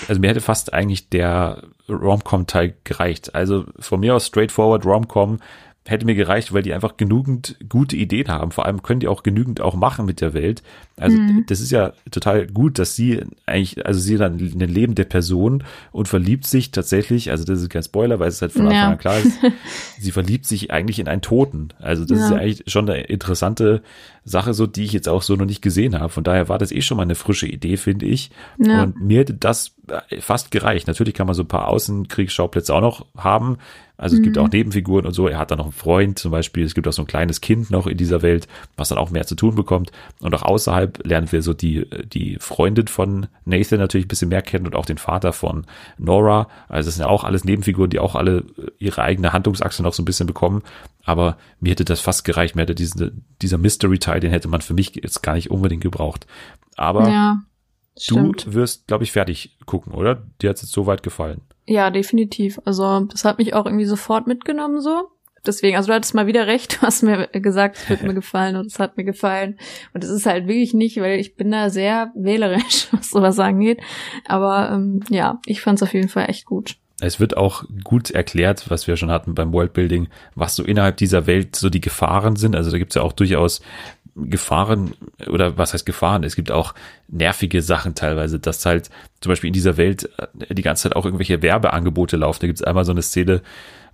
Also 0.08 0.22
mir 0.22 0.30
hätte 0.30 0.42
fast 0.42 0.74
eigentlich 0.74 1.10
der 1.10 1.64
Rom-Com-Teil 1.90 2.76
gereicht. 2.84 3.36
Also 3.36 3.66
von 3.80 4.00
mir 4.00 4.16
aus 4.16 4.28
straightforward 4.28 4.86
Rom-Com 4.86 5.40
hätte 5.88 6.06
mir 6.06 6.16
gereicht, 6.16 6.52
weil 6.52 6.64
die 6.64 6.74
einfach 6.74 6.98
genügend 6.98 7.58
gute 7.70 7.96
Ideen 7.96 8.28
haben. 8.28 8.52
Vor 8.52 8.66
allem 8.66 8.82
können 8.82 9.02
die 9.02 9.08
auch 9.08 9.22
genügend 9.22 9.62
auch 9.62 9.76
machen 9.76 10.06
mit 10.06 10.20
der 10.20 10.34
Welt. 10.34 10.64
Also 10.98 11.16
mhm. 11.16 11.46
das 11.48 11.60
ist 11.60 11.72
ja 11.72 11.94
total 12.10 12.48
gut, 12.48 12.80
dass 12.80 12.96
sie 12.96 13.22
eigentlich, 13.46 13.86
also 13.86 14.00
sie 14.00 14.18
dann 14.18 14.40
eine 14.40 14.66
lebende 14.66 15.06
Person 15.06 15.64
und 15.92 16.08
verliebt 16.08 16.48
sich 16.48 16.72
tatsächlich, 16.72 17.30
also 17.30 17.44
das 17.44 17.62
ist 17.62 17.70
kein 17.70 17.84
Spoiler, 17.84 18.20
weil 18.20 18.30
es 18.30 18.42
halt 18.42 18.54
von 18.54 18.64
Anfang 18.64 18.76
ja. 18.76 18.90
an 18.92 18.98
klar 18.98 19.20
ist, 19.20 19.38
sie 20.00 20.12
verliebt 20.12 20.48
sich 20.48 20.72
eigentlich 20.72 20.98
in 20.98 21.08
einen 21.08 21.22
Toten. 21.22 21.70
Also 21.80 22.04
das 22.04 22.18
ja. 22.18 22.26
ist 22.26 22.32
ja 22.32 22.38
eigentlich 22.38 22.64
schon 22.66 22.90
eine 22.90 23.02
interessante 23.02 23.84
Sache, 24.24 24.56
so 24.56 24.66
die 24.66 24.86
ich 24.86 24.94
jetzt 24.94 25.08
auch 25.08 25.22
so 25.22 25.36
noch 25.36 25.46
nicht 25.46 25.62
gesehen 25.62 26.00
habe. 26.00 26.10
Von 26.10 26.24
daher 26.24 26.50
war 26.50 26.58
das 26.58 26.72
eh 26.72 26.82
schon 26.82 26.98
mal 26.98 27.04
eine 27.04 27.14
frische 27.14 27.46
Idee, 27.46 27.78
finde 27.78 28.08
ich. 28.08 28.32
Ja. 28.58 28.84
Und 28.84 29.00
mir 29.00 29.20
hätte 29.20 29.36
das 29.36 29.76
fast 30.20 30.50
gereicht. 30.50 30.88
Natürlich 30.88 31.14
kann 31.14 31.28
man 31.28 31.36
so 31.36 31.44
ein 31.44 31.48
paar 31.48 31.68
Außenkriegsschauplätze 31.68 32.74
auch 32.74 32.82
noch 32.82 33.06
haben. 33.16 33.58
Also 33.98 34.16
es 34.16 34.20
mhm. 34.20 34.24
gibt 34.24 34.38
auch 34.38 34.50
Nebenfiguren 34.50 35.06
und 35.06 35.14
so. 35.14 35.28
Er 35.28 35.38
hat 35.38 35.52
da 35.52 35.56
noch 35.56 35.66
einen 35.66 35.74
Freund 35.74 36.20
zum 36.20 36.32
Beispiel. 36.32 36.66
Es 36.66 36.76
gibt 36.76 36.88
auch 36.88 36.94
so 36.94 37.04
ein 37.04 37.08
kleines 37.08 37.42
Kind 37.42 37.72
noch 37.72 37.88
in 37.88 37.98
dieser 37.98 38.22
Welt, 38.22 38.48
was 38.76 38.90
dann 38.90 38.98
auch 38.98 39.10
mehr 39.10 39.26
zu 39.26 39.36
tun 39.36 39.56
bekommt. 39.56 39.92
Und 40.20 40.34
auch 40.34 40.44
außerhalb 40.44 41.06
lernen 41.06 41.32
wir 41.32 41.42
so 41.42 41.54
die, 41.54 41.88
die 42.06 42.38
Freundin 42.40 42.88
von 42.88 43.28
Nathan 43.46 43.80
natürlich 43.80 44.06
ein 44.06 44.10
bisschen 44.10 44.30
mehr 44.30 44.42
kennen 44.42 44.66
und 44.66 44.76
auch 44.76 44.86
den 44.86 44.98
Vater 44.98 45.34
von 45.34 45.66
Nora. 45.98 46.48
Also 46.68 46.90
es 46.90 46.96
sind 46.96 47.06
ja 47.06 47.10
auch 47.10 47.24
alles 47.24 47.46
Nebenfiguren, 47.46 47.90
die 47.90 48.00
auch 48.00 48.16
alle 48.16 48.44
ihre 48.80 49.02
eigene 49.02 49.34
Handlungsachse 49.34 49.84
noch 49.84 49.94
so 49.94 50.02
ein 50.02 50.06
bisschen 50.06 50.28
bekommen. 50.28 50.62
Aber 51.04 51.38
mir 51.60 51.72
hätte 51.72 51.86
das 51.86 52.02
fast 52.02 52.26
gereicht. 52.26 52.56
Mir 52.56 52.64
hätte 52.64 52.76
diese, 52.76 53.14
dieser 53.42 53.58
Mystery-Teil, 53.58 54.20
den 54.20 54.32
hätte 54.32 54.48
man 54.48 54.62
für 54.62 54.74
mich 54.74 54.96
jetzt 54.96 55.24
gar 55.24 55.36
nicht 55.36 55.52
unbedingt 55.52 55.84
gebraucht. 55.84 56.28
Aber 56.76 57.08
ja, 57.10 57.40
du 57.96 58.34
wirst, 58.46 58.88
glaube 58.88 59.04
ich, 59.04 59.12
fertig 59.12 59.58
gucken, 59.66 59.94
oder? 59.94 60.24
Dir 60.42 60.50
hat 60.50 60.58
es 60.58 60.64
jetzt 60.64 60.74
so 60.74 60.86
weit 60.86 61.04
gefallen. 61.04 61.42
Ja, 61.66 61.90
definitiv. 61.90 62.60
Also 62.66 63.02
das 63.02 63.26
hat 63.26 63.38
mich 63.38 63.54
auch 63.54 63.66
irgendwie 63.66 63.86
sofort 63.86 64.28
mitgenommen 64.28 64.82
so. 64.82 65.10
Deswegen, 65.46 65.78
also 65.78 65.88
du 65.88 65.94
hattest 65.94 66.16
mal 66.16 66.28
wieder 66.28 66.48
recht, 66.48 66.78
du 66.82 66.86
hast 66.86 67.04
mir 67.04 67.28
gesagt, 67.28 67.78
es 67.78 67.90
wird 67.90 68.04
mir 68.04 68.14
gefallen 68.16 68.56
und 68.56 68.68
es 68.68 68.80
hat 68.80 68.98
mir 68.98 69.04
gefallen. 69.04 69.58
Und 69.94 70.04
es 70.04 70.10
ist 70.10 70.26
halt 70.26 70.48
wirklich 70.48 70.74
nicht, 70.74 70.98
weil 70.98 71.20
ich 71.20 71.36
bin 71.36 71.52
da 71.52 71.70
sehr 71.70 72.12
wählerisch, 72.16 72.88
was 72.92 73.10
sowas 73.10 73.40
angeht. 73.40 73.80
Aber 74.28 74.72
ähm, 74.72 75.02
ja, 75.10 75.40
ich 75.46 75.62
fand 75.62 75.80
es 75.80 75.84
auf 75.84 75.94
jeden 75.94 76.10
Fall 76.10 76.30
echt 76.30 76.46
gut. 76.46 76.76
Es 77.02 77.20
wird 77.20 77.36
auch 77.36 77.66
gut 77.84 78.12
erklärt, 78.12 78.70
was 78.70 78.88
wir 78.88 78.96
schon 78.96 79.12
hatten 79.12 79.36
beim 79.36 79.52
Worldbuilding, 79.52 80.08
was 80.34 80.56
so 80.56 80.64
innerhalb 80.64 80.96
dieser 80.96 81.28
Welt 81.28 81.56
so 81.58 81.70
die 81.70 81.82
Gefahren 81.82 82.38
sind. 82.38 82.56
Also 82.56 82.72
da 82.72 82.78
gibt's 82.78 82.96
ja 82.96 83.02
auch 83.02 83.12
durchaus 83.12 83.62
Gefahren 84.16 84.94
oder 85.28 85.58
was 85.58 85.74
heißt 85.74 85.86
Gefahren? 85.86 86.24
Es 86.24 86.36
gibt 86.36 86.52
auch 86.52 86.74
nervige 87.10 87.62
Sachen 87.62 87.96
teilweise, 87.96 88.40
dass 88.40 88.66
halt 88.66 88.90
zum 89.20 89.32
Beispiel 89.32 89.50
in 89.50 89.54
dieser 89.54 89.78
Welt 89.78 90.10
äh, 90.18 90.54
die 90.54 90.62
ganze 90.62 90.84
Zeit 90.84 90.96
auch 90.96 91.06
irgendwelche 91.06 91.42
Werbeangebote 91.42 92.16
laufen. 92.18 92.40
Da 92.42 92.48
gibt's 92.48 92.64
einmal 92.64 92.86
so 92.86 92.92
eine 92.92 93.02
Szene, 93.02 93.42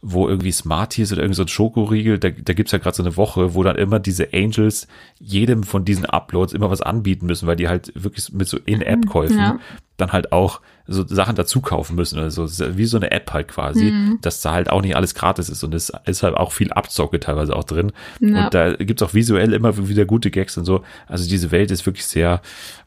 wo 0.01 0.27
irgendwie 0.27 0.51
Smarties 0.51 1.13
oder 1.13 1.21
irgend 1.21 1.35
so 1.35 1.43
ein 1.43 1.47
Schokoriegel, 1.47 2.17
da, 2.17 2.29
da 2.29 2.53
gibt's 2.53 2.71
ja 2.71 2.79
gerade 2.79 2.95
so 2.95 3.03
eine 3.03 3.17
Woche, 3.17 3.53
wo 3.53 3.61
dann 3.61 3.75
immer 3.75 3.99
diese 3.99 4.33
Angels 4.33 4.87
jedem 5.19 5.61
von 5.63 5.85
diesen 5.85 6.05
Uploads 6.05 6.53
immer 6.53 6.71
was 6.71 6.81
anbieten 6.81 7.27
müssen, 7.27 7.47
weil 7.47 7.55
die 7.55 7.67
halt 7.67 7.91
wirklich 7.95 8.33
mit 8.33 8.47
so 8.47 8.57
In-App-Käufen 8.57 9.37
ja. 9.37 9.59
dann 9.97 10.11
halt 10.11 10.31
auch 10.31 10.61
so 10.87 11.05
Sachen 11.05 11.35
dazu 11.35 11.61
kaufen 11.61 11.95
müssen 11.95 12.17
oder 12.17 12.31
so, 12.31 12.47
wie 12.75 12.85
so 12.85 12.97
eine 12.97 13.11
App 13.11 13.31
halt 13.31 13.47
quasi, 13.47 13.91
mhm. 13.91 14.17
dass 14.21 14.41
da 14.41 14.53
halt 14.53 14.71
auch 14.71 14.81
nicht 14.81 14.95
alles 14.95 15.13
gratis 15.13 15.49
ist 15.49 15.63
und 15.63 15.75
es 15.75 15.91
ist 16.05 16.23
halt 16.23 16.35
auch 16.35 16.51
viel 16.51 16.73
Abzocke 16.73 17.19
teilweise 17.19 17.55
auch 17.55 17.63
drin 17.63 17.91
ja. 18.19 18.45
und 18.45 18.53
da 18.55 18.73
gibt's 18.73 19.03
auch 19.03 19.13
visuell 19.13 19.53
immer 19.53 19.87
wieder 19.87 20.05
gute 20.05 20.31
Gags 20.31 20.57
und 20.57 20.65
so, 20.65 20.83
also 21.07 21.29
diese 21.29 21.51
Welt 21.51 21.69
ist 21.69 21.85
wirklich 21.85 22.07
sehr, 22.07 22.41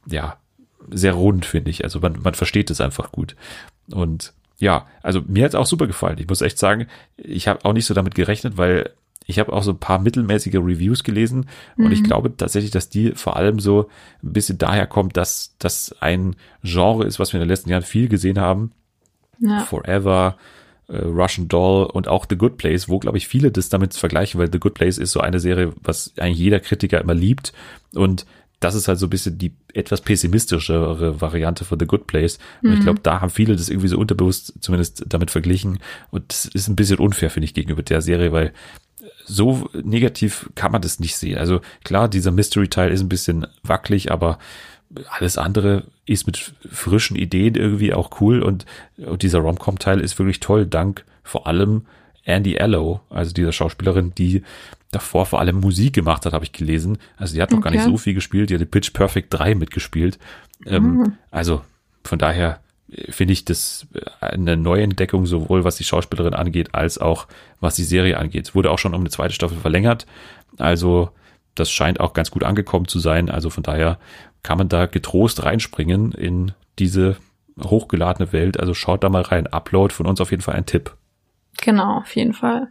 ja, 0.07 0.37
sehr 0.91 1.12
rund, 1.12 1.47
finde 1.47 1.71
ich, 1.71 1.85
also 1.85 2.01
man, 2.01 2.21
man 2.21 2.35
versteht 2.35 2.71
es 2.71 2.81
einfach 2.81 3.12
gut 3.12 3.37
und 3.93 4.33
ja, 4.65 4.87
also 5.03 5.21
mir 5.27 5.45
hat's 5.45 5.55
auch 5.55 5.67
super 5.67 5.87
gefallen. 5.87 6.17
Ich 6.19 6.27
muss 6.27 6.41
echt 6.41 6.59
sagen, 6.59 6.87
ich 7.19 7.49
habe 7.49 7.67
auch 7.67 7.75
nicht 7.75 7.85
so 7.85 7.93
damit 7.93 8.15
gerechnet, 8.15 8.57
weil 8.57 8.93
ich 9.27 9.39
habe 9.39 9.53
auch 9.53 9.62
so 9.62 9.73
ein 9.73 9.79
paar 9.79 9.99
mittelmäßige 9.99 10.55
Reviews 10.55 11.05
gelesen 11.05 11.49
und 11.77 11.93
ich 11.93 12.01
mhm. 12.01 12.05
glaube 12.05 12.37
tatsächlich, 12.37 12.71
dass 12.71 12.89
die 12.89 13.12
vor 13.12 13.37
allem 13.37 13.61
so 13.61 13.91
ein 14.23 14.33
bisschen 14.33 14.57
daher 14.57 14.87
kommt, 14.87 15.19
dass 15.19 15.55
das 15.59 15.95
ein 16.01 16.37
Genre 16.62 17.05
ist, 17.05 17.19
was 17.19 17.33
wir 17.33 17.41
in 17.41 17.47
den 17.47 17.51
letzten 17.51 17.69
Jahren 17.69 17.83
viel 17.83 18.09
gesehen 18.09 18.41
haben. 18.41 18.73
Ja. 19.39 19.61
Forever, 19.61 20.37
äh, 20.89 20.97
Russian 20.97 21.49
Doll 21.49 21.85
und 21.85 22.09
auch 22.09 22.25
The 22.29 22.37
Good 22.37 22.57
Place, 22.57 22.89
wo 22.89 22.99
glaube 22.99 23.19
ich 23.19 23.29
viele 23.29 23.53
das 23.53 23.69
damit 23.69 23.93
vergleichen, 23.93 24.41
weil 24.41 24.51
The 24.51 24.61
Good 24.61 24.75
Place 24.75 24.97
ist 24.97 25.12
so 25.12 25.21
eine 25.21 25.41
Serie, 25.41 25.75
was 25.83 26.15
eigentlich 26.19 26.39
jeder 26.39 26.61
Kritiker 26.61 27.03
immer 27.03 27.15
liebt 27.15 27.53
und 27.95 28.25
das 28.65 28.75
ist 28.75 28.89
halt 28.89 28.99
so 28.99 29.07
ein 29.07 29.11
bisschen 29.11 29.37
die 29.37 29.53
etwas 29.75 30.01
pessimistischere 30.01 31.21
Variante 31.21 31.67
von 31.67 31.79
The 31.79 31.87
Good 31.87 32.07
Place. 32.07 32.39
Und 32.62 32.71
mhm. 32.71 32.77
ich 32.77 32.81
glaube, 32.81 33.01
da 33.03 33.21
haben 33.21 33.29
viele 33.29 33.57
das 33.57 33.69
irgendwie 33.69 33.89
so 33.89 33.99
unterbewusst 33.99 34.55
zumindest 34.61 35.05
damit 35.07 35.31
verglichen. 35.31 35.81
Und 36.11 36.33
das 36.33 36.47
ist 36.47 36.69
ein 36.69 36.77
bisschen 36.77 36.99
unfair, 36.99 37.29
finde 37.29 37.45
ich, 37.45 37.53
gegenüber 37.53 37.83
der 37.83 38.01
Serie, 38.01 38.33
weil 38.33 38.55
so 39.27 39.69
negativ 39.83 40.49
kann 40.55 40.73
man 40.73 40.81
das 40.81 40.99
nicht 40.99 41.15
sehen. 41.15 41.37
Also 41.37 41.61
klar, 41.85 42.09
dieser 42.09 42.31
Mystery-Teil 42.31 42.91
ist 42.91 43.03
ein 43.03 43.11
bisschen 43.11 43.47
wackelig, 43.62 44.11
aber 44.11 44.39
alles 45.11 45.37
andere 45.37 45.85
ist 46.07 46.27
mit 46.27 46.55
frischen 46.71 47.17
Ideen 47.17 47.57
irgendwie 47.57 47.93
auch 47.93 48.19
cool 48.23 48.43
und, 48.43 48.65
und 48.97 49.23
dieser 49.23 49.41
Rom-Com-Teil 49.41 50.01
ist 50.01 50.19
wirklich 50.19 50.41
toll, 50.41 50.65
dank 50.65 51.05
vor 51.23 51.47
allem 51.47 51.83
Andy 52.23 52.59
Allo, 52.59 53.01
also 53.11 53.35
dieser 53.35 53.53
Schauspielerin, 53.53 54.15
die 54.15 54.43
davor 54.95 55.27
vor 55.27 55.41
allem 55.41 55.61
Musik 55.61 55.95
gemacht 55.95 56.25
hat, 56.27 56.33
habe 56.33 56.45
ich 56.45 56.53
gelesen. 56.53 56.99
Also 57.17 57.35
die 57.35 57.43
hat 57.43 57.51
noch 57.51 57.59
okay. 57.59 57.71
gar 57.71 57.71
nicht 57.73 57.85
so 57.85 57.97
viel 57.97 58.15
gespielt, 58.15 58.51
die 58.51 58.59
hat 58.59 58.71
Pitch 58.71 58.93
Perfect 58.93 59.33
3 59.33 59.55
mitgespielt. 59.55 60.19
Ähm, 60.67 60.97
mhm. 60.97 61.13
Also 61.31 61.63
von 62.05 62.19
daher 62.19 62.61
äh, 62.91 63.11
finde 63.11 63.33
ich 63.33 63.45
das 63.45 63.87
äh, 63.95 64.27
eine 64.27 64.57
Neuentdeckung, 64.57 65.27
sowohl 65.27 65.65
was 65.65 65.77
die 65.77 65.85
Schauspielerin 65.85 66.35
angeht, 66.35 66.75
als 66.75 66.99
auch 66.99 67.27
was 67.61 67.77
die 67.77 67.85
Serie 67.85 68.19
angeht. 68.19 68.55
Wurde 68.55 68.71
auch 68.71 68.79
schon 68.79 68.95
um 68.95 69.01
eine 69.01 69.11
zweite 69.11 69.35
Staffel 69.35 69.59
verlängert. 69.59 70.07
Also 70.59 71.11
das 71.55 71.71
scheint 71.71 72.01
auch 72.01 72.13
ganz 72.13 72.31
gut 72.31 72.45
angekommen 72.45 72.89
zu 72.89 72.99
sein. 72.99 73.31
Also 73.31 73.51
von 73.51 73.63
daher 73.63 73.99
kann 74.43 74.59
man 74.59 74.69
da 74.69 74.87
getrost 74.87 75.45
reinspringen 75.45 76.13
in 76.13 76.53
diese 76.79 77.17
hochgeladene 77.63 78.33
Welt. 78.33 78.59
Also 78.59 78.75
schaut 78.75 79.05
da 79.05 79.09
mal 79.09 79.23
rein. 79.23 79.47
Upload 79.47 79.93
von 79.95 80.07
uns 80.07 80.21
auf 80.21 80.31
jeden 80.31 80.43
Fall 80.43 80.55
ein 80.55 80.67
Tipp. 80.67 80.97
Genau, 81.63 81.99
auf 81.99 82.15
jeden 82.17 82.35
Fall. 82.35 82.69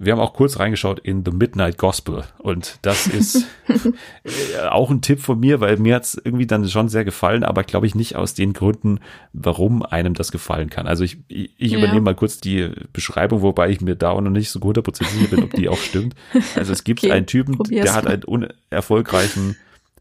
Wir 0.00 0.12
haben 0.12 0.20
auch 0.20 0.32
kurz 0.32 0.60
reingeschaut 0.60 1.00
in 1.00 1.24
The 1.24 1.32
Midnight 1.32 1.76
Gospel 1.76 2.22
und 2.38 2.78
das 2.82 3.08
ist 3.08 3.46
äh, 3.68 4.68
auch 4.70 4.90
ein 4.90 5.02
Tipp 5.02 5.20
von 5.20 5.40
mir, 5.40 5.60
weil 5.60 5.76
mir 5.76 5.96
hat's 5.96 6.14
irgendwie 6.14 6.46
dann 6.46 6.68
schon 6.68 6.88
sehr 6.88 7.04
gefallen, 7.04 7.42
aber 7.42 7.64
glaube 7.64 7.88
ich 7.88 7.96
nicht 7.96 8.14
aus 8.14 8.34
den 8.34 8.52
Gründen, 8.52 9.00
warum 9.32 9.82
einem 9.82 10.14
das 10.14 10.30
gefallen 10.30 10.70
kann. 10.70 10.86
Also 10.86 11.02
ich, 11.02 11.18
ich, 11.26 11.50
ich 11.58 11.72
ja. 11.72 11.78
übernehme 11.78 12.02
mal 12.02 12.14
kurz 12.14 12.38
die 12.38 12.70
Beschreibung, 12.92 13.42
wobei 13.42 13.70
ich 13.70 13.80
mir 13.80 13.96
da 13.96 14.10
auch 14.10 14.20
noch 14.20 14.30
nicht 14.30 14.50
so 14.50 14.60
hundertprozentig 14.60 15.16
sicher 15.16 15.34
bin, 15.34 15.44
ob 15.44 15.52
die 15.54 15.68
auch 15.68 15.78
stimmt. 15.78 16.14
Also 16.54 16.72
es 16.72 16.84
gibt 16.84 17.02
okay, 17.02 17.10
einen 17.10 17.26
Typen, 17.26 17.58
der 17.68 17.94
hat 17.94 18.06
einen 18.06 18.22
unerfolgreichen 18.22 19.56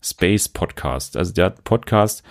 Space 0.09 0.49
Podcast. 0.49 1.17
Also 1.17 1.33
der 1.33 1.51
Podcast, 1.51 2.23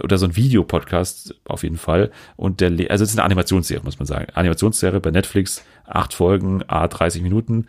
oder 0.00 0.18
so 0.18 0.26
ein 0.26 0.36
Videopodcast 0.36 1.34
auf 1.44 1.62
jeden 1.62 1.76
Fall. 1.76 2.10
Und 2.36 2.60
der, 2.60 2.70
also 2.90 3.04
es 3.04 3.10
ist 3.10 3.18
eine 3.18 3.24
Animationsserie, 3.24 3.82
muss 3.84 3.98
man 3.98 4.06
sagen. 4.06 4.26
Animationsserie 4.34 5.00
bei 5.00 5.10
Netflix, 5.10 5.64
acht 5.84 6.14
Folgen, 6.14 6.62
a 6.68 6.88
30 6.88 7.22
Minuten, 7.22 7.66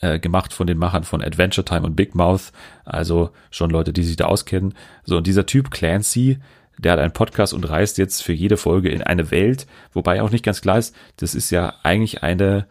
äh, 0.00 0.18
gemacht 0.18 0.52
von 0.52 0.66
den 0.66 0.78
Machern 0.78 1.04
von 1.04 1.22
Adventure 1.22 1.64
Time 1.64 1.82
und 1.82 1.96
Big 1.96 2.14
Mouth. 2.14 2.52
Also 2.84 3.30
schon 3.50 3.70
Leute, 3.70 3.92
die 3.92 4.04
sich 4.04 4.16
da 4.16 4.26
auskennen. 4.26 4.74
So, 5.04 5.16
und 5.16 5.26
dieser 5.26 5.46
Typ 5.46 5.70
Clancy, 5.70 6.38
der 6.78 6.92
hat 6.92 7.00
einen 7.00 7.12
Podcast 7.12 7.52
und 7.52 7.68
reist 7.68 7.98
jetzt 7.98 8.22
für 8.22 8.32
jede 8.32 8.56
Folge 8.56 8.88
in 8.88 9.02
eine 9.02 9.32
Welt, 9.32 9.66
wobei 9.92 10.22
auch 10.22 10.30
nicht 10.30 10.44
ganz 10.44 10.60
klar 10.60 10.78
ist, 10.78 10.94
das 11.16 11.34
ist 11.34 11.50
ja 11.50 11.74
eigentlich 11.82 12.22
eine 12.22 12.66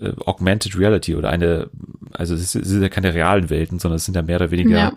äh, 0.00 0.12
Augmented 0.24 0.78
Reality 0.78 1.14
oder 1.14 1.30
eine, 1.30 1.70
also 2.12 2.34
es 2.34 2.52
sind 2.52 2.82
ja 2.82 2.88
keine 2.88 3.14
realen 3.14 3.50
Welten, 3.50 3.78
sondern 3.78 3.96
es 3.96 4.04
sind 4.04 4.14
ja 4.14 4.22
mehr 4.22 4.36
oder 4.36 4.50
weniger 4.50 4.76
ja. 4.76 4.92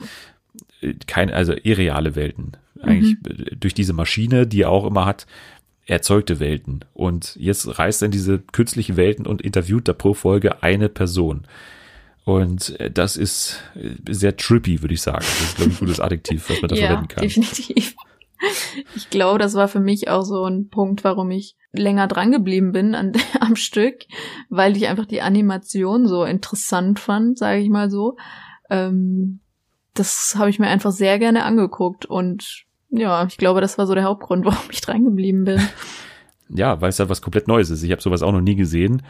Äh, 0.82 0.96
keine, 1.08 1.34
also 1.34 1.54
irreale 1.64 2.16
Welten. 2.16 2.58
Eigentlich 2.82 3.18
mhm. 3.22 3.60
durch 3.60 3.74
diese 3.74 3.94
Maschine, 3.94 4.48
die 4.48 4.62
er 4.62 4.70
auch 4.70 4.86
immer 4.86 5.06
hat, 5.06 5.26
erzeugte 5.86 6.40
Welten. 6.40 6.86
Und 6.94 7.36
jetzt 7.36 7.80
reist 7.80 8.02
er 8.02 8.08
in 8.08 8.12
diese 8.12 8.40
künstlichen 8.40 8.96
Welten 8.96 9.26
und 9.26 9.42
interviewt 9.42 9.88
da 9.88 9.94
pro 9.94 10.14
Folge 10.14 10.64
eine 10.64 10.88
Person. 10.88 11.46
Und 12.26 12.80
äh, 12.80 12.92
das 12.92 13.18
ist 13.18 13.60
sehr 14.08 14.38
trippy, 14.38 14.82
würde 14.82 14.94
ich 14.94 15.02
sagen. 15.02 15.20
Das 15.20 15.42
ist, 15.42 15.56
glaube 15.56 15.72
ich, 15.72 15.78
ein 15.78 15.80
gutes 15.80 16.00
Adjektiv, 16.00 16.50
was 16.50 16.62
man 16.62 16.70
da 16.70 16.76
ja, 16.76 16.88
verwenden 16.88 17.08
kann. 17.08 17.24
Definitiv. 17.24 17.96
Ich 18.96 19.10
glaube, 19.10 19.40
das 19.40 19.54
war 19.54 19.68
für 19.68 19.80
mich 19.80 20.10
auch 20.10 20.24
so 20.24 20.46
ein 20.46 20.70
Punkt, 20.70 21.04
warum 21.04 21.32
ich 21.32 21.56
länger 21.72 22.08
drangeblieben 22.08 22.72
bin 22.72 22.96
an, 22.96 23.14
am 23.40 23.56
Stück, 23.56 24.06
weil 24.50 24.76
ich 24.76 24.88
einfach 24.88 25.06
die 25.06 25.22
Animation 25.22 26.08
so 26.08 26.24
interessant 26.24 27.00
fand, 27.00 27.38
sage 27.38 27.60
ich 27.60 27.70
mal 27.70 27.90
so. 27.90 28.18
Ähm, 28.70 29.40
das 29.94 30.36
habe 30.38 30.50
ich 30.50 30.60
mir 30.60 30.68
einfach 30.68 30.92
sehr 30.92 31.20
gerne 31.20 31.44
angeguckt 31.44 32.06
und 32.06 32.66
ja, 32.90 33.26
ich 33.26 33.38
glaube, 33.38 33.62
das 33.62 33.78
war 33.78 33.86
so 33.86 33.94
der 33.94 34.06
Hauptgrund, 34.06 34.46
warum 34.46 34.70
ich 34.72 34.82
drangeblieben 34.82 35.46
bin. 35.46 35.62
ja, 36.50 36.82
weil 36.82 36.90
es 36.90 37.00
halt 37.00 37.10
was 37.10 37.22
komplett 37.22 37.48
Neues 37.48 37.70
ist. 37.70 37.84
Ich 37.84 37.92
habe 37.92 38.02
sowas 38.02 38.24
auch 38.24 38.32
noch 38.32 38.42
nie 38.42 38.56
gesehen, 38.56 39.04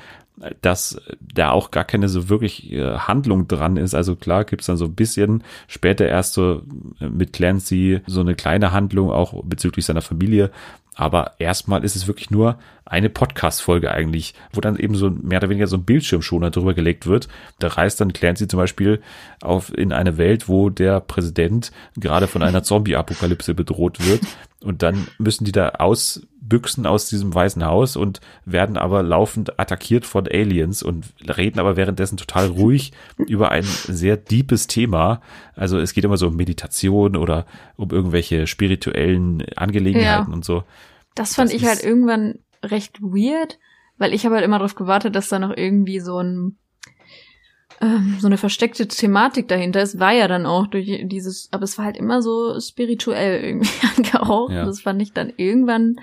dass 0.61 1.01
da 1.21 1.51
auch 1.51 1.71
gar 1.71 1.85
keine 1.85 2.09
so 2.09 2.29
wirklich 2.29 2.71
äh, 2.71 2.97
Handlung 2.97 3.47
dran 3.47 3.77
ist. 3.77 3.95
Also 3.95 4.15
klar 4.15 4.43
gibt's 4.43 4.67
dann 4.67 4.77
so 4.77 4.85
ein 4.85 4.95
bisschen 4.95 5.43
später 5.67 6.05
erst 6.07 6.33
so 6.33 6.61
äh, 6.99 7.09
mit 7.09 7.33
Clancy 7.33 8.01
so 8.07 8.21
eine 8.21 8.35
kleine 8.35 8.71
Handlung 8.71 9.11
auch 9.11 9.41
bezüglich 9.43 9.85
seiner 9.85 10.01
Familie. 10.01 10.51
Aber 10.95 11.33
erstmal 11.39 11.85
ist 11.85 11.95
es 11.95 12.07
wirklich 12.07 12.29
nur 12.29 12.59
eine 12.83 13.09
Podcast-Folge 13.09 13.89
eigentlich, 13.89 14.33
wo 14.51 14.59
dann 14.59 14.75
eben 14.77 14.95
so 14.95 15.09
mehr 15.09 15.39
oder 15.39 15.47
weniger 15.49 15.67
so 15.67 15.77
ein 15.77 15.85
Bildschirmschoner 15.85 16.51
drüber 16.51 16.73
gelegt 16.73 17.07
wird. 17.07 17.29
Da 17.59 17.69
reist 17.69 18.01
dann 18.01 18.11
Clancy 18.11 18.49
zum 18.49 18.57
Beispiel 18.57 19.01
auf 19.41 19.73
in 19.73 19.93
eine 19.93 20.17
Welt, 20.17 20.49
wo 20.49 20.69
der 20.69 20.99
Präsident 20.99 21.71
gerade 21.95 22.27
von 22.27 22.43
einer 22.43 22.63
Zombie-Apokalypse 22.63 23.53
bedroht 23.53 24.05
wird. 24.05 24.23
Und 24.61 24.83
dann 24.83 25.07
müssen 25.17 25.45
die 25.45 25.53
da 25.53 25.69
ausbüchsen 25.69 26.85
aus 26.85 27.07
diesem 27.07 27.33
weißen 27.33 27.65
Haus 27.65 27.95
und 27.95 28.19
werden 28.43 28.75
aber 28.75 29.03
laufend 29.03 29.57
attackiert 29.57 30.05
von 30.05 30.27
Aliens 30.27 30.83
und 30.83 31.13
reden 31.37 31.59
aber 31.59 31.77
währenddessen 31.77 32.17
total 32.17 32.47
ruhig 32.49 32.91
über 33.17 33.51
ein 33.51 33.63
sehr 33.63 34.17
deepes 34.17 34.67
Thema. 34.67 35.21
Also 35.55 35.79
es 35.79 35.93
geht 35.93 36.03
immer 36.03 36.17
so 36.17 36.27
um 36.27 36.35
Meditation 36.35 37.15
oder 37.15 37.45
um 37.77 37.89
irgendwelche 37.91 38.47
spirituellen 38.47 39.45
Angelegenheiten 39.55 40.29
ja. 40.29 40.33
und 40.33 40.43
so. 40.43 40.63
Das 41.15 41.35
fand 41.35 41.51
das 41.51 41.61
ich 41.61 41.65
halt 41.65 41.81
irgendwann 41.83 42.39
recht 42.63 43.01
weird, 43.01 43.59
weil 43.97 44.13
ich 44.13 44.25
habe 44.25 44.35
halt 44.35 44.43
immer 44.43 44.59
darauf 44.59 44.75
gewartet, 44.75 45.15
dass 45.15 45.29
da 45.29 45.39
noch 45.39 45.55
irgendwie 45.55 46.01
so 46.01 46.19
ein 46.19 46.57
ähm, 47.81 48.17
so 48.19 48.27
eine 48.27 48.37
versteckte 48.37 48.87
Thematik 48.87 49.47
dahinter 49.47 49.81
ist, 49.81 49.99
war 49.99 50.11
ja 50.11 50.27
dann 50.27 50.45
auch 50.45 50.67
durch 50.67 51.01
dieses, 51.03 51.49
aber 51.51 51.63
es 51.63 51.77
war 51.77 51.85
halt 51.85 51.97
immer 51.97 52.21
so 52.21 52.59
spirituell 52.59 53.43
irgendwie 53.43 53.69
angehaucht. 53.97 54.53
Ja. 54.53 54.65
Das 54.65 54.81
fand 54.81 55.01
ich 55.01 55.13
dann 55.13 55.31
irgendwann, 55.37 55.97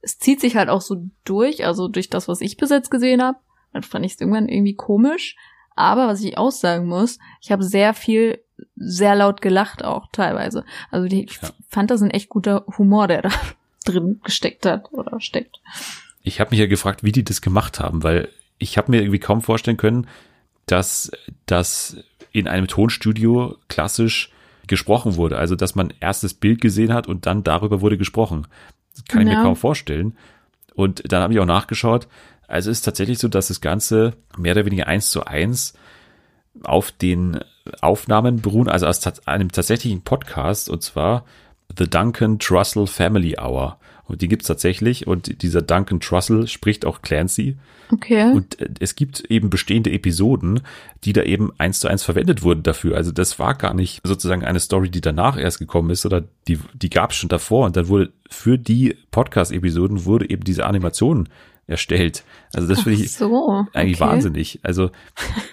es 0.00 0.18
zieht 0.18 0.40
sich 0.40 0.56
halt 0.56 0.68
auch 0.68 0.80
so 0.80 1.08
durch, 1.24 1.64
also 1.64 1.88
durch 1.88 2.10
das, 2.10 2.26
was 2.26 2.40
ich 2.40 2.56
bis 2.56 2.70
jetzt 2.70 2.90
gesehen 2.90 3.22
habe, 3.22 3.38
dann 3.72 3.82
fand 3.82 4.04
ich 4.04 4.12
es 4.12 4.20
irgendwann 4.20 4.48
irgendwie 4.48 4.74
komisch. 4.74 5.36
Aber 5.76 6.08
was 6.08 6.22
ich 6.22 6.36
auch 6.36 6.50
sagen 6.50 6.86
muss, 6.86 7.18
ich 7.40 7.52
habe 7.52 7.62
sehr 7.62 7.94
viel, 7.94 8.40
sehr 8.76 9.14
laut 9.14 9.40
gelacht 9.40 9.84
auch 9.84 10.08
teilweise. 10.12 10.64
Also 10.90 11.06
ich 11.06 11.38
ja. 11.40 11.50
fand 11.68 11.90
das 11.90 12.02
ein 12.02 12.10
echt 12.10 12.28
guter 12.28 12.64
Humor, 12.76 13.06
der 13.06 13.22
da 13.22 13.30
drin 13.84 14.20
gesteckt 14.24 14.66
hat 14.66 14.92
oder 14.92 15.20
steckt. 15.20 15.60
Ich 16.22 16.40
habe 16.40 16.50
mich 16.50 16.58
ja 16.58 16.66
gefragt, 16.66 17.04
wie 17.04 17.12
die 17.12 17.24
das 17.24 17.40
gemacht 17.40 17.80
haben, 17.80 18.02
weil 18.02 18.28
ich 18.58 18.76
habe 18.76 18.90
mir 18.90 19.00
irgendwie 19.00 19.20
kaum 19.20 19.40
vorstellen 19.40 19.78
können, 19.78 20.06
dass 20.70 21.10
das 21.46 21.96
in 22.32 22.48
einem 22.48 22.66
Tonstudio 22.66 23.56
klassisch 23.68 24.30
gesprochen 24.66 25.16
wurde. 25.16 25.38
Also, 25.38 25.56
dass 25.56 25.74
man 25.74 25.92
erst 26.00 26.22
das 26.22 26.34
Bild 26.34 26.60
gesehen 26.60 26.92
hat 26.92 27.08
und 27.08 27.26
dann 27.26 27.42
darüber 27.42 27.80
wurde 27.80 27.98
gesprochen. 27.98 28.46
Das 28.94 29.04
kann 29.06 29.22
ich 29.22 29.28
mir 29.28 29.42
kaum 29.42 29.56
vorstellen. 29.56 30.16
Und 30.74 31.12
dann 31.12 31.22
habe 31.22 31.32
ich 31.32 31.40
auch 31.40 31.46
nachgeschaut. 31.46 32.06
Also 32.46 32.70
es 32.70 32.78
ist 32.78 32.84
tatsächlich 32.84 33.18
so, 33.18 33.28
dass 33.28 33.48
das 33.48 33.60
Ganze 33.60 34.14
mehr 34.36 34.52
oder 34.52 34.66
weniger 34.66 34.86
eins 34.86 35.10
zu 35.10 35.24
eins 35.24 35.74
auf 36.62 36.90
den 36.92 37.40
Aufnahmen 37.80 38.42
beruhen, 38.42 38.68
also 38.68 38.86
aus 38.86 39.06
einem 39.26 39.52
tatsächlichen 39.52 40.02
Podcast, 40.02 40.68
und 40.68 40.82
zwar 40.82 41.24
The 41.76 41.88
Duncan 41.88 42.38
Trussell 42.38 42.86
Family 42.86 43.36
Hour. 43.40 43.78
Und 44.10 44.22
die 44.22 44.28
gibt's 44.28 44.46
tatsächlich. 44.46 45.06
Und 45.06 45.42
dieser 45.42 45.62
Duncan 45.62 46.00
Trussell 46.00 46.46
spricht 46.46 46.84
auch 46.84 47.02
Clancy. 47.02 47.56
Okay. 47.92 48.32
Und 48.32 48.60
äh, 48.60 48.68
es 48.80 48.94
gibt 48.94 49.20
eben 49.30 49.50
bestehende 49.50 49.90
Episoden, 49.90 50.60
die 51.04 51.12
da 51.12 51.22
eben 51.22 51.52
eins 51.58 51.80
zu 51.80 51.88
eins 51.88 52.02
verwendet 52.02 52.42
wurden 52.42 52.62
dafür. 52.62 52.96
Also 52.96 53.12
das 53.12 53.38
war 53.38 53.54
gar 53.54 53.74
nicht 53.74 54.00
sozusagen 54.04 54.44
eine 54.44 54.60
Story, 54.60 54.90
die 54.90 55.00
danach 55.00 55.38
erst 55.38 55.58
gekommen 55.58 55.90
ist, 55.90 56.04
oder 56.06 56.24
die, 56.48 56.58
die 56.74 56.90
gab's 56.90 57.16
schon 57.16 57.28
davor. 57.28 57.66
Und 57.66 57.76
dann 57.76 57.88
wurde 57.88 58.12
für 58.28 58.58
die 58.58 58.96
Podcast-Episoden 59.10 60.04
wurde 60.04 60.28
eben 60.28 60.44
diese 60.44 60.66
Animation 60.66 61.28
erstellt. 61.66 62.24
Also 62.52 62.68
das 62.68 62.82
finde 62.82 63.02
ich 63.02 63.12
so, 63.12 63.64
eigentlich 63.72 64.00
okay. 64.00 64.10
wahnsinnig. 64.10 64.60
Also, 64.62 64.90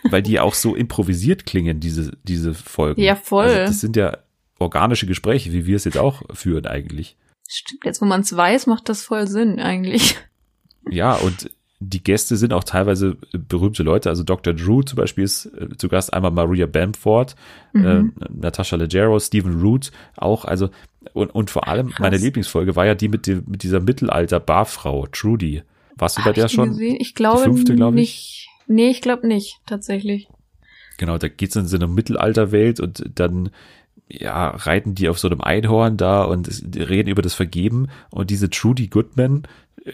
weil 0.10 0.24
die 0.24 0.39
auch 0.39 0.55
so 0.55 0.76
improvisiert 0.76 1.45
klingen, 1.45 1.80
diese, 1.80 2.12
diese 2.24 2.53
Folgen. 2.53 3.01
Ja, 3.01 3.16
voll. 3.16 3.45
Also 3.45 3.58
das 3.60 3.82
sind 3.82 3.95
ja 3.95 4.18
organische 4.60 5.05
Gespräche, 5.05 5.53
wie 5.53 5.66
wir 5.68 5.76
es 5.76 5.86
jetzt 5.86 5.97
auch 5.97 6.24
führen 6.34 6.66
eigentlich. 6.66 7.16
Stimmt, 7.48 7.86
jetzt 7.86 8.02
wo 8.02 8.06
man 8.06 8.22
es 8.22 8.36
weiß, 8.36 8.68
macht 8.68 8.89
das 8.89 9.04
voll 9.04 9.28
Sinn 9.28 9.60
eigentlich. 9.60 10.18
Ja, 10.89 11.16
und 11.16 11.50
die 11.80 12.04
Gäste 12.04 12.38
sind 12.38 12.54
auch 12.54 12.64
teilweise 12.64 13.18
berühmte 13.32 13.84
Leute. 13.84 14.10
Also 14.10 14.24
Dr. 14.24 14.54
Drew 14.54 14.82
zum 14.82 14.98
Beispiel 14.98 15.24
ist 15.24 15.45
äh, 15.45 15.70
zu 15.78 15.89
Gast 15.89 16.14
einmal 16.14 16.32
Maria 16.32 16.66
Bamford, 16.66 17.36
mhm. 17.74 18.14
äh, 18.20 18.26
Natasha 18.34 18.76
Leggero, 18.76 19.20
Stephen 19.20 19.62
Root 19.62 19.91
auch. 20.16 20.45
Also 20.45 20.70
und, 21.14 21.34
und 21.34 21.50
vor 21.50 21.68
allem 21.68 21.89
Krass. 21.89 22.00
meine 22.00 22.18
Lieblingsfolge 22.18 22.76
war 22.76 22.86
ja 22.86 22.95
die 22.95 23.10
mit, 23.10 23.28
die, 23.28 23.41
mit 23.45 23.64
dieser 23.64 23.80
Mittelalter-Barfrau, 23.80 25.08
Trudy. 25.12 25.64
Warst 25.95 26.18
du 26.18 26.24
bei 26.24 26.34
der 26.34 26.48
schon? 26.48 26.70
Gesehen? 26.70 26.98
Ich 27.00 27.16
glaube 27.16 27.39
die 27.39 27.43
fünfte, 27.43 27.76
glaube 27.76 28.00
ich. 28.00 28.02
Nicht. 28.02 28.50
Nee, 28.68 28.89
ich 28.89 29.02
glaube 29.02 29.28
nicht, 29.28 29.60
tatsächlich. 29.66 30.28
Genau, 30.98 31.18
da 31.18 31.28
geht's 31.28 31.56
in 31.56 31.68
so 31.68 31.76
eine 31.76 31.88
Mittelalterwelt 31.88 32.80
und 32.80 33.04
dann 33.16 33.52
ja, 34.10 34.49
reiten 34.49 34.95
die 34.95 35.10
auf 35.10 35.20
so 35.20 35.28
einem 35.28 35.41
Einhorn 35.41 35.97
da 35.97 36.24
und 36.24 36.49
reden 36.76 37.10
über 37.10 37.22
das 37.22 37.34
Vergeben. 37.34 37.88
Und 38.10 38.30
diese 38.30 38.49
Trudy 38.49 38.88
Goodman, 38.88 39.43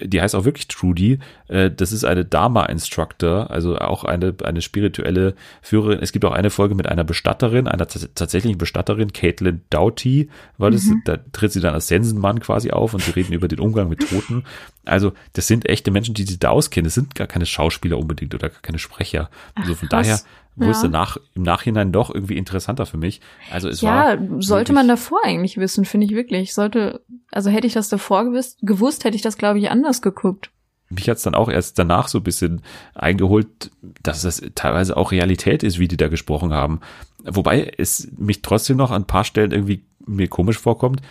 die 0.01 0.21
heißt 0.21 0.35
auch 0.35 0.45
wirklich 0.45 0.67
Trudy, 0.67 1.19
äh, 1.47 1.69
das 1.69 1.91
ist 1.91 2.03
eine 2.03 2.25
Dharma-Instructor, 2.25 3.51
also 3.51 3.77
auch 3.77 4.03
eine, 4.03 4.33
eine 4.43 4.61
spirituelle 4.61 5.35
Führerin. 5.61 5.99
Es 6.01 6.11
gibt 6.11 6.25
auch 6.25 6.31
eine 6.31 6.49
Folge 6.49 6.75
mit 6.75 6.87
einer 6.87 7.03
Bestatterin, 7.03 7.67
einer 7.67 7.87
tatsächlichen 7.87 8.57
Bestatterin, 8.57 9.13
Caitlin 9.13 9.61
Doughty, 9.69 10.29
weil 10.57 10.71
das, 10.71 10.85
mhm. 10.85 11.01
da 11.05 11.17
tritt 11.31 11.51
sie 11.51 11.59
dann 11.59 11.73
als 11.73 11.87
Sensenmann 11.87 12.39
quasi 12.39 12.71
auf 12.71 12.93
und 12.93 13.03
sie 13.03 13.11
reden 13.11 13.33
über 13.33 13.47
den 13.47 13.59
Umgang 13.59 13.89
mit 13.89 14.07
Toten. 14.07 14.45
Also, 14.85 15.13
das 15.33 15.47
sind 15.47 15.69
echte 15.69 15.91
Menschen, 15.91 16.13
die 16.13 16.23
sich 16.23 16.39
da 16.39 16.49
auskennen. 16.49 16.85
Das 16.85 16.95
sind 16.95 17.15
gar 17.15 17.27
keine 17.27 17.45
Schauspieler 17.45 17.97
unbedingt 17.97 18.33
oder 18.33 18.49
gar 18.49 18.61
keine 18.61 18.79
Sprecher. 18.79 19.29
Also 19.55 19.75
von 19.75 19.87
Ach, 19.87 20.01
daher 20.01 20.19
wo 20.55 20.65
ja. 20.65 20.71
es 20.71 20.81
danach 20.81 21.17
im 21.33 21.41
Nachhinein 21.41 21.91
doch 21.91 22.13
irgendwie 22.13 22.37
interessanter 22.37 22.85
für 22.85 22.97
mich. 22.97 23.21
Also 23.51 23.69
es 23.69 23.81
ja, 23.81 24.19
war 24.19 24.41
sollte 24.41 24.73
man 24.73 24.87
davor 24.87 25.19
eigentlich 25.23 25.57
wissen, 25.57 25.83
finde 25.83 26.05
ich 26.05 26.13
wirklich. 26.13 26.53
Sollte, 26.53 27.01
also 27.31 27.49
hätte 27.49 27.65
ich 27.65 27.73
das 27.73 27.89
davor 27.89 28.25
gewusst, 28.25 28.59
gewusst 28.61 29.03
hätte 29.03 29.15
ich 29.15 29.23
das 29.23 29.37
glaube 29.37 29.59
ich 29.59 29.71
anders 29.73 30.01
geguckt. 30.01 30.51
Mich 30.89 31.09
hat's 31.09 31.23
dann 31.23 31.35
auch 31.35 31.49
erst 31.49 31.79
danach 31.79 32.07
so 32.07 32.19
ein 32.19 32.23
bisschen 32.23 32.61
eingeholt, 32.93 33.71
dass 34.03 34.21
das 34.21 34.41
teilweise 34.55 34.95
auch 34.95 35.11
Realität 35.11 35.63
ist, 35.63 35.79
wie 35.79 35.87
die 35.87 35.97
da 35.97 36.07
gesprochen 36.07 36.53
haben. 36.53 36.81
Wobei 37.23 37.71
es 37.77 38.11
mich 38.17 38.41
trotzdem 38.41 38.77
noch 38.77 38.91
an 38.91 39.01
ein 39.01 39.07
paar 39.07 39.23
Stellen 39.23 39.51
irgendwie 39.51 39.83
mir 40.05 40.27
komisch 40.27 40.59
vorkommt, 40.59 41.01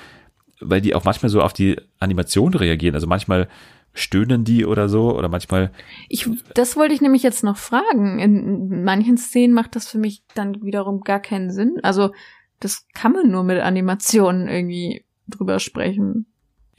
weil 0.61 0.81
die 0.81 0.95
auch 0.95 1.05
manchmal 1.05 1.31
so 1.31 1.43
auf 1.43 1.53
die 1.53 1.81
Animation 1.99 2.55
reagieren. 2.55 2.95
Also 2.95 3.07
manchmal 3.07 3.49
stöhnen 3.95 4.45
die 4.45 4.65
oder 4.65 4.89
so 4.89 5.17
oder 5.17 5.29
manchmal. 5.29 5.71
Ich, 6.09 6.29
das 6.55 6.77
wollte 6.77 6.95
ich 6.95 7.01
nämlich 7.01 7.23
jetzt 7.23 7.45
noch 7.45 7.57
fragen. 7.57 8.21
In 8.21 8.85
manchen 8.85 9.19
Szenen 9.19 9.55
macht 9.55 9.77
das 9.77 9.89
für 9.89 9.99
mich 9.99 10.23
dann 10.35 10.63
wiederum 10.63 11.01
gar 11.01 11.21
keinen 11.21 11.51
Sinn. 11.51 11.79
Also 11.83 12.13
das 12.61 12.87
kann 12.95 13.13
man 13.13 13.31
nur 13.31 13.43
mit 13.43 13.61
Animationen 13.61 14.49
irgendwie 14.49 15.05
drüber 15.29 15.59
sprechen. 15.59 16.32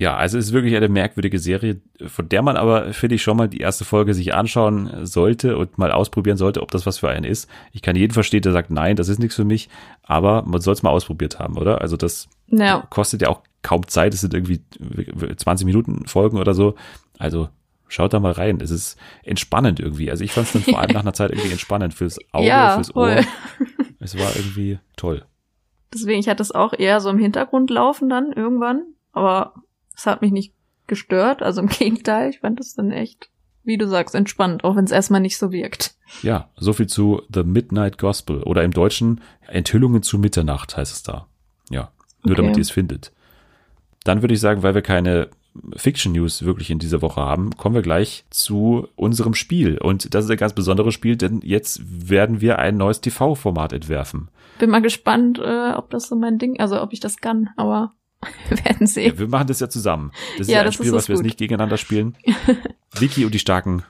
Ja, 0.04 0.18
also 0.18 0.38
es 0.38 0.48
ist 0.48 0.52
wirklich 0.52 0.76
eine 0.76 0.90
merkwürdige 0.90 1.40
Serie, 1.40 1.80
von 2.08 2.28
der 2.28 2.42
man 2.42 2.58
aber, 2.58 2.92
finde 2.92 3.16
ich, 3.16 3.24
schon 3.24 3.38
mal 3.38 3.48
die 3.48 3.60
erste 3.60 3.86
Folge 3.86 4.14
sich 4.14 4.34
anschauen 4.34 5.06
sollte 5.06 5.56
und 5.56 5.78
mal 5.78 5.94
ausprobieren 5.94 6.36
sollte, 6.36 6.62
ob 6.62 6.72
das 6.72 6.86
was 6.86 6.98
für 6.98 7.08
einen 7.08 7.24
ist. 7.24 7.50
Ich 7.72 7.82
kann 7.82 7.96
jeden 7.96 8.12
verstehen, 8.12 8.42
der 8.42 8.52
sagt, 8.52 8.70
nein, 8.70 8.98
das 8.98 9.08
ist 9.08 9.20
nichts 9.20 9.38
für 9.38 9.46
mich, 9.46 9.70
aber 10.02 10.44
man 10.44 10.60
soll 10.60 10.74
es 10.74 10.84
mal 10.84 10.90
ausprobiert 10.90 11.40
haben, 11.40 11.58
oder? 11.58 11.80
Also 11.80 11.96
das 11.96 12.28
ja. 12.48 12.86
kostet 12.90 13.22
ja 13.22 13.30
auch 13.30 13.44
kaum 13.62 13.88
Zeit, 13.88 14.14
es 14.14 14.20
sind 14.20 14.34
irgendwie 14.34 14.60
20 15.38 15.66
Minuten 15.66 16.06
Folgen 16.06 16.38
oder 16.38 16.54
so. 16.54 16.76
Also 17.18 17.48
schaut 17.88 18.12
da 18.12 18.20
mal 18.20 18.34
rein. 18.34 18.60
Es 18.60 18.72
ist 18.72 18.98
entspannend 19.24 19.80
irgendwie. 19.80 20.12
Also 20.12 20.26
ich 20.26 20.34
fand 20.34 20.48
es 20.48 20.52
dann 20.52 20.64
vor 20.64 20.82
allem 20.82 20.92
nach 20.94 21.04
einer 21.04 21.14
Zeit 21.14 21.32
irgendwie 21.32 21.52
entspannend 21.52 21.94
fürs 21.94 22.20
Auge, 22.34 22.48
ja, 22.48 22.76
fürs 22.76 22.94
Ohr. 22.94 23.08
Voll. 23.08 23.26
Es 24.02 24.20
war 24.20 24.36
irgendwie 24.36 24.80
toll. 24.98 25.24
Deswegen, 25.94 26.20
ich 26.20 26.28
hatte 26.28 26.44
es 26.44 26.52
auch 26.52 26.74
eher 26.78 27.00
so 27.00 27.10
im 27.10 27.20
Hintergrund 27.20 27.70
laufen 27.70 28.10
dann 28.10 28.34
irgendwann, 28.34 28.84
aber 29.14 29.54
es 29.96 30.06
hat 30.06 30.22
mich 30.22 30.32
nicht 30.32 30.54
gestört. 30.88 31.42
Also 31.42 31.62
im 31.62 31.68
Gegenteil, 31.70 32.30
ich 32.30 32.40
fand 32.40 32.60
das 32.60 32.76
dann 32.76 32.92
echt 32.92 33.30
wie 33.64 33.78
du 33.78 33.88
sagst, 33.88 34.14
entspannt, 34.14 34.64
auch 34.64 34.76
wenn 34.76 34.84
es 34.86 34.92
erstmal 34.92 35.22
nicht 35.22 35.38
so 35.38 35.52
wirkt. 35.52 35.96
Ja, 36.22 36.50
so 36.58 36.74
viel 36.74 36.88
zu 36.88 37.22
The 37.34 37.44
Midnight 37.44 37.98
Gospel 37.98 38.44
oder 38.44 38.64
im 38.64 38.72
Deutschen 38.72 39.22
Enthüllungen 39.48 40.04
zu 40.04 40.20
Mitternacht 40.20 40.76
heißt 40.76 40.94
es 40.94 41.04
da. 41.04 41.28
Ja, 41.70 41.92
nur 42.24 42.34
Okay. 42.34 42.42
damit 42.42 42.58
ihr 42.58 42.62
es 42.62 42.72
findet. 42.72 43.12
Dann 44.04 44.22
würde 44.22 44.34
ich 44.34 44.42
sagen, 44.42 44.64
weil 44.64 44.76
wir 44.76 44.82
keine 44.82 45.30
Fiction 45.78 46.12
News 46.14 46.44
wirklich 46.44 46.72
in 46.72 46.80
dieser 46.80 47.02
Woche 47.02 47.22
haben, 47.22 47.52
kommen 47.56 47.76
wir 47.76 47.84
gleich 47.84 48.26
zu 48.32 48.88
unserem 48.96 49.34
Spiel. 49.34 49.78
Und 49.78 50.14
das 50.14 50.26
ist 50.26 50.32
ein 50.32 50.38
ganz 50.38 50.54
besonderes 50.54 50.94
Spiel, 50.94 51.16
denn 51.16 51.40
jetzt 51.44 51.82
werden 52.10 52.42
wir 52.42 52.60
ein 52.60 52.76
neues 52.76 53.00
TV-Format 53.02 53.72
entwerfen. 53.72 54.30
Bin 54.60 54.72
mal 54.72 54.82
gespannt, 54.82 55.40
äh, 55.40 55.72
ob 55.72 55.90
das 55.90 56.08
so 56.10 56.16
mein 56.16 56.38
Ding, 56.38 56.60
also 56.60 56.82
ob 56.82 56.92
ich 56.92 57.00
das 57.00 57.18
kann, 57.18 57.50
aber 57.56 57.94
wir 58.50 58.66
werden 58.66 58.88
sehen. 58.88 59.14
Ja, 59.14 59.20
wir 59.20 59.28
machen 59.28 59.48
das 59.48 59.60
ja 59.60 59.70
zusammen. 59.70 60.12
Das 60.38 60.48
ist 60.48 60.54
Ja, 60.54 60.60
ein 60.60 60.66
das 60.66 60.76
Spiel, 60.76 60.92
was 60.92 61.08
wir 61.08 61.16
jetzt 61.16 61.24
nicht 61.24 61.38
gegeneinander 61.38 61.78
spielen. 61.78 62.16
Vicky 62.98 63.26
und 63.26 63.34
die 63.34 63.40
starken 63.40 63.84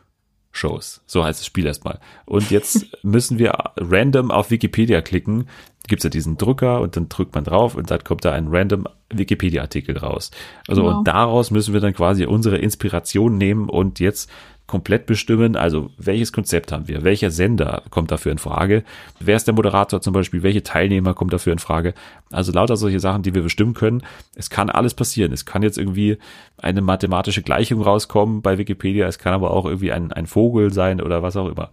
Shows. 0.51 1.01
So 1.07 1.23
heißt 1.23 1.39
das 1.39 1.47
Spiel 1.47 1.65
erstmal. 1.65 1.99
Und 2.25 2.51
jetzt 2.51 2.86
müssen 3.03 3.39
wir 3.39 3.53
random 3.77 4.29
auf 4.29 4.51
Wikipedia 4.51 5.01
klicken. 5.01 5.47
Gibt's 5.88 6.03
ja 6.03 6.09
diesen 6.11 6.38
Drucker 6.38 6.79
und 6.79 6.95
dann 6.95 7.09
drückt 7.09 7.34
man 7.36 7.43
drauf 7.43 7.75
und 7.75 7.89
dann 7.89 8.03
kommt 8.03 8.23
da 8.23 8.31
ein 8.31 8.47
random 8.49 8.88
Wikipedia-Artikel 9.11 9.97
raus. 9.97 10.29
Also 10.67 10.84
Genau. 10.84 10.99
und 10.99 11.07
daraus 11.07 11.49
müssen 11.51 11.73
wir 11.73 11.81
dann 11.81 11.93
quasi 11.93 12.25
unsere 12.25 12.57
Inspiration 12.57 13.38
nehmen 13.38 13.67
und 13.67 13.99
jetzt 13.99 14.29
komplett 14.66 15.05
bestimmen, 15.05 15.55
also 15.55 15.91
welches 15.97 16.32
Konzept 16.32 16.72
haben 16.72 16.88
wir, 16.88 17.03
welcher 17.03 17.32
Sender 17.32 17.84
kommt 17.89 18.11
dafür 18.11 18.32
in 18.32 18.38
Frage, 18.38 18.84
wer 19.20 19.36
ist 19.36 19.45
der 19.45 19.53
Moderator 19.53 20.01
zum 20.01 20.14
Beispiel, 20.14 20.41
welche 20.41 20.64
Teilnehmer 20.64 21.14
kommen 21.14 21.30
dafür 21.30 21.53
in 21.53 21.59
Frage. 21.59 21.93
Also 22.32 22.51
lauter 22.51 22.78
solche 22.78 22.99
Sachen, 22.99 23.24
die 23.24 23.36
wir 23.36 23.43
bestimmen 23.43 23.74
können. 23.74 24.03
Es 24.36 24.49
kann 24.49 24.70
alles 24.70 24.93
passieren. 24.93 25.34
Es 25.34 25.45
kann 25.45 25.64
jetzt 25.64 25.78
irgendwie 25.78 26.18
eine 26.57 26.82
mathematische 26.82 27.41
Gleichung 27.41 27.82
rauskommen 27.82 28.41
bei 28.41 28.57
Wikipedia, 28.57 29.07
es 29.07 29.20
kann 29.20 29.34
aber 29.34 29.51
auch 29.51 29.66
irgendwie 29.66 29.91
ein, 29.91 30.14
ein 30.14 30.28
Vogel 30.28 30.72
sein 30.72 31.01
oder 31.01 31.22
was 31.22 31.36
auch 31.36 31.49
immer. 31.49 31.70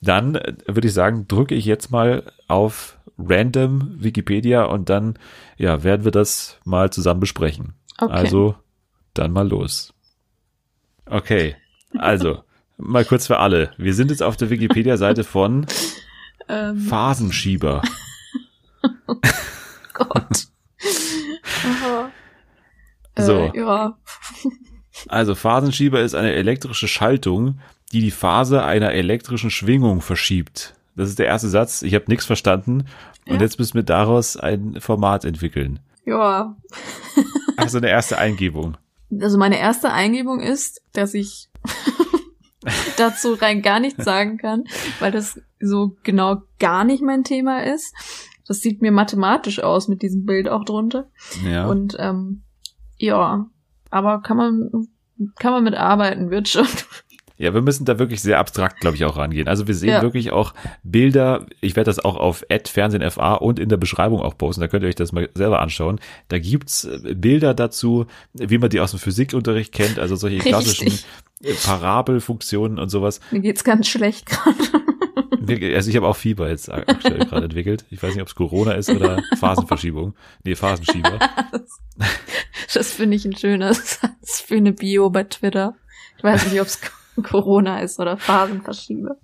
Dann 0.00 0.36
äh, 0.36 0.54
würde 0.66 0.86
ich 0.88 0.94
sagen, 0.94 1.26
drücke 1.26 1.54
ich 1.54 1.64
jetzt 1.64 1.90
mal 1.90 2.32
auf 2.46 2.96
random 3.18 3.96
Wikipedia 3.98 4.64
und 4.64 4.88
dann 4.88 5.18
ja, 5.58 5.82
werden 5.82 6.04
wir 6.04 6.12
das 6.12 6.58
mal 6.64 6.90
zusammen 6.90 7.20
besprechen. 7.20 7.74
Okay. 7.98 8.12
Also 8.12 8.54
dann 9.14 9.32
mal 9.32 9.46
los. 9.46 9.92
Okay, 11.06 11.56
also 11.98 12.42
mal 12.78 13.04
kurz 13.04 13.26
für 13.26 13.38
alle. 13.38 13.72
Wir 13.76 13.94
sind 13.94 14.10
jetzt 14.10 14.22
auf 14.22 14.36
der 14.36 14.50
Wikipedia-Seite 14.50 15.24
von 15.24 15.66
ähm, 16.48 16.78
Phasenschieber. 16.78 17.82
Gott. 19.94 20.46
Aha. 21.64 22.10
So. 23.18 23.36
Äh, 23.52 23.58
ja. 23.58 23.98
Also 25.08 25.34
Phasenschieber 25.34 26.00
ist 26.00 26.14
eine 26.14 26.32
elektrische 26.32 26.88
Schaltung, 26.88 27.58
die 27.92 28.00
die 28.00 28.10
Phase 28.10 28.64
einer 28.64 28.92
elektrischen 28.92 29.50
Schwingung 29.50 30.00
verschiebt. 30.00 30.74
Das 30.96 31.08
ist 31.08 31.18
der 31.18 31.26
erste 31.26 31.48
Satz. 31.48 31.82
Ich 31.82 31.94
habe 31.94 32.04
nichts 32.08 32.26
verstanden. 32.26 32.84
Und 33.26 33.36
Ja. 33.36 33.40
jetzt 33.40 33.58
müssen 33.58 33.74
wir 33.74 33.82
daraus 33.82 34.36
ein 34.36 34.80
Format 34.80 35.24
entwickeln. 35.24 35.80
Ja. 36.04 36.56
Also 37.56 37.78
eine 37.78 37.88
erste 37.90 38.18
Eingebung. 38.18 38.76
Also 39.20 39.38
meine 39.38 39.58
erste 39.58 39.92
Eingebung 39.92 40.40
ist, 40.40 40.82
dass 40.92 41.14
ich 41.14 41.48
dazu 42.96 43.34
rein 43.34 43.62
gar 43.62 43.80
nichts 43.80 44.04
sagen 44.04 44.38
kann, 44.38 44.64
weil 44.98 45.12
das 45.12 45.40
so 45.60 45.96
genau 46.02 46.42
gar 46.58 46.84
nicht 46.84 47.02
mein 47.02 47.24
Thema 47.24 47.64
ist. 47.64 47.94
Das 48.46 48.60
sieht 48.60 48.82
mir 48.82 48.92
mathematisch 48.92 49.60
aus 49.60 49.88
mit 49.88 50.02
diesem 50.02 50.24
Bild 50.26 50.48
auch 50.48 50.64
drunter. 50.64 51.08
Ja. 51.44 51.66
Und 51.66 51.96
ähm, 51.98 52.42
ja, 52.96 53.46
aber 53.90 54.22
kann 54.22 54.36
man 54.36 54.88
kann 55.38 55.52
man 55.52 55.64
mitarbeiten, 55.64 56.30
wird 56.30 56.48
schon. 56.48 56.66
Ja, 57.40 57.54
wir 57.54 57.62
müssen 57.62 57.86
da 57.86 57.98
wirklich 57.98 58.20
sehr 58.20 58.38
abstrakt, 58.38 58.80
glaube 58.80 58.96
ich, 58.96 59.04
auch 59.06 59.16
rangehen. 59.16 59.48
Also 59.48 59.66
wir 59.66 59.74
sehen 59.74 59.88
Ja. 59.88 60.02
wirklich 60.02 60.30
auch 60.30 60.52
Bilder. 60.82 61.46
Ich 61.62 61.74
werde 61.74 61.88
das 61.88 61.98
auch 61.98 62.16
auf 62.16 62.44
@fernsehenfa 62.66 63.34
und 63.36 63.58
in 63.58 63.70
der 63.70 63.78
Beschreibung 63.78 64.20
auch 64.20 64.36
posten. 64.36 64.60
Da 64.60 64.68
könnt 64.68 64.82
ihr 64.82 64.88
euch 64.90 64.94
das 64.94 65.12
mal 65.12 65.30
selber 65.34 65.62
anschauen. 65.62 66.00
Da 66.28 66.38
gibt's 66.38 66.84
äh, 66.84 67.14
Bilder 67.14 67.54
dazu, 67.54 68.04
wie 68.34 68.58
man 68.58 68.68
die 68.68 68.78
aus 68.80 68.90
dem 68.90 69.00
Physikunterricht 69.00 69.72
kennt. 69.72 69.98
Also 69.98 70.16
solche 70.16 70.36
klassischen 70.40 70.88
Richtig. 70.88 71.06
äh, 71.42 71.54
Parabelfunktionen 71.64 72.78
und 72.78 72.90
sowas. 72.90 73.20
Mir 73.30 73.40
geht's 73.40 73.64
ganz 73.64 73.88
schlecht 73.88 74.26
gerade. 74.26 75.74
Also 75.74 75.88
ich 75.90 75.96
habe 75.96 76.06
auch 76.06 76.16
Fieber 76.16 76.48
jetzt 76.50 76.70
aktuell 76.70 77.20
gerade 77.24 77.44
entwickelt. 77.46 77.84
Ich 77.90 78.02
weiß 78.02 78.12
nicht, 78.12 78.22
ob 78.22 78.28
es 78.28 78.34
Corona 78.34 78.72
ist 78.72 78.90
oder 78.90 79.20
Phasenverschiebung. 79.38 80.14
Nee, 80.44 80.54
Phasenschieber. 80.54 81.18
Das 82.74 82.92
finde 82.92 83.16
ich 83.16 83.24
ein 83.24 83.34
schöner 83.36 83.72
Satz 83.74 84.42
für 84.46 84.56
eine 84.56 84.72
Bio 84.72 85.08
bei 85.10 85.24
Twitter. 85.24 85.74
Ich 86.18 86.22
weiß 86.24 86.52
nicht, 86.52 86.60
ob 86.60 86.66
es 86.66 86.80
Corona 87.22 87.80
ist 87.80 87.98
oder 88.00 88.16
Phasenverschiebe. 88.16 89.16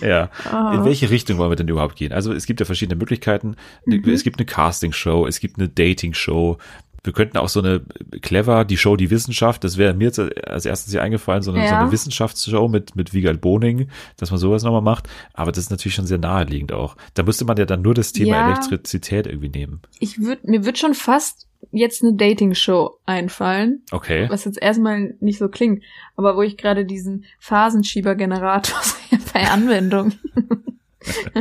Ja. 0.00 0.30
Ah. 0.50 0.74
In 0.74 0.84
welche 0.84 1.10
Richtung 1.10 1.38
wollen 1.38 1.50
wir 1.50 1.56
denn 1.56 1.68
überhaupt 1.68 1.96
gehen? 1.96 2.12
Also 2.12 2.32
es 2.32 2.46
gibt 2.46 2.60
ja 2.60 2.66
verschiedene 2.66 2.98
Möglichkeiten. 2.98 3.56
Mhm. 3.84 4.08
Es 4.08 4.22
gibt 4.24 4.38
eine 4.38 4.46
Castingshow, 4.46 5.26
es 5.26 5.40
gibt 5.40 5.58
eine 5.58 5.68
Dating-Show. 5.68 6.58
Wir 7.04 7.12
könnten 7.12 7.38
auch 7.38 7.48
so 7.48 7.60
eine 7.60 7.82
clever, 8.20 8.64
die 8.64 8.76
Show 8.76 8.96
Die 8.96 9.10
Wissenschaft, 9.10 9.62
das 9.62 9.76
wäre 9.76 9.94
mir 9.94 10.06
jetzt 10.06 10.18
als 10.18 10.66
erstes 10.66 10.90
hier 10.92 11.02
eingefallen, 11.02 11.40
so 11.40 11.52
eine, 11.52 11.60
so 11.60 11.66
Ja. 11.72 11.80
eine 11.82 11.92
Wissenschaftsshow 11.92 12.66
mit, 12.66 12.96
mit 12.96 13.14
Wiegald 13.14 13.40
Boning, 13.40 13.88
dass 14.16 14.32
man 14.32 14.40
sowas 14.40 14.64
nochmal 14.64 14.82
macht. 14.82 15.08
Aber 15.32 15.52
das 15.52 15.64
ist 15.64 15.70
natürlich 15.70 15.94
schon 15.94 16.06
sehr 16.06 16.18
naheliegend 16.18 16.72
auch. 16.72 16.96
Da 17.14 17.22
müsste 17.22 17.44
man 17.44 17.56
ja 17.58 17.64
dann 17.64 17.82
nur 17.82 17.94
das 17.94 18.12
Thema 18.12 18.36
Ja. 18.36 18.46
Elektrizität 18.48 19.28
irgendwie 19.28 19.50
nehmen. 19.50 19.82
Ich 20.00 20.18
würd, 20.20 20.48
mir 20.48 20.64
wird 20.64 20.78
schon 20.78 20.94
fast 20.94 21.45
jetzt 21.72 22.02
eine 22.02 22.14
Dating-Show 22.14 22.98
einfallen, 23.06 23.82
Okay. 23.92 24.26
was 24.30 24.44
jetzt 24.44 24.60
erstmal 24.60 25.14
nicht 25.20 25.38
so 25.38 25.48
klingt, 25.48 25.82
aber 26.16 26.36
wo 26.36 26.42
ich 26.42 26.56
gerade 26.56 26.84
diesen 26.84 27.24
Phasenschiebergenerator 27.38 28.78
bei 29.34 29.48
Anwendung. 29.48 30.12
da 31.34 31.40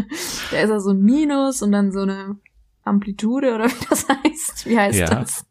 ist 0.61 0.69
ja 0.69 0.79
so 0.79 0.91
ein 0.91 1.01
Minus 1.01 1.61
und 1.61 1.71
dann 1.71 1.91
so 1.91 2.01
eine 2.01 2.37
Amplitude 2.83 3.53
oder 3.55 3.65
wie 3.69 3.85
das 3.89 4.07
heißt. 4.23 4.65
Wie 4.67 4.77
heißt 4.77 4.99
Ja. 4.99 5.07
das? 5.07 5.45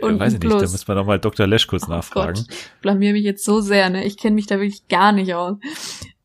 Und 0.00 0.20
Weiß 0.20 0.34
ich 0.34 0.40
nicht, 0.40 0.52
da 0.52 0.58
müssen 0.60 0.88
wir 0.88 0.94
nochmal 0.94 1.18
Dr. 1.18 1.46
Lesch 1.46 1.66
kurz 1.66 1.84
Oh 1.86 1.90
nachfragen. 1.90 2.34
Gott, 2.34 2.46
ich 2.48 2.80
blamier 2.80 3.12
mich 3.12 3.24
jetzt 3.24 3.44
so 3.44 3.60
sehr, 3.60 3.90
ne? 3.90 4.04
Ich 4.04 4.16
kenne 4.16 4.34
mich 4.36 4.46
da 4.46 4.56
wirklich 4.58 4.88
gar 4.88 5.12
nicht 5.12 5.34
aus. 5.34 5.56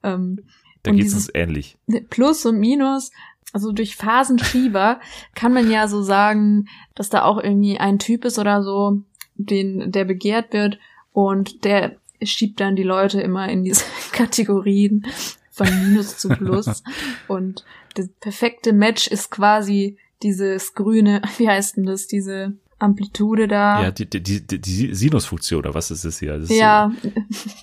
Ähm, 0.04 0.40
Da 0.84 0.92
geht's 0.92 1.06
dieses- 1.06 1.26
uns 1.28 1.36
ähnlich. 1.36 1.78
Plus 2.10 2.46
und 2.46 2.60
Minus, 2.60 3.12
also 3.54 3.72
durch 3.72 3.96
Phasenschieber 3.96 5.00
kann 5.36 5.54
man 5.54 5.72
ja 5.72 5.88
so 5.88 6.02
sagen, 6.02 6.68
dass 6.96 7.10
da 7.10 7.24
auch 7.24 7.42
irgendwie 7.42 7.78
ein 7.80 8.00
Typ 8.00 8.26
ist 8.26 8.38
oder 8.38 8.64
so, 8.64 9.02
den, 9.36 9.92
der 9.92 10.06
begehrt 10.06 10.54
wird 10.54 10.78
und 11.14 11.64
der 11.64 11.96
schiebt 12.22 12.60
dann 12.60 12.76
die 12.76 12.84
Leute 12.84 13.22
immer 13.22 13.50
in 13.50 13.64
diese 13.64 13.84
Kategorien 14.12 15.06
von 15.52 15.68
Minus 15.68 16.18
zu 16.18 16.30
Plus 16.30 16.84
und 17.28 17.66
das 17.96 18.08
perfekte 18.20 18.74
Match 18.74 19.08
ist 19.08 19.32
quasi 19.32 19.98
dieses 20.22 20.74
grüne, 20.74 21.22
wie 21.38 21.50
heißt 21.50 21.78
denn 21.78 21.86
das, 21.86 22.08
diese 22.08 22.54
Amplitude 22.78 23.48
da. 23.48 23.84
Ja, 23.84 23.92
die, 23.92 24.10
die, 24.10 24.22
die, 24.22 24.60
die 24.62 24.96
Sinusfunktion, 24.96 25.60
oder 25.60 25.74
was 25.74 25.92
ist 25.92 26.06
das 26.06 26.20
hier? 26.20 26.38
Das 26.38 26.50
ist, 26.50 26.58
ja. 26.58 26.94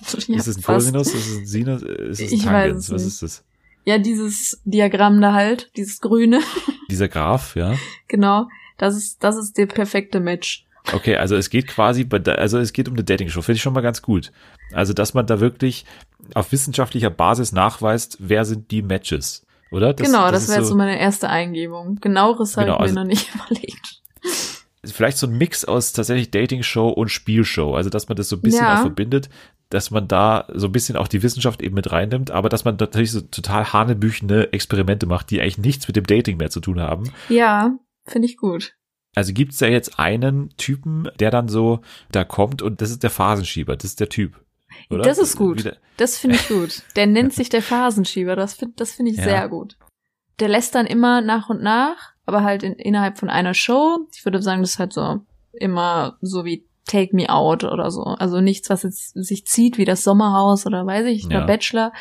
Ist 0.05 0.27
Ja, 0.27 0.37
es 0.37 0.47
ein 0.47 0.61
fast. 0.61 0.85
Cosinus? 0.85 1.07
Ist 1.07 1.27
es 1.27 1.37
ein 1.37 1.45
Sinus? 1.47 1.81
Ist 1.81 2.21
es 2.21 2.31
ein 2.31 2.37
Ich 2.37 2.45
weiß 2.45 2.67
Tangens? 2.67 2.91
Was 2.91 3.03
ist 3.03 3.23
das? 3.23 3.43
Ja, 3.87 3.97
dieses 3.99 4.59
Diagramm 4.65 5.21
da 5.21 5.31
halt, 5.31 5.71
dieses 5.77 6.01
grüne, 6.01 6.41
Dieser 6.91 7.07
Graph, 7.07 7.55
ja. 7.55 7.73
genau. 8.09 8.49
Das 8.77 8.97
ist, 8.97 9.23
das 9.23 9.37
ist 9.37 9.57
der 9.57 9.65
perfekte 9.65 10.19
Match. 10.19 10.65
Okay, 10.91 11.15
also 11.15 11.37
es 11.37 11.49
geht 11.49 11.67
quasi, 11.67 12.03
bei, 12.03 12.17
also 12.35 12.57
es 12.59 12.73
geht 12.73 12.89
um 12.89 12.95
eine 12.95 13.05
Dating-Show, 13.05 13.41
finde 13.41 13.55
ich 13.55 13.61
schon 13.61 13.71
mal 13.73 13.79
ganz 13.81 14.01
gut. 14.01 14.33
Also, 14.73 14.91
dass 14.91 15.13
man 15.13 15.25
da 15.25 15.39
wirklich 15.39 15.85
auf 16.33 16.51
wissenschaftlicher 16.51 17.09
Basis 17.09 17.53
nachweist, 17.53 18.17
wer 18.19 18.43
sind 18.43 18.71
die 18.71 18.81
Matches, 18.81 19.45
oder? 19.71 19.93
genau, 19.93 20.31
das, 20.31 20.43
ist 20.43 20.49
wäre 20.49 20.59
jetzt 20.59 20.67
so 20.69 20.75
meine 20.75 20.99
erste 20.99 21.29
Eingebung. 21.29 21.95
Genaueres 22.01 22.57
habe 22.57 22.65
Genau, 22.65 22.75
ich 22.77 22.79
mir 22.79 22.83
also- 22.87 22.95
noch 22.95 23.05
nicht 23.07 23.29
überlegt. 23.35 24.01
vielleicht 24.83 25.17
so 25.17 25.27
ein 25.27 25.37
Mix 25.37 25.63
aus 25.63 25.93
tatsächlich 25.93 26.29
Dating-Show 26.31 26.89
und 26.89 27.07
Spielshow. 27.09 27.73
Also, 27.75 27.89
dass 27.89 28.09
man 28.09 28.17
das 28.17 28.27
so 28.27 28.35
ein 28.35 28.41
bisschen 28.41 28.65
Ja. 28.65 28.75
auch 28.77 28.81
verbindet, 28.81 29.29
dass 29.69 29.91
man 29.91 30.07
da 30.07 30.47
so 30.53 30.67
ein 30.67 30.71
bisschen 30.71 30.95
auch 30.95 31.07
die 31.07 31.23
Wissenschaft 31.23 31.61
eben 31.61 31.75
mit 31.75 31.91
reinnimmt, 31.91 32.31
aber 32.31 32.49
dass 32.49 32.65
man 32.65 32.77
natürlich 32.77 33.11
so 33.11 33.21
total 33.21 33.73
hanebüchene 33.73 34.53
Experimente 34.53 35.05
macht, 35.05 35.29
die 35.29 35.41
eigentlich 35.41 35.57
nichts 35.57 35.87
mit 35.87 35.95
dem 35.95 36.05
Dating 36.05 36.37
mehr 36.37 36.49
zu 36.49 36.59
tun 36.59 36.79
haben. 36.79 37.11
Ja, 37.29 37.77
finde 38.05 38.27
ich 38.27 38.37
gut. 38.37 38.75
Also 39.15 39.33
gibt's 39.33 39.57
da 39.57 39.65
jetzt 39.67 39.99
einen 39.99 40.55
Typen, 40.57 41.09
der 41.19 41.31
dann 41.31 41.47
so 41.49 41.81
da 42.11 42.23
kommt 42.23 42.61
und 42.61 42.81
das 42.81 42.91
ist 42.91 43.03
der 43.03 43.09
Phasenschieber, 43.09 43.75
das 43.75 43.85
ist 43.85 43.99
der 43.99 44.09
Typ. 44.09 44.39
Oder? 44.89 45.03
Das 45.03 45.17
ist 45.17 45.35
gut. 45.37 45.77
Das 45.97 46.17
finde 46.17 46.35
ich 46.35 46.47
gut. 46.47 46.83
Der 46.95 47.07
nennt 47.07 47.33
sich 47.33 47.49
der 47.49 47.61
Phasenschieber. 47.61 48.35
Das 48.35 48.53
finde 48.53 48.75
das 48.77 48.91
finde 48.91 49.11
ich 49.11 49.17
Ja. 49.17 49.23
sehr 49.23 49.49
gut. 49.49 49.77
Der 50.39 50.49
lässt 50.49 50.75
dann 50.75 50.85
immer 50.85 51.21
nach 51.21 51.49
und 51.49 51.63
nach, 51.63 52.13
aber 52.25 52.43
halt 52.43 52.61
in, 52.63 52.73
innerhalb 52.73 53.17
von 53.17 53.29
einer 53.29 53.53
Show. 53.55 54.07
Ich 54.13 54.23
würde 54.23 54.41
sagen, 54.41 54.61
das 54.61 54.71
ist 54.71 54.79
halt 54.79 54.93
so 54.93 55.21
immer 55.53 56.17
so 56.21 56.45
wie 56.45 56.66
Take 56.87 57.15
Me 57.15 57.29
Out 57.29 57.63
oder 57.63 57.91
so. 57.91 58.03
Also 58.03 58.41
nichts, 58.41 58.69
was 58.69 58.83
jetzt 58.83 59.13
sich 59.13 59.45
zieht 59.45 59.77
wie 59.77 59.85
das 59.85 60.03
Sommerhaus 60.03 60.65
oder 60.65 60.85
weiß 60.85 61.05
ich, 61.07 61.23
Ja. 61.23 61.29
der 61.29 61.45
Bachelor, 61.45 61.93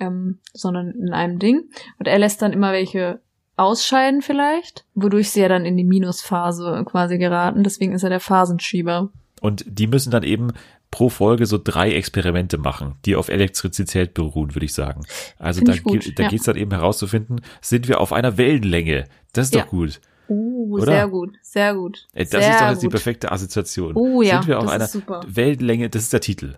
ähm, 0.00 0.38
sondern 0.52 0.90
in 0.90 1.12
einem 1.12 1.38
Ding. 1.38 1.64
Und 1.98 2.08
er 2.08 2.18
lässt 2.18 2.42
dann 2.42 2.52
immer 2.52 2.72
welche 2.72 3.20
ausscheiden 3.56 4.20
vielleicht, 4.20 4.84
wodurch 4.94 5.30
sie 5.30 5.40
ja 5.40 5.48
dann 5.48 5.64
in 5.64 5.76
die 5.76 5.84
Minusphase 5.84 6.84
quasi 6.86 7.18
geraten. 7.18 7.62
Deswegen 7.62 7.92
ist 7.92 8.02
er 8.02 8.10
der 8.10 8.20
Phasenschieber. 8.20 9.10
Und 9.40 9.64
die 9.66 9.86
müssen 9.86 10.10
dann 10.10 10.22
eben 10.22 10.52
pro 10.90 11.08
Folge 11.08 11.46
so 11.46 11.58
drei 11.62 11.92
Experimente 11.92 12.58
machen, 12.58 12.94
die 13.04 13.16
auf 13.16 13.28
Elektrizität 13.28 14.14
beruhen, 14.14 14.54
würde 14.54 14.66
ich 14.66 14.74
sagen. 14.74 15.04
Also 15.38 15.60
da, 15.62 15.72
da 15.72 16.22
ja. 16.22 16.28
geht's 16.28 16.44
dann 16.44 16.56
eben 16.56 16.70
herauszufinden, 16.70 17.40
sind 17.60 17.88
wir 17.88 18.00
auf 18.00 18.12
einer 18.12 18.38
Wellenlänge. 18.38 19.04
Das 19.32 19.46
ist 19.46 19.54
ja. 19.54 19.62
doch 19.62 19.68
gut. 19.68 20.00
Uh, 20.28 20.74
Oder? 20.74 20.86
sehr 20.86 21.08
gut, 21.08 21.36
sehr 21.42 21.74
gut. 21.74 22.06
Das 22.14 22.30
sehr 22.30 22.40
ist 22.40 22.60
doch 22.60 22.68
jetzt 22.68 22.76
gut. 22.76 22.82
die 22.82 22.88
perfekte 22.88 23.32
Assoziation. 23.32 23.96
Uh, 23.96 24.22
ja, 24.22 24.40
sind 24.40 24.48
wir 24.48 24.58
auf 24.58 24.68
einer 24.68 24.88
Wellenlänge, 25.26 25.88
das 25.88 26.02
ist 26.02 26.12
der 26.12 26.20
Titel. 26.20 26.56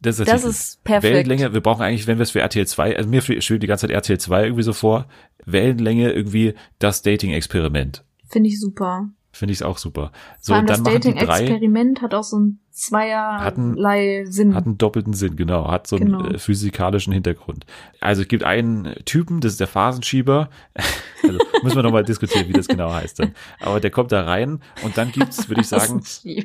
Das 0.00 0.20
ist, 0.20 0.28
das 0.28 0.44
ist 0.44 0.84
perfekt. 0.84 1.12
Wellenlänge, 1.12 1.52
wir 1.54 1.60
brauchen 1.60 1.82
eigentlich, 1.82 2.06
wenn 2.06 2.18
wir 2.18 2.22
es 2.22 2.30
für 2.30 2.40
RTL 2.40 2.66
2, 2.66 2.96
also 2.96 3.08
mir 3.08 3.20
schwebt 3.20 3.62
die 3.62 3.66
ganze 3.66 3.86
Zeit 3.86 3.94
RTL 3.94 4.18
2 4.18 4.44
irgendwie 4.44 4.62
so 4.62 4.72
vor, 4.72 5.06
Wellenlänge 5.44 6.12
irgendwie 6.12 6.54
das 6.78 7.02
Dating-Experiment. 7.02 8.04
Finde 8.28 8.48
ich 8.48 8.60
super. 8.60 9.08
Finde 9.38 9.52
ich 9.52 9.62
auch 9.62 9.78
super. 9.78 10.10
So, 10.40 10.50
Vor 10.50 10.56
allem 10.56 10.66
das 10.66 10.82
Dating-Experiment 10.82 12.02
hat 12.02 12.12
auch 12.12 12.24
so 12.24 12.40
ein 12.40 12.58
zweierlei 12.72 14.24
Sinn. 14.26 14.56
Hat 14.56 14.66
einen 14.66 14.78
doppelten 14.78 15.12
Sinn, 15.12 15.36
genau. 15.36 15.70
Hat 15.70 15.86
so 15.86 15.94
einen 15.94 16.06
genau. 16.06 16.26
äh, 16.26 16.38
physikalischen 16.38 17.12
Hintergrund. 17.12 17.64
Also 18.00 18.22
es 18.22 18.28
gibt 18.28 18.42
einen 18.42 18.96
Typen, 19.04 19.40
das 19.40 19.52
ist 19.52 19.60
der 19.60 19.68
Phasenschieber. 19.68 20.50
also 21.22 21.38
müssen 21.62 21.76
wir 21.76 21.84
nochmal 21.84 22.02
diskutieren, 22.02 22.48
wie 22.48 22.52
das 22.52 22.66
genau 22.66 22.92
heißt 22.92 23.20
dann. 23.20 23.36
Aber 23.60 23.78
der 23.78 23.92
kommt 23.92 24.10
da 24.10 24.22
rein 24.22 24.60
und 24.82 24.98
dann 24.98 25.12
gibt's, 25.12 25.48
würde 25.48 25.60
ich 25.60 25.68
sagen, 25.68 26.02
ja. 26.24 26.42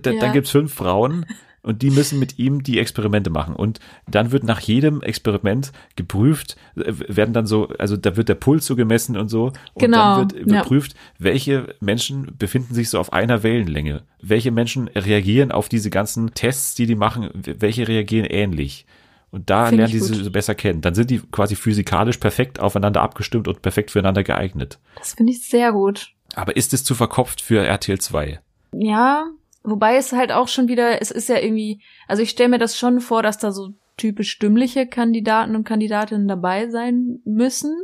dann 0.00 0.32
gibt's 0.32 0.52
fünf 0.52 0.72
Frauen, 0.72 1.26
und 1.68 1.82
die 1.82 1.90
müssen 1.90 2.18
mit 2.18 2.38
ihm 2.38 2.62
die 2.62 2.78
Experimente 2.78 3.28
machen. 3.28 3.54
Und 3.54 3.78
dann 4.10 4.32
wird 4.32 4.42
nach 4.42 4.60
jedem 4.60 5.02
Experiment 5.02 5.70
geprüft, 5.96 6.56
äh, 6.76 6.94
werden 7.08 7.34
dann 7.34 7.46
so, 7.46 7.68
also 7.78 7.98
da 7.98 8.16
wird 8.16 8.30
der 8.30 8.36
Puls 8.36 8.64
so 8.64 8.74
gemessen 8.74 9.18
und 9.18 9.28
so. 9.28 9.52
Und 9.74 9.80
genau. 9.82 10.16
dann 10.16 10.30
wird 10.30 10.46
überprüft, 10.46 10.94
ja. 10.94 10.98
welche 11.18 11.74
Menschen 11.80 12.32
befinden 12.38 12.72
sich 12.72 12.88
so 12.88 12.98
auf 12.98 13.12
einer 13.12 13.42
Wellenlänge. 13.42 14.04
Welche 14.22 14.50
Menschen 14.50 14.88
reagieren 14.88 15.52
auf 15.52 15.68
diese 15.68 15.90
ganzen 15.90 16.32
Tests, 16.32 16.74
die 16.74 16.86
die 16.86 16.94
machen, 16.94 17.28
welche 17.34 17.86
reagieren 17.86 18.24
ähnlich. 18.24 18.86
Und 19.30 19.50
da 19.50 19.66
Find 19.66 19.76
lernen 19.76 19.92
die 19.92 20.00
sie 20.00 20.30
besser 20.30 20.54
kennen. 20.54 20.80
Dann 20.80 20.94
sind 20.94 21.10
die 21.10 21.18
quasi 21.18 21.54
physikalisch 21.54 22.16
perfekt 22.16 22.60
aufeinander 22.60 23.02
abgestimmt 23.02 23.46
und 23.46 23.60
perfekt 23.60 23.90
füreinander 23.90 24.24
geeignet. 24.24 24.78
Das 24.96 25.12
finde 25.12 25.32
ich 25.32 25.46
sehr 25.46 25.72
gut. 25.72 26.14
Aber 26.34 26.56
ist 26.56 26.72
es 26.72 26.82
zu 26.82 26.94
verkopft 26.94 27.42
für 27.42 27.62
RTL 27.62 28.00
2? 28.00 28.40
Ja, 28.72 29.26
Wobei 29.70 29.96
es 29.96 30.12
halt 30.12 30.32
auch 30.32 30.48
schon 30.48 30.68
wieder, 30.68 31.00
es 31.00 31.10
ist 31.10 31.28
ja 31.28 31.38
irgendwie, 31.38 31.80
also 32.06 32.22
ich 32.22 32.30
stelle 32.30 32.50
mir 32.50 32.58
das 32.58 32.76
schon 32.76 33.00
vor, 33.00 33.22
dass 33.22 33.38
da 33.38 33.52
so 33.52 33.70
typisch 33.96 34.30
stimmliche 34.30 34.86
Kandidaten 34.86 35.56
und 35.56 35.64
Kandidatinnen 35.64 36.28
dabei 36.28 36.68
sein 36.68 37.20
müssen, 37.24 37.74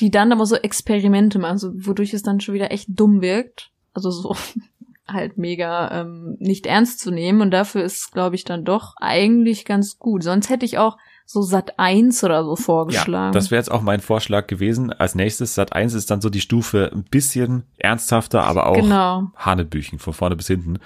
die 0.00 0.10
dann 0.10 0.32
aber 0.32 0.44
so 0.44 0.56
Experimente 0.56 1.38
machen, 1.38 1.52
also 1.52 1.72
wodurch 1.74 2.12
es 2.12 2.22
dann 2.22 2.40
schon 2.40 2.54
wieder 2.54 2.70
echt 2.70 2.88
dumm 2.90 3.22
wirkt. 3.22 3.70
Also 3.94 4.10
so 4.10 4.36
halt 5.08 5.38
mega 5.38 6.00
ähm, 6.00 6.36
nicht 6.38 6.66
ernst 6.66 7.00
zu 7.00 7.10
nehmen 7.10 7.40
und 7.40 7.50
dafür 7.50 7.84
ist, 7.84 8.12
glaube 8.12 8.34
ich, 8.34 8.44
dann 8.44 8.64
doch 8.64 8.94
eigentlich 8.96 9.64
ganz 9.64 9.98
gut. 9.98 10.22
Sonst 10.22 10.50
hätte 10.50 10.66
ich 10.66 10.78
auch 10.78 10.98
so 11.26 11.42
Sat 11.42 11.78
1 11.78 12.22
oder 12.24 12.44
so 12.44 12.54
vorgeschlagen. 12.54 13.26
Ja, 13.26 13.32
das 13.32 13.50
wäre 13.50 13.58
jetzt 13.58 13.70
auch 13.70 13.82
mein 13.82 14.00
Vorschlag 14.00 14.46
gewesen. 14.46 14.92
Als 14.92 15.16
nächstes 15.16 15.56
Sat 15.56 15.72
1 15.72 15.92
ist 15.94 16.10
dann 16.10 16.20
so 16.20 16.30
die 16.30 16.40
Stufe 16.40 16.90
ein 16.94 17.02
bisschen 17.02 17.64
ernsthafter, 17.78 18.44
aber 18.44 18.68
auch 18.68 18.76
genau. 18.76 19.30
Hanebüchen 19.34 19.98
von 19.98 20.14
vorne 20.14 20.36
bis 20.36 20.46
hinten. 20.46 20.78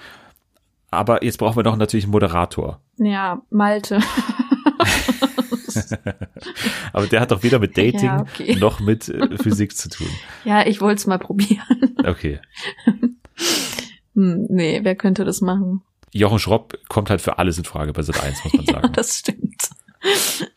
Aber 0.89 1.23
jetzt 1.23 1.37
brauchen 1.37 1.57
wir 1.57 1.63
noch 1.63 1.77
natürlich 1.77 2.05
einen 2.05 2.11
Moderator. 2.11 2.81
Ja, 2.97 3.41
Malte. 3.51 3.99
aber 6.91 7.07
der 7.07 7.21
hat 7.21 7.31
doch 7.31 7.43
weder 7.43 7.59
mit 7.59 7.77
Dating 7.77 8.03
ja, 8.03 8.21
okay. 8.21 8.55
noch 8.55 8.79
mit 8.79 9.07
äh, 9.09 9.37
Physik 9.37 9.77
zu 9.77 9.89
tun. 9.89 10.07
Ja, 10.43 10.65
ich 10.65 10.81
wollte 10.81 10.99
es 10.99 11.07
mal 11.07 11.19
probieren. 11.19 11.61
Okay. 12.03 12.39
hm, 14.15 14.47
nee, 14.49 14.79
wer 14.81 14.95
könnte 14.95 15.23
das 15.23 15.39
machen? 15.39 15.83
Jochen 16.13 16.39
Schropp 16.39 16.79
kommt 16.89 17.11
halt 17.11 17.21
für 17.21 17.37
alles 17.37 17.59
in 17.59 17.63
Frage 17.63 17.93
bei 17.93 18.01
Sat 18.01 18.23
1, 18.23 18.43
muss 18.43 18.53
man 18.53 18.65
sagen. 18.65 18.87
ja, 18.87 18.89
das 18.89 19.17
stimmt. 19.19 19.69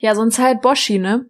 Ja, 0.00 0.14
sonst 0.14 0.38
halt 0.38 0.62
Boschi, 0.62 0.98
ne? 0.98 1.26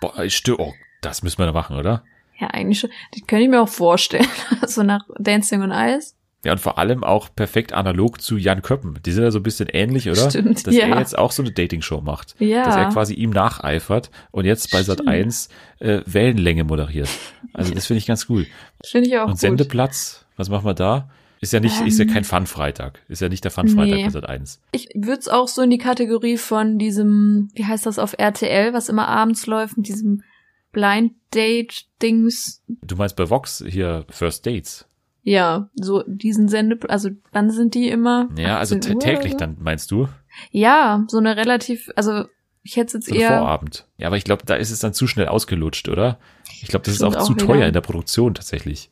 Boah, 0.00 0.12
oh, 0.58 0.72
das 1.00 1.22
müssen 1.22 1.38
wir 1.38 1.46
da 1.46 1.52
machen, 1.52 1.76
oder? 1.76 2.02
Ja, 2.38 2.48
eigentlich 2.48 2.80
schon. 2.80 2.90
Die 3.14 3.20
könnte 3.20 3.44
ich 3.44 3.48
mir 3.48 3.62
auch 3.62 3.68
vorstellen. 3.68 4.26
so 4.66 4.82
nach 4.82 5.04
Dancing 5.18 5.62
on 5.62 5.70
Ice. 5.70 6.14
Ja, 6.44 6.52
und 6.52 6.58
vor 6.58 6.78
allem 6.78 7.02
auch 7.02 7.28
perfekt 7.34 7.72
analog 7.72 8.20
zu 8.20 8.36
Jan 8.36 8.62
Köppen. 8.62 9.00
Die 9.04 9.12
sind 9.12 9.24
ja 9.24 9.30
so 9.30 9.38
ein 9.38 9.42
bisschen 9.42 9.68
ähnlich, 9.68 10.08
oder? 10.08 10.30
Stimmt, 10.30 10.66
Dass 10.66 10.74
ja. 10.74 10.86
er 10.86 10.98
jetzt 10.98 11.16
auch 11.16 11.32
so 11.32 11.42
eine 11.42 11.50
Dating-Show 11.50 12.02
macht. 12.02 12.34
Ja. 12.38 12.64
Dass 12.64 12.76
er 12.76 12.88
quasi 12.90 13.14
ihm 13.14 13.30
nacheifert 13.30 14.10
und 14.30 14.44
jetzt 14.44 14.70
bei 14.70 14.82
Sat 14.82 15.08
1 15.08 15.48
äh, 15.80 16.02
Wellenlänge 16.06 16.64
moderiert. 16.64 17.08
Also 17.52 17.72
das 17.74 17.86
finde 17.86 17.98
ich 17.98 18.06
ganz 18.06 18.26
cool. 18.28 18.46
Finde 18.84 19.08
ich 19.08 19.16
auch 19.16 19.24
Und 19.24 19.32
gut. 19.32 19.40
Sendeplatz, 19.40 20.26
was 20.36 20.48
machen 20.48 20.66
wir 20.66 20.74
da? 20.74 21.08
Ist 21.40 21.52
ja 21.52 21.60
nicht, 21.60 21.80
ähm, 21.80 21.86
ist 21.86 21.98
ja 21.98 22.04
ähm. 22.04 22.12
kein 22.12 22.24
Fun-Freitag. 22.24 23.00
Ist 23.08 23.20
ja 23.20 23.28
nicht 23.28 23.44
der 23.44 23.50
Fun-Freitag 23.50 23.96
nee. 23.96 24.08
Sat 24.08 24.28
1. 24.28 24.60
Ich 24.72 24.88
würde 24.94 25.20
es 25.20 25.28
auch 25.28 25.48
so 25.48 25.62
in 25.62 25.70
die 25.70 25.78
Kategorie 25.78 26.38
von 26.38 26.78
diesem, 26.78 27.50
wie 27.54 27.64
heißt 27.64 27.86
das 27.86 27.98
auf 27.98 28.14
RTL, 28.18 28.72
was 28.72 28.88
immer 28.88 29.08
abends 29.08 29.46
läuft, 29.46 29.76
mit 29.76 29.88
diesem 29.88 30.22
Blind 30.72 31.14
Date-Dings. 31.34 32.62
Du 32.82 32.96
meinst 32.96 33.16
bei 33.16 33.28
Vox 33.28 33.64
hier 33.66 34.04
First 34.10 34.46
Dates? 34.46 34.86
Ja, 35.22 35.70
so 35.74 36.04
diesen 36.06 36.48
Sende, 36.48 36.78
also 36.88 37.10
wann 37.32 37.50
sind 37.50 37.74
die 37.74 37.88
immer? 37.88 38.28
Ja, 38.38 38.58
also 38.58 38.78
täglich 38.78 39.36
dann 39.36 39.56
meinst 39.58 39.90
du? 39.90 40.08
Ja, 40.52 41.04
so 41.08 41.18
eine 41.18 41.36
relativ, 41.36 41.90
also 41.96 42.26
ich 42.62 42.76
hätte 42.76 42.98
jetzt 42.98 43.08
so 43.08 43.14
eher 43.14 43.38
Vorabend. 43.38 43.86
Ja, 43.96 44.06
aber 44.06 44.16
ich 44.16 44.24
glaube, 44.24 44.44
da 44.46 44.54
ist 44.54 44.70
es 44.70 44.78
dann 44.78 44.92
zu 44.92 45.06
schnell 45.06 45.28
ausgelutscht, 45.28 45.88
oder? 45.88 46.18
Ich 46.62 46.68
glaube, 46.68 46.84
das 46.84 46.94
ist 46.94 47.02
auch, 47.02 47.16
auch 47.16 47.24
zu 47.24 47.34
wieder. 47.34 47.46
teuer 47.46 47.66
in 47.66 47.72
der 47.72 47.80
Produktion 47.80 48.34
tatsächlich, 48.34 48.90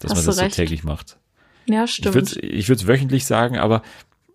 dass 0.00 0.12
Hast 0.12 0.18
man 0.18 0.26
das 0.26 0.36
so 0.36 0.48
täglich 0.48 0.84
macht. 0.84 1.18
Ja, 1.66 1.86
stimmt. 1.86 2.36
Ich 2.42 2.68
würde 2.68 2.80
es 2.80 2.86
wöchentlich 2.86 3.26
sagen, 3.26 3.58
aber 3.58 3.82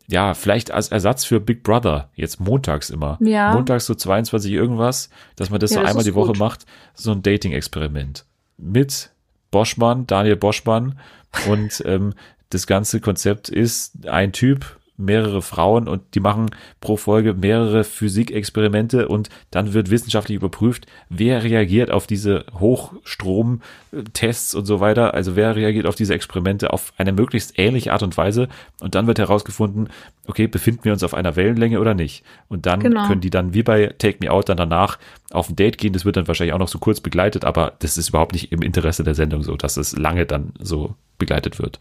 ja, 0.08 0.34
vielleicht 0.34 0.72
als 0.72 0.90
Ersatz 0.90 1.24
für 1.24 1.40
Big 1.40 1.64
Brother, 1.64 2.10
jetzt 2.16 2.40
montags 2.40 2.90
immer. 2.90 3.18
Ja. 3.22 3.54
Montags 3.54 3.86
so 3.86 3.96
22 3.96 4.52
irgendwas, 4.52 5.10
dass 5.38 5.50
man 5.50 5.60
das 5.60 5.72
ja, 5.72 5.76
so 5.76 5.82
das 5.82 5.90
einmal 5.90 6.04
die 6.04 6.16
Woche 6.16 6.34
gut. 6.34 6.40
macht, 6.40 6.66
so 6.94 7.12
ein 7.12 7.22
Dating-Experiment. 7.24 8.26
Mit 8.58 9.12
Boschmann, 9.52 10.08
Daniel 10.08 10.36
Boschmann 10.36 11.00
und 11.48 11.82
ähm, 11.86 12.14
das 12.50 12.68
ganze 12.68 13.00
Konzept 13.00 13.48
ist 13.48 14.06
ein 14.08 14.34
Typ, 14.34 14.78
mehrere 15.02 15.42
Frauen 15.42 15.88
und 15.88 16.02
die 16.16 16.20
machen 16.20 16.52
pro 16.80 16.98
Folge 16.98 17.34
mehrere 17.34 17.84
Physikexperimente 17.84 19.08
und 19.08 19.30
dann 19.52 19.74
wird 19.74 19.90
wissenschaftlich 19.90 20.36
überprüft, 20.36 20.86
wer 21.10 21.44
reagiert 21.44 21.92
auf 21.92 22.08
diese 22.08 22.46
Hochstromtests 22.60 24.56
und 24.56 24.66
so 24.66 24.80
weiter. 24.80 25.14
Also 25.14 25.36
wer 25.36 25.56
reagiert 25.56 25.86
auf 25.86 25.96
diese 25.96 26.14
Experimente 26.14 26.72
auf 26.74 26.94
eine 26.98 27.12
möglichst 27.12 27.58
ähnliche 27.60 27.94
Art 27.94 28.04
und 28.04 28.16
Weise 28.18 28.48
und 28.80 28.96
dann 28.96 29.08
wird 29.08 29.20
herausgefunden, 29.20 29.90
okay, 30.28 30.48
befinden 30.48 30.86
wir 30.86 30.94
uns 30.94 31.04
auf 31.04 31.14
einer 31.14 31.36
Wellenlänge 31.36 31.80
oder 31.80 31.94
nicht. 31.94 32.24
Und 32.48 32.66
dann 32.66 32.80
genau. 32.80 33.08
können 33.08 33.22
die 33.22 33.30
dann 33.30 33.54
wie 33.54 33.64
bei 33.64 33.88
Take 33.98 34.18
Me 34.22 34.32
Out 34.32 34.50
dann 34.50 34.58
danach 34.58 34.98
auf 35.32 35.50
ein 35.50 35.56
Date 35.56 35.78
gehen. 35.78 35.94
Das 35.94 36.06
wird 36.06 36.18
dann 36.18 36.28
wahrscheinlich 36.28 36.54
auch 36.54 36.60
noch 36.60 36.68
so 36.68 36.80
kurz 36.80 37.02
begleitet, 37.02 37.46
aber 37.46 37.74
das 37.80 37.98
ist 37.98 38.10
überhaupt 38.10 38.34
nicht 38.34 38.52
im 38.52 38.62
Interesse 38.62 39.04
der 39.04 39.16
Sendung 39.16 39.44
so, 39.44 39.56
dass 39.58 39.78
es 39.78 39.98
lange 39.98 40.26
dann 40.26 40.54
so 40.60 40.96
begleitet 41.18 41.60
wird. 41.60 41.80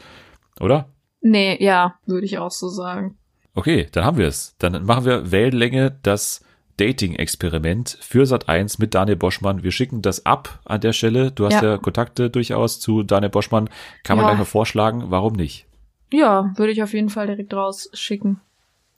Oder? 0.60 0.88
Nee, 1.20 1.62
ja, 1.62 1.94
würde 2.06 2.26
ich 2.26 2.38
auch 2.38 2.50
so 2.50 2.68
sagen. 2.68 3.16
Okay, 3.54 3.88
dann 3.92 4.04
haben 4.04 4.16
wir 4.16 4.26
es. 4.26 4.54
Dann 4.58 4.84
machen 4.84 5.04
wir 5.04 5.30
Wellenlänge 5.30 5.98
das 6.02 6.44
Dating-Experiment 6.78 7.98
für 8.00 8.24
Sat 8.24 8.48
1 8.48 8.78
mit 8.78 8.94
Daniel 8.94 9.16
Boschmann. 9.16 9.62
Wir 9.62 9.70
schicken 9.70 10.00
das 10.00 10.24
ab 10.24 10.60
an 10.64 10.80
der 10.80 10.94
Stelle. 10.94 11.30
Du 11.30 11.44
hast 11.44 11.54
ja, 11.54 11.72
ja 11.72 11.78
Kontakte 11.78 12.30
durchaus 12.30 12.80
zu 12.80 13.02
Daniel 13.02 13.30
Boschmann. 13.30 13.68
Kann 14.02 14.16
man 14.16 14.24
ja. 14.24 14.30
gleich 14.30 14.38
mal 14.38 14.44
vorschlagen, 14.46 15.04
warum 15.08 15.34
nicht? 15.34 15.66
Ja, 16.10 16.52
würde 16.56 16.72
ich 16.72 16.82
auf 16.82 16.94
jeden 16.94 17.10
Fall 17.10 17.26
direkt 17.26 17.52
rausschicken. 17.52 18.40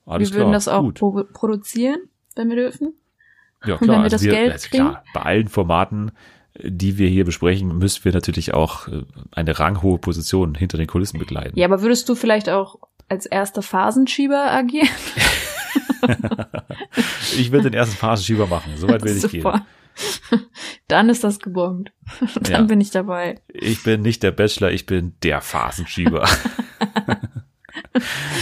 Alles 0.06 0.30
wir 0.30 0.36
klar. 0.36 0.46
würden 0.46 0.52
das 0.52 0.68
auch 0.68 0.92
pro 0.92 1.24
produzieren, 1.32 2.00
wenn 2.36 2.48
wir 2.48 2.56
dürfen. 2.56 2.94
Ja, 3.64 3.76
klar. 3.76 3.80
Und 3.80 3.88
wenn 3.88 3.88
wir 3.88 4.02
also 4.04 4.14
das 4.14 4.22
wir, 4.22 4.32
Geld 4.32 4.52
also 4.52 4.68
klar, 4.68 5.04
bei 5.12 5.22
allen 5.22 5.48
Formaten 5.48 6.12
die 6.58 6.98
wir 6.98 7.08
hier 7.08 7.24
besprechen, 7.24 7.78
müssen 7.78 8.04
wir 8.04 8.12
natürlich 8.12 8.54
auch 8.54 8.88
äh, 8.88 9.04
eine 9.30 9.58
ranghohe 9.58 9.98
Position 9.98 10.54
hinter 10.54 10.76
den 10.76 10.86
Kulissen 10.86 11.18
begleiten. 11.18 11.58
Ja, 11.58 11.66
aber 11.66 11.82
würdest 11.82 12.08
du 12.08 12.14
vielleicht 12.14 12.48
auch 12.48 12.76
als 13.08 13.26
erster 13.26 13.62
Phasenschieber 13.62 14.50
agieren? 14.50 14.88
ich 17.38 17.52
will 17.52 17.62
den 17.62 17.74
ersten 17.74 17.96
Phasenschieber 17.96 18.46
machen, 18.46 18.72
soweit 18.76 19.02
will 19.02 19.16
ich 19.16 19.28
gehen. 19.30 19.44
Dann 20.88 21.08
ist 21.08 21.24
das 21.24 21.38
gebongt. 21.38 21.92
Dann 22.34 22.52
ja. 22.52 22.62
bin 22.62 22.80
ich 22.80 22.90
dabei. 22.90 23.40
Ich 23.48 23.82
bin 23.82 24.02
nicht 24.02 24.22
der 24.22 24.32
Bachelor, 24.32 24.70
ich 24.70 24.86
bin 24.86 25.14
der 25.22 25.40
Phasenschieber. 25.40 26.28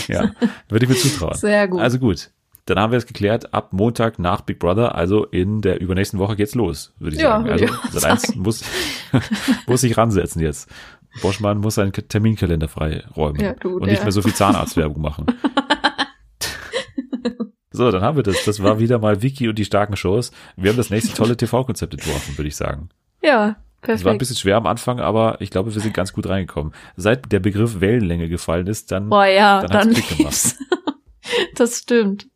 ja, 0.08 0.32
würde 0.68 0.84
ich 0.84 0.88
mir 0.88 0.96
zutrauen. 0.96 1.34
Sehr 1.34 1.68
gut. 1.68 1.80
Also 1.80 1.98
gut, 1.98 2.30
dann 2.70 2.78
haben 2.78 2.92
wir 2.92 2.98
es 2.98 3.06
geklärt, 3.06 3.52
ab 3.52 3.72
Montag 3.72 4.18
nach 4.18 4.42
Big 4.42 4.58
Brother, 4.58 4.94
also 4.94 5.24
in 5.26 5.60
der 5.60 5.80
übernächsten 5.80 6.18
Woche 6.18 6.36
geht's 6.36 6.54
los, 6.54 6.94
würde 6.98 7.16
ich 7.16 7.22
ja, 7.22 7.30
sagen. 7.30 7.50
Also 7.50 7.66
Sat 7.90 8.04
1 8.04 8.36
muss, 8.36 8.64
muss 9.66 9.80
sich 9.80 9.96
ransetzen 9.96 10.40
jetzt. 10.40 10.70
Boschmann 11.20 11.58
muss 11.58 11.74
seinen 11.74 11.92
Terminkalender 11.92 12.68
freiräumen 12.68 13.40
ja, 13.40 13.52
gut, 13.54 13.82
und 13.82 13.88
nicht 13.90 14.02
mehr 14.02 14.12
so 14.12 14.22
viel 14.22 14.34
Zahnarztwerbung 14.34 15.02
machen. 15.02 15.26
so, 17.72 17.90
dann 17.90 18.02
haben 18.02 18.16
wir 18.16 18.22
das. 18.22 18.44
Das 18.44 18.62
war 18.62 18.78
wieder 18.78 19.00
mal 19.00 19.20
Wiki 19.20 19.48
und 19.48 19.58
die 19.58 19.64
starken 19.64 19.96
Shows. 19.96 20.30
Wir 20.56 20.70
haben 20.70 20.76
das 20.76 20.90
nächste 20.90 21.12
tolle 21.14 21.36
TV-Konzept 21.36 21.94
entworfen, 21.94 22.38
würde 22.38 22.46
ich 22.46 22.54
sagen. 22.54 22.90
Ja, 23.22 23.56
Es 23.82 24.04
war 24.04 24.12
ein 24.12 24.18
bisschen 24.18 24.36
schwer 24.36 24.56
am 24.56 24.66
Anfang, 24.66 25.00
aber 25.00 25.40
ich 25.40 25.50
glaube, 25.50 25.74
wir 25.74 25.82
sind 25.82 25.94
ganz 25.94 26.12
gut 26.12 26.28
reingekommen. 26.28 26.72
Seit 26.96 27.32
der 27.32 27.40
Begriff 27.40 27.80
Wellenlänge 27.80 28.28
gefallen 28.28 28.68
ist, 28.68 28.92
dann, 28.92 29.08
Boah, 29.08 29.26
ja, 29.26 29.62
dann, 29.62 29.70
dann 29.70 29.88
hat's 29.88 30.06
Klick 30.06 30.18
gemacht. 30.18 30.56
das 31.56 31.78
stimmt. 31.78 32.28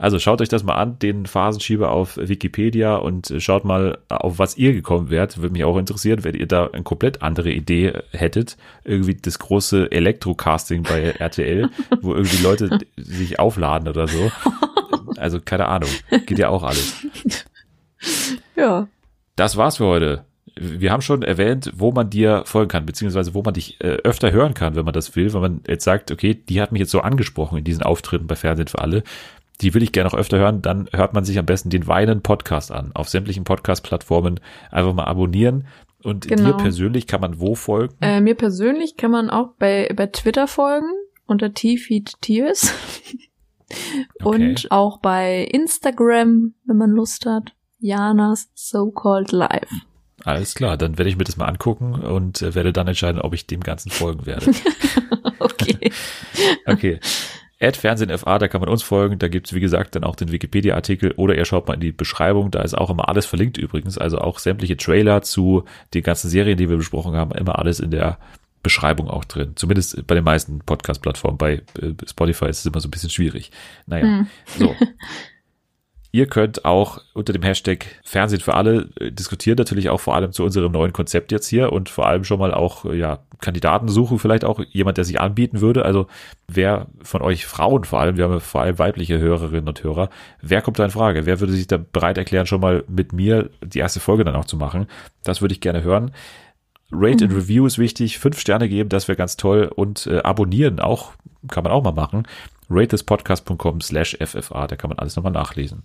Also 0.00 0.20
schaut 0.20 0.40
euch 0.40 0.48
das 0.48 0.62
mal 0.62 0.76
an, 0.76 1.00
den 1.00 1.26
Phasenschieber 1.26 1.90
auf 1.90 2.16
Wikipedia 2.16 2.94
und 2.94 3.34
schaut 3.38 3.64
mal, 3.64 3.98
auf 4.08 4.38
was 4.38 4.56
ihr 4.56 4.72
gekommen 4.72 5.10
wärt. 5.10 5.38
Würde 5.38 5.52
mich 5.52 5.64
auch 5.64 5.76
interessieren, 5.76 6.22
wenn 6.22 6.36
ihr 6.36 6.46
da 6.46 6.68
eine 6.68 6.84
komplett 6.84 7.20
andere 7.20 7.50
Idee 7.50 7.92
hättet. 8.12 8.56
Irgendwie 8.84 9.16
das 9.16 9.40
große 9.40 9.90
Elektrocasting 9.90 10.84
bei 10.84 11.00
RTL, 11.18 11.68
wo 12.00 12.14
irgendwie 12.14 12.42
Leute 12.42 12.78
sich 12.96 13.40
aufladen 13.40 13.88
oder 13.88 14.06
so. 14.06 14.30
Also 15.16 15.40
keine 15.40 15.66
Ahnung. 15.66 15.90
Geht 16.26 16.38
ja 16.38 16.48
auch 16.48 16.62
alles. 16.62 16.94
Ja. 18.54 18.88
Das 19.36 19.56
war's 19.56 19.76
für 19.76 19.86
heute. 19.86 20.24
Wir 20.60 20.92
haben 20.92 21.02
schon 21.02 21.22
erwähnt, 21.22 21.72
wo 21.76 21.92
man 21.92 22.10
dir 22.10 22.42
folgen 22.44 22.68
kann, 22.68 22.86
beziehungsweise 22.86 23.34
wo 23.34 23.42
man 23.42 23.54
dich 23.54 23.80
äh, 23.80 23.98
öfter 24.04 24.32
hören 24.32 24.54
kann, 24.54 24.74
wenn 24.76 24.84
man 24.84 24.94
das 24.94 25.14
will, 25.16 25.32
wenn 25.32 25.40
man 25.40 25.60
jetzt 25.66 25.84
sagt, 25.84 26.10
okay, 26.10 26.34
die 26.34 26.60
hat 26.60 26.72
mich 26.72 26.80
jetzt 26.80 26.90
so 26.90 27.00
angesprochen 27.00 27.58
in 27.58 27.64
diesen 27.64 27.82
Auftritten 27.82 28.26
bei 28.26 28.36
Fernsehen 28.36 28.68
für 28.68 28.80
alle, 28.80 29.02
die 29.60 29.74
will 29.74 29.82
ich 29.82 29.92
gerne 29.92 30.10
noch 30.10 30.18
öfter 30.18 30.38
hören, 30.38 30.62
dann 30.62 30.88
hört 30.92 31.14
man 31.14 31.24
sich 31.24 31.38
am 31.38 31.46
besten 31.46 31.70
den 31.70 31.86
Weinen 31.86 32.22
Podcast 32.22 32.70
an. 32.70 32.92
Auf 32.94 33.08
sämtlichen 33.08 33.44
Podcast-Plattformen 33.44 34.40
einfach 34.70 34.94
mal 34.94 35.04
abonnieren. 35.04 35.66
Und 36.02 36.28
Genau. 36.28 36.52
dir 36.52 36.56
persönlich 36.56 37.08
kann 37.08 37.20
man 37.20 37.40
wo 37.40 37.56
folgen? 37.56 37.96
Äh, 38.00 38.20
mir 38.20 38.36
persönlich 38.36 38.96
kann 38.96 39.10
man 39.10 39.30
auch 39.30 39.54
bei, 39.58 39.92
bei 39.96 40.06
Twitter 40.06 40.46
folgen 40.46 40.86
unter 41.26 41.52
T-Feed 41.52 42.20
Tears. 42.20 42.72
Und 44.24 44.70
auch 44.70 44.98
bei 45.00 45.42
Instagram, 45.42 46.54
wenn 46.64 46.76
man 46.76 46.90
Lust 46.90 47.26
hat. 47.26 47.52
Janas 47.80 48.48
So-Called 48.54 49.32
Life. 49.32 49.74
Alles 50.24 50.54
klar, 50.54 50.76
dann 50.76 50.98
werde 50.98 51.10
ich 51.10 51.16
mir 51.16 51.24
das 51.24 51.36
mal 51.36 51.46
angucken 51.46 51.94
und 51.94 52.42
äh, 52.42 52.54
werde 52.54 52.72
dann 52.72 52.88
entscheiden, 52.88 53.20
ob 53.20 53.34
ich 53.34 53.46
dem 53.46 53.60
Ganzen 53.60 53.90
folgen 53.90 54.26
werde. 54.26 54.50
Okay. 55.40 55.92
Okay. 56.66 57.00
Ad 57.60 57.76
Fernsehen 57.76 58.16
FA, 58.16 58.38
da 58.38 58.46
kann 58.46 58.60
man 58.60 58.70
uns 58.70 58.82
folgen. 58.82 59.18
Da 59.18 59.28
gibt's 59.28 59.52
wie 59.52 59.60
gesagt, 59.60 59.96
dann 59.96 60.04
auch 60.04 60.14
den 60.14 60.30
Wikipedia-Artikel 60.30 61.12
oder 61.12 61.36
ihr 61.36 61.44
schaut 61.44 61.66
mal 61.66 61.74
in 61.74 61.80
die 61.80 61.92
Beschreibung. 61.92 62.50
Da 62.50 62.62
ist 62.62 62.76
auch 62.76 62.90
immer 62.90 63.08
alles 63.08 63.26
verlinkt 63.26 63.58
übrigens. 63.58 63.98
Also 63.98 64.18
auch 64.18 64.38
sämtliche 64.38 64.76
Trailer 64.76 65.22
zu 65.22 65.64
den 65.94 66.02
ganzen 66.02 66.28
Serien, 66.28 66.56
die 66.56 66.68
wir 66.68 66.76
besprochen 66.76 67.16
haben, 67.16 67.32
immer 67.32 67.58
alles 67.58 67.80
in 67.80 67.90
der 67.90 68.18
Beschreibung 68.62 69.08
auch 69.08 69.24
drin. 69.24 69.52
Zumindest 69.56 70.06
bei 70.06 70.14
den 70.14 70.24
meisten 70.24 70.60
Podcast-Plattformen. 70.60 71.38
Bei 71.38 71.54
äh, 71.80 71.94
Spotify 72.06 72.46
ist 72.46 72.60
es 72.60 72.66
immer 72.66 72.80
so 72.80 72.88
ein 72.88 72.92
bisschen 72.92 73.10
schwierig. 73.10 73.50
Naja, 73.86 74.26
so. 74.56 74.74
Ihr 76.10 76.26
könnt 76.26 76.64
auch 76.64 77.02
unter 77.12 77.34
dem 77.34 77.42
Hashtag 77.42 77.84
Fernsehen 78.02 78.40
für 78.40 78.54
alle 78.54 78.88
äh, 78.98 79.12
diskutieren, 79.12 79.56
natürlich 79.56 79.90
auch 79.90 80.00
vor 80.00 80.14
allem 80.14 80.32
zu 80.32 80.42
unserem 80.42 80.72
neuen 80.72 80.94
Konzept 80.94 81.32
jetzt 81.32 81.48
hier 81.48 81.70
und 81.72 81.90
vor 81.90 82.06
allem 82.06 82.24
schon 82.24 82.38
mal 82.38 82.54
auch, 82.54 82.86
äh, 82.86 82.96
ja, 82.96 83.20
Kandidaten 83.40 83.88
suchen, 83.88 84.18
vielleicht 84.18 84.44
auch 84.44 84.60
jemand, 84.70 84.96
der 84.96 85.04
sich 85.04 85.20
anbieten 85.20 85.60
würde. 85.60 85.84
Also 85.84 86.06
wer 86.48 86.86
von 87.02 87.20
euch 87.20 87.46
Frauen 87.46 87.84
vor 87.84 88.00
allem, 88.00 88.16
wir 88.16 88.24
haben 88.24 88.32
ja 88.32 88.40
vor 88.40 88.62
allem 88.62 88.78
weibliche 88.78 89.18
Hörerinnen 89.18 89.68
und 89.68 89.84
Hörer, 89.84 90.08
wer 90.40 90.62
kommt 90.62 90.78
da 90.78 90.84
in 90.84 90.90
Frage? 90.90 91.26
Wer 91.26 91.40
würde 91.40 91.52
sich 91.52 91.66
da 91.66 91.76
bereit 91.76 92.16
erklären, 92.16 92.46
schon 92.46 92.60
mal 92.60 92.84
mit 92.88 93.12
mir 93.12 93.50
die 93.62 93.78
erste 93.78 94.00
Folge 94.00 94.24
dann 94.24 94.34
auch 94.34 94.46
zu 94.46 94.56
machen? 94.56 94.86
Das 95.24 95.42
würde 95.42 95.52
ich 95.52 95.60
gerne 95.60 95.82
hören. 95.82 96.12
Rate 96.90 97.26
and 97.26 97.34
Review 97.34 97.66
ist 97.66 97.78
wichtig, 97.78 98.18
fünf 98.18 98.40
Sterne 98.40 98.68
geben, 98.68 98.88
das 98.88 99.08
wäre 99.08 99.16
ganz 99.16 99.36
toll 99.36 99.70
und 99.74 100.06
äh, 100.06 100.20
abonnieren 100.20 100.80
auch, 100.80 101.12
kann 101.48 101.64
man 101.64 101.72
auch 101.72 101.84
mal 101.84 101.92
machen. 101.92 102.26
ratethispodcast.com 102.70 103.80
slash 103.80 104.16
FFA, 104.20 104.66
da 104.66 104.76
kann 104.76 104.90
man 104.90 104.98
alles 104.98 105.16
nochmal 105.16 105.32
nachlesen. 105.32 105.82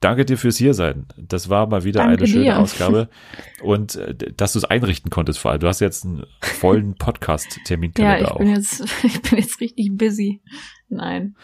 Danke 0.00 0.24
dir 0.24 0.36
fürs 0.36 0.58
Hiersein. 0.58 1.06
Das 1.16 1.48
war 1.48 1.66
mal 1.66 1.84
wieder 1.84 2.00
Danke 2.00 2.18
eine 2.18 2.26
schöne 2.26 2.44
dir. 2.44 2.58
Ausgabe 2.58 3.08
und 3.62 3.96
äh, 3.96 4.14
dass 4.36 4.52
du 4.52 4.58
es 4.58 4.64
einrichten 4.64 5.10
konntest 5.10 5.38
vor 5.38 5.50
allem. 5.52 5.60
Du 5.60 5.68
hast 5.68 5.80
jetzt 5.80 6.04
einen 6.04 6.26
vollen 6.40 6.88
Ja, 6.98 7.04
Podcast-Terminkalender 7.06 8.20
ich 8.20 8.30
auch. 8.30 8.38
bin 8.38 8.54
jetzt, 8.54 8.80
ich 9.02 9.22
bin 9.22 9.38
jetzt 9.38 9.60
richtig 9.60 9.96
busy. 9.96 10.42
Nein. 10.88 11.36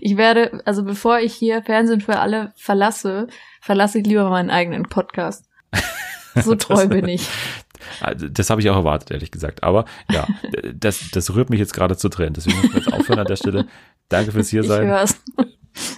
Ich 0.00 0.16
werde, 0.16 0.62
also 0.64 0.84
bevor 0.84 1.18
ich 1.20 1.34
hier 1.34 1.62
Fernsehen 1.62 2.00
für 2.00 2.18
alle 2.20 2.52
verlasse, 2.56 3.26
verlasse 3.60 3.98
ich 3.98 4.06
lieber 4.06 4.30
meinen 4.30 4.50
eigenen 4.50 4.84
Podcast. 4.84 5.48
So 6.36 6.54
treu 6.54 6.86
bin 6.86 7.08
ich. 7.08 7.28
Ah, 8.00 8.14
Das 8.14 8.50
habe 8.50 8.60
ich 8.60 8.70
auch 8.70 8.76
erwartet, 8.76 9.10
ehrlich 9.10 9.30
gesagt. 9.30 9.62
Aber 9.62 9.84
ja, 10.10 10.26
das, 10.74 11.10
das 11.12 11.34
rührt 11.34 11.50
mich 11.50 11.60
jetzt 11.60 11.74
gerade 11.74 11.96
zu 11.96 12.08
Tränen. 12.08 12.34
Deswegen 12.34 12.56
muss 12.58 12.66
ich 12.66 12.74
jetzt 12.74 12.92
aufhören 12.92 13.18
an 13.20 13.26
der 13.26 13.36
Stelle. 13.36 13.66
Danke 14.08 14.32
fürs 14.32 14.48
hier 14.48 14.62
Ich 14.62 14.68
sein. 14.68 14.86
hör's. 14.86 15.20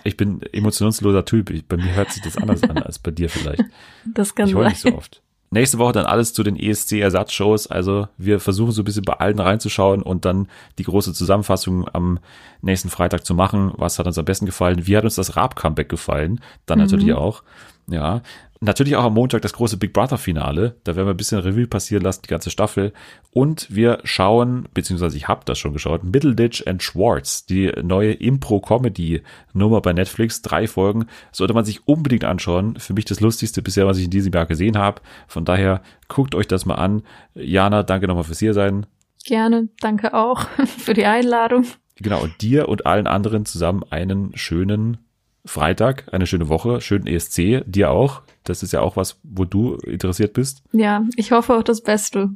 Ich 0.05 0.16
bin 0.16 0.40
emotionsloser 0.52 1.24
Typ. 1.24 1.51
Ich, 1.51 1.66
bei 1.66 1.77
mir 1.77 1.94
hört 1.94 2.12
sich 2.12 2.23
das 2.23 2.36
anders 2.36 2.62
an 2.62 2.78
als 2.78 2.98
bei 2.98 3.11
dir 3.11 3.28
vielleicht. 3.28 3.65
Das 4.05 4.35
kann 4.35 4.47
Ich 4.48 4.55
sein. 4.55 4.69
nicht 4.69 4.81
so 4.81 4.94
oft. 4.94 5.20
Nächste 5.51 5.78
Woche 5.78 5.93
dann 5.93 6.06
alles 6.06 6.32
zu 6.32 6.43
den 6.43 6.56
ESC-Ersatzshows. 6.56 7.69
Also 7.69 8.09
wir 8.19 8.40
versuchen 8.40 8.73
so 8.73 8.82
ein 8.82 8.85
bisschen 8.85 9.05
bei 9.05 9.15
allen 9.15 9.39
reinzuschauen 9.39 10.02
und 10.02 10.24
dann 10.24 10.48
die 10.78 10.82
große 10.85 11.12
Zusammenfassung 11.12 11.89
am 11.93 12.19
nächsten 12.61 12.89
Freitag 12.90 13.24
zu 13.24 13.35
machen. 13.35 13.73
Was 13.77 13.98
hat 13.98 14.06
uns 14.06 14.19
am 14.19 14.24
besten 14.24 14.47
gefallen? 14.47 14.86
Wie 14.86 14.97
hat 14.97 15.05
uns 15.05 15.15
das 15.16 15.36
Raab-Comeback 15.36 15.89
gefallen? 15.89 16.40
Dann 16.66 16.78
natürlich 16.78 17.12
auch. 17.12 17.43
Ja. 17.86 18.23
Natürlich 18.65 18.97
auch 18.97 19.05
am 19.05 19.12
Montag 19.12 19.43
das 19.43 19.53
große 19.53 19.77
Big 19.77 19.93
Brother-Finale. 19.93 20.77
Da 20.85 20.97
werden 20.97 21.07
wir 21.07 21.12
ein 21.12 21.19
bisschen 21.19 21.41
Revue 21.41 21.66
passieren 21.66 22.03
lassen, 22.03 22.23
die 22.24 22.28
ganze 22.28 22.49
Staffel. 22.51 22.95
Und 23.31 23.66
wir 23.69 23.99
schauen, 24.05 24.69
beziehungsweise 24.73 25.19
ich 25.19 25.28
habe 25.28 25.43
das 25.45 25.59
schon 25.59 25.74
geschaut, 25.74 26.03
Middleditch 26.03 26.66
and 26.66 26.82
Schwartz, 26.82 27.45
die 27.45 27.70
neue 27.82 28.12
Impro-Comedy-Nummer 28.12 29.82
bei 29.82 29.93
Netflix. 29.93 30.41
Drei 30.41 30.66
Folgen. 30.66 31.07
Sollte 31.31 31.53
man 31.53 31.66
sich 31.66 31.86
unbedingt 31.86 32.24
anschauen. 32.24 32.77
Für 32.77 32.95
mich 32.95 33.05
das 33.05 33.20
Lustigste 33.20 33.61
bisher, 33.61 33.86
was 33.86 33.99
ich 33.99 34.05
in 34.05 34.11
diesem 34.11 34.32
Jahr 34.32 34.47
gesehen 34.47 34.78
habe. 34.78 35.03
Von 35.28 35.45
daher 35.45 35.82
guckt 36.09 36.35
euch 36.35 36.49
das 36.49 36.65
mal 36.65 36.77
an. 36.77 37.03
Jana, 37.35 37.82
danke 37.82 38.07
nochmal 38.07 38.24
fürs 38.24 38.39
hier 38.39 38.55
sein. 38.55 38.86
Gerne. 39.27 39.69
Danke 39.81 40.15
auch 40.15 40.49
für 40.78 40.95
die 40.95 41.05
Einladung. 41.05 41.66
Genau, 41.97 42.23
und 42.23 42.41
dir 42.41 42.69
und 42.69 42.86
allen 42.86 43.07
anderen 43.07 43.45
zusammen 43.45 43.85
einen 43.91 44.32
schönen 44.36 45.03
Freitag, 45.47 46.05
eine 46.12 46.27
schöne 46.27 46.49
Woche, 46.49 46.81
schönen 46.81 47.07
ESC, 47.07 47.62
dir 47.66 47.91
auch. 47.91 48.23
Das 48.45 48.62
ist 48.62 48.73
ja 48.73 48.81
auch 48.81 48.97
was, 48.97 49.21
wo 49.23 49.45
du 49.45 49.75
interessiert 49.77 50.33
bist. 50.33 50.62
Ja, 50.73 51.05
ich 51.16 51.33
hoffe 51.33 51.55
auch 51.55 51.62
das 51.62 51.83
Beste. 51.83 52.31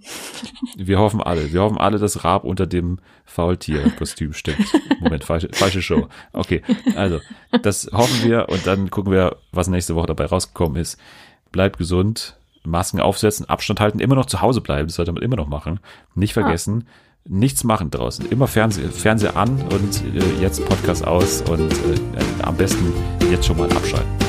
Wir 0.77 0.99
hoffen 0.99 1.23
alle. 1.23 1.53
Wir 1.53 1.63
hoffen 1.63 1.79
alle, 1.79 1.99
dass 1.99 2.25
Raab 2.25 2.45
unter 2.45 2.67
dem 2.67 2.99
Faultier-Kostüm 3.25 4.35
steckt. 4.35 4.75
Moment, 5.01 5.25
falsche, 5.25 5.49
falsche 5.53 5.81
Show. 5.83 6.09
Okay, 6.33 6.63
also, 6.97 7.21
das 7.63 7.91
hoffen 7.93 8.29
wir 8.29 8.49
und 8.51 8.67
dann 8.67 8.91
gucken 8.91 9.13
wir, 9.13 9.37
was 9.53 9.69
nächste 9.69 9.95
Woche 9.95 10.07
dabei 10.07 10.27
rausgekommen 10.27 10.81
ist. 10.81 10.99
Bleibt 11.51 11.79
gesund, 11.79 12.39
Masken 12.65 13.01
aufsetzen, 13.01 13.49
Abstand 13.49 13.81
halten, 13.81 14.01
immer 14.01 14.17
noch 14.17 14.27
zu 14.27 14.43
Hause 14.43 14.61
bleiben, 14.61 14.89
das 14.89 14.97
sollte 14.97 15.13
man 15.13 15.23
immer 15.23 15.37
noch 15.37 15.49
machen. 15.49 15.81
Nicht 16.15 16.35
vergessen, 16.35 16.87
nichts 17.24 17.65
machen 17.65 17.90
draußen. 17.90 18.27
Immer 18.31 18.47
Fernseher, 18.47 18.90
Fernseher 18.90 19.36
an 19.36 19.51
und 19.73 20.05
äh, 20.15 20.43
jetzt 20.43 20.65
Podcast 20.65 21.07
aus 21.07 21.43
und 21.43 21.73
äh, 21.73 22.43
am 22.43 22.57
besten 22.57 22.93
jetzt 23.31 23.47
schon 23.47 23.59
mal 23.59 23.70
abschalten. 23.73 24.28